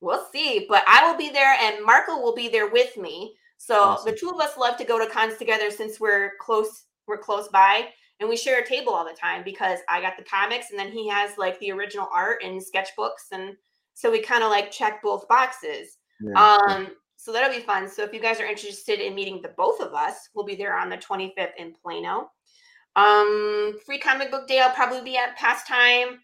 we'll 0.00 0.26
see. 0.32 0.66
But 0.68 0.82
I 0.86 1.08
will 1.08 1.18
be 1.18 1.30
there, 1.30 1.54
and 1.60 1.84
Marco 1.84 2.18
will 2.20 2.34
be 2.34 2.48
there 2.48 2.70
with 2.70 2.96
me. 2.96 3.34
So 3.60 3.82
Awesome. 3.82 4.10
the 4.10 4.18
two 4.18 4.30
of 4.30 4.40
us 4.40 4.56
love 4.56 4.78
to 4.78 4.84
go 4.84 4.98
to 4.98 5.10
cons 5.10 5.36
together 5.36 5.70
since 5.70 6.00
we're 6.00 6.32
close. 6.40 6.84
We're 7.06 7.18
close 7.18 7.46
by, 7.48 7.88
and 8.18 8.28
we 8.28 8.36
share 8.36 8.58
a 8.60 8.66
table 8.66 8.94
all 8.94 9.04
the 9.04 9.14
time 9.14 9.42
because 9.44 9.80
I 9.86 10.00
got 10.00 10.16
the 10.16 10.24
comics, 10.24 10.70
and 10.70 10.78
then 10.78 10.90
he 10.90 11.06
has 11.08 11.36
like 11.36 11.58
the 11.60 11.70
original 11.70 12.08
art 12.10 12.42
and 12.42 12.58
sketchbooks, 12.58 13.32
and 13.32 13.54
so 13.92 14.10
we 14.10 14.22
kind 14.22 14.42
of 14.42 14.48
like 14.50 14.70
check 14.70 15.02
both 15.02 15.28
boxes. 15.28 15.98
Yeah. 16.22 16.56
Um, 16.56 16.88
so 17.16 17.34
that'll 17.34 17.54
be 17.54 17.62
fun. 17.62 17.86
So 17.86 18.02
if 18.02 18.14
you 18.14 18.20
guys 18.20 18.40
are 18.40 18.46
interested 18.46 18.98
in 18.98 19.14
meeting 19.14 19.42
the 19.42 19.52
both 19.58 19.80
of 19.82 19.92
us, 19.92 20.30
we'll 20.34 20.46
be 20.46 20.56
there 20.56 20.78
on 20.78 20.88
the 20.88 20.96
25th 20.96 21.52
in 21.58 21.74
Plano. 21.82 22.30
Um, 22.96 23.76
free 23.84 23.98
comic 23.98 24.30
book 24.30 24.48
day, 24.48 24.60
I'll 24.60 24.74
probably 24.74 25.02
be 25.02 25.18
at 25.18 25.36
pastime. 25.36 26.20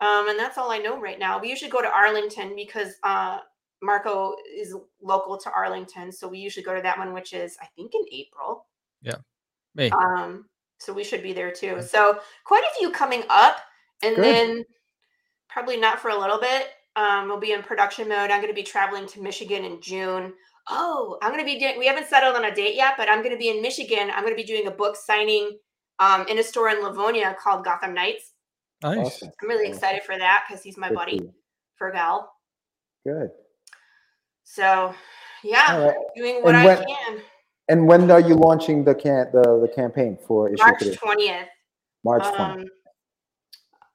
Um, 0.00 0.28
and 0.28 0.38
that's 0.38 0.58
all 0.58 0.70
I 0.70 0.78
know 0.78 1.00
right 1.00 1.18
now. 1.18 1.40
We 1.40 1.48
usually 1.48 1.70
go 1.70 1.80
to 1.80 1.88
Arlington 1.88 2.54
because 2.54 2.92
uh 3.04 3.38
Marco 3.84 4.34
is 4.56 4.74
local 5.02 5.36
to 5.38 5.50
Arlington. 5.50 6.10
So 6.10 6.26
we 6.26 6.38
usually 6.38 6.64
go 6.64 6.74
to 6.74 6.82
that 6.82 6.98
one, 6.98 7.12
which 7.12 7.32
is 7.32 7.56
I 7.60 7.66
think 7.76 7.94
in 7.94 8.02
April. 8.12 8.66
Yeah, 9.02 9.16
me. 9.74 9.90
Um, 9.90 10.46
so 10.78 10.92
we 10.92 11.04
should 11.04 11.22
be 11.22 11.32
there 11.32 11.52
too. 11.52 11.82
So 11.82 12.18
quite 12.44 12.64
a 12.64 12.78
few 12.78 12.90
coming 12.90 13.24
up, 13.28 13.58
and 14.02 14.16
Good. 14.16 14.24
then 14.24 14.64
probably 15.48 15.76
not 15.76 16.00
for 16.00 16.08
a 16.08 16.18
little 16.18 16.40
bit. 16.40 16.68
Um, 16.96 17.28
we'll 17.28 17.40
be 17.40 17.52
in 17.52 17.62
production 17.62 18.08
mode. 18.08 18.30
I'm 18.30 18.40
going 18.40 18.48
to 18.48 18.54
be 18.54 18.62
traveling 18.62 19.06
to 19.08 19.20
Michigan 19.20 19.64
in 19.64 19.80
June. 19.80 20.32
Oh, 20.68 21.18
I'm 21.22 21.32
going 21.32 21.44
to 21.44 21.46
be 21.46 21.58
doing. 21.58 21.78
We 21.78 21.86
haven't 21.86 22.08
settled 22.08 22.36
on 22.36 22.44
a 22.44 22.54
date 22.54 22.76
yet, 22.76 22.94
but 22.96 23.10
I'm 23.10 23.18
going 23.18 23.34
to 23.34 23.38
be 23.38 23.48
in 23.48 23.60
Michigan. 23.60 24.10
I'm 24.14 24.22
going 24.22 24.36
to 24.36 24.42
be 24.42 24.46
doing 24.46 24.66
a 24.66 24.70
book 24.70 24.96
signing 24.96 25.58
um, 25.98 26.26
in 26.28 26.38
a 26.38 26.42
store 26.42 26.70
in 26.70 26.82
Livonia 26.82 27.36
called 27.38 27.64
Gotham 27.64 27.94
Knights. 27.94 28.32
Nice. 28.82 28.98
Awesome. 28.98 29.30
I'm 29.42 29.48
really 29.48 29.68
excited 29.68 30.02
for 30.02 30.16
that 30.16 30.44
because 30.48 30.62
he's 30.62 30.76
my 30.76 30.88
Good 30.88 30.94
buddy 30.94 31.18
for 31.18 31.24
you. 31.24 31.92
Fergal. 31.92 32.26
Good. 33.06 33.30
So 34.44 34.94
yeah, 35.42 35.64
All 35.70 35.86
right. 35.86 35.96
doing 36.16 36.36
what 36.42 36.54
And 36.54 36.56
I 36.58 36.66
when- 36.66 36.86
can. 36.86 37.20
And 37.68 37.86
when 37.88 38.10
are 38.10 38.20
you 38.20 38.34
launching 38.34 38.84
the 38.84 38.94
can 38.94 39.30
the, 39.32 39.42
the 39.42 39.72
campaign 39.74 40.18
for 40.26 40.50
issue 40.52 40.62
March 40.62 40.80
20th. 40.82 41.46
March 42.04 42.22
20th. 42.22 42.38
Um, 42.40 42.64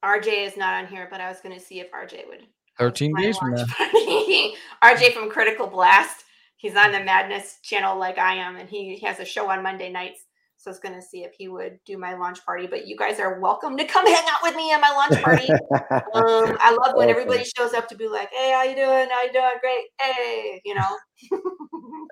RJ 0.03 0.47
is 0.47 0.57
not 0.57 0.73
on 0.73 0.87
here, 0.87 1.07
but 1.11 1.21
I 1.21 1.29
was 1.29 1.39
going 1.41 1.53
to 1.53 1.63
see 1.63 1.79
if 1.79 1.91
RJ 1.91 2.27
would. 2.29 2.47
13 2.79 3.13
days 3.15 3.37
from 3.37 3.53
launch 3.53 3.69
party. 3.77 4.53
RJ 4.83 5.13
from 5.13 5.29
Critical 5.29 5.67
Blast. 5.67 6.23
He's 6.57 6.75
on 6.75 6.91
the 6.91 6.99
Madness 7.01 7.59
channel 7.61 7.97
like 7.99 8.17
I 8.17 8.35
am, 8.35 8.55
and 8.55 8.67
he, 8.69 8.95
he 8.95 9.05
has 9.05 9.19
a 9.19 9.25
show 9.25 9.49
on 9.49 9.61
Monday 9.61 9.91
nights. 9.91 10.21
So 10.59 10.69
I 10.69 10.73
was 10.73 10.79
going 10.79 10.95
to 10.95 11.01
see 11.01 11.23
if 11.23 11.31
he 11.37 11.47
would 11.47 11.79
do 11.85 11.97
my 11.97 12.15
launch 12.15 12.45
party. 12.45 12.67
But 12.67 12.85
you 12.85 12.97
guys 12.97 13.17
are 13.17 13.39
welcome 13.39 13.77
to 13.77 13.85
come 13.85 14.05
hang 14.13 14.25
out 14.29 14.41
with 14.43 14.55
me 14.55 14.73
at 14.73 14.81
my 14.81 14.91
launch 14.91 15.21
party. 15.21 15.47
um, 16.13 16.57
I 16.59 16.77
love 16.85 16.95
when 16.95 17.09
everybody 17.09 17.45
shows 17.57 17.73
up 17.73 17.87
to 17.87 17.95
be 17.95 18.09
like, 18.09 18.29
"Hey, 18.33 18.51
how 18.51 18.63
you 18.63 18.75
doing? 18.75 19.07
How 19.09 19.23
you 19.23 19.31
doing? 19.31 19.53
Great. 19.61 19.85
Hey, 20.01 20.61
you 20.65 20.75
know." 20.75 20.97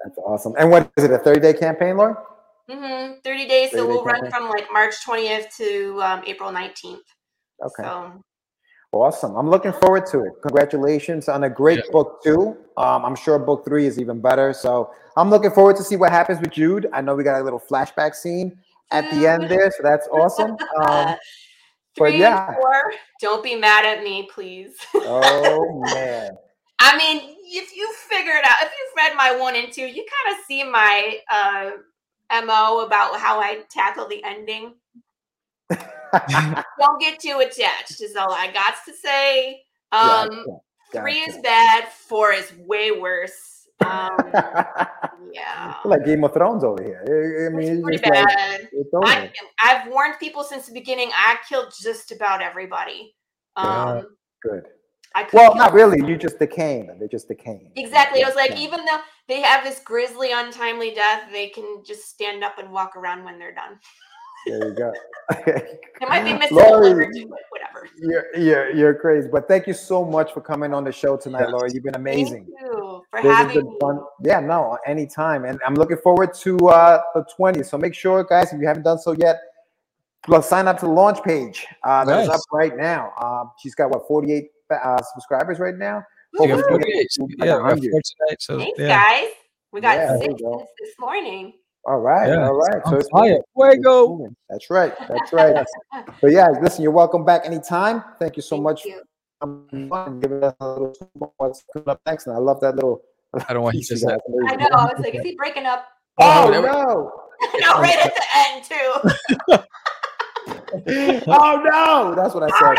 That's 0.03 0.17
awesome. 0.19 0.53
And 0.57 0.71
what 0.71 0.89
is 0.95 1.03
it? 1.03 1.11
A 1.11 1.17
30 1.17 1.41
day 1.41 1.53
campaign, 1.53 1.97
Lauren? 1.97 2.15
hmm 2.69 3.19
30 3.21 3.47
days. 3.47 3.71
So 3.71 3.77
30-day 3.77 3.87
we'll 3.87 4.03
run 4.05 4.31
from 4.31 4.49
like 4.49 4.71
March 4.71 4.95
20th 5.05 5.53
to 5.57 6.01
um, 6.01 6.23
April 6.25 6.51
19th. 6.51 6.99
Okay. 7.61 7.83
So 7.83 8.23
Awesome. 8.93 9.35
I'm 9.35 9.49
looking 9.49 9.73
forward 9.73 10.05
to 10.07 10.23
it. 10.23 10.33
Congratulations 10.41 11.27
on 11.27 11.43
a 11.43 11.49
great 11.49 11.79
Yeah. 11.79 11.91
book 11.91 12.23
too. 12.23 12.57
Um, 12.77 13.03
I'm 13.05 13.15
sure 13.15 13.38
book 13.38 13.65
three 13.65 13.85
is 13.85 13.99
even 13.99 14.21
better. 14.21 14.53
So 14.53 14.91
I'm 15.17 15.29
looking 15.29 15.51
forward 15.51 15.75
to 15.77 15.83
see 15.83 15.97
what 15.97 16.11
happens 16.11 16.39
with 16.39 16.51
Jude. 16.51 16.88
I 16.93 17.01
know 17.01 17.15
we 17.15 17.23
got 17.23 17.39
a 17.41 17.43
little 17.43 17.59
flashback 17.59 18.15
scene 18.15 18.57
at 18.91 19.09
the 19.11 19.27
end 19.27 19.49
there, 19.49 19.69
so 19.71 19.83
that's 19.83 20.07
awesome. 20.07 20.51
Um, 20.77 21.15
but 21.97 22.11
Three 22.11 22.19
yeah. 22.19 22.47
and 22.47 22.55
four, 22.55 22.93
don't 23.19 23.43
be 23.43 23.55
mad 23.55 23.85
at 23.85 24.03
me, 24.03 24.29
please. 24.33 24.75
oh 24.95 25.83
man. 25.93 26.31
I 26.79 26.95
mean, 26.97 27.35
if 27.43 27.75
you 27.75 27.93
figure 28.07 28.33
it 28.33 28.45
out, 28.45 28.57
if 28.61 28.71
you've 28.71 28.95
read 28.95 29.15
my 29.17 29.35
one 29.35 29.55
and 29.55 29.71
two, 29.71 29.85
you 29.85 30.05
kind 30.25 30.38
of 30.38 30.45
see 30.45 30.63
my 30.63 31.17
uh, 31.31 31.71
mo 32.45 32.85
about 32.85 33.19
how 33.19 33.39
I 33.39 33.63
tackle 33.69 34.07
the 34.07 34.23
ending. 34.23 34.75
Don't 36.80 36.99
get 36.99 37.20
too 37.20 37.39
attached. 37.39 38.01
Is 38.01 38.16
all 38.16 38.32
I 38.32 38.51
got 38.51 38.76
to 38.86 38.93
say. 38.93 39.62
Um, 39.91 40.30
Gotcha, 40.30 40.43
three 40.93 41.20
is 41.20 41.38
bad. 41.43 41.88
Four 41.89 42.34
is 42.34 42.51
way 42.60 42.91
worse. 42.91 43.68
Um, 43.86 44.18
yeah. 45.34 45.76
Like 45.86 46.03
Game 46.05 46.24
of 46.24 46.34
Thrones 46.34 46.64
over 46.64 46.82
here. 46.84 47.03
I- 47.51 47.55
mean, 47.55 47.62
It's 47.62 47.72
it's 47.72 47.84
pretty 47.84 47.97
just 47.99 48.10
like 48.12 48.28
bad. 48.36 48.68
it's. 48.72 48.89
I, 49.03 49.32
I've 49.64 49.88
warned 49.91 50.16
people 50.20 50.43
since 50.43 50.66
the 50.68 50.74
beginning. 50.74 51.12
I 51.16 51.38
killed 51.47 51.74
just 51.82 52.12
about 52.12 52.41
everybody. 52.41 53.16
Yeah. 53.58 53.86
Um, 53.86 54.08
Good. 54.41 54.64
I 55.16 55.28
Well, 55.34 55.55
not 55.55 55.74
really. 55.74 56.05
You 56.08 56.18
just 56.18 56.38
decaying. 56.38 56.95
They're 56.99 57.08
just 57.08 57.28
decaying. 57.28 57.72
Exactly. 57.76 58.24
I 58.24 58.28
was 58.28 58.36
like, 58.36 58.51
Yeah. 58.51 58.60
even 58.60 58.86
though 58.86 58.99
they 59.28 59.41
have 59.41 59.64
this 59.64 59.80
grisly, 59.80 60.32
untimely 60.32 60.93
death, 60.93 61.24
they 61.32 61.49
can 61.49 61.82
just 61.86 62.08
stand 62.10 62.43
up 62.43 62.58
and 62.60 62.72
walk 62.72 62.95
around 62.95 63.24
when 63.24 63.39
they're 63.39 63.53
done. 63.55 63.80
There 64.47 64.67
you 64.69 64.75
go. 64.75 64.93
They 65.99 66.05
might 66.05 66.23
be 66.23 66.33
missing 66.37 66.57
a 66.57 66.61
Lori, 66.61 66.89
liver 66.89 67.11
too, 67.11 67.27
but 67.27 67.39
whatever. 67.49 67.89
You're, 67.99 68.35
you're, 68.37 68.71
you're 68.75 68.93
crazy. 68.93 69.27
But 69.31 69.47
thank 69.47 69.65
you 69.65 69.73
so 69.73 70.05
much 70.05 70.31
for 70.31 70.41
coming 70.41 70.73
on 70.73 70.83
the 70.83 70.91
show 70.91 71.17
tonight, 71.17 71.49
Laura. 71.49 71.69
You've 71.73 71.83
been 71.83 71.95
amazing. 71.95 72.45
Thank 72.45 72.71
you 72.71 73.03
for 73.09 73.21
This 73.23 73.35
has 73.35 73.47
having 73.47 73.55
been 73.63 73.65
me. 73.73 73.77
fun. 73.81 73.99
Yeah, 74.23 74.39
no, 74.39 74.77
anytime. 74.85 75.45
And 75.45 75.59
I'm 75.65 75.73
looking 75.73 75.97
forward 75.97 76.33
to 76.35 76.57
uh, 76.69 77.01
the 77.15 77.25
20th. 77.37 77.65
So 77.65 77.77
make 77.79 77.95
sure, 77.95 78.23
guys, 78.23 78.53
if 78.53 78.61
you 78.61 78.67
haven't 78.67 78.83
done 78.83 78.99
so 78.99 79.13
yet, 79.13 79.37
well, 80.27 80.41
sign 80.43 80.67
up 80.67 80.77
to 80.79 80.85
the 80.85 80.91
launch 80.91 81.21
page. 81.23 81.65
Uh, 81.83 82.05
that 82.05 82.23
is 82.23 82.29
up 82.29 82.41
right 82.53 82.77
now. 82.77 83.11
Um, 83.21 83.51
she's 83.59 83.73
got 83.75 83.89
what 83.89 84.07
48 84.07 84.49
uh, 84.69 85.01
subscribers 85.13 85.57
right 85.59 85.75
now. 85.75 86.03
You 86.39 86.47
got 86.47 86.63
48. 86.69 87.07
Yeah, 87.39 87.55
we 87.57 87.63
100. 87.63 87.81
tonight. 87.81 88.37
So 88.39 88.59
Thanks, 88.59 88.79
yeah. 88.79 88.87
guys. 89.03 89.29
We 89.71 89.81
got 89.81 89.97
Yeah, 89.97 90.17
six 90.19 90.41
go. 90.41 90.65
this 90.79 90.93
morning. 90.99 91.53
All 91.88 91.99
right, 91.99 92.27
Yeah, 92.27 92.45
all 92.47 92.53
right. 92.53 92.81
on 92.83 92.95
it's 92.95 93.09
fire. 93.09 93.23
moving, 93.29 93.41
Way 93.55 93.69
it's 93.69 93.83
go. 93.83 94.29
That's 94.49 94.69
right. 94.69 94.93
That's 95.07 95.31
right. 95.31 95.55
but 96.21 96.31
yeah, 96.31 96.49
listen, 96.61 96.83
you're 96.83 96.91
welcome 96.91 97.23
back 97.23 97.45
anytime. 97.45 98.03
Thank 98.19 98.35
you 98.35 98.41
so 98.41 98.57
Thank 98.57 98.63
much 98.63 98.83
you. 98.83 99.01
for 99.39 99.47
coming 99.47 99.89
on 99.93 100.07
and 100.11 100.21
giving 100.21 100.43
us 100.43 100.53
a 100.59 100.67
little 100.67 100.93
what's 101.38 101.63
coming 101.71 101.88
up 101.88 102.01
next. 102.05 102.27
And 102.27 102.35
I 102.35 102.39
love 102.39 102.59
that 102.59 102.75
little. 102.75 103.03
I 103.47 103.53
don't 103.53 103.63
want 103.63 103.75
you 103.77 103.83
to 103.83 103.93
you 103.93 103.99
say. 103.99 104.07
I 104.47 104.55
know. 104.57 104.67
I 104.73 104.85
was 104.85 104.99
like, 104.99 105.15
is 105.15 105.23
he 105.23 105.35
breaking 105.35 105.65
up? 105.65 105.85
Oh, 106.19 106.47
oh 106.47 106.51
there 106.51 106.61
we- 106.61 106.67
no! 106.67 107.11
no, 107.61 107.79
right 107.81 108.05
at 108.05 108.13
the 108.13 108.23
end 108.35 108.63
too. 108.65 109.63
oh 111.27 111.61
no! 111.63 112.15
That's 112.15 112.33
what 112.35 112.43
I 112.43 112.49
Oh 112.53 112.75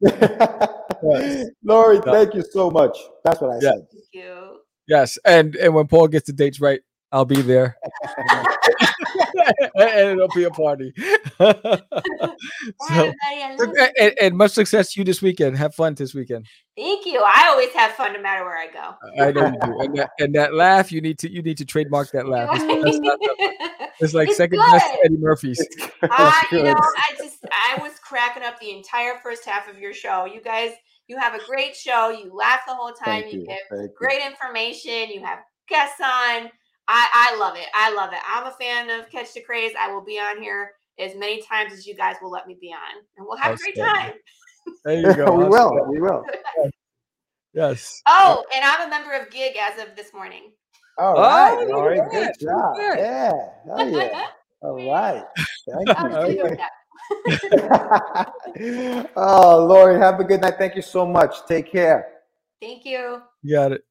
said. 0.00 0.16
no! 0.60 0.68
Yes. 1.02 1.46
Lori, 1.64 1.96
No. 2.06 2.12
thank 2.12 2.34
you 2.34 2.42
so 2.52 2.70
much. 2.70 2.96
That's 3.24 3.40
what 3.40 3.50
I 3.50 3.54
Yeah. 3.56 3.72
said. 3.72 3.86
Thank 3.90 4.04
you. 4.12 4.58
Yes, 4.86 5.18
and 5.24 5.56
and 5.56 5.74
when 5.74 5.86
Paul 5.88 6.06
gets 6.08 6.26
the 6.28 6.32
dates 6.32 6.60
right, 6.60 6.80
I'll 7.10 7.24
be 7.24 7.40
there, 7.40 7.76
and 9.76 10.10
it'll 10.10 10.28
be 10.28 10.44
a 10.44 10.50
party. 10.50 10.92
So, 12.88 12.94
everybody. 12.94 13.16
I 13.24 13.56
love 13.58 13.70
you. 13.74 13.86
and, 13.98 14.14
and 14.20 14.36
much 14.36 14.52
success 14.52 14.92
to 14.92 15.00
you 15.00 15.04
this 15.04 15.20
weekend. 15.22 15.56
Have 15.56 15.74
fun 15.74 15.94
this 15.94 16.14
weekend. 16.14 16.46
Thank 16.76 17.06
you. 17.06 17.22
I 17.24 17.48
always 17.48 17.70
have 17.72 17.92
fun 17.92 18.12
no 18.12 18.20
matter 18.20 18.44
where 18.44 18.56
I 18.56 18.66
go. 18.68 18.94
I 19.20 19.32
know 19.32 19.46
you 19.46 19.58
do. 19.60 19.80
And 19.80 19.98
that, 19.98 20.10
and 20.18 20.34
that 20.34 20.54
laugh, 20.54 20.92
you 20.92 21.00
need 21.00 21.18
to 21.20 21.30
you 21.30 21.42
need 21.42 21.58
to 21.58 21.64
trademark 21.64 22.10
that 22.12 22.28
laugh. 22.28 22.50
It's, 22.52 22.64
the 22.64 23.16
best. 23.38 23.82
It's 24.00 24.14
like 24.14 24.28
It's 24.28 24.36
second 24.36 24.58
best 24.60 24.86
good. 24.86 24.96
to 24.96 25.04
Eddie 25.06 25.16
Murphy's. 25.16 25.66
I, 26.02 26.46
you 26.52 26.62
know, 26.62 26.76
I 26.76 27.14
just 27.16 27.38
I 27.50 27.80
was 27.82 27.98
cracking 27.98 28.44
up 28.44 28.60
the 28.60 28.70
entire 28.70 29.14
first 29.22 29.44
half 29.44 29.68
of 29.68 29.78
your 29.78 29.92
show. 29.92 30.24
You 30.24 30.40
guys, 30.40 30.72
you 31.08 31.18
have 31.18 31.34
a 31.34 31.44
great 31.46 31.74
show. 31.74 32.10
You 32.10 32.32
laugh 32.32 32.60
the 32.68 32.74
whole 32.74 32.92
time. 32.92 33.22
Thank 33.22 33.32
you 33.32 33.40
you. 33.40 33.46
give 33.46 33.58
Thank 33.70 33.82
you. 33.90 33.96
great 33.96 34.22
information. 34.24 35.10
You 35.10 35.24
have 35.24 35.40
guests 35.68 36.00
on. 36.00 36.50
I 36.88 37.06
I 37.32 37.36
love 37.38 37.56
it. 37.56 37.66
I 37.74 37.92
love 37.94 38.12
it. 38.12 38.18
I'm 38.26 38.46
a 38.46 38.50
fan 38.52 38.88
of 38.90 39.10
Catch 39.10 39.34
the 39.34 39.42
Craze. 39.42 39.72
I 39.78 39.92
will 39.92 40.04
be 40.04 40.18
on 40.18 40.40
here 40.42 40.72
as 40.98 41.14
many 41.14 41.42
times 41.42 41.72
as 41.72 41.86
you 41.86 41.94
guys 41.94 42.16
will 42.22 42.30
let 42.30 42.46
me 42.46 42.56
be 42.60 42.72
on, 42.72 43.02
and 43.16 43.26
we'll 43.28 43.36
have 43.36 43.54
a 43.54 43.58
great 43.58 43.78
Outstanding. 43.78 43.94
time. 43.94 44.12
There 44.84 45.00
you 45.00 45.14
go. 45.24 45.32
we 45.36 45.44
will. 45.44 45.68
Awesome. 45.68 45.90
We 45.90 46.00
will. 46.00 46.24
Yes. 47.54 48.02
Oh, 48.06 48.44
and 48.54 48.64
I'm 48.64 48.86
a 48.86 48.90
member 48.90 49.12
of 49.12 49.30
Gig 49.30 49.56
as 49.60 49.80
of 49.80 49.96
this 49.96 50.12
morning. 50.14 50.52
All 50.98 51.16
Oh, 51.16 51.20
right, 51.22 51.58
look 51.58 51.68
at 51.68 51.74
Lori. 51.74 51.96
that. 51.98 52.10
Good 52.10 52.46
job. 52.46 52.76
at 52.78 52.96
that. 52.98 53.62
Yeah. 53.66 53.74
Oh 53.74 53.86
yeah. 53.86 54.26
All 54.62 54.90
right. 54.90 55.24
Thank 55.70 55.88
you. 58.58 59.08
oh, 59.16 59.66
Lori, 59.68 59.98
have 59.98 60.18
a 60.20 60.24
good 60.24 60.40
night. 60.40 60.54
Thank 60.58 60.74
you 60.76 60.82
so 60.82 61.06
much. 61.06 61.46
Take 61.46 61.70
care. 61.70 62.08
Thank 62.60 62.84
you. 62.84 63.22
You 63.42 63.54
got 63.54 63.72
it. 63.72 63.82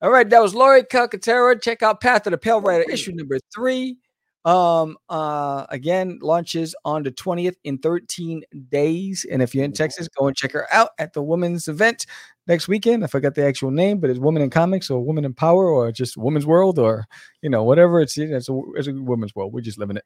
All 0.00 0.10
right, 0.10 0.28
that 0.30 0.40
was 0.40 0.54
Laurie 0.54 0.84
Calcaterra. 0.84 1.60
Check 1.60 1.82
out 1.82 2.00
Path 2.00 2.26
of 2.28 2.30
the 2.30 2.38
Pale 2.38 2.60
Rider, 2.60 2.84
issue 2.88 3.12
number 3.12 3.38
three. 3.52 3.96
Um, 4.44 4.96
uh, 5.08 5.66
again, 5.70 6.20
launches 6.22 6.74
on 6.84 7.02
the 7.02 7.10
20th 7.10 7.56
in 7.64 7.78
13 7.78 8.44
days. 8.68 9.26
And 9.30 9.42
if 9.42 9.54
you're 9.54 9.64
in 9.64 9.72
Texas, 9.72 10.08
go 10.08 10.28
and 10.28 10.36
check 10.36 10.52
her 10.52 10.72
out 10.72 10.90
at 10.98 11.12
the 11.12 11.22
women's 11.22 11.66
event 11.66 12.06
next 12.46 12.68
weekend. 12.68 13.02
I 13.02 13.08
forgot 13.08 13.34
the 13.34 13.44
actual 13.44 13.72
name, 13.72 13.98
but 13.98 14.08
it's 14.08 14.20
Women 14.20 14.42
in 14.42 14.50
Comics 14.50 14.88
or 14.88 15.04
Women 15.04 15.24
in 15.24 15.34
Power 15.34 15.68
or 15.68 15.90
just 15.90 16.16
Women's 16.16 16.46
World 16.46 16.78
or 16.78 17.04
you 17.42 17.50
know, 17.50 17.64
whatever 17.64 18.00
it's 18.00 18.16
it's 18.16 18.48
a, 18.48 18.60
it's 18.76 18.86
a 18.86 18.92
women's 18.92 19.34
world. 19.34 19.52
We're 19.52 19.60
just 19.62 19.78
living 19.78 19.96
it. 19.96 20.04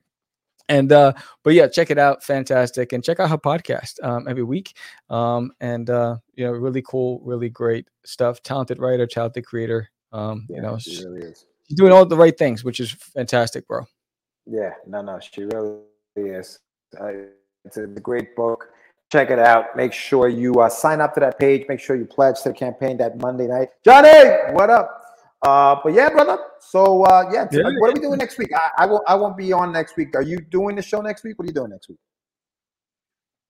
And 0.72 0.90
uh, 0.90 1.12
but 1.42 1.52
yeah, 1.52 1.68
check 1.68 1.90
it 1.90 1.98
out, 1.98 2.24
fantastic, 2.24 2.94
and 2.94 3.04
check 3.04 3.20
out 3.20 3.28
her 3.28 3.36
podcast 3.36 4.02
um, 4.02 4.26
every 4.26 4.42
week. 4.42 4.74
Um, 5.10 5.52
and 5.60 5.90
uh, 5.90 6.16
you 6.34 6.46
know, 6.46 6.52
really 6.52 6.80
cool, 6.80 7.20
really 7.22 7.50
great 7.50 7.86
stuff. 8.06 8.42
Talented 8.42 8.78
writer, 8.78 9.06
talented 9.06 9.44
creator. 9.44 9.90
Um, 10.12 10.46
you 10.48 10.62
know, 10.62 10.78
she 10.78 11.04
really 11.04 11.28
is. 11.28 11.44
she's 11.68 11.76
doing 11.76 11.92
all 11.92 12.06
the 12.06 12.16
right 12.16 12.36
things, 12.38 12.64
which 12.64 12.80
is 12.80 12.90
fantastic, 12.90 13.68
bro. 13.68 13.82
Yeah, 14.46 14.70
no, 14.86 15.02
no, 15.02 15.20
she 15.20 15.42
really 15.42 15.80
is. 16.16 16.58
Uh, 16.98 17.12
it's 17.66 17.76
a 17.76 17.86
great 17.86 18.34
book. 18.34 18.70
Check 19.12 19.30
it 19.30 19.38
out. 19.38 19.76
Make 19.76 19.92
sure 19.92 20.30
you 20.30 20.54
uh, 20.54 20.70
sign 20.70 21.02
up 21.02 21.12
to 21.14 21.20
that 21.20 21.38
page. 21.38 21.66
Make 21.68 21.80
sure 21.80 21.96
you 21.96 22.06
pledge 22.06 22.40
to 22.44 22.48
the 22.48 22.54
campaign 22.54 22.96
that 22.96 23.18
Monday 23.18 23.46
night. 23.46 23.68
Johnny, 23.84 24.08
what 24.52 24.70
up? 24.70 25.01
Uh, 25.42 25.76
but 25.82 25.92
yeah, 25.92 26.08
brother. 26.10 26.38
So 26.60 27.02
uh, 27.04 27.30
yeah, 27.32 27.46
Yeah. 27.50 27.62
what 27.78 27.90
are 27.90 27.94
we 27.94 28.00
doing 28.00 28.18
next 28.18 28.38
week? 28.38 28.50
I, 28.54 28.84
I 28.84 28.86
won't. 28.86 29.02
I 29.08 29.14
won't 29.16 29.36
be 29.36 29.52
on 29.52 29.72
next 29.72 29.96
week. 29.96 30.14
Are 30.14 30.22
you 30.22 30.38
doing 30.38 30.76
the 30.76 30.82
show 30.82 31.00
next 31.00 31.24
week? 31.24 31.38
What 31.38 31.44
are 31.46 31.48
you 31.48 31.54
doing 31.54 31.70
next 31.70 31.88
week? 31.88 31.98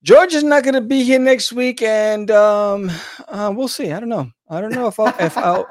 George 0.03 0.35
is 0.35 0.43
not 0.43 0.65
going 0.65 0.75
to 0.75 0.81
be 0.81 1.05
here 1.05 1.19
next 1.21 1.53
week, 1.53 1.83
and 1.83 2.31
um, 2.31 2.91
uh, 3.29 3.53
we'll 3.55 3.69
see. 3.69 3.93
I 3.93 4.01
don't 4.01 4.09
know. 4.09 4.31
I 4.49 4.61
don't 4.61 4.75
know 4.75 4.89
if 4.89 4.99
I'll, 4.99 5.15
if 5.21 5.37
I'll, 5.39 5.69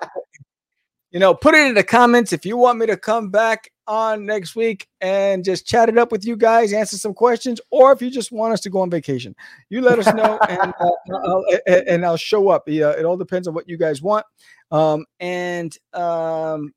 you 1.12 1.20
know, 1.20 1.34
put 1.34 1.54
it 1.56 1.68
in 1.68 1.74
the 1.74 1.84
comments 1.84 2.32
if 2.32 2.46
you 2.46 2.56
want 2.56 2.80
me 2.80 2.86
to 2.86 2.96
come 2.98 3.30
back 3.30 3.72
on 3.92 4.26
next 4.26 4.56
week 4.56 4.88
and 5.02 5.44
just 5.44 5.68
chat 5.68 5.90
it 5.90 5.98
up 5.98 6.14
with 6.14 6.26
you 6.26 6.38
guys, 6.38 6.72
answer 6.72 6.96
some 6.96 7.14
questions, 7.14 7.60
or 7.72 7.92
if 7.92 8.02
you 8.02 8.10
just 8.10 8.32
want 8.32 8.54
us 8.54 8.62
to 8.62 8.70
go 8.70 8.80
on 8.80 8.90
vacation, 8.90 9.36
you 9.70 9.82
let 9.82 10.00
us 10.00 10.14
know, 10.16 10.40
and 10.50 10.74
uh, 10.80 10.90
I'll, 11.26 11.44
and- 11.68 11.88
and 11.88 12.06
I'll 12.06 12.16
show 12.18 12.48
up. 12.48 12.64
Yeah, 12.68 12.92
it 12.92 13.04
all 13.04 13.18
depends 13.18 13.50
on 13.50 13.54
what 13.54 13.68
you 13.68 13.78
guys 13.78 14.02
want. 14.02 14.26
Um, 14.72 15.06
and 15.20 15.78
um, 15.94 16.74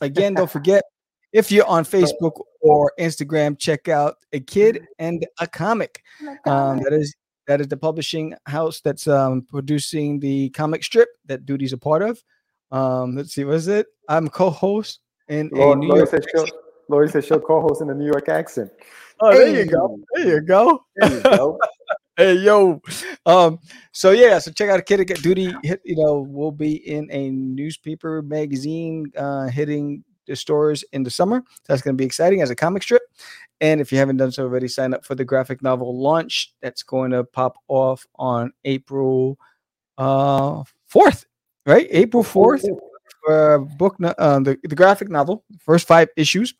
again, 0.00 0.34
don't 0.34 0.50
forget 0.50 0.84
if 1.32 1.50
you're 1.50 1.66
on 1.66 1.84
Facebook 1.84 2.40
or 2.60 2.92
Instagram, 3.00 3.58
check 3.58 3.88
out 3.88 4.16
a 4.32 4.38
kid 4.38 4.86
and 5.00 5.26
a 5.40 5.48
comic. 5.48 6.02
Um, 6.46 6.78
that 6.84 6.92
is 6.92 7.12
that 7.48 7.60
is 7.60 7.66
the 7.66 7.76
publishing 7.76 8.34
house 8.46 8.80
that's 8.80 9.08
um, 9.08 9.42
producing 9.42 10.20
the 10.20 10.50
comic 10.50 10.84
strip 10.84 11.08
that 11.26 11.44
Duty's 11.44 11.72
a 11.72 11.78
part 11.78 12.02
of. 12.02 12.22
Um, 12.70 13.16
let's 13.16 13.34
see, 13.34 13.42
what 13.44 13.56
is 13.56 13.66
it? 13.66 13.86
I'm 14.08 14.28
co-host 14.28 15.00
in 15.32 15.50
a 15.54 15.58
Lori, 15.58 15.80
New 15.80 15.96
York. 15.96 16.10
she'll. 16.34 16.46
Lori 16.88 17.08
said 17.08 17.24
she'll 17.24 17.40
co-host 17.40 17.80
in 17.80 17.88
the 17.88 17.94
New 17.94 18.06
York 18.06 18.28
accent. 18.28 18.70
Oh, 19.20 19.32
there 19.32 19.48
you 19.48 19.64
go. 19.64 19.98
There 20.14 20.26
you 20.26 20.40
go. 20.42 20.84
There 20.96 21.10
you 21.10 21.22
go. 21.22 21.58
Hey 22.18 22.34
yo. 22.34 22.82
Um, 23.24 23.58
so 23.92 24.10
yeah, 24.10 24.38
so 24.38 24.50
check 24.50 24.68
out 24.68 24.84
kid 24.84 25.06
duty. 25.22 25.50
Hit, 25.62 25.80
you 25.82 25.96
know, 25.96 26.26
we'll 26.28 26.50
be 26.50 26.74
in 26.86 27.08
a 27.10 27.30
newspaper 27.30 28.20
magazine 28.20 29.10
uh 29.16 29.46
hitting 29.48 30.04
the 30.26 30.36
stores 30.36 30.84
in 30.92 31.04
the 31.04 31.10
summer. 31.10 31.42
That's 31.66 31.80
gonna 31.80 31.96
be 31.96 32.04
exciting 32.04 32.42
as 32.42 32.50
a 32.50 32.54
comic 32.54 32.82
strip. 32.82 33.00
And 33.62 33.80
if 33.80 33.90
you 33.90 33.96
haven't 33.96 34.18
done 34.18 34.30
so 34.30 34.42
already, 34.42 34.68
sign 34.68 34.92
up 34.92 35.06
for 35.06 35.14
the 35.14 35.24
graphic 35.24 35.62
novel 35.62 35.98
launch 35.98 36.52
that's 36.60 36.82
going 36.82 37.12
to 37.12 37.24
pop 37.24 37.54
off 37.66 38.06
on 38.16 38.52
April 38.66 39.38
uh 39.96 40.64
4th, 40.92 41.24
right? 41.64 41.86
April 41.90 42.22
4th 42.22 42.66
for 43.22 43.58
book 43.58 43.96
um, 44.18 44.44
the, 44.44 44.58
the 44.62 44.74
graphic 44.74 45.08
novel, 45.08 45.44
first 45.60 45.86
five 45.86 46.08
issues. 46.16 46.54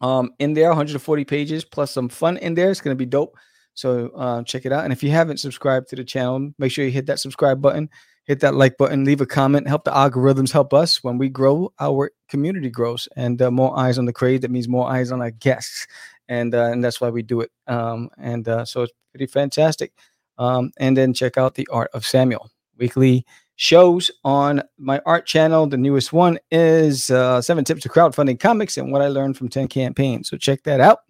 Um 0.00 0.30
in 0.38 0.54
there 0.54 0.68
140 0.68 1.24
pages 1.24 1.64
plus 1.64 1.92
some 1.92 2.08
fun 2.08 2.38
in 2.38 2.54
there. 2.54 2.70
It's 2.70 2.80
going 2.80 2.96
to 2.96 2.98
be 2.98 3.06
dope. 3.06 3.36
So 3.74 4.10
um, 4.16 4.44
check 4.44 4.66
it 4.66 4.72
out. 4.72 4.84
And 4.84 4.92
if 4.92 5.02
you 5.02 5.10
haven't 5.10 5.38
subscribed 5.38 5.88
to 5.88 5.96
the 5.96 6.04
channel 6.04 6.52
make 6.58 6.72
sure 6.72 6.84
you 6.84 6.90
hit 6.90 7.06
that 7.06 7.20
subscribe 7.20 7.60
button 7.60 7.90
hit 8.24 8.40
that 8.40 8.54
like 8.54 8.78
button 8.78 9.04
leave 9.04 9.20
a 9.20 9.26
comment 9.26 9.68
help 9.68 9.84
the 9.84 9.90
algorithms 9.90 10.52
help 10.52 10.72
us. 10.72 11.04
When 11.04 11.18
we 11.18 11.28
grow 11.28 11.72
our 11.80 12.10
community 12.28 12.70
grows 12.70 13.08
and 13.16 13.40
uh, 13.42 13.50
more 13.50 13.78
eyes 13.78 13.98
on 13.98 14.06
the 14.06 14.12
Craze 14.12 14.40
that 14.40 14.50
means 14.50 14.68
more 14.68 14.90
eyes 14.90 15.12
on 15.12 15.20
our 15.20 15.32
guests. 15.32 15.86
And 16.28 16.54
uh, 16.54 16.70
and 16.72 16.82
that's 16.82 17.00
why 17.00 17.10
we 17.10 17.22
do 17.22 17.42
it. 17.42 17.50
Um 17.66 18.08
and 18.16 18.48
uh, 18.48 18.64
so 18.64 18.82
it's 18.82 18.92
pretty 19.12 19.26
fantastic. 19.26 19.92
Um 20.38 20.70
and 20.78 20.96
then 20.96 21.12
check 21.12 21.36
out 21.36 21.56
the 21.56 21.68
art 21.70 21.90
of 21.92 22.06
samuel 22.06 22.50
weekly 22.78 23.26
shows 23.60 24.10
on 24.24 24.62
my 24.78 25.02
art 25.04 25.26
channel. 25.26 25.66
The 25.66 25.76
newest 25.76 26.14
one 26.14 26.38
is 26.50 27.10
uh, 27.10 27.42
seven 27.42 27.62
tips 27.62 27.82
to 27.82 27.90
crowdfunding 27.90 28.40
comics 28.40 28.78
and 28.78 28.90
what 28.90 29.02
I 29.02 29.08
learned 29.08 29.36
from 29.36 29.50
10 29.50 29.68
campaigns. 29.68 30.30
So 30.30 30.38
check 30.38 30.62
that 30.62 30.80
out. 30.80 31.00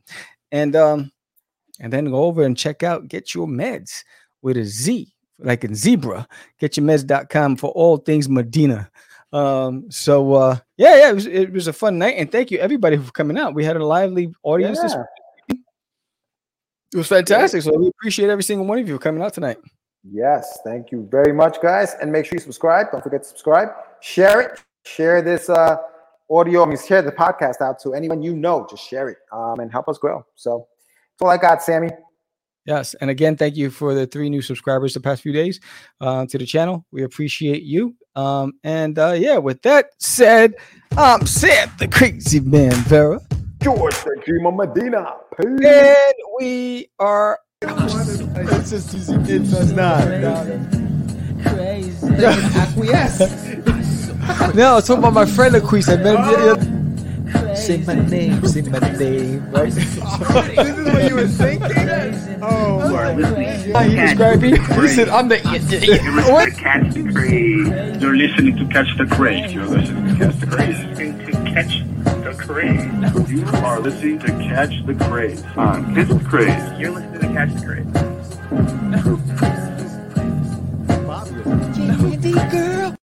And 0.50 0.74
um, 0.74 1.12
and 1.78 1.92
then 1.92 2.06
go 2.10 2.24
over 2.24 2.42
and 2.42 2.58
check 2.58 2.82
out 2.82 3.06
Get 3.06 3.36
Your 3.36 3.46
Medz 3.46 4.02
with 4.42 4.56
a 4.56 4.64
Z, 4.64 5.14
like 5.38 5.62
in 5.62 5.76
zebra. 5.76 6.26
GetYourMedz.com 6.60 7.54
for 7.54 7.70
all 7.70 7.98
things 7.98 8.28
Medina. 8.28 8.90
Um, 9.32 9.88
so 9.88 10.34
uh, 10.34 10.58
yeah, 10.76 10.96
yeah, 10.96 11.10
it 11.10 11.14
was, 11.14 11.26
it 11.26 11.52
was 11.52 11.68
a 11.68 11.72
fun 11.72 11.98
night, 11.98 12.16
and 12.18 12.32
thank 12.32 12.50
you 12.50 12.58
everybody 12.58 12.96
for 12.96 13.12
coming 13.12 13.38
out. 13.38 13.54
We 13.54 13.64
had 13.64 13.76
a 13.76 13.86
lively 13.86 14.34
audience. 14.42 14.80
This, 14.80 14.92
Yeah. 14.92 15.54
it 16.94 16.96
was 16.96 17.06
fantastic. 17.06 17.62
So 17.62 17.78
we 17.78 17.86
appreciate 17.86 18.28
every 18.28 18.42
single 18.42 18.66
one 18.66 18.80
of 18.80 18.88
you 18.88 18.98
coming 18.98 19.22
out 19.22 19.34
tonight. 19.34 19.58
Yes, 20.02 20.58
thank 20.64 20.90
you 20.90 21.06
very 21.10 21.32
much, 21.32 21.60
guys. 21.60 21.94
And 22.00 22.10
make 22.10 22.24
sure 22.24 22.34
you 22.34 22.40
subscribe. 22.40 22.90
Don't 22.90 23.02
forget 23.02 23.22
to 23.22 23.28
subscribe. 23.28 23.68
Share 24.00 24.40
it. 24.40 24.62
Share 24.86 25.20
this 25.20 25.50
uh, 25.50 25.76
audio. 26.30 26.64
I 26.64 26.66
mean, 26.66 26.78
share 26.78 27.02
the 27.02 27.12
podcast 27.12 27.60
out 27.60 27.78
to 27.80 27.92
anyone 27.92 28.22
you 28.22 28.34
know. 28.34 28.66
Just 28.68 28.88
share 28.88 29.08
it 29.08 29.18
um, 29.32 29.60
and 29.60 29.70
help 29.70 29.88
us 29.88 29.98
grow. 29.98 30.24
So 30.36 30.66
that's 31.12 31.22
all 31.22 31.30
I 31.30 31.36
got, 31.36 31.62
Sammy. 31.62 31.90
Yes, 32.66 32.94
and 32.94 33.10
again, 33.10 33.36
thank 33.36 33.56
you 33.56 33.70
for 33.70 33.94
the 33.94 34.06
three 34.06 34.28
new 34.28 34.42
subscribers 34.42 34.94
the 34.94 35.00
past 35.00 35.22
few 35.22 35.32
days 35.32 35.60
uh, 36.00 36.26
to 36.26 36.38
the 36.38 36.46
channel. 36.46 36.84
We 36.92 37.02
appreciate 37.04 37.62
you. 37.62 37.96
Um, 38.14 38.52
and 38.64 38.98
uh, 38.98 39.14
yeah, 39.16 39.38
with 39.38 39.62
that 39.62 39.90
said, 39.98 40.54
I'm 40.96 41.26
Sam, 41.26 41.70
the 41.78 41.88
crazy 41.88 42.40
man, 42.40 42.72
Vera, 42.84 43.20
George, 43.62 43.94
the 44.04 44.20
Dream 44.24 44.46
of 44.46 44.54
Medina. 44.54 45.14
Peace. 45.36 45.66
and 45.66 46.14
we 46.38 46.90
are. 46.98 47.38
It's 48.40 48.70
just 48.70 48.94
easy. 48.94 49.14
It's 49.14 49.70
not. 49.72 50.04
crazy 51.42 52.06
No, 54.54 54.72
I 54.72 54.74
was 54.74 54.86
talking 54.86 54.98
about 54.98 55.14
my 55.14 55.26
friend 55.26 55.54
Aquise. 55.54 55.88
I 55.88 55.96
met 56.02 56.58
him. 56.58 56.80
Say 57.54 57.78
my 57.78 57.94
name, 57.94 58.44
say 58.46 58.62
my 58.62 58.78
name, 58.78 59.50
right? 59.50 59.70
this 59.72 59.96
is 59.96 59.98
what 60.00 61.08
you 61.08 61.14
were 61.14 61.26
thinking? 61.26 62.40
Oh, 62.42 62.90
my 62.90 63.84
He 63.84 63.96
described 63.96 64.42
me. 64.42 64.58
He 64.58 64.88
said, 64.88 65.08
I'm 65.08 65.28
the. 65.28 65.38
What? 66.30 66.52
catch 66.56 66.94
the 66.94 67.12
craze. 67.12 68.02
You're 68.02 68.16
listening 68.16 68.56
to 68.56 68.64
Catch 68.66 68.96
the 68.96 69.06
Craze. 69.06 69.52
You're 69.52 69.66
listening 69.66 70.06
to 70.08 70.24
Catch 70.24 70.40
the 70.40 70.46
Craze. 70.46 70.78
Listening 70.78 71.18
to 71.26 71.32
Catch 71.52 71.82
the 72.24 72.34
Craze. 72.38 73.30
You 73.30 73.46
are 73.46 73.80
listening 73.80 74.18
to 74.20 74.26
Catch 74.26 74.86
the 74.86 74.94
Craze. 74.94 75.42
On 75.56 75.94
Catch 75.94 76.08
the 76.08 76.24
Craze. 76.28 76.80
You're 76.80 76.92
listening 76.92 77.20
to 77.20 77.28
Catch 77.28 77.54
the 77.54 77.66
Craze. 77.66 78.19
Bobby. 78.50 78.90
Girl. 82.50 82.99